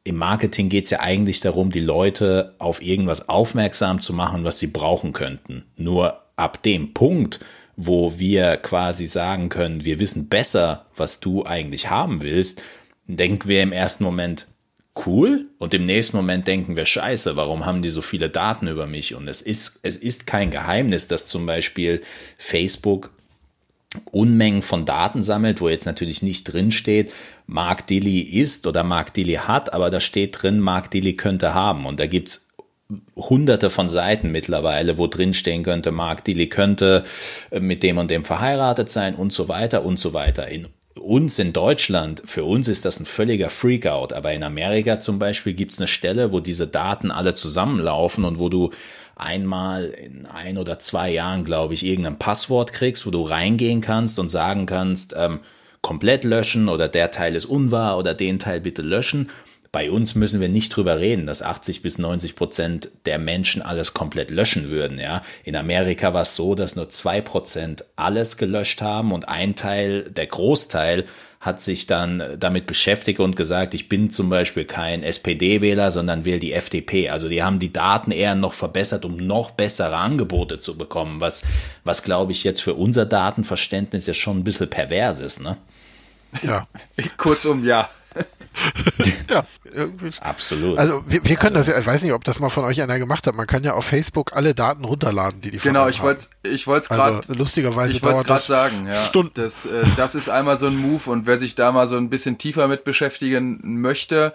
im 0.04 0.16
Marketing 0.16 0.68
geht 0.68 0.84
es 0.84 0.90
ja 0.90 1.00
eigentlich 1.00 1.40
darum, 1.40 1.70
die 1.70 1.80
Leute 1.80 2.54
auf 2.58 2.82
irgendwas 2.82 3.28
aufmerksam 3.28 4.00
zu 4.00 4.12
machen, 4.12 4.44
was 4.44 4.58
sie 4.58 4.68
brauchen 4.68 5.12
könnten. 5.12 5.64
Nur 5.76 6.22
ab 6.36 6.62
dem 6.62 6.92
Punkt, 6.94 7.40
wo 7.76 8.18
wir 8.18 8.56
quasi 8.58 9.06
sagen 9.06 9.48
können, 9.48 9.84
wir 9.84 9.98
wissen 9.98 10.28
besser, 10.28 10.86
was 10.96 11.20
du 11.20 11.44
eigentlich 11.44 11.90
haben 11.90 12.22
willst, 12.22 12.62
denken 13.06 13.48
wir 13.48 13.62
im 13.62 13.72
ersten 13.72 14.04
Moment, 14.04 14.46
cool, 15.06 15.48
und 15.58 15.74
im 15.74 15.86
nächsten 15.86 16.16
Moment 16.16 16.46
denken 16.46 16.76
wir, 16.76 16.86
scheiße, 16.86 17.34
warum 17.36 17.66
haben 17.66 17.82
die 17.82 17.88
so 17.88 18.00
viele 18.00 18.30
Daten 18.30 18.68
über 18.68 18.86
mich? 18.86 19.14
Und 19.14 19.26
es 19.26 19.42
ist, 19.42 19.80
es 19.82 19.96
ist 19.96 20.26
kein 20.26 20.50
Geheimnis, 20.50 21.08
dass 21.08 21.26
zum 21.26 21.46
Beispiel 21.46 22.02
Facebook 22.38 23.10
Unmengen 24.10 24.62
von 24.62 24.84
Daten 24.84 25.22
sammelt, 25.22 25.60
wo 25.60 25.68
jetzt 25.68 25.86
natürlich 25.86 26.22
nicht 26.22 26.44
drin 26.44 26.72
steht, 26.72 27.12
Mark 27.46 27.86
Dilly 27.86 28.20
ist 28.20 28.66
oder 28.66 28.84
Mark 28.84 29.12
Dilly 29.14 29.34
hat, 29.34 29.72
aber 29.72 29.90
da 29.90 30.00
steht 30.00 30.42
drin, 30.42 30.60
Mark 30.60 30.90
Dilly 30.90 31.14
könnte 31.14 31.54
haben. 31.54 31.86
Und 31.86 32.00
da 32.00 32.06
gibt's 32.06 32.54
hunderte 33.16 33.70
von 33.70 33.88
Seiten 33.88 34.30
mittlerweile, 34.30 34.98
wo 34.98 35.06
drin 35.06 35.34
stehen 35.34 35.62
könnte, 35.62 35.90
Mark 35.90 36.24
Dilly 36.24 36.48
könnte 36.48 37.04
äh, 37.50 37.60
mit 37.60 37.82
dem 37.82 37.98
und 37.98 38.10
dem 38.10 38.24
verheiratet 38.24 38.90
sein 38.90 39.14
und 39.14 39.32
so 39.32 39.48
weiter 39.48 39.84
und 39.84 39.98
so 39.98 40.12
weiter. 40.12 40.48
In 40.48 40.68
uns 40.94 41.38
in 41.38 41.52
Deutschland, 41.52 42.22
für 42.24 42.44
uns 42.44 42.68
ist 42.68 42.84
das 42.84 43.00
ein 43.00 43.06
völliger 43.06 43.50
Freakout, 43.50 44.12
aber 44.12 44.32
in 44.32 44.42
Amerika 44.42 45.00
zum 45.00 45.18
Beispiel 45.18 45.54
gibt's 45.54 45.80
eine 45.80 45.88
Stelle, 45.88 46.32
wo 46.32 46.40
diese 46.40 46.68
Daten 46.68 47.10
alle 47.10 47.34
zusammenlaufen 47.34 48.24
und 48.24 48.38
wo 48.38 48.48
du 48.48 48.70
einmal 49.16 49.86
in 49.86 50.26
ein 50.26 50.56
oder 50.58 50.78
zwei 50.78 51.10
Jahren, 51.10 51.44
glaube 51.44 51.74
ich, 51.74 51.84
irgendein 51.84 52.18
Passwort 52.18 52.72
kriegst, 52.72 53.06
wo 53.06 53.10
du 53.10 53.22
reingehen 53.22 53.80
kannst 53.80 54.18
und 54.18 54.28
sagen 54.28 54.66
kannst, 54.66 55.14
ähm, 55.18 55.40
komplett 55.84 56.24
löschen 56.24 56.70
oder 56.70 56.88
der 56.88 57.10
Teil 57.10 57.36
ist 57.36 57.44
unwahr 57.44 57.98
oder 57.98 58.14
den 58.14 58.38
Teil 58.38 58.60
bitte 58.60 58.80
löschen. 58.80 59.28
Bei 59.70 59.90
uns 59.90 60.14
müssen 60.14 60.40
wir 60.40 60.48
nicht 60.48 60.74
drüber 60.74 60.98
reden, 60.98 61.26
dass 61.26 61.42
80 61.42 61.82
bis 61.82 61.98
90 61.98 62.36
Prozent 62.36 62.88
der 63.04 63.18
Menschen 63.18 63.60
alles 63.60 63.92
komplett 63.92 64.30
löschen 64.30 64.70
würden. 64.70 64.98
Ja, 64.98 65.20
in 65.44 65.56
Amerika 65.56 66.14
war 66.14 66.22
es 66.22 66.36
so, 66.36 66.54
dass 66.54 66.74
nur 66.74 66.88
zwei 66.88 67.20
Prozent 67.20 67.84
alles 67.96 68.38
gelöscht 68.38 68.80
haben 68.80 69.12
und 69.12 69.28
ein 69.28 69.56
Teil, 69.56 70.04
der 70.04 70.26
Großteil, 70.26 71.04
hat 71.44 71.60
sich 71.60 71.86
dann 71.86 72.22
damit 72.38 72.66
beschäftigt 72.66 73.20
und 73.20 73.36
gesagt, 73.36 73.74
ich 73.74 73.90
bin 73.90 74.08
zum 74.08 74.30
Beispiel 74.30 74.64
kein 74.64 75.02
SPD-Wähler, 75.02 75.90
sondern 75.90 76.24
will 76.24 76.38
die 76.38 76.54
FDP. 76.54 77.10
Also 77.10 77.28
die 77.28 77.42
haben 77.42 77.58
die 77.58 77.70
Daten 77.70 78.12
eher 78.12 78.34
noch 78.34 78.54
verbessert, 78.54 79.04
um 79.04 79.18
noch 79.18 79.50
bessere 79.50 79.96
Angebote 79.96 80.58
zu 80.58 80.78
bekommen, 80.78 81.20
was, 81.20 81.44
was 81.84 82.02
glaube 82.02 82.32
ich 82.32 82.44
jetzt 82.44 82.62
für 82.62 82.72
unser 82.72 83.04
Datenverständnis 83.04 84.06
ja 84.06 84.14
schon 84.14 84.38
ein 84.38 84.44
bisschen 84.44 84.70
pervers 84.70 85.20
ist, 85.20 85.42
ne? 85.42 85.58
Ja. 86.42 86.66
Kurzum, 87.18 87.64
ja. 87.64 87.90
ja, 89.30 89.44
irgendwie. 89.72 90.10
Absolut. 90.20 90.78
Also 90.78 91.02
wir, 91.06 91.24
wir 91.24 91.36
können 91.36 91.54
das 91.54 91.66
ja, 91.66 91.78
ich 91.78 91.86
weiß 91.86 92.02
nicht, 92.02 92.12
ob 92.12 92.24
das 92.24 92.38
mal 92.38 92.50
von 92.50 92.64
euch 92.64 92.80
einer 92.80 92.98
gemacht 92.98 93.26
hat. 93.26 93.34
Man 93.34 93.46
kann 93.46 93.64
ja 93.64 93.74
auf 93.74 93.84
Facebook 93.84 94.34
alle 94.34 94.54
Daten 94.54 94.84
runterladen, 94.84 95.40
die 95.40 95.50
die 95.50 95.58
Genau, 95.58 95.88
ich 95.88 96.02
wollte 96.02 96.26
ich 96.42 96.66
wollte 96.66 96.82
es 96.82 96.88
gerade 96.88 97.16
also, 97.16 97.34
lustigerweise 97.34 97.92
ich 97.92 98.02
wollte 98.02 98.20
es 98.20 98.24
gerade 98.24 98.44
sagen, 98.44 98.86
ja. 98.86 99.04
Stunden. 99.04 99.32
Das 99.34 99.66
äh, 99.66 99.84
das 99.96 100.14
ist 100.14 100.28
einmal 100.28 100.56
so 100.56 100.66
ein 100.66 100.76
Move 100.76 101.10
und 101.10 101.26
wer 101.26 101.38
sich 101.38 101.54
da 101.54 101.72
mal 101.72 101.86
so 101.86 101.96
ein 101.96 102.10
bisschen 102.10 102.38
tiefer 102.38 102.68
mit 102.68 102.84
beschäftigen 102.84 103.60
möchte, 103.80 104.32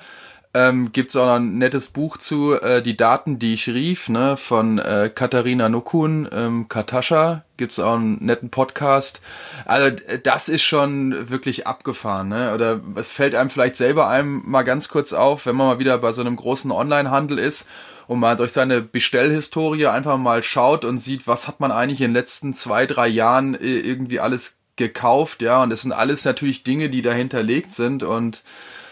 ähm, 0.53 0.91
gibt 0.91 1.09
es 1.09 1.15
auch 1.15 1.25
noch 1.25 1.35
ein 1.35 1.59
nettes 1.59 1.89
Buch 1.89 2.17
zu, 2.17 2.59
äh, 2.59 2.81
die 2.81 2.97
Daten, 2.97 3.37
die 3.37 3.53
ich 3.53 3.67
rief, 3.67 4.09
ne, 4.09 4.35
von 4.35 4.79
äh, 4.79 5.11
Katharina 5.13 5.69
Nukun, 5.69 6.27
ähm, 6.31 6.67
Katascha, 6.67 7.43
gibt's 7.57 7.77
auch 7.77 7.95
einen 7.95 8.23
netten 8.25 8.49
Podcast. 8.49 9.21
Also 9.65 9.95
das 10.23 10.49
ist 10.49 10.63
schon 10.63 11.29
wirklich 11.29 11.67
abgefahren, 11.67 12.29
ne? 12.29 12.53
Oder 12.55 12.81
es 12.95 13.11
fällt 13.11 13.35
einem 13.35 13.51
vielleicht 13.51 13.75
selber 13.75 14.07
einem 14.07 14.41
mal 14.45 14.63
ganz 14.63 14.89
kurz 14.89 15.13
auf, 15.13 15.45
wenn 15.45 15.55
man 15.55 15.67
mal 15.67 15.79
wieder 15.79 15.97
bei 15.99 16.11
so 16.11 16.21
einem 16.21 16.35
großen 16.35 16.71
Online-Handel 16.71 17.37
ist 17.37 17.67
und 18.07 18.19
mal 18.19 18.35
durch 18.35 18.51
seine 18.51 18.81
Bestellhistorie 18.81 19.85
einfach 19.85 20.17
mal 20.17 20.41
schaut 20.41 20.83
und 20.83 20.97
sieht, 20.97 21.27
was 21.27 21.47
hat 21.47 21.59
man 21.59 21.71
eigentlich 21.71 22.01
in 22.01 22.07
den 22.07 22.15
letzten 22.15 22.55
zwei, 22.55 22.87
drei 22.87 23.07
Jahren 23.07 23.53
äh, 23.53 23.79
irgendwie 23.79 24.19
alles 24.19 24.57
gekauft, 24.77 25.43
ja, 25.43 25.61
und 25.61 25.69
das 25.69 25.81
sind 25.81 25.91
alles 25.91 26.25
natürlich 26.25 26.63
Dinge, 26.63 26.89
die 26.89 27.03
dahinterlegt 27.03 27.73
sind 27.73 28.01
und 28.01 28.43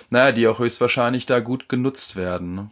naja, 0.09 0.31
die 0.31 0.47
auch 0.47 0.59
höchstwahrscheinlich 0.59 1.25
da 1.25 1.39
gut 1.39 1.69
genutzt 1.69 2.15
werden. 2.15 2.55
Ne? 2.55 2.69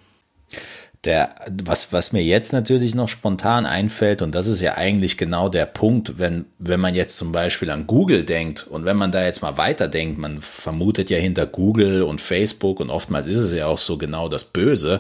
Der, 1.04 1.36
was, 1.64 1.94
was 1.94 2.14
mir 2.14 2.24
jetzt 2.24 2.52
natürlich 2.52 2.96
noch 2.96 3.08
spontan 3.08 3.66
einfällt, 3.68 4.24
und 4.24 4.34
das 4.34 4.48
ist 4.48 4.62
ja 4.62 4.76
eigentlich 4.76 5.18
genau 5.18 5.50
der 5.50 5.68
Punkt, 5.68 6.18
wenn, 6.18 6.46
wenn 6.58 6.80
man 6.80 6.96
jetzt 6.96 7.18
zum 7.18 7.32
Beispiel 7.32 7.70
an 7.70 7.86
Google 7.86 8.26
denkt 8.26 8.66
und 8.68 8.86
wenn 8.86 8.98
man 8.98 9.12
da 9.12 9.24
jetzt 9.24 9.44
mal 9.44 9.58
weiterdenkt, 9.58 10.18
man 10.18 10.42
vermutet 10.42 11.12
ja 11.12 11.18
hinter 11.18 11.46
Google 11.46 12.02
und 12.02 12.22
Facebook 12.22 12.80
und 12.80 12.90
oftmals 12.90 13.28
ist 13.28 13.40
es 13.40 13.54
ja 13.54 13.68
auch 13.68 13.78
so 13.78 13.98
genau 13.98 14.30
das 14.30 14.46
Böse, 14.46 15.00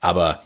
aber 0.00 0.42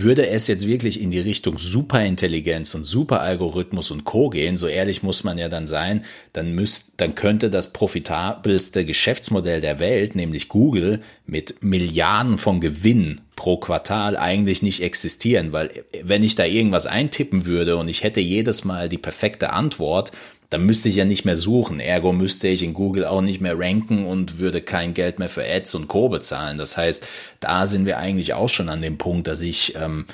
würde 0.00 0.26
es 0.28 0.46
jetzt 0.46 0.66
wirklich 0.66 1.00
in 1.00 1.10
die 1.10 1.20
Richtung 1.20 1.58
Superintelligenz 1.58 2.74
und 2.74 2.84
Superalgorithmus 2.84 3.90
und 3.90 4.04
Co. 4.04 4.30
gehen, 4.30 4.56
so 4.56 4.66
ehrlich 4.66 5.02
muss 5.02 5.24
man 5.24 5.38
ja 5.38 5.48
dann 5.48 5.66
sein, 5.66 6.04
dann 6.32 6.52
müsst, 6.52 6.94
dann 6.98 7.14
könnte 7.14 7.50
das 7.50 7.72
profitabelste 7.72 8.84
Geschäftsmodell 8.84 9.60
der 9.60 9.78
Welt, 9.78 10.14
nämlich 10.14 10.48
Google, 10.48 11.00
mit 11.26 11.62
Milliarden 11.62 12.38
von 12.38 12.60
Gewinn 12.60 13.20
pro 13.36 13.56
Quartal 13.56 14.16
eigentlich 14.16 14.62
nicht 14.62 14.82
existieren, 14.82 15.52
weil 15.52 15.84
wenn 16.02 16.22
ich 16.22 16.34
da 16.34 16.44
irgendwas 16.44 16.86
eintippen 16.86 17.46
würde 17.46 17.76
und 17.76 17.88
ich 17.88 18.04
hätte 18.04 18.20
jedes 18.20 18.64
Mal 18.64 18.88
die 18.88 18.98
perfekte 18.98 19.52
Antwort, 19.52 20.12
dann 20.52 20.66
müsste 20.66 20.88
ich 20.88 20.96
ja 20.96 21.04
nicht 21.04 21.24
mehr 21.24 21.36
suchen. 21.36 21.80
Ergo 21.80 22.12
müsste 22.12 22.48
ich 22.48 22.62
in 22.62 22.74
Google 22.74 23.06
auch 23.06 23.22
nicht 23.22 23.40
mehr 23.40 23.58
ranken 23.58 24.04
und 24.04 24.38
würde 24.38 24.60
kein 24.60 24.92
Geld 24.92 25.18
mehr 25.18 25.30
für 25.30 25.44
Ads 25.44 25.74
und 25.76 25.88
Co. 25.88 26.10
bezahlen. 26.10 26.58
Das 26.58 26.76
heißt, 26.76 27.06
da 27.40 27.66
sind 27.66 27.86
wir 27.86 27.96
eigentlich 27.96 28.34
auch 28.34 28.48
schon 28.48 28.68
an 28.68 28.82
dem 28.82 28.98
Punkt, 28.98 29.26
dass 29.26 29.40
ich 29.40 29.74
ähm, 29.76 30.04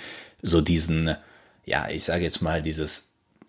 so 0.40 0.60
diesen, 0.60 1.16
ja, 1.66 1.88
ich 1.90 2.04
sage 2.04 2.22
jetzt 2.22 2.40
mal, 2.40 2.62
dieses 2.62 3.07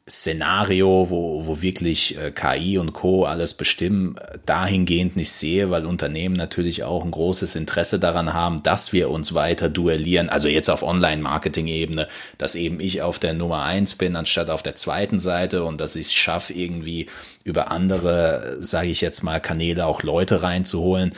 Szenario, 0.10 1.10
wo, 1.10 1.46
wo 1.46 1.62
wirklich 1.62 2.18
äh, 2.18 2.32
KI 2.32 2.78
und 2.78 2.94
Co. 2.94 3.26
alles 3.26 3.54
bestimmen, 3.54 4.16
dahingehend 4.46 5.16
nicht 5.16 5.32
sehe, 5.32 5.70
weil 5.70 5.86
Unternehmen 5.86 6.36
natürlich 6.36 6.84
auch 6.84 7.06
ein 7.06 7.12
großes 7.12 7.56
Interesse 7.56 8.00
daran 8.00 8.34
haben, 8.34 8.64
dass 8.64 8.92
wir 8.92 9.10
uns 9.10 9.34
weiter 9.34 9.70
duellieren. 9.70 10.30
Also 10.30 10.50
jetzt 10.50 10.70
auf 10.70 10.84
Online-Marketing-Ebene, 10.84 12.08
dass 12.38 12.56
eben 12.56 12.80
ich 12.80 13.02
auf 13.02 13.20
der 13.20 13.34
Nummer 13.34 13.64
eins 13.64 13.96
bin, 13.96 14.16
anstatt 14.16 14.50
auf 14.50 14.64
der 14.64 14.76
zweiten 14.76 15.20
Seite 15.20 15.64
und 15.64 15.80
dass 15.80 15.96
ich 15.96 16.08
es 16.08 16.14
schaffe, 16.14 16.54
irgendwie 16.54 17.06
über 17.44 17.72
andere, 17.72 18.58
sage 18.60 18.90
ich 18.90 19.02
jetzt 19.02 19.24
mal, 19.24 19.40
Kanäle 19.40 19.86
auch 19.86 20.04
Leute 20.04 20.42
reinzuholen. 20.42 21.14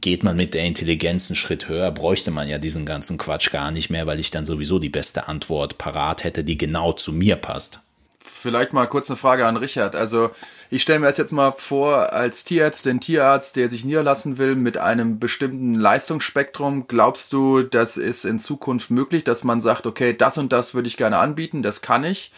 Geht 0.00 0.24
man 0.24 0.36
mit 0.36 0.54
der 0.54 0.64
Intelligenz 0.64 1.30
einen 1.30 1.36
Schritt 1.36 1.68
höher, 1.68 1.92
bräuchte 1.92 2.32
man 2.32 2.48
ja 2.48 2.58
diesen 2.58 2.86
ganzen 2.86 3.18
Quatsch 3.18 3.52
gar 3.52 3.70
nicht 3.70 3.88
mehr, 3.88 4.06
weil 4.06 4.18
ich 4.18 4.32
dann 4.32 4.44
sowieso 4.44 4.80
die 4.80 4.88
beste 4.88 5.28
Antwort 5.28 5.78
parat 5.78 6.24
hätte, 6.24 6.42
die 6.42 6.58
genau 6.58 6.92
zu 6.92 7.12
mir 7.12 7.36
passt 7.36 7.85
vielleicht 8.46 8.72
mal 8.72 8.86
kurz 8.86 9.10
eine 9.10 9.16
Frage 9.16 9.44
an 9.44 9.56
Richard. 9.56 9.96
Also 9.96 10.30
ich 10.70 10.82
stelle 10.82 11.00
mir 11.00 11.06
das 11.06 11.16
jetzt 11.16 11.32
mal 11.32 11.52
vor, 11.52 12.12
als 12.12 12.44
Tierarzt, 12.44 12.86
den 12.86 13.00
Tierarzt, 13.00 13.56
der 13.56 13.68
sich 13.68 13.84
niederlassen 13.84 14.38
will 14.38 14.54
mit 14.54 14.76
einem 14.78 15.18
bestimmten 15.18 15.74
Leistungsspektrum, 15.74 16.86
glaubst 16.86 17.32
du, 17.32 17.62
das 17.62 17.96
ist 17.96 18.24
in 18.24 18.38
Zukunft 18.38 18.90
möglich, 18.90 19.24
dass 19.24 19.42
man 19.42 19.60
sagt, 19.60 19.84
okay, 19.84 20.16
das 20.16 20.38
und 20.38 20.52
das 20.52 20.74
würde 20.74 20.86
ich 20.86 20.96
gerne 20.96 21.18
anbieten, 21.18 21.64
das 21.64 21.82
kann 21.82 22.04
ich. 22.04 22.30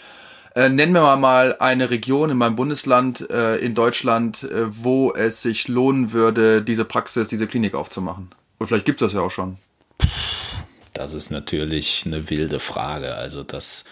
Äh, 0.54 0.70
nennen 0.70 0.94
wir 0.94 1.16
mal 1.16 1.56
eine 1.58 1.90
Region 1.90 2.30
in 2.30 2.38
meinem 2.38 2.56
Bundesland 2.56 3.28
äh, 3.30 3.56
in 3.56 3.74
Deutschland, 3.74 4.44
äh, 4.44 4.64
wo 4.68 5.12
es 5.12 5.42
sich 5.42 5.68
lohnen 5.68 6.12
würde, 6.12 6.62
diese 6.62 6.86
Praxis, 6.86 7.28
diese 7.28 7.46
Klinik 7.46 7.74
aufzumachen. 7.74 8.30
Und 8.58 8.66
vielleicht 8.66 8.86
gibt 8.86 9.02
es 9.02 9.08
das 9.08 9.12
ja 9.12 9.20
auch 9.20 9.30
schon. 9.30 9.58
Das 10.94 11.12
ist 11.12 11.30
natürlich 11.30 12.04
eine 12.06 12.30
wilde 12.30 12.60
Frage. 12.60 13.14
Also 13.14 13.44
das 13.44 13.84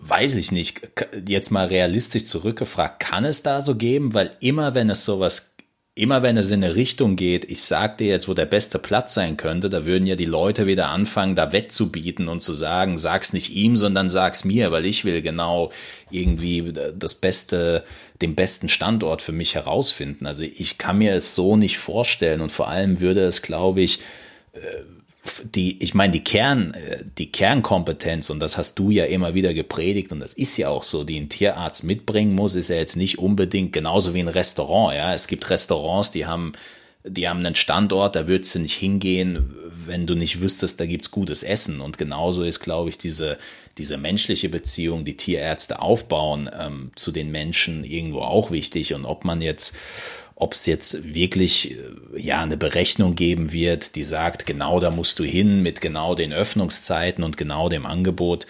weiß 0.00 0.36
ich 0.36 0.52
nicht, 0.52 0.82
jetzt 1.26 1.50
mal 1.50 1.66
realistisch 1.66 2.24
zurückgefragt, 2.24 3.00
kann 3.00 3.24
es 3.24 3.42
da 3.42 3.62
so 3.62 3.76
geben? 3.76 4.14
Weil 4.14 4.36
immer 4.40 4.74
wenn 4.74 4.90
es 4.90 5.04
sowas, 5.04 5.56
immer 5.94 6.22
wenn 6.22 6.36
es 6.36 6.50
in 6.50 6.64
eine 6.64 6.74
Richtung 6.76 7.16
geht, 7.16 7.50
ich 7.50 7.62
sag 7.62 7.98
dir 7.98 8.06
jetzt, 8.06 8.26
wo 8.28 8.34
der 8.34 8.46
beste 8.46 8.78
Platz 8.78 9.14
sein 9.14 9.36
könnte, 9.36 9.68
da 9.68 9.84
würden 9.84 10.06
ja 10.06 10.16
die 10.16 10.24
Leute 10.24 10.66
wieder 10.66 10.88
anfangen, 10.88 11.34
da 11.34 11.52
wettzubieten 11.52 12.28
und 12.28 12.40
zu 12.40 12.52
sagen, 12.52 12.96
sag's 12.96 13.32
nicht 13.32 13.50
ihm, 13.54 13.76
sondern 13.76 14.08
sag's 14.08 14.44
mir, 14.44 14.72
weil 14.72 14.86
ich 14.86 15.04
will 15.04 15.20
genau 15.20 15.70
irgendwie 16.10 16.72
das 16.72 17.14
beste, 17.16 17.84
den 18.22 18.34
besten 18.34 18.68
Standort 18.68 19.20
für 19.20 19.32
mich 19.32 19.54
herausfinden. 19.54 20.26
Also 20.26 20.42
ich 20.42 20.78
kann 20.78 20.98
mir 20.98 21.14
es 21.14 21.34
so 21.34 21.56
nicht 21.56 21.78
vorstellen 21.78 22.40
und 22.40 22.52
vor 22.52 22.68
allem 22.68 23.00
würde 23.00 23.24
es, 23.24 23.42
glaube 23.42 23.82
ich, 23.82 24.00
äh, 24.52 24.60
die, 25.44 25.82
ich 25.82 25.94
meine, 25.94 26.12
die 26.12 26.24
Kern, 26.24 26.72
äh, 26.74 27.04
die 27.18 27.30
Kernkompetenz, 27.30 28.30
und 28.30 28.40
das 28.40 28.56
hast 28.56 28.78
du 28.78 28.90
ja 28.90 29.04
immer 29.04 29.34
wieder 29.34 29.54
gepredigt, 29.54 30.12
und 30.12 30.20
das 30.20 30.34
ist 30.34 30.56
ja 30.56 30.68
auch 30.68 30.82
so, 30.82 31.04
die 31.04 31.18
ein 31.18 31.28
Tierarzt 31.28 31.84
mitbringen 31.84 32.34
muss, 32.34 32.54
ist 32.54 32.68
ja 32.68 32.76
jetzt 32.76 32.96
nicht 32.96 33.18
unbedingt 33.18 33.72
genauso 33.72 34.14
wie 34.14 34.20
ein 34.20 34.28
Restaurant, 34.28 34.94
ja. 34.94 35.14
Es 35.14 35.26
gibt 35.26 35.48
Restaurants, 35.50 36.10
die 36.10 36.26
haben, 36.26 36.52
die 37.04 37.28
haben 37.28 37.44
einen 37.44 37.54
Standort, 37.54 38.16
da 38.16 38.28
würdest 38.28 38.54
du 38.54 38.60
nicht 38.60 38.76
hingehen, 38.76 39.54
wenn 39.86 40.06
du 40.06 40.14
nicht 40.14 40.40
wüsstest, 40.40 40.80
da 40.80 40.86
gibt's 40.86 41.10
gutes 41.10 41.42
Essen. 41.42 41.80
Und 41.80 41.98
genauso 41.98 42.42
ist, 42.42 42.60
glaube 42.60 42.90
ich, 42.90 42.98
diese, 42.98 43.38
diese 43.78 43.96
menschliche 43.96 44.48
Beziehung, 44.48 45.04
die 45.04 45.16
Tierärzte 45.16 45.80
aufbauen 45.80 46.50
ähm, 46.58 46.90
zu 46.96 47.12
den 47.12 47.30
Menschen 47.30 47.84
irgendwo 47.84 48.20
auch 48.20 48.50
wichtig. 48.50 48.94
Und 48.94 49.04
ob 49.04 49.24
man 49.24 49.40
jetzt 49.40 49.76
ob 50.40 50.54
es 50.54 50.66
jetzt 50.66 51.14
wirklich 51.14 51.72
äh, 51.72 51.76
ja 52.16 52.40
eine 52.40 52.56
Berechnung 52.56 53.14
geben 53.14 53.52
wird, 53.52 53.94
die 53.94 54.02
sagt, 54.02 54.46
genau 54.46 54.80
da 54.80 54.90
musst 54.90 55.18
du 55.18 55.24
hin 55.24 55.62
mit 55.62 55.80
genau 55.80 56.14
den 56.14 56.32
Öffnungszeiten 56.32 57.22
und 57.22 57.36
genau 57.36 57.68
dem 57.68 57.86
Angebot, 57.86 58.46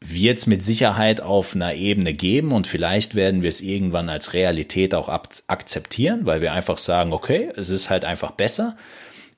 wird 0.00 0.38
es 0.38 0.46
mit 0.46 0.62
Sicherheit 0.62 1.20
auf 1.20 1.54
einer 1.54 1.74
Ebene 1.74 2.12
geben 2.14 2.52
und 2.52 2.66
vielleicht 2.66 3.14
werden 3.14 3.42
wir 3.42 3.48
es 3.48 3.60
irgendwann 3.60 4.08
als 4.08 4.34
Realität 4.34 4.94
auch 4.94 5.08
akzeptieren, 5.08 6.26
weil 6.26 6.40
wir 6.40 6.52
einfach 6.52 6.78
sagen, 6.78 7.12
okay, 7.12 7.50
es 7.56 7.70
ist 7.70 7.90
halt 7.90 8.04
einfach 8.04 8.30
besser. 8.30 8.76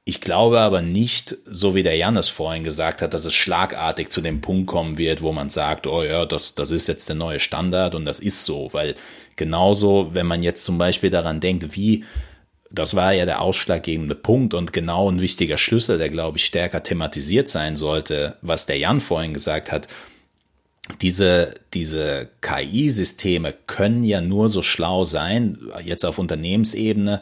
Ich 0.05 0.21
glaube 0.21 0.61
aber 0.61 0.83
nicht, 0.83 1.37
so 1.45 1.75
wie 1.75 1.83
der 1.83 1.97
Jannis 1.97 2.29
vorhin 2.29 2.65
gesagt 2.65 3.03
hat, 3.03 3.15
dass 3.15 3.25
es 3.25 3.35
schlagartig 3.35 4.11
zu 4.11 4.21
dem 4.21 4.41
Punkt 4.41 4.67
kommen 4.67 4.99
wird, 4.99 5.23
wo 5.23 5.33
man 5.33 5.49
sagt, 5.49 5.87
oh 5.87 6.03
ja, 6.03 6.27
das, 6.27 6.55
das 6.55 6.71
ist 6.71 6.89
jetzt 6.89 7.09
der 7.09 7.17
neue 7.17 7.41
Standard 7.41 7.95
und 7.95 8.05
das 8.05 8.19
ist 8.19 8.45
so, 8.45 8.69
weil 8.73 8.95
genauso, 9.39 10.15
wenn 10.15 10.27
man 10.27 10.43
jetzt 10.43 10.65
zum 10.65 10.77
Beispiel 10.77 11.09
daran 11.09 11.41
denkt, 11.41 11.75
wie 11.75 12.05
das 12.71 12.95
war 12.95 13.13
ja 13.15 13.25
der 13.25 13.41
ausschlaggebende 13.41 14.15
Punkt 14.15 14.53
und 14.53 14.73
genau 14.73 15.11
ein 15.11 15.21
wichtiger 15.21 15.57
Schlüssel, 15.57 15.97
der, 15.97 16.11
glaube 16.11 16.37
ich, 16.37 16.45
stärker 16.45 16.83
thematisiert 16.83 17.49
sein 17.49 17.77
sollte, 17.77 18.37
was 18.43 18.67
der 18.67 18.77
Jan 18.77 19.01
vorhin 19.01 19.33
gesagt 19.33 19.73
hat. 19.73 19.89
Diese, 21.01 21.55
diese 21.75 22.29
KI-Systeme 22.41 23.55
können 23.67 24.05
ja 24.05 24.21
nur 24.21 24.49
so 24.49 24.63
schlau 24.63 25.05
sein, 25.05 25.59
jetzt 25.83 26.05
auf 26.05 26.19
Unternehmensebene, 26.19 27.21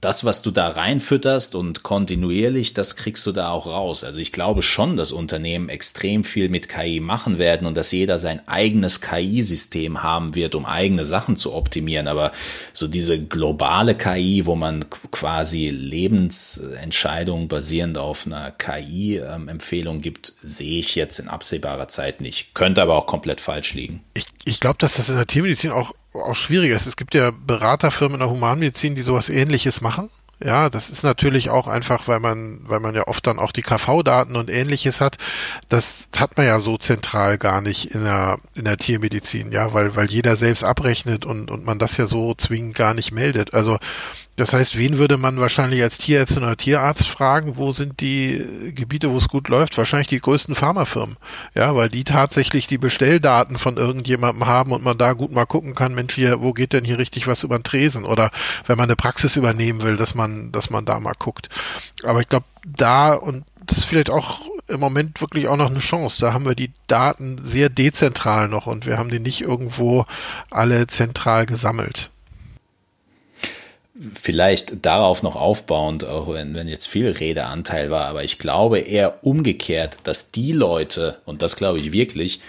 das, 0.00 0.24
was 0.24 0.40
du 0.40 0.50
da 0.50 0.68
reinfütterst 0.68 1.54
und 1.54 1.82
kontinuierlich, 1.82 2.72
das 2.72 2.96
kriegst 2.96 3.26
du 3.26 3.32
da 3.32 3.50
auch 3.50 3.66
raus. 3.66 4.02
Also 4.02 4.18
ich 4.18 4.32
glaube 4.32 4.62
schon, 4.62 4.96
dass 4.96 5.12
Unternehmen 5.12 5.68
extrem 5.68 6.24
viel 6.24 6.48
mit 6.48 6.70
KI 6.70 7.00
machen 7.00 7.38
werden 7.38 7.66
und 7.66 7.76
dass 7.76 7.92
jeder 7.92 8.16
sein 8.16 8.40
eigenes 8.48 9.02
KI-System 9.02 10.02
haben 10.02 10.34
wird, 10.34 10.54
um 10.54 10.64
eigene 10.64 11.04
Sachen 11.04 11.36
zu 11.36 11.54
optimieren. 11.54 12.08
Aber 12.08 12.32
so 12.72 12.88
diese 12.88 13.22
globale 13.22 13.94
KI, 13.94 14.46
wo 14.46 14.56
man 14.56 14.86
quasi 15.10 15.68
Lebensentscheidungen 15.68 17.48
basierend 17.48 17.98
auf 17.98 18.26
einer 18.26 18.52
KI-Empfehlung 18.52 20.00
gibt, 20.00 20.32
sehe 20.42 20.78
ich 20.78 20.94
jetzt 20.94 21.18
in 21.18 21.28
absehbarer 21.28 21.88
Zeit 21.88 22.22
nicht. 22.22 22.54
Könnte 22.54 22.80
aber 22.80 22.96
auch 22.96 23.06
komplett 23.06 23.42
falsch 23.42 23.74
liegen. 23.74 24.02
Ich, 24.14 24.24
ich 24.46 24.60
glaube, 24.60 24.78
dass 24.78 24.94
das 24.94 25.10
in 25.10 25.16
der 25.16 25.26
Tiermedizin 25.26 25.72
auch 25.72 25.92
auch 26.12 26.34
schwieriger 26.34 26.76
ist. 26.76 26.86
Es 26.86 26.96
gibt 26.96 27.14
ja 27.14 27.30
Beraterfirmen 27.30 28.14
in 28.14 28.20
der 28.20 28.30
Humanmedizin, 28.30 28.94
die 28.94 29.02
sowas 29.02 29.28
ähnliches 29.28 29.80
machen. 29.80 30.10
Ja, 30.42 30.70
das 30.70 30.88
ist 30.88 31.02
natürlich 31.02 31.50
auch 31.50 31.66
einfach, 31.66 32.08
weil 32.08 32.18
man, 32.18 32.60
weil 32.62 32.80
man 32.80 32.94
ja 32.94 33.06
oft 33.06 33.26
dann 33.26 33.38
auch 33.38 33.52
die 33.52 33.60
KV-Daten 33.60 34.36
und 34.36 34.48
ähnliches 34.48 35.02
hat. 35.02 35.18
Das 35.68 36.08
hat 36.16 36.38
man 36.38 36.46
ja 36.46 36.60
so 36.60 36.78
zentral 36.78 37.36
gar 37.36 37.60
nicht 37.60 37.94
in 37.94 38.04
der, 38.04 38.38
in 38.54 38.64
der 38.64 38.78
Tiermedizin, 38.78 39.52
ja, 39.52 39.74
weil, 39.74 39.96
weil 39.96 40.10
jeder 40.10 40.36
selbst 40.36 40.64
abrechnet 40.64 41.26
und, 41.26 41.50
und 41.50 41.66
man 41.66 41.78
das 41.78 41.98
ja 41.98 42.06
so 42.06 42.34
zwingend 42.34 42.74
gar 42.74 42.94
nicht 42.94 43.12
meldet. 43.12 43.52
Also 43.52 43.78
das 44.40 44.54
heißt, 44.54 44.78
wen 44.78 44.96
würde 44.96 45.18
man 45.18 45.38
wahrscheinlich 45.38 45.82
als 45.82 45.98
Tierärztin 45.98 46.42
oder 46.42 46.56
Tierarzt 46.56 47.06
fragen, 47.06 47.58
wo 47.58 47.72
sind 47.72 48.00
die 48.00 48.72
Gebiete, 48.74 49.10
wo 49.10 49.18
es 49.18 49.28
gut 49.28 49.48
läuft? 49.48 49.76
Wahrscheinlich 49.76 50.08
die 50.08 50.18
größten 50.18 50.54
Pharmafirmen. 50.54 51.18
Ja, 51.54 51.76
weil 51.76 51.90
die 51.90 52.04
tatsächlich 52.04 52.66
die 52.66 52.78
Bestelldaten 52.78 53.58
von 53.58 53.76
irgendjemandem 53.76 54.46
haben 54.46 54.72
und 54.72 54.82
man 54.82 54.96
da 54.96 55.12
gut 55.12 55.30
mal 55.30 55.44
gucken 55.44 55.74
kann, 55.74 55.94
Mensch, 55.94 56.14
hier, 56.14 56.40
wo 56.40 56.54
geht 56.54 56.72
denn 56.72 56.86
hier 56.86 56.98
richtig 56.98 57.26
was 57.26 57.42
über 57.44 57.58
den 57.58 57.64
Tresen? 57.64 58.06
Oder 58.06 58.30
wenn 58.66 58.78
man 58.78 58.88
eine 58.88 58.96
Praxis 58.96 59.36
übernehmen 59.36 59.82
will, 59.82 59.98
dass 59.98 60.14
man, 60.14 60.52
dass 60.52 60.70
man 60.70 60.86
da 60.86 60.98
mal 61.00 61.14
guckt. 61.18 61.50
Aber 62.02 62.22
ich 62.22 62.28
glaube, 62.28 62.46
da 62.64 63.12
und 63.12 63.44
das 63.66 63.78
ist 63.78 63.84
vielleicht 63.84 64.08
auch 64.08 64.40
im 64.68 64.80
Moment 64.80 65.20
wirklich 65.20 65.48
auch 65.48 65.56
noch 65.56 65.68
eine 65.68 65.80
Chance. 65.80 66.18
Da 66.18 66.32
haben 66.32 66.46
wir 66.46 66.54
die 66.54 66.72
Daten 66.86 67.36
sehr 67.44 67.68
dezentral 67.68 68.48
noch 68.48 68.66
und 68.66 68.86
wir 68.86 68.96
haben 68.96 69.10
die 69.10 69.20
nicht 69.20 69.42
irgendwo 69.42 70.06
alle 70.50 70.86
zentral 70.86 71.44
gesammelt 71.44 72.10
vielleicht 74.14 74.84
darauf 74.84 75.22
noch 75.22 75.36
aufbauend, 75.36 76.04
auch 76.04 76.32
wenn, 76.32 76.54
wenn 76.54 76.68
jetzt 76.68 76.86
viel 76.86 77.08
Redeanteil 77.08 77.90
war, 77.90 78.06
aber 78.06 78.24
ich 78.24 78.38
glaube 78.38 78.78
eher 78.78 79.24
umgekehrt, 79.24 79.98
dass 80.04 80.30
die 80.30 80.52
Leute, 80.52 81.18
und 81.26 81.42
das 81.42 81.56
glaube 81.56 81.78
ich 81.78 81.92
wirklich, 81.92 82.40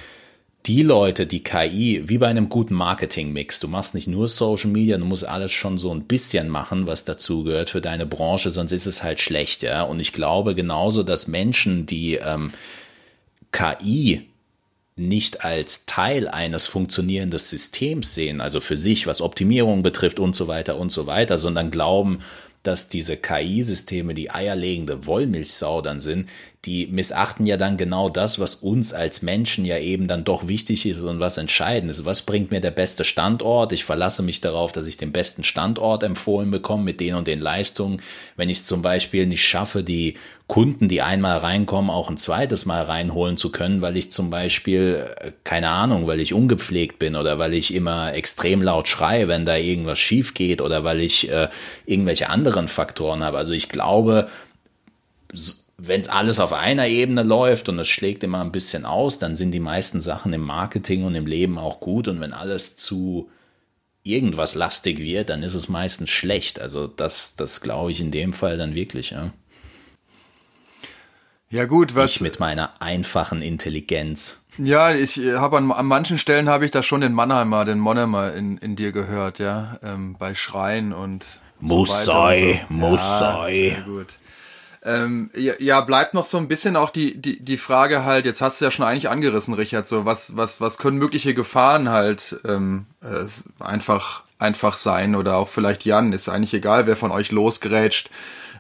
die 0.68 0.84
Leute, 0.84 1.26
die 1.26 1.44
KI, 1.44 2.04
wie 2.06 2.20
bei 2.20 2.28
einem 2.28 2.48
guten 2.48 2.76
Marketing-Mix, 2.76 3.60
du 3.60 3.68
machst 3.68 3.96
nicht 3.96 4.08
nur 4.08 4.28
Social 4.28 4.70
Media, 4.70 4.98
du 4.98 5.06
musst 5.06 5.28
alles 5.28 5.52
schon 5.52 5.78
so 5.78 5.92
ein 5.94 6.04
bisschen 6.04 6.50
machen, 6.50 6.86
was 6.86 7.04
dazu 7.04 7.44
gehört 7.44 7.72
für 7.72 7.82
deine 7.82 8.06
Branche, 8.06 8.52
sonst 8.52 8.72
ist 8.72 8.86
es 8.86 9.02
halt 9.02 9.20
schlecht, 9.20 9.64
ja. 9.64 9.82
Und 9.82 10.00
ich 10.00 10.14
glaube 10.14 10.54
genauso, 10.54 11.02
dass 11.02 11.28
Menschen, 11.28 11.88
die 11.88 12.16
ähm, 12.16 12.52
KI 13.52 14.30
nicht 14.96 15.44
als 15.44 15.86
Teil 15.86 16.28
eines 16.28 16.68
funktionierenden 16.68 17.40
Systems 17.40 18.14
sehen, 18.14 18.42
also 18.42 18.60
für 18.60 18.78
sich, 18.78 19.08
was 19.08 19.22
Optimierung 19.22 19.84
betrifft 19.84 20.20
und 20.20 20.36
so 20.36 20.48
weiter 20.48 20.78
und 20.78 20.92
so 20.92 21.08
weiter, 21.08 21.38
sondern 21.38 21.72
glauben, 21.72 22.20
dass 22.64 22.90
diese 22.90 23.18
KI-Systeme 23.18 24.14
die 24.14 24.30
eierlegende 24.30 25.06
Wollmilchsau 25.06 25.82
dann 25.82 26.00
sind, 26.00 26.30
die 26.66 26.86
missachten 26.86 27.48
ja 27.48 27.58
dann 27.58 27.76
genau 27.76 28.08
das, 28.08 28.38
was 28.38 28.54
uns 28.54 28.94
als 28.94 29.24
Menschen 29.24 29.66
ja 29.66 29.80
eben 29.80 30.08
dann 30.08 30.24
doch 30.24 30.48
wichtig 30.48 30.86
ist 30.86 31.00
und 31.00 31.20
was 31.20 31.40
entscheidend 31.40 31.90
ist. 31.90 32.06
Was 32.06 32.22
bringt 32.22 32.52
mir 32.52 32.62
der 32.62 32.70
beste 32.70 33.04
Standort? 33.04 33.72
Ich 33.72 33.84
verlasse 33.84 34.22
mich 34.22 34.42
darauf, 34.42 34.72
dass 34.72 34.86
ich 34.86 34.96
den 34.96 35.12
besten 35.12 35.44
Standort 35.44 36.04
empfohlen 36.04 36.52
bekomme 36.52 36.84
mit 36.84 37.00
den 37.00 37.16
und 37.16 37.26
den 37.26 37.42
Leistungen. 37.42 38.00
Wenn 38.36 38.48
ich 38.48 38.58
es 38.58 38.66
zum 38.66 38.84
Beispiel 38.84 39.26
nicht 39.26 39.44
schaffe, 39.44 39.84
die 39.84 40.14
Kunden, 40.46 40.88
die 40.88 41.02
einmal 41.02 41.38
reinkommen, 41.40 41.90
auch 41.90 42.12
ein 42.12 42.18
zweites 42.18 42.68
Mal 42.68 42.84
reinholen 42.84 43.38
zu 43.38 43.52
können, 43.52 43.82
weil 43.82 43.98
ich 43.98 44.12
zum 44.12 44.30
Beispiel, 44.30 45.08
äh, 45.20 45.32
keine 45.44 45.70
Ahnung, 45.70 46.06
weil 46.06 46.20
ich 46.20 46.32
ungepflegt 46.32 47.00
bin 47.00 47.16
oder 47.16 47.40
weil 47.40 47.56
ich 47.56 47.74
immer 47.74 48.14
extrem 48.14 48.62
laut 48.62 48.88
schreie, 48.88 49.28
wenn 49.28 49.46
da 49.46 49.56
irgendwas 49.56 49.98
schief 49.98 50.36
geht 50.36 50.62
oder 50.62 50.84
weil 50.84 51.00
ich 51.00 51.32
äh, 51.32 51.50
irgendwelche 51.88 52.30
anderen 52.30 52.68
Faktoren 52.68 53.24
habe. 53.24 53.40
Also 53.40 53.54
ich 53.54 53.70
glaube, 53.70 54.30
wenn 55.84 56.08
alles 56.10 56.40
auf 56.40 56.54
einer 56.54 56.88
Ebene 56.88 57.24
läuft 57.24 57.68
und 57.68 57.80
es 57.80 57.90
schlägt 57.90 58.24
immer 58.24 58.42
ein 58.42 58.52
bisschen 58.52 58.86
aus, 58.86 59.18
dann 59.18 59.36
sind 59.36 59.52
die 59.52 59.60
meisten 59.60 60.00
Sachen 60.00 60.32
im 60.32 60.42
Marketing 60.42 61.04
und 61.06 61.16
im 61.16 61.26
Leben 61.26 61.58
auch 61.58 61.80
gut. 61.80 62.08
Und 62.08 62.22
wenn 62.22 62.34
alles 62.34 62.76
zu 62.76 63.32
irgendwas 64.04 64.54
lastig 64.54 65.00
wird, 65.00 65.32
dann 65.32 65.42
ist 65.42 65.56
es 65.56 65.70
meistens 65.70 66.12
schlecht. 66.12 66.62
Also 66.62 66.86
das, 66.86 67.36
das 67.36 67.62
glaube 67.62 67.90
ich 67.90 68.00
in 68.00 68.12
dem 68.12 68.32
Fall 68.32 68.58
dann 68.58 68.76
wirklich. 68.76 69.10
Ja, 69.10 69.32
ja 71.50 71.66
gut, 71.66 71.96
was 71.96 72.12
ich 72.12 72.22
mit 72.22 72.40
meiner 72.40 72.80
einfachen 72.80 73.42
Intelligenz. 73.42 74.40
Ja, 74.60 74.94
ich 74.94 75.20
äh, 75.20 75.38
habe 75.38 75.58
an, 75.58 75.72
an 75.72 75.86
manchen 75.88 76.20
Stellen 76.20 76.48
habe 76.48 76.66
ich 76.66 76.72
da 76.72 76.84
schon 76.84 77.02
den 77.02 77.14
Mannheimer, 77.14 77.66
den 77.66 77.80
Monemer 77.80 78.34
in, 78.34 78.58
in 78.60 78.76
dir 78.76 78.92
gehört, 78.92 79.40
ja, 79.40 79.80
ähm, 79.82 80.16
bei 80.20 80.36
Schreien 80.36 80.94
und 80.94 81.26
muss 81.60 82.06
so 82.06 82.12
sei, 82.12 82.62
so. 82.68 82.74
muss 82.74 83.00
ja, 83.00 83.20
sei. 83.20 83.76
Sehr 83.76 83.82
gut. 83.82 84.08
Ähm, 84.84 85.30
ja, 85.36 85.54
ja, 85.60 85.82
bleibt 85.82 86.16
noch 86.16 86.24
so 86.24 86.38
ein 86.38 86.48
bisschen 86.48 86.76
auch 86.76 86.90
die, 86.90 87.20
die, 87.20 87.40
die 87.40 87.58
Frage 87.58 88.04
halt, 88.04 88.26
jetzt 88.26 88.42
hast 88.42 88.60
du 88.60 88.66
ja 88.66 88.72
schon 88.72 88.86
eigentlich 88.86 89.10
angerissen, 89.10 89.54
Richard, 89.54 89.88
so 89.88 90.06
was, 90.06 90.36
was, 90.38 90.60
was 90.60 90.80
können 90.80 90.98
mögliche 90.98 91.36
Gefahren 91.36 91.90
halt 91.90 92.38
ähm, 92.46 92.88
äh, 93.04 93.26
einfach, 93.64 94.24
einfach 94.40 94.78
sein 94.78 95.16
oder 95.16 95.38
auch 95.38 95.48
vielleicht 95.48 95.86
Jan, 95.86 96.14
ist 96.14 96.30
eigentlich 96.30 96.56
egal, 96.56 96.88
wer 96.88 96.96
von 96.96 97.12
euch 97.12 97.32
losgerätscht. 97.32 98.10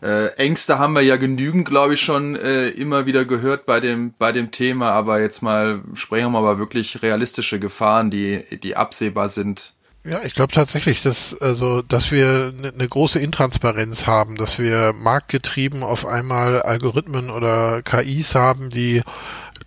Äh, 0.04 0.28
Ängste 0.36 0.78
haben 0.78 0.94
wir 0.94 1.02
ja 1.02 1.16
genügend, 1.16 1.68
glaube 1.68 1.96
ich, 1.96 2.02
schon 2.02 2.36
äh, 2.36 2.70
immer 2.70 3.08
wieder 3.08 3.26
gehört 3.26 3.66
bei 3.66 3.80
dem, 3.80 4.14
bei 4.18 4.32
dem 4.32 4.52
Thema, 4.52 4.92
aber 4.92 5.22
jetzt 5.22 5.42
mal 5.42 5.82
sprechen 5.96 6.32
wir 6.32 6.42
mal 6.42 6.60
wirklich 6.60 7.02
realistische 7.02 7.60
Gefahren, 7.60 8.12
die, 8.12 8.44
die 8.62 8.78
absehbar 8.78 9.30
sind 9.30 9.74
ja, 10.04 10.22
ich 10.24 10.34
glaube 10.34 10.54
tatsächlich, 10.54 11.02
dass 11.04 11.40
also, 11.40 11.82
dass 11.82 12.12
wir 12.12 12.54
eine 12.58 12.72
ne 12.72 12.88
große 12.88 13.20
Intransparenz 13.20 14.08
haben, 14.08 14.36
dass 14.36 14.58
wir 14.58 14.94
marktgetrieben 14.94 15.84
auf 15.84 16.06
einmal 16.06 16.62
Algorithmen 16.62 17.30
oder 17.30 17.84
KIs 17.84 18.34
haben, 18.34 18.70
die 18.70 19.04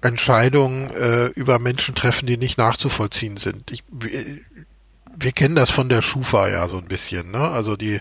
Entscheidungen 0.02 0.90
äh, 0.90 1.26
über 1.28 1.58
Menschen 1.58 1.94
treffen, 1.94 2.26
die 2.26 2.36
nicht 2.36 2.58
nachzuvollziehen 2.58 3.36
sind. 3.36 3.70
Ich, 3.70 3.84
wir, 3.90 4.40
wir 5.16 5.32
kennen 5.32 5.54
das 5.54 5.70
von 5.70 5.88
der 5.88 6.02
Schufa 6.02 6.48
ja 6.48 6.66
so 6.68 6.78
ein 6.78 6.86
bisschen, 6.86 7.30
ne? 7.30 7.38
Also 7.38 7.76
die 7.76 8.00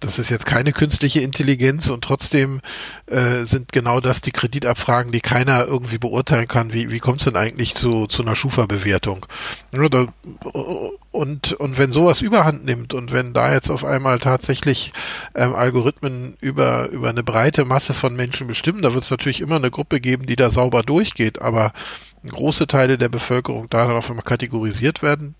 das 0.00 0.18
ist 0.18 0.30
jetzt 0.30 0.46
keine 0.46 0.72
künstliche 0.72 1.20
Intelligenz 1.20 1.88
und 1.88 2.02
trotzdem 2.02 2.60
äh, 3.06 3.44
sind 3.44 3.70
genau 3.72 4.00
das 4.00 4.22
die 4.22 4.32
Kreditabfragen, 4.32 5.12
die 5.12 5.20
keiner 5.20 5.66
irgendwie 5.66 5.98
beurteilen 5.98 6.48
kann. 6.48 6.72
Wie, 6.72 6.90
wie 6.90 6.98
kommt 6.98 7.20
es 7.20 7.26
denn 7.26 7.36
eigentlich 7.36 7.74
zu, 7.74 8.06
zu 8.06 8.22
einer 8.22 8.34
Schufa-Bewertung? 8.34 9.26
Und, 11.12 11.52
und 11.52 11.78
wenn 11.78 11.92
sowas 11.92 12.22
überhand 12.22 12.64
nimmt 12.64 12.94
und 12.94 13.12
wenn 13.12 13.32
da 13.32 13.52
jetzt 13.52 13.70
auf 13.70 13.84
einmal 13.84 14.18
tatsächlich 14.18 14.92
ähm, 15.34 15.54
Algorithmen 15.54 16.34
über, 16.40 16.88
über 16.88 17.10
eine 17.10 17.22
breite 17.22 17.64
Masse 17.64 17.94
von 17.94 18.16
Menschen 18.16 18.46
bestimmen, 18.46 18.82
da 18.82 18.94
wird 18.94 19.04
es 19.04 19.10
natürlich 19.10 19.40
immer 19.40 19.56
eine 19.56 19.70
Gruppe 19.70 20.00
geben, 20.00 20.26
die 20.26 20.36
da 20.36 20.50
sauber 20.50 20.82
durchgeht, 20.82 21.42
aber 21.42 21.72
große 22.26 22.66
Teile 22.66 22.98
der 22.98 23.08
Bevölkerung 23.08 23.68
da 23.70 23.86
dann 23.86 23.96
auf 23.96 24.08
einmal 24.08 24.24
kategorisiert 24.24 25.02
werden, 25.02 25.34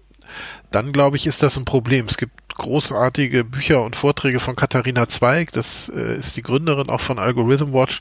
dann 0.71 0.93
glaube 0.93 1.17
ich, 1.17 1.27
ist 1.27 1.43
das 1.43 1.57
ein 1.57 1.65
Problem. 1.65 2.07
Es 2.07 2.17
gibt 2.17 2.40
großartige 2.55 3.45
Bücher 3.45 3.83
und 3.83 3.97
Vorträge 3.97 4.41
von 4.41 4.57
Katharina 4.57 5.09
Zweig, 5.09 5.53
das 5.53 5.91
äh, 5.95 6.19
ist 6.19 6.37
die 6.37 6.43
Gründerin 6.43 6.89
auch 6.89 7.01
von 7.01 7.19
Algorithm 7.19 7.73
Watch, 7.73 8.01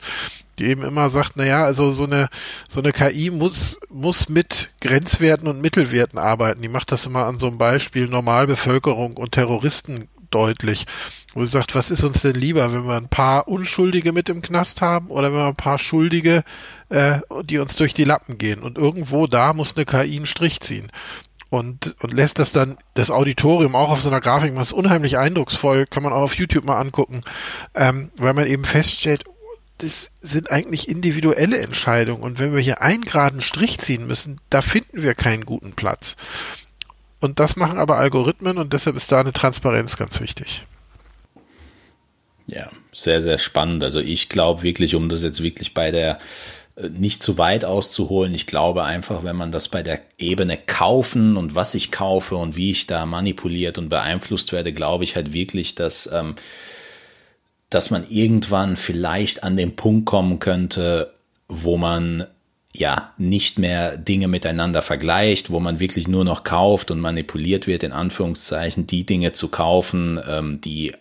die 0.58 0.66
eben 0.66 0.82
immer 0.82 1.10
sagt, 1.10 1.32
na 1.36 1.44
ja, 1.44 1.64
also 1.64 1.90
so 1.90 2.04
eine, 2.04 2.28
so 2.68 2.80
eine 2.80 2.92
KI 2.92 3.30
muss, 3.30 3.78
muss 3.88 4.28
mit 4.28 4.70
Grenzwerten 4.80 5.48
und 5.48 5.60
Mittelwerten 5.60 6.18
arbeiten. 6.18 6.62
Die 6.62 6.68
macht 6.68 6.92
das 6.92 7.06
immer 7.06 7.24
an 7.26 7.38
so 7.38 7.46
einem 7.46 7.58
Beispiel 7.58 8.06
Normalbevölkerung 8.06 9.16
und 9.16 9.32
Terroristen 9.32 10.08
deutlich, 10.30 10.86
wo 11.34 11.44
sie 11.44 11.50
sagt, 11.50 11.74
was 11.74 11.90
ist 11.90 12.04
uns 12.04 12.22
denn 12.22 12.36
lieber, 12.36 12.72
wenn 12.72 12.86
wir 12.86 12.96
ein 12.96 13.08
paar 13.08 13.48
Unschuldige 13.48 14.12
mit 14.12 14.28
im 14.28 14.42
Knast 14.42 14.80
haben 14.80 15.08
oder 15.08 15.32
wenn 15.32 15.38
wir 15.38 15.48
ein 15.48 15.56
paar 15.56 15.78
Schuldige, 15.78 16.44
äh, 16.88 17.20
die 17.44 17.58
uns 17.58 17.76
durch 17.76 17.94
die 17.94 18.04
Lappen 18.04 18.38
gehen. 18.38 18.62
Und 18.62 18.78
irgendwo 18.78 19.26
da 19.26 19.52
muss 19.52 19.76
eine 19.76 19.86
KI 19.86 20.16
einen 20.16 20.26
Strich 20.26 20.60
ziehen. 20.60 20.90
Und, 21.50 21.96
und 22.00 22.14
lässt 22.14 22.38
das 22.38 22.52
dann, 22.52 22.78
das 22.94 23.10
Auditorium 23.10 23.74
auch 23.74 23.90
auf 23.90 24.00
so 24.00 24.08
einer 24.08 24.20
Grafik, 24.20 24.54
was 24.54 24.72
unheimlich 24.72 25.18
eindrucksvoll, 25.18 25.86
kann 25.86 26.02
man 26.02 26.12
auch 26.12 26.22
auf 26.22 26.36
YouTube 26.36 26.64
mal 26.64 26.78
angucken, 26.78 27.22
ähm, 27.74 28.10
weil 28.16 28.34
man 28.34 28.46
eben 28.46 28.64
feststellt, 28.64 29.24
das 29.78 30.10
sind 30.20 30.50
eigentlich 30.50 30.88
individuelle 30.88 31.58
Entscheidungen. 31.58 32.22
Und 32.22 32.38
wenn 32.38 32.52
wir 32.52 32.60
hier 32.60 32.82
einen 32.82 33.04
geraden 33.04 33.40
Strich 33.40 33.78
ziehen 33.78 34.06
müssen, 34.06 34.40
da 34.48 34.62
finden 34.62 35.02
wir 35.02 35.14
keinen 35.14 35.44
guten 35.44 35.72
Platz. 35.72 36.16
Und 37.18 37.40
das 37.40 37.56
machen 37.56 37.78
aber 37.78 37.96
Algorithmen 37.98 38.56
und 38.56 38.72
deshalb 38.72 38.96
ist 38.96 39.10
da 39.10 39.20
eine 39.20 39.32
Transparenz 39.32 39.96
ganz 39.96 40.20
wichtig. 40.20 40.66
Ja, 42.46 42.68
sehr, 42.92 43.22
sehr 43.22 43.38
spannend. 43.38 43.84
Also 43.84 44.00
ich 44.00 44.28
glaube 44.28 44.62
wirklich, 44.62 44.94
um 44.94 45.08
das 45.08 45.22
jetzt 45.22 45.42
wirklich 45.42 45.74
bei 45.74 45.90
der 45.90 46.18
nicht 46.88 47.22
zu 47.22 47.38
weit 47.38 47.64
auszuholen. 47.64 48.34
Ich 48.34 48.46
glaube 48.46 48.84
einfach, 48.84 49.22
wenn 49.22 49.36
man 49.36 49.52
das 49.52 49.68
bei 49.68 49.82
der 49.82 50.00
Ebene 50.18 50.56
kaufen 50.56 51.36
und 51.36 51.54
was 51.54 51.74
ich 51.74 51.90
kaufe 51.90 52.36
und 52.36 52.56
wie 52.56 52.70
ich 52.70 52.86
da 52.86 53.06
manipuliert 53.06 53.78
und 53.78 53.88
beeinflusst 53.88 54.52
werde, 54.52 54.72
glaube 54.72 55.04
ich 55.04 55.16
halt 55.16 55.32
wirklich, 55.32 55.74
dass 55.74 56.10
ähm, 56.12 56.36
dass 57.70 57.90
man 57.90 58.04
irgendwann 58.10 58.76
vielleicht 58.76 59.44
an 59.44 59.56
den 59.56 59.76
Punkt 59.76 60.04
kommen 60.04 60.40
könnte, 60.40 61.14
wo 61.48 61.76
man 61.76 62.26
ja 62.74 63.12
nicht 63.16 63.58
mehr 63.58 63.96
Dinge 63.96 64.28
miteinander 64.28 64.82
vergleicht, 64.82 65.50
wo 65.50 65.60
man 65.60 65.80
wirklich 65.80 66.06
nur 66.06 66.24
noch 66.24 66.44
kauft 66.44 66.90
und 66.90 67.00
manipuliert 67.00 67.66
wird, 67.66 67.82
in 67.82 67.92
Anführungszeichen, 67.92 68.86
die 68.86 69.04
Dinge 69.06 69.32
zu 69.32 69.48
kaufen, 69.48 70.20
ähm, 70.28 70.60
die 70.60 70.92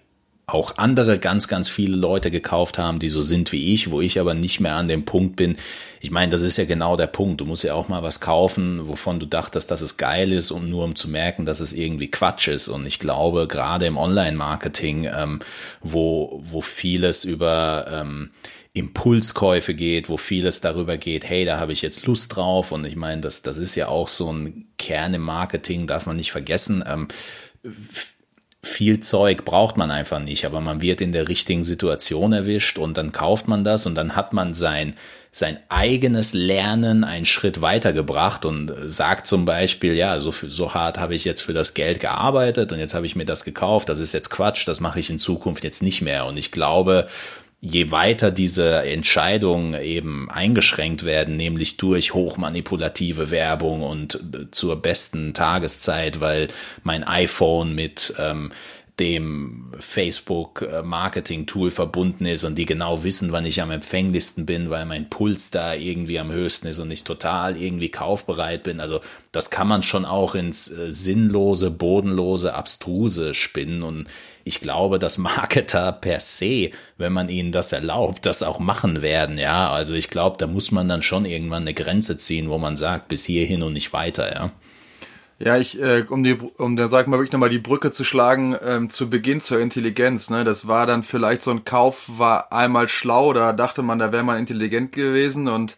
auch 0.53 0.77
andere 0.77 1.19
ganz, 1.19 1.47
ganz 1.47 1.69
viele 1.69 1.95
Leute 1.95 2.31
gekauft 2.31 2.77
haben, 2.77 2.99
die 2.99 3.09
so 3.09 3.21
sind 3.21 3.51
wie 3.51 3.73
ich, 3.73 3.91
wo 3.91 4.01
ich 4.01 4.19
aber 4.19 4.33
nicht 4.33 4.59
mehr 4.59 4.75
an 4.75 4.87
dem 4.87 5.05
Punkt 5.05 5.35
bin. 5.35 5.57
Ich 6.01 6.11
meine, 6.11 6.31
das 6.31 6.41
ist 6.41 6.57
ja 6.57 6.65
genau 6.65 6.95
der 6.95 7.07
Punkt. 7.07 7.41
Du 7.41 7.45
musst 7.45 7.63
ja 7.63 7.73
auch 7.73 7.87
mal 7.87 8.03
was 8.03 8.19
kaufen, 8.19 8.87
wovon 8.87 9.19
du 9.19 9.25
dachtest, 9.25 9.71
dass 9.71 9.81
es 9.81 9.97
geil 9.97 10.31
ist, 10.31 10.51
um 10.51 10.69
nur 10.69 10.83
um 10.83 10.95
zu 10.95 11.09
merken, 11.09 11.45
dass 11.45 11.59
es 11.59 11.73
irgendwie 11.73 12.09
Quatsch 12.09 12.47
ist. 12.47 12.69
Und 12.69 12.85
ich 12.85 12.99
glaube, 12.99 13.47
gerade 13.47 13.85
im 13.85 13.97
Online-Marketing, 13.97 15.09
ähm, 15.13 15.39
wo, 15.81 16.41
wo 16.43 16.61
vieles 16.61 17.25
über 17.25 17.85
ähm, 17.91 18.31
Impulskäufe 18.73 19.73
geht, 19.73 20.09
wo 20.09 20.17
vieles 20.17 20.61
darüber 20.61 20.97
geht, 20.97 21.27
hey, 21.27 21.43
da 21.43 21.59
habe 21.59 21.73
ich 21.73 21.81
jetzt 21.81 22.05
Lust 22.05 22.35
drauf. 22.35 22.71
Und 22.71 22.85
ich 22.85 22.95
meine, 22.95 23.21
das, 23.21 23.41
das 23.41 23.57
ist 23.57 23.75
ja 23.75 23.87
auch 23.87 24.07
so 24.07 24.31
ein 24.31 24.67
Kern 24.77 25.13
im 25.13 25.21
Marketing, 25.21 25.87
darf 25.87 26.05
man 26.05 26.15
nicht 26.15 26.31
vergessen. 26.31 26.83
Ähm, 26.87 27.07
viel 28.61 28.99
Zeug 28.99 29.45
braucht 29.45 29.77
man 29.77 29.89
einfach 29.89 30.19
nicht, 30.19 30.45
aber 30.45 30.59
man 30.59 30.81
wird 30.81 30.99
in 30.99 31.13
der 31.13 31.29
richtigen 31.29 31.63
Situation 31.63 32.33
erwischt 32.33 32.77
und 32.77 32.97
dann 32.97 33.13
kauft 33.13 33.47
man 33.47 33.63
das 33.63 33.85
und 33.85 33.95
dann 33.95 34.17
hat 34.17 34.33
man 34.33 34.53
sein, 34.53 34.95
sein 35.31 35.59
eigenes 35.69 36.33
Lernen 36.33 37.05
einen 37.05 37.25
Schritt 37.25 37.61
weitergebracht 37.61 38.43
und 38.43 38.73
sagt 38.85 39.27
zum 39.27 39.45
Beispiel, 39.45 39.93
ja, 39.93 40.19
so, 40.19 40.31
so 40.31 40.73
hart 40.73 40.97
habe 40.97 41.15
ich 41.15 41.23
jetzt 41.23 41.41
für 41.41 41.53
das 41.53 41.73
Geld 41.73 42.01
gearbeitet 42.01 42.73
und 42.73 42.79
jetzt 42.79 42.93
habe 42.93 43.05
ich 43.05 43.15
mir 43.15 43.25
das 43.25 43.45
gekauft, 43.45 43.87
das 43.87 43.99
ist 43.99 44.13
jetzt 44.13 44.29
Quatsch, 44.29 44.67
das 44.67 44.81
mache 44.81 44.99
ich 44.99 45.09
in 45.09 45.19
Zukunft 45.19 45.63
jetzt 45.63 45.81
nicht 45.81 46.01
mehr. 46.01 46.25
Und 46.25 46.37
ich 46.37 46.51
glaube, 46.51 47.07
je 47.61 47.91
weiter 47.91 48.31
diese 48.31 48.83
Entscheidungen 48.83 49.73
eben 49.73 50.29
eingeschränkt 50.31 51.03
werden, 51.03 51.35
nämlich 51.35 51.77
durch 51.77 52.13
hochmanipulative 52.13 53.31
Werbung 53.31 53.83
und 53.83 54.15
äh, 54.15 54.49
zur 54.51 54.81
besten 54.81 55.33
Tageszeit, 55.33 56.21
weil 56.21 56.47
mein 56.83 57.03
iPhone 57.03 57.75
mit 57.75 58.13
ähm, 58.17 58.51
dem 58.99 59.71
Facebook-Marketing-Tool 59.79 61.69
äh, 61.69 61.71
verbunden 61.71 62.25
ist 62.25 62.43
und 62.43 62.55
die 62.55 62.65
genau 62.65 63.03
wissen, 63.03 63.31
wann 63.31 63.45
ich 63.45 63.61
am 63.61 63.71
empfänglichsten 63.71 64.45
bin, 64.45 64.69
weil 64.69 64.85
mein 64.85 65.09
Puls 65.09 65.51
da 65.51 65.73
irgendwie 65.73 66.19
am 66.19 66.31
höchsten 66.31 66.67
ist 66.67 66.79
und 66.79 66.91
ich 66.91 67.03
total 67.03 67.57
irgendwie 67.57 67.89
kaufbereit 67.89 68.63
bin. 68.63 68.79
Also 68.79 68.99
das 69.31 69.49
kann 69.49 69.67
man 69.67 69.83
schon 69.83 70.05
auch 70.05 70.35
ins 70.35 70.71
äh, 70.71 70.91
sinnlose, 70.91 71.71
bodenlose, 71.71 72.53
abstruse 72.53 73.33
spinnen 73.33 73.83
und 73.83 74.07
ich 74.49 74.61
glaube, 74.61 74.97
dass 74.97 75.17
Marketer 75.17 75.91
per 75.91 76.19
se, 76.19 76.71
wenn 76.97 77.13
man 77.13 77.29
ihnen 77.29 77.51
das 77.51 77.71
erlaubt, 77.71 78.25
das 78.25 78.43
auch 78.43 78.59
machen 78.59 79.01
werden. 79.03 79.37
Ja, 79.37 79.71
also 79.71 79.93
ich 79.93 80.09
glaube, 80.09 80.37
da 80.37 80.47
muss 80.47 80.71
man 80.71 80.87
dann 80.87 81.03
schon 81.03 81.25
irgendwann 81.25 81.63
eine 81.63 81.75
Grenze 81.75 82.17
ziehen, 82.17 82.49
wo 82.49 82.57
man 82.57 82.75
sagt, 82.75 83.07
bis 83.07 83.25
hierhin 83.25 83.61
und 83.61 83.73
nicht 83.73 83.93
weiter. 83.93 84.33
Ja. 84.33 84.51
Ja, 85.41 85.57
ich, 85.57 85.79
äh, 85.81 86.03
um 86.09 86.23
die, 86.23 86.33
um 86.57 86.75
dann 86.75 86.89
sag 86.89 87.07
mal 87.07 87.17
wirklich 87.17 87.31
nochmal 87.31 87.49
die 87.49 87.59
Brücke 87.59 87.91
zu 87.91 88.03
schlagen, 88.03 88.57
ähm, 88.61 88.89
zu 88.89 89.09
Beginn 89.09 89.39
zur 89.39 89.59
Intelligenz, 89.61 90.29
ne, 90.29 90.43
das 90.43 90.67
war 90.67 90.85
dann 90.85 91.01
vielleicht 91.01 91.43
so 91.43 91.51
ein 91.51 91.63
Kauf, 91.63 92.09
war 92.17 92.51
einmal 92.51 92.89
schlau, 92.89 93.31
da 93.31 93.53
dachte 93.53 93.81
man, 93.81 93.99
da 93.99 94.11
wäre 94.11 94.23
man 94.23 94.37
intelligent 94.37 94.91
gewesen 94.91 95.47
und 95.47 95.77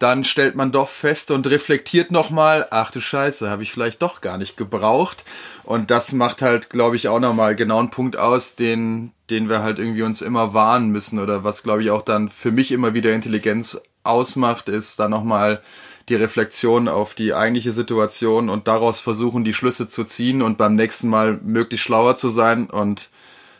dann 0.00 0.24
stellt 0.24 0.56
man 0.56 0.72
doch 0.72 0.88
fest 0.88 1.30
und 1.30 1.46
reflektiert 1.46 2.10
nochmal, 2.10 2.66
ach 2.70 2.90
du 2.90 3.02
Scheiße, 3.02 3.50
habe 3.50 3.62
ich 3.62 3.70
vielleicht 3.70 4.00
doch 4.00 4.22
gar 4.22 4.38
nicht 4.38 4.56
gebraucht. 4.56 5.24
Und 5.62 5.90
das 5.90 6.12
macht 6.12 6.40
halt, 6.40 6.70
glaube 6.70 6.96
ich, 6.96 7.08
auch 7.08 7.20
nochmal 7.20 7.54
genau 7.54 7.78
einen 7.78 7.90
Punkt 7.90 8.16
aus, 8.16 8.56
den, 8.56 9.12
den 9.28 9.50
wir 9.50 9.62
halt 9.62 9.78
irgendwie 9.78 10.02
uns 10.02 10.22
immer 10.22 10.54
warnen 10.54 10.88
müssen 10.88 11.18
oder 11.18 11.44
was, 11.44 11.62
glaube 11.62 11.82
ich, 11.82 11.90
auch 11.90 12.00
dann 12.00 12.30
für 12.30 12.50
mich 12.50 12.72
immer 12.72 12.94
wieder 12.94 13.12
Intelligenz 13.12 13.78
ausmacht, 14.02 14.70
ist 14.70 14.98
dann 14.98 15.10
nochmal 15.10 15.60
die 16.08 16.14
Reflexion 16.14 16.88
auf 16.88 17.14
die 17.14 17.34
eigentliche 17.34 17.70
Situation 17.70 18.48
und 18.48 18.68
daraus 18.68 19.00
versuchen, 19.00 19.44
die 19.44 19.54
Schlüsse 19.54 19.86
zu 19.86 20.04
ziehen 20.04 20.40
und 20.40 20.56
beim 20.56 20.76
nächsten 20.76 21.10
Mal 21.10 21.38
möglichst 21.42 21.84
schlauer 21.84 22.16
zu 22.16 22.30
sein 22.30 22.70
und 22.70 23.10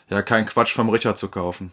ja, 0.09 0.23
keinen 0.23 0.47
Quatsch 0.47 0.73
vom 0.73 0.89
Richard 0.89 1.19
zu 1.19 1.29
kaufen. 1.29 1.71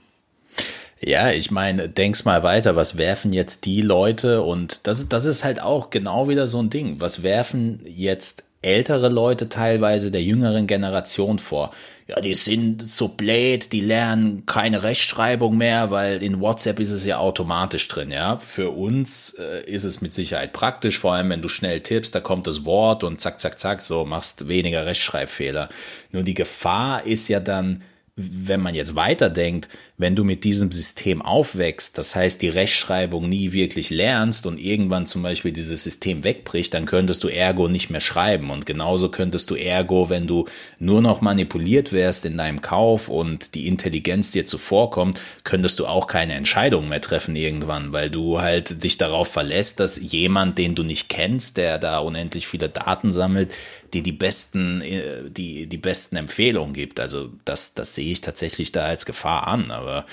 Ja, 1.01 1.31
ich 1.31 1.51
meine, 1.51 1.89
denk's 1.89 2.25
mal 2.25 2.43
weiter, 2.43 2.75
was 2.75 2.99
werfen 2.99 3.33
jetzt 3.33 3.67
die 3.67 3.83
Leute 3.83 4.43
und 4.43 4.87
das, 4.87 5.09
das 5.09 5.25
ist 5.27 5.45
halt 5.45 5.63
auch 5.63 5.91
genau 5.91 6.29
wieder 6.29 6.47
so 6.47 6.61
ein 6.61 6.71
Ding. 6.71 7.01
Was 7.01 7.23
werfen 7.23 7.81
jetzt 7.85 8.45
ältere 8.63 9.09
Leute 9.09 9.49
teilweise 9.49 10.11
der 10.11 10.23
jüngeren 10.23 10.67
Generation 10.67 11.39
vor? 11.39 11.71
Ja, 12.09 12.21
die 12.21 12.35
sind 12.35 12.89
so 12.89 13.09
blöd, 13.09 13.71
die 13.73 13.81
lernen 13.81 14.45
keine 14.47 14.83
Rechtschreibung 14.83 15.57
mehr, 15.57 15.91
weil 15.91 16.23
in 16.23 16.41
WhatsApp 16.41 16.81
ist 16.81 16.91
es 16.91 17.05
ja 17.05 17.19
automatisch 17.19 17.87
drin, 17.87 18.11
ja. 18.11 18.39
Für 18.39 18.71
uns 18.71 19.35
äh, 19.39 19.63
ist 19.71 19.85
es 19.85 20.01
mit 20.01 20.13
Sicherheit 20.13 20.55
praktisch, 20.55 20.99
vor 20.99 21.13
allem 21.13 21.29
wenn 21.31 21.43
du 21.43 21.51
schnell 21.51 21.81
tippst, 21.81 22.15
da 22.15 22.21
kommt 22.21 22.47
das 22.47 22.65
Wort 22.65 23.05
und 23.05 23.21
zack, 23.21 23.39
zack, 23.39 23.59
zack, 23.59 23.83
so 23.83 24.05
machst 24.07 24.49
weniger 24.49 24.87
Rechtschreibfehler. 24.87 25.69
Nur 26.11 26.23
die 26.23 26.35
Gefahr 26.35 27.05
ist 27.07 27.29
ja 27.29 27.41
dann, 27.41 27.83
wenn 28.21 28.61
man 28.61 28.75
jetzt 28.75 28.97
weiterdenkt, 28.97 29.69
wenn 29.97 30.16
du 30.16 30.25
mit 30.25 30.43
diesem 30.43 30.73
System 30.73 31.23
aufwächst, 31.23 31.97
das 31.99 32.16
heißt 32.16 32.43
die 32.43 32.49
Rechtschreibung 32.49 33.29
nie 33.29 33.53
wirklich 33.53 33.91
lernst 33.91 34.45
und 34.45 34.59
irgendwann 34.59 35.07
zum 35.07 35.23
Beispiel 35.23 35.53
dieses 35.53 35.85
System 35.85 36.25
wegbricht, 36.25 36.75
dann 36.75 36.85
könntest 36.85 37.23
du 37.23 37.29
ergo 37.29 37.69
nicht 37.69 37.91
mehr 37.91 38.01
schreiben. 38.01 38.51
Und 38.51 38.66
genauso 38.66 39.09
könntest 39.09 39.51
du 39.51 39.55
ergo, 39.55 40.11
wenn 40.11 40.27
du 40.27 40.47
nur 40.81 41.01
noch 41.01 41.21
manipuliert 41.21 41.93
wärst 41.93 42.27
in 42.27 42.37
deinem 42.37 42.61
Kauf 42.61 43.09
und 43.09 43.55
die 43.55 43.69
Intelligenz 43.69 44.33
dir 44.33 44.47
zuvorkommt, 44.47 45.21
könntest 45.45 45.79
du 45.79 45.87
auch 45.87 46.09
keine 46.09 46.35
Entscheidung 46.35 46.89
mehr 46.89 47.01
treffen 47.01 47.37
irgendwann, 47.37 47.93
weil 47.93 48.11
du 48.11 48.41
halt 48.41 48.83
dich 48.83 48.99
darauf 48.99 49.29
verlässt, 49.29 49.79
dass 49.79 50.01
jemand, 50.01 50.59
den 50.59 50.75
du 50.75 50.83
nicht 50.83 51.09
kennst, 51.09 51.57
der 51.57 51.79
da 51.79 52.01
unendlich 52.01 52.49
viele 52.49 52.69
Daten 52.69 53.12
sammelt, 53.12 53.55
die 53.93 54.03
die 54.03 54.12
besten, 54.12 54.80
äh, 54.82 55.30
die, 55.30 55.66
die 55.66 55.78
besten 55.78 56.16
Empfehlungen 56.16 56.74
gibt. 56.74 57.01
Also 57.01 57.30
das, 57.45 57.74
das 57.74 57.95
sehe 57.95 58.12
ich 58.12 58.20
tatsächlich 58.20 58.72
da 58.72 58.84
als 58.84 59.07
Gefahr 59.07 59.47
an. 59.47 59.70
Aber 59.70 60.07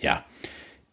ja, 0.00 0.24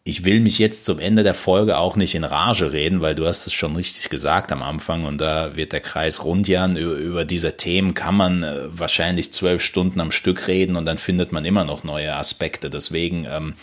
ich 0.02 0.24
will 0.24 0.40
mich 0.40 0.58
jetzt 0.58 0.86
zum 0.86 0.98
Ende 0.98 1.22
der 1.22 1.34
Folge 1.34 1.76
auch 1.76 1.96
nicht 1.96 2.14
in 2.14 2.24
Rage 2.24 2.72
reden, 2.72 3.02
weil 3.02 3.14
du 3.14 3.26
hast 3.26 3.46
es 3.46 3.52
schon 3.52 3.76
richtig 3.76 4.08
gesagt 4.08 4.50
am 4.50 4.62
Anfang 4.62 5.04
und 5.04 5.18
da 5.18 5.56
wird 5.56 5.72
der 5.72 5.80
Kreis 5.80 6.24
rund, 6.24 6.48
Jan. 6.48 6.76
Über, 6.76 6.94
über 6.94 7.24
diese 7.24 7.56
Themen 7.56 7.94
kann 7.94 8.16
man 8.16 8.42
äh, 8.42 8.62
wahrscheinlich 8.70 9.32
zwölf 9.32 9.62
Stunden 9.62 10.00
am 10.00 10.10
Stück 10.10 10.48
reden 10.48 10.76
und 10.76 10.86
dann 10.86 10.98
findet 10.98 11.32
man 11.32 11.44
immer 11.44 11.64
noch 11.64 11.84
neue 11.84 12.14
Aspekte. 12.14 12.70
Deswegen 12.70 13.26
ähm, 13.28 13.54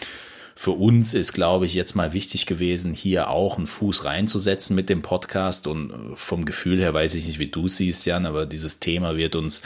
für 0.57 0.71
uns 0.71 1.13
ist, 1.13 1.33
glaube 1.33 1.67
ich, 1.67 1.75
jetzt 1.75 1.93
mal 1.93 2.13
wichtig 2.13 2.47
gewesen, 2.47 2.91
hier 2.91 3.29
auch 3.29 3.57
einen 3.57 3.67
Fuß 3.67 4.05
reinzusetzen 4.05 4.75
mit 4.75 4.89
dem 4.89 5.03
Podcast. 5.03 5.67
Und 5.67 5.91
äh, 5.91 6.15
vom 6.15 6.45
Gefühl 6.45 6.79
her 6.79 6.95
weiß 6.95 7.13
ich 7.13 7.27
nicht, 7.27 7.37
wie 7.37 7.51
du 7.51 7.67
siehst, 7.67 8.07
Jan, 8.07 8.25
aber 8.25 8.47
dieses 8.47 8.79
Thema 8.79 9.15
wird 9.15 9.35
uns 9.35 9.61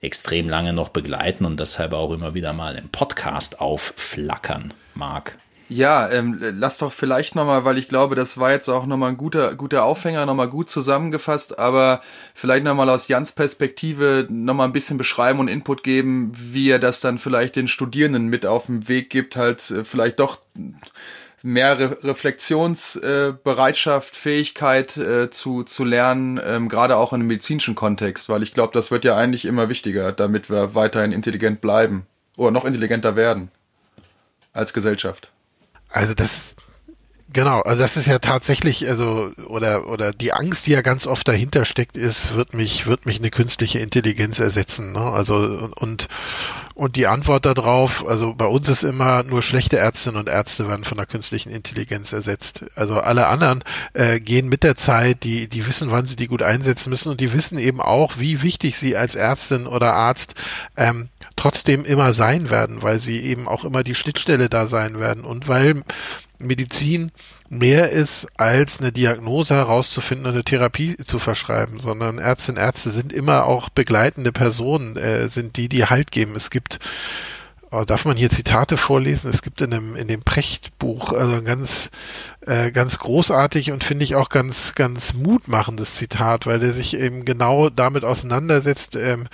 extrem 0.00 0.48
lange 0.48 0.72
noch 0.72 0.90
begleiten 0.90 1.46
und 1.46 1.58
deshalb 1.58 1.92
auch 1.92 2.12
immer 2.12 2.34
wieder 2.34 2.52
mal 2.52 2.76
im 2.76 2.88
Podcast 2.90 3.60
aufflackern, 3.60 4.72
Marc. 4.94 5.36
Ja, 5.68 6.08
ähm, 6.10 6.38
lass 6.40 6.78
doch 6.78 6.92
vielleicht 6.92 7.34
nochmal, 7.34 7.64
weil 7.64 7.76
ich 7.76 7.88
glaube, 7.88 8.14
das 8.14 8.38
war 8.38 8.52
jetzt 8.52 8.68
auch 8.68 8.86
nochmal 8.86 9.10
ein 9.10 9.16
guter, 9.16 9.56
guter 9.56 9.82
Aufhänger, 9.82 10.24
nochmal 10.24 10.48
gut 10.48 10.70
zusammengefasst, 10.70 11.58
aber 11.58 12.02
vielleicht 12.34 12.64
nochmal 12.64 12.88
aus 12.88 13.08
Jans 13.08 13.32
Perspektive 13.32 14.28
nochmal 14.30 14.68
ein 14.68 14.72
bisschen 14.72 14.96
beschreiben 14.96 15.40
und 15.40 15.48
Input 15.48 15.82
geben, 15.82 16.30
wie 16.34 16.70
er 16.70 16.78
das 16.78 17.00
dann 17.00 17.18
vielleicht 17.18 17.56
den 17.56 17.66
Studierenden 17.66 18.28
mit 18.28 18.46
auf 18.46 18.66
den 18.66 18.86
Weg 18.86 19.10
gibt, 19.10 19.34
halt 19.34 19.68
äh, 19.72 19.82
vielleicht 19.82 20.20
doch 20.20 20.38
mehr 21.42 21.80
Re 21.80 21.98
Reflexionsbereitschaft, 22.02 24.14
äh, 24.14 24.16
Fähigkeit 24.16 24.96
äh, 24.96 25.30
zu, 25.30 25.64
zu 25.64 25.84
lernen, 25.84 26.40
ähm, 26.44 26.68
gerade 26.68 26.96
auch 26.96 27.12
in 27.12 27.20
einem 27.20 27.28
medizinischen 27.28 27.74
Kontext, 27.74 28.28
weil 28.28 28.44
ich 28.44 28.54
glaube, 28.54 28.72
das 28.72 28.92
wird 28.92 29.04
ja 29.04 29.16
eigentlich 29.16 29.44
immer 29.44 29.68
wichtiger, 29.68 30.12
damit 30.12 30.48
wir 30.48 30.76
weiterhin 30.76 31.10
intelligent 31.10 31.60
bleiben 31.60 32.06
oder 32.36 32.52
noch 32.52 32.64
intelligenter 32.64 33.16
werden 33.16 33.50
als 34.52 34.72
Gesellschaft. 34.72 35.32
Also 35.90 36.14
das 36.14 36.56
Genau, 37.36 37.60
also 37.60 37.82
das 37.82 37.98
ist 37.98 38.06
ja 38.06 38.18
tatsächlich, 38.18 38.88
also 38.88 39.30
oder 39.48 39.88
oder 39.88 40.12
die 40.12 40.32
Angst, 40.32 40.66
die 40.66 40.70
ja 40.70 40.80
ganz 40.80 41.06
oft 41.06 41.28
dahinter 41.28 41.66
steckt, 41.66 41.96
ist, 41.96 42.34
wird 42.34 42.54
mich 42.54 42.86
wird 42.86 43.04
mich 43.04 43.18
eine 43.18 43.30
künstliche 43.30 43.78
Intelligenz 43.80 44.38
ersetzen. 44.38 44.92
Ne? 44.92 45.00
Also 45.00 45.70
und 45.78 46.08
und 46.74 46.96
die 46.96 47.06
Antwort 47.08 47.44
darauf, 47.44 48.06
also 48.06 48.32
bei 48.32 48.46
uns 48.46 48.70
ist 48.70 48.84
immer 48.84 49.22
nur 49.22 49.42
schlechte 49.42 49.76
Ärztinnen 49.76 50.18
und 50.18 50.30
Ärzte 50.30 50.68
werden 50.68 50.86
von 50.86 50.96
der 50.96 51.06
künstlichen 51.06 51.50
Intelligenz 51.50 52.12
ersetzt. 52.12 52.64
Also 52.74 53.00
alle 53.00 53.26
anderen 53.26 53.64
äh, 53.92 54.18
gehen 54.18 54.48
mit 54.48 54.62
der 54.62 54.76
Zeit, 54.76 55.22
die 55.22 55.46
die 55.48 55.66
wissen, 55.66 55.90
wann 55.90 56.06
sie 56.06 56.16
die 56.16 56.28
gut 56.28 56.42
einsetzen 56.42 56.88
müssen 56.88 57.10
und 57.10 57.20
die 57.20 57.34
wissen 57.34 57.58
eben 57.58 57.82
auch, 57.82 58.18
wie 58.18 58.40
wichtig 58.40 58.78
sie 58.78 58.96
als 58.96 59.14
Ärztin 59.14 59.66
oder 59.66 59.92
Arzt 59.92 60.36
ähm, 60.76 61.10
trotzdem 61.36 61.84
immer 61.84 62.12
sein 62.12 62.50
werden, 62.50 62.82
weil 62.82 62.98
sie 62.98 63.20
eben 63.20 63.46
auch 63.46 63.64
immer 63.64 63.84
die 63.84 63.94
Schnittstelle 63.94 64.48
da 64.48 64.66
sein 64.66 64.98
werden 64.98 65.24
und 65.24 65.48
weil 65.48 65.82
Medizin 66.38 67.12
mehr 67.48 67.90
ist, 67.90 68.26
als 68.36 68.80
eine 68.80 68.92
Diagnose 68.92 69.54
herauszufinden 69.54 70.26
und 70.26 70.32
eine 70.32 70.44
Therapie 70.44 70.96
zu 70.96 71.18
verschreiben, 71.18 71.80
sondern 71.80 72.18
Ärztinnen 72.18 72.58
und 72.58 72.64
Ärzte 72.64 72.90
sind 72.90 73.12
immer 73.12 73.46
auch 73.46 73.68
begleitende 73.68 74.32
Personen, 74.32 74.96
äh, 74.96 75.28
sind 75.28 75.56
die, 75.56 75.68
die 75.68 75.84
Halt 75.84 76.10
geben. 76.10 76.34
Es 76.34 76.50
gibt 76.50 76.78
oh, 77.70 77.84
Darf 77.84 78.04
man 78.04 78.16
hier 78.16 78.30
Zitate 78.30 78.76
vorlesen? 78.76 79.30
Es 79.30 79.42
gibt 79.42 79.60
in 79.60 79.70
dem, 79.70 79.96
in 79.96 80.08
dem 80.08 80.22
Precht-Buch 80.22 81.12
also 81.12 81.42
ganz, 81.42 81.90
äh, 82.46 82.70
ganz 82.70 82.98
großartig 82.98 83.72
und 83.72 83.84
finde 83.84 84.04
ich 84.04 84.14
auch 84.14 84.28
ganz, 84.28 84.74
ganz 84.74 85.14
mutmachendes 85.14 85.94
Zitat, 85.96 86.46
weil 86.46 86.60
der 86.60 86.72
sich 86.72 86.94
eben 86.94 87.24
genau 87.24 87.70
damit 87.70 88.04
auseinandersetzt, 88.04 88.96
ähm, 88.96 89.28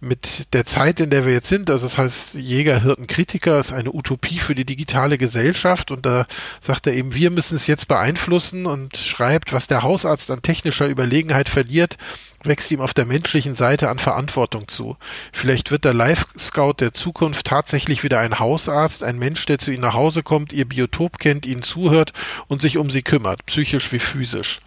mit 0.00 0.52
der 0.54 0.64
Zeit, 0.64 1.00
in 1.00 1.10
der 1.10 1.26
wir 1.26 1.32
jetzt 1.32 1.48
sind, 1.48 1.70
also 1.70 1.86
das 1.86 1.98
heißt 1.98 2.34
Jäger, 2.34 2.82
Hirten, 2.82 3.08
Kritiker, 3.08 3.58
ist 3.58 3.72
eine 3.72 3.92
Utopie 3.92 4.38
für 4.38 4.54
die 4.54 4.64
digitale 4.64 5.18
Gesellschaft 5.18 5.90
und 5.90 6.06
da 6.06 6.26
sagt 6.60 6.86
er 6.86 6.94
eben, 6.94 7.14
wir 7.14 7.30
müssen 7.30 7.56
es 7.56 7.66
jetzt 7.66 7.88
beeinflussen 7.88 8.66
und 8.66 8.96
schreibt, 8.96 9.52
was 9.52 9.66
der 9.66 9.82
Hausarzt 9.82 10.30
an 10.30 10.42
technischer 10.42 10.86
Überlegenheit 10.86 11.48
verliert, 11.48 11.96
wächst 12.44 12.70
ihm 12.70 12.80
auf 12.80 12.94
der 12.94 13.06
menschlichen 13.06 13.56
Seite 13.56 13.88
an 13.88 13.98
Verantwortung 13.98 14.68
zu. 14.68 14.96
Vielleicht 15.32 15.72
wird 15.72 15.84
der 15.84 15.94
Live-Scout 15.94 16.74
der 16.78 16.94
Zukunft 16.94 17.46
tatsächlich 17.46 18.04
wieder 18.04 18.20
ein 18.20 18.38
Hausarzt, 18.38 19.02
ein 19.02 19.18
Mensch, 19.18 19.46
der 19.46 19.58
zu 19.58 19.72
ihnen 19.72 19.82
nach 19.82 19.94
Hause 19.94 20.22
kommt, 20.22 20.52
ihr 20.52 20.68
Biotop 20.68 21.18
kennt, 21.18 21.44
ihnen 21.44 21.62
zuhört 21.62 22.12
und 22.46 22.62
sich 22.62 22.78
um 22.78 22.90
sie 22.90 23.02
kümmert, 23.02 23.44
psychisch 23.46 23.90
wie 23.90 23.98
physisch. 23.98 24.60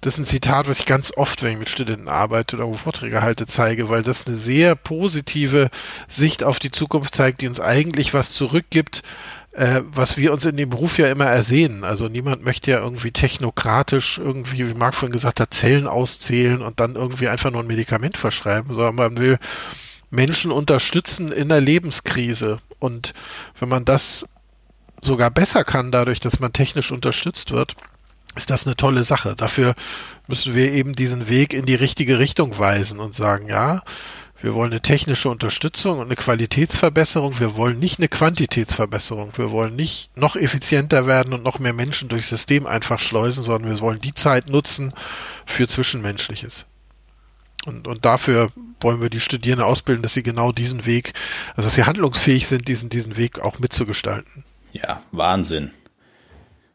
Das 0.00 0.14
ist 0.14 0.18
ein 0.18 0.24
Zitat, 0.24 0.68
was 0.68 0.78
ich 0.78 0.86
ganz 0.86 1.12
oft, 1.16 1.42
wenn 1.42 1.52
ich 1.52 1.58
mit 1.58 1.70
Studenten 1.70 2.08
arbeite 2.08 2.56
oder 2.56 2.68
wo 2.68 2.74
Vorträge 2.74 3.20
halte, 3.20 3.46
zeige, 3.46 3.88
weil 3.88 4.04
das 4.04 4.26
eine 4.26 4.36
sehr 4.36 4.76
positive 4.76 5.70
Sicht 6.06 6.44
auf 6.44 6.60
die 6.60 6.70
Zukunft 6.70 7.16
zeigt, 7.16 7.40
die 7.40 7.48
uns 7.48 7.58
eigentlich 7.58 8.14
was 8.14 8.32
zurückgibt, 8.32 9.02
äh, 9.52 9.80
was 9.84 10.16
wir 10.16 10.32
uns 10.32 10.44
in 10.44 10.56
dem 10.56 10.70
Beruf 10.70 10.98
ja 10.98 11.10
immer 11.10 11.24
ersehen. 11.24 11.82
Also 11.82 12.08
niemand 12.08 12.44
möchte 12.44 12.70
ja 12.70 12.78
irgendwie 12.78 13.10
technokratisch 13.10 14.18
irgendwie, 14.18 14.68
wie 14.68 14.74
Marc 14.74 14.94
vorhin 14.94 15.12
gesagt 15.12 15.40
hat, 15.40 15.52
Zellen 15.52 15.88
auszählen 15.88 16.62
und 16.62 16.78
dann 16.78 16.94
irgendwie 16.94 17.28
einfach 17.28 17.50
nur 17.50 17.62
ein 17.62 17.66
Medikament 17.66 18.16
verschreiben, 18.16 18.76
sondern 18.76 18.94
man 18.94 19.18
will 19.18 19.38
Menschen 20.10 20.52
unterstützen 20.52 21.32
in 21.32 21.48
der 21.48 21.60
Lebenskrise. 21.60 22.58
Und 22.78 23.14
wenn 23.58 23.68
man 23.68 23.84
das 23.84 24.26
sogar 25.02 25.32
besser 25.32 25.64
kann, 25.64 25.90
dadurch, 25.90 26.20
dass 26.20 26.38
man 26.38 26.52
technisch 26.52 26.92
unterstützt 26.92 27.50
wird, 27.50 27.74
ist 28.38 28.50
das 28.50 28.66
eine 28.66 28.76
tolle 28.76 29.04
Sache. 29.04 29.34
Dafür 29.36 29.74
müssen 30.26 30.54
wir 30.54 30.72
eben 30.72 30.94
diesen 30.94 31.28
Weg 31.28 31.52
in 31.52 31.66
die 31.66 31.74
richtige 31.74 32.18
Richtung 32.18 32.58
weisen 32.58 33.00
und 33.00 33.14
sagen, 33.14 33.48
ja, 33.48 33.82
wir 34.40 34.54
wollen 34.54 34.70
eine 34.70 34.80
technische 34.80 35.28
Unterstützung 35.28 35.98
und 35.98 36.06
eine 36.06 36.16
Qualitätsverbesserung. 36.16 37.40
Wir 37.40 37.56
wollen 37.56 37.80
nicht 37.80 37.98
eine 37.98 38.08
Quantitätsverbesserung. 38.08 39.32
Wir 39.36 39.50
wollen 39.50 39.74
nicht 39.74 40.16
noch 40.16 40.36
effizienter 40.36 41.06
werden 41.08 41.34
und 41.34 41.42
noch 41.42 41.58
mehr 41.58 41.72
Menschen 41.72 42.08
durchs 42.08 42.28
System 42.28 42.64
einfach 42.66 43.00
schleusen, 43.00 43.42
sondern 43.42 43.68
wir 43.70 43.80
wollen 43.80 44.00
die 44.00 44.14
Zeit 44.14 44.48
nutzen 44.48 44.92
für 45.44 45.66
Zwischenmenschliches. 45.66 46.66
Und, 47.66 47.88
und 47.88 48.04
dafür 48.04 48.52
wollen 48.80 49.00
wir 49.00 49.10
die 49.10 49.20
Studierenden 49.20 49.66
ausbilden, 49.66 50.02
dass 50.02 50.14
sie 50.14 50.22
genau 50.22 50.52
diesen 50.52 50.86
Weg, 50.86 51.14
also 51.56 51.62
dass 51.66 51.74
sie 51.74 51.84
handlungsfähig 51.84 52.46
sind, 52.46 52.68
diesen, 52.68 52.90
diesen 52.90 53.16
Weg 53.16 53.40
auch 53.40 53.58
mitzugestalten. 53.58 54.44
Ja, 54.72 55.02
Wahnsinn. 55.10 55.72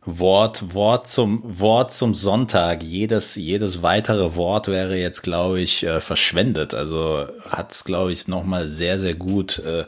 Wort, 0.06 0.74
Wort 0.74 1.08
zum, 1.08 1.42
Wort 1.46 1.94
zum 1.94 2.14
Sonntag. 2.14 2.84
Jedes, 2.84 3.36
jedes 3.36 3.82
weitere 3.82 4.36
Wort 4.36 4.68
wäre 4.68 4.98
jetzt, 4.98 5.22
glaube 5.22 5.62
ich, 5.62 5.84
äh, 5.84 6.02
verschwendet. 6.02 6.74
Also 6.74 7.26
hat 7.50 7.72
es, 7.72 7.86
glaube 7.86 8.12
ich, 8.12 8.28
nochmal 8.28 8.68
sehr, 8.68 9.00
sehr 9.00 9.16
gut 9.16 9.60
äh, 9.60 9.86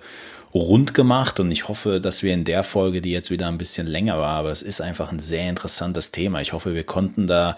rund 0.53 0.93
gemacht 0.93 1.39
und 1.41 1.51
ich 1.51 1.67
hoffe, 1.67 1.99
dass 1.99 2.23
wir 2.23 2.33
in 2.33 2.45
der 2.45 2.63
Folge, 2.63 3.01
die 3.01 3.11
jetzt 3.11 3.29
wieder 3.29 3.47
ein 3.47 3.57
bisschen 3.57 3.87
länger 3.87 4.17
war, 4.17 4.37
aber 4.37 4.51
es 4.51 4.61
ist 4.61 4.79
einfach 4.79 5.11
ein 5.11 5.19
sehr 5.19 5.49
interessantes 5.49 6.11
Thema. 6.11 6.39
Ich 6.39 6.53
hoffe, 6.53 6.73
wir 6.73 6.85
konnten 6.85 7.27
da 7.27 7.57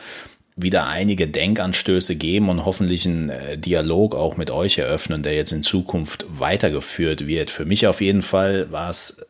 wieder 0.55 0.87
einige 0.87 1.27
Denkanstöße 1.27 2.15
geben 2.15 2.49
und 2.49 2.65
hoffentlich 2.65 3.05
einen 3.05 3.29
äh, 3.29 3.59
Dialog 3.59 4.15
auch 4.15 4.35
mit 4.35 4.49
euch 4.49 4.79
eröffnen, 4.79 5.21
der 5.21 5.35
jetzt 5.35 5.51
in 5.51 5.61
Zukunft 5.61 6.25
weitergeführt 6.27 7.27
wird. 7.27 7.51
Für 7.51 7.65
mich 7.65 7.85
auf 7.85 8.01
jeden 8.01 8.23
Fall 8.23 8.71
war 8.71 8.89
es 8.89 9.23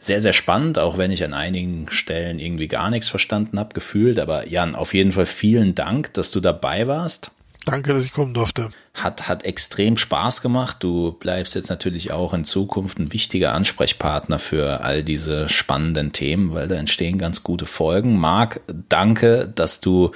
sehr, 0.00 0.20
sehr 0.20 0.32
spannend, 0.32 0.78
auch 0.78 0.96
wenn 0.96 1.10
ich 1.10 1.22
an 1.22 1.34
einigen 1.34 1.86
Stellen 1.90 2.38
irgendwie 2.38 2.68
gar 2.68 2.90
nichts 2.90 3.10
verstanden 3.10 3.58
habe, 3.58 3.74
gefühlt. 3.74 4.18
Aber 4.18 4.48
Jan, 4.48 4.74
auf 4.74 4.94
jeden 4.94 5.12
Fall 5.12 5.26
vielen 5.26 5.74
Dank, 5.74 6.14
dass 6.14 6.30
du 6.32 6.40
dabei 6.40 6.86
warst. 6.86 7.32
Danke, 7.66 7.92
dass 7.92 8.04
ich 8.04 8.12
kommen 8.12 8.32
durfte. 8.32 8.70
Hat, 8.94 9.28
hat 9.28 9.44
extrem 9.44 9.98
Spaß 9.98 10.40
gemacht. 10.40 10.78
Du 10.80 11.12
bleibst 11.12 11.54
jetzt 11.54 11.68
natürlich 11.68 12.10
auch 12.10 12.32
in 12.32 12.44
Zukunft 12.44 12.98
ein 12.98 13.12
wichtiger 13.12 13.52
Ansprechpartner 13.52 14.38
für 14.38 14.82
all 14.82 15.04
diese 15.04 15.50
spannenden 15.50 16.12
Themen, 16.12 16.54
weil 16.54 16.68
da 16.68 16.76
entstehen 16.76 17.18
ganz 17.18 17.42
gute 17.42 17.66
Folgen. 17.66 18.18
Marc, 18.18 18.62
danke, 18.88 19.52
dass 19.54 19.82
du 19.82 20.12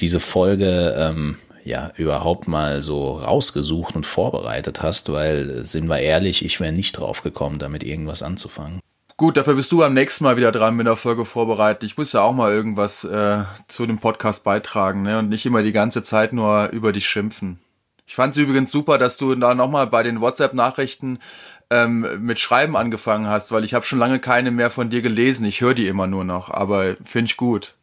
diese 0.00 0.20
Folge 0.20 0.94
ähm, 0.98 1.36
ja 1.62 1.92
überhaupt 1.98 2.48
mal 2.48 2.80
so 2.80 3.18
rausgesucht 3.18 3.94
und 3.94 4.06
vorbereitet 4.06 4.82
hast, 4.82 5.12
weil, 5.12 5.64
sind 5.64 5.88
wir 5.88 5.98
ehrlich, 5.98 6.42
ich 6.42 6.58
wäre 6.58 6.72
nicht 6.72 6.92
drauf 6.98 7.22
gekommen, 7.22 7.58
damit 7.58 7.84
irgendwas 7.84 8.22
anzufangen. 8.22 8.80
Gut, 9.20 9.36
dafür 9.36 9.56
bist 9.56 9.72
du 9.72 9.78
beim 9.78 9.94
nächsten 9.94 10.22
Mal 10.22 10.36
wieder 10.36 10.52
dran 10.52 10.76
mit 10.76 10.86
der 10.86 10.94
Folge 10.94 11.24
vorbereitet. 11.24 11.82
Ich 11.82 11.98
muss 11.98 12.12
ja 12.12 12.20
auch 12.20 12.32
mal 12.32 12.52
irgendwas 12.52 13.02
äh, 13.02 13.42
zu 13.66 13.84
dem 13.84 13.98
Podcast 13.98 14.44
beitragen 14.44 15.02
ne? 15.02 15.18
und 15.18 15.28
nicht 15.28 15.44
immer 15.44 15.64
die 15.64 15.72
ganze 15.72 16.04
Zeit 16.04 16.32
nur 16.32 16.68
über 16.68 16.92
dich 16.92 17.08
schimpfen. 17.08 17.58
Ich 18.06 18.14
fand 18.14 18.30
es 18.30 18.36
übrigens 18.36 18.70
super, 18.70 18.96
dass 18.96 19.16
du 19.16 19.34
da 19.34 19.56
nochmal 19.56 19.88
bei 19.88 20.04
den 20.04 20.20
WhatsApp-Nachrichten 20.20 21.18
ähm, 21.68 22.06
mit 22.20 22.38
Schreiben 22.38 22.76
angefangen 22.76 23.26
hast, 23.26 23.50
weil 23.50 23.64
ich 23.64 23.74
habe 23.74 23.84
schon 23.84 23.98
lange 23.98 24.20
keine 24.20 24.52
mehr 24.52 24.70
von 24.70 24.88
dir 24.88 25.02
gelesen. 25.02 25.46
Ich 25.46 25.62
höre 25.62 25.74
die 25.74 25.88
immer 25.88 26.06
nur 26.06 26.22
noch, 26.22 26.48
aber 26.50 26.94
finde 27.02 27.26
ich 27.26 27.36
gut. 27.36 27.74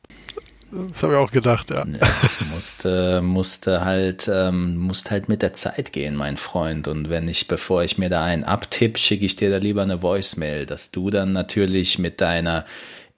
Das 0.72 1.04
habe 1.04 1.14
ich 1.14 1.20
auch 1.20 1.32
gedacht, 1.32 1.70
ja. 1.70 1.86
ja 1.86 2.08
musste, 2.52 3.22
musste 3.22 3.86
halt, 3.86 4.30
ähm, 4.32 4.78
musste 4.78 5.12
halt 5.12 5.30
mit 5.30 5.42
der 5.42 5.54
Zeit 5.54 5.94
gehen, 5.94 6.16
mein 6.16 6.38
Freund. 6.38 6.88
Und 6.88 7.10
wenn 7.10 7.28
ich, 7.28 7.48
bevor 7.48 7.84
ich 7.84 7.98
mir 7.98 8.10
da 8.10 8.24
einen 8.24 8.44
abtipp, 8.44 8.98
schicke 8.98 9.26
ich 9.26 9.36
dir 9.36 9.52
da 9.52 9.58
lieber 9.58 9.84
eine 9.84 10.02
Voicemail, 10.02 10.66
dass 10.66 10.92
du 10.92 11.10
dann 11.10 11.32
natürlich 11.32 12.00
mit 12.00 12.20
deiner 12.20 12.66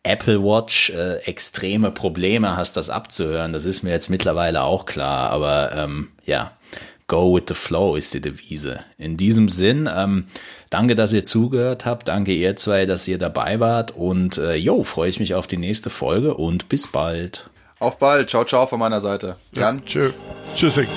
Apple 0.03 0.41
Watch 0.41 0.91
äh, 0.91 1.17
extreme 1.25 1.91
Probleme 1.91 2.55
hast, 2.55 2.77
das 2.77 2.89
abzuhören. 2.89 3.53
Das 3.53 3.65
ist 3.65 3.83
mir 3.83 3.91
jetzt 3.91 4.09
mittlerweile 4.09 4.63
auch 4.63 4.85
klar. 4.85 5.29
Aber 5.31 5.73
ähm, 5.75 6.09
ja, 6.25 6.51
go 7.07 7.35
with 7.35 7.43
the 7.47 7.53
flow 7.53 7.95
ist 7.95 8.13
die 8.13 8.21
Devise. 8.21 8.81
In 8.97 9.17
diesem 9.17 9.49
Sinn, 9.49 9.89
ähm, 9.93 10.27
danke, 10.69 10.95
dass 10.95 11.13
ihr 11.13 11.23
zugehört 11.23 11.85
habt. 11.85 12.07
Danke 12.07 12.33
ihr 12.33 12.55
zwei, 12.55 12.85
dass 12.85 13.07
ihr 13.07 13.17
dabei 13.17 13.59
wart. 13.59 13.91
Und 13.91 14.37
äh, 14.37 14.55
jo, 14.55 14.83
freue 14.83 15.09
ich 15.09 15.19
mich 15.19 15.35
auf 15.35 15.47
die 15.47 15.57
nächste 15.57 15.89
Folge 15.89 16.33
und 16.33 16.69
bis 16.69 16.87
bald. 16.87 17.49
Auf 17.79 17.99
bald. 17.99 18.29
Ciao, 18.29 18.43
ciao 18.43 18.65
von 18.65 18.79
meiner 18.79 18.99
Seite. 18.99 19.35
Jan. 19.53 19.77
Ja, 19.77 19.83
tschö. 19.85 20.09
Tschüssing. 20.55 20.87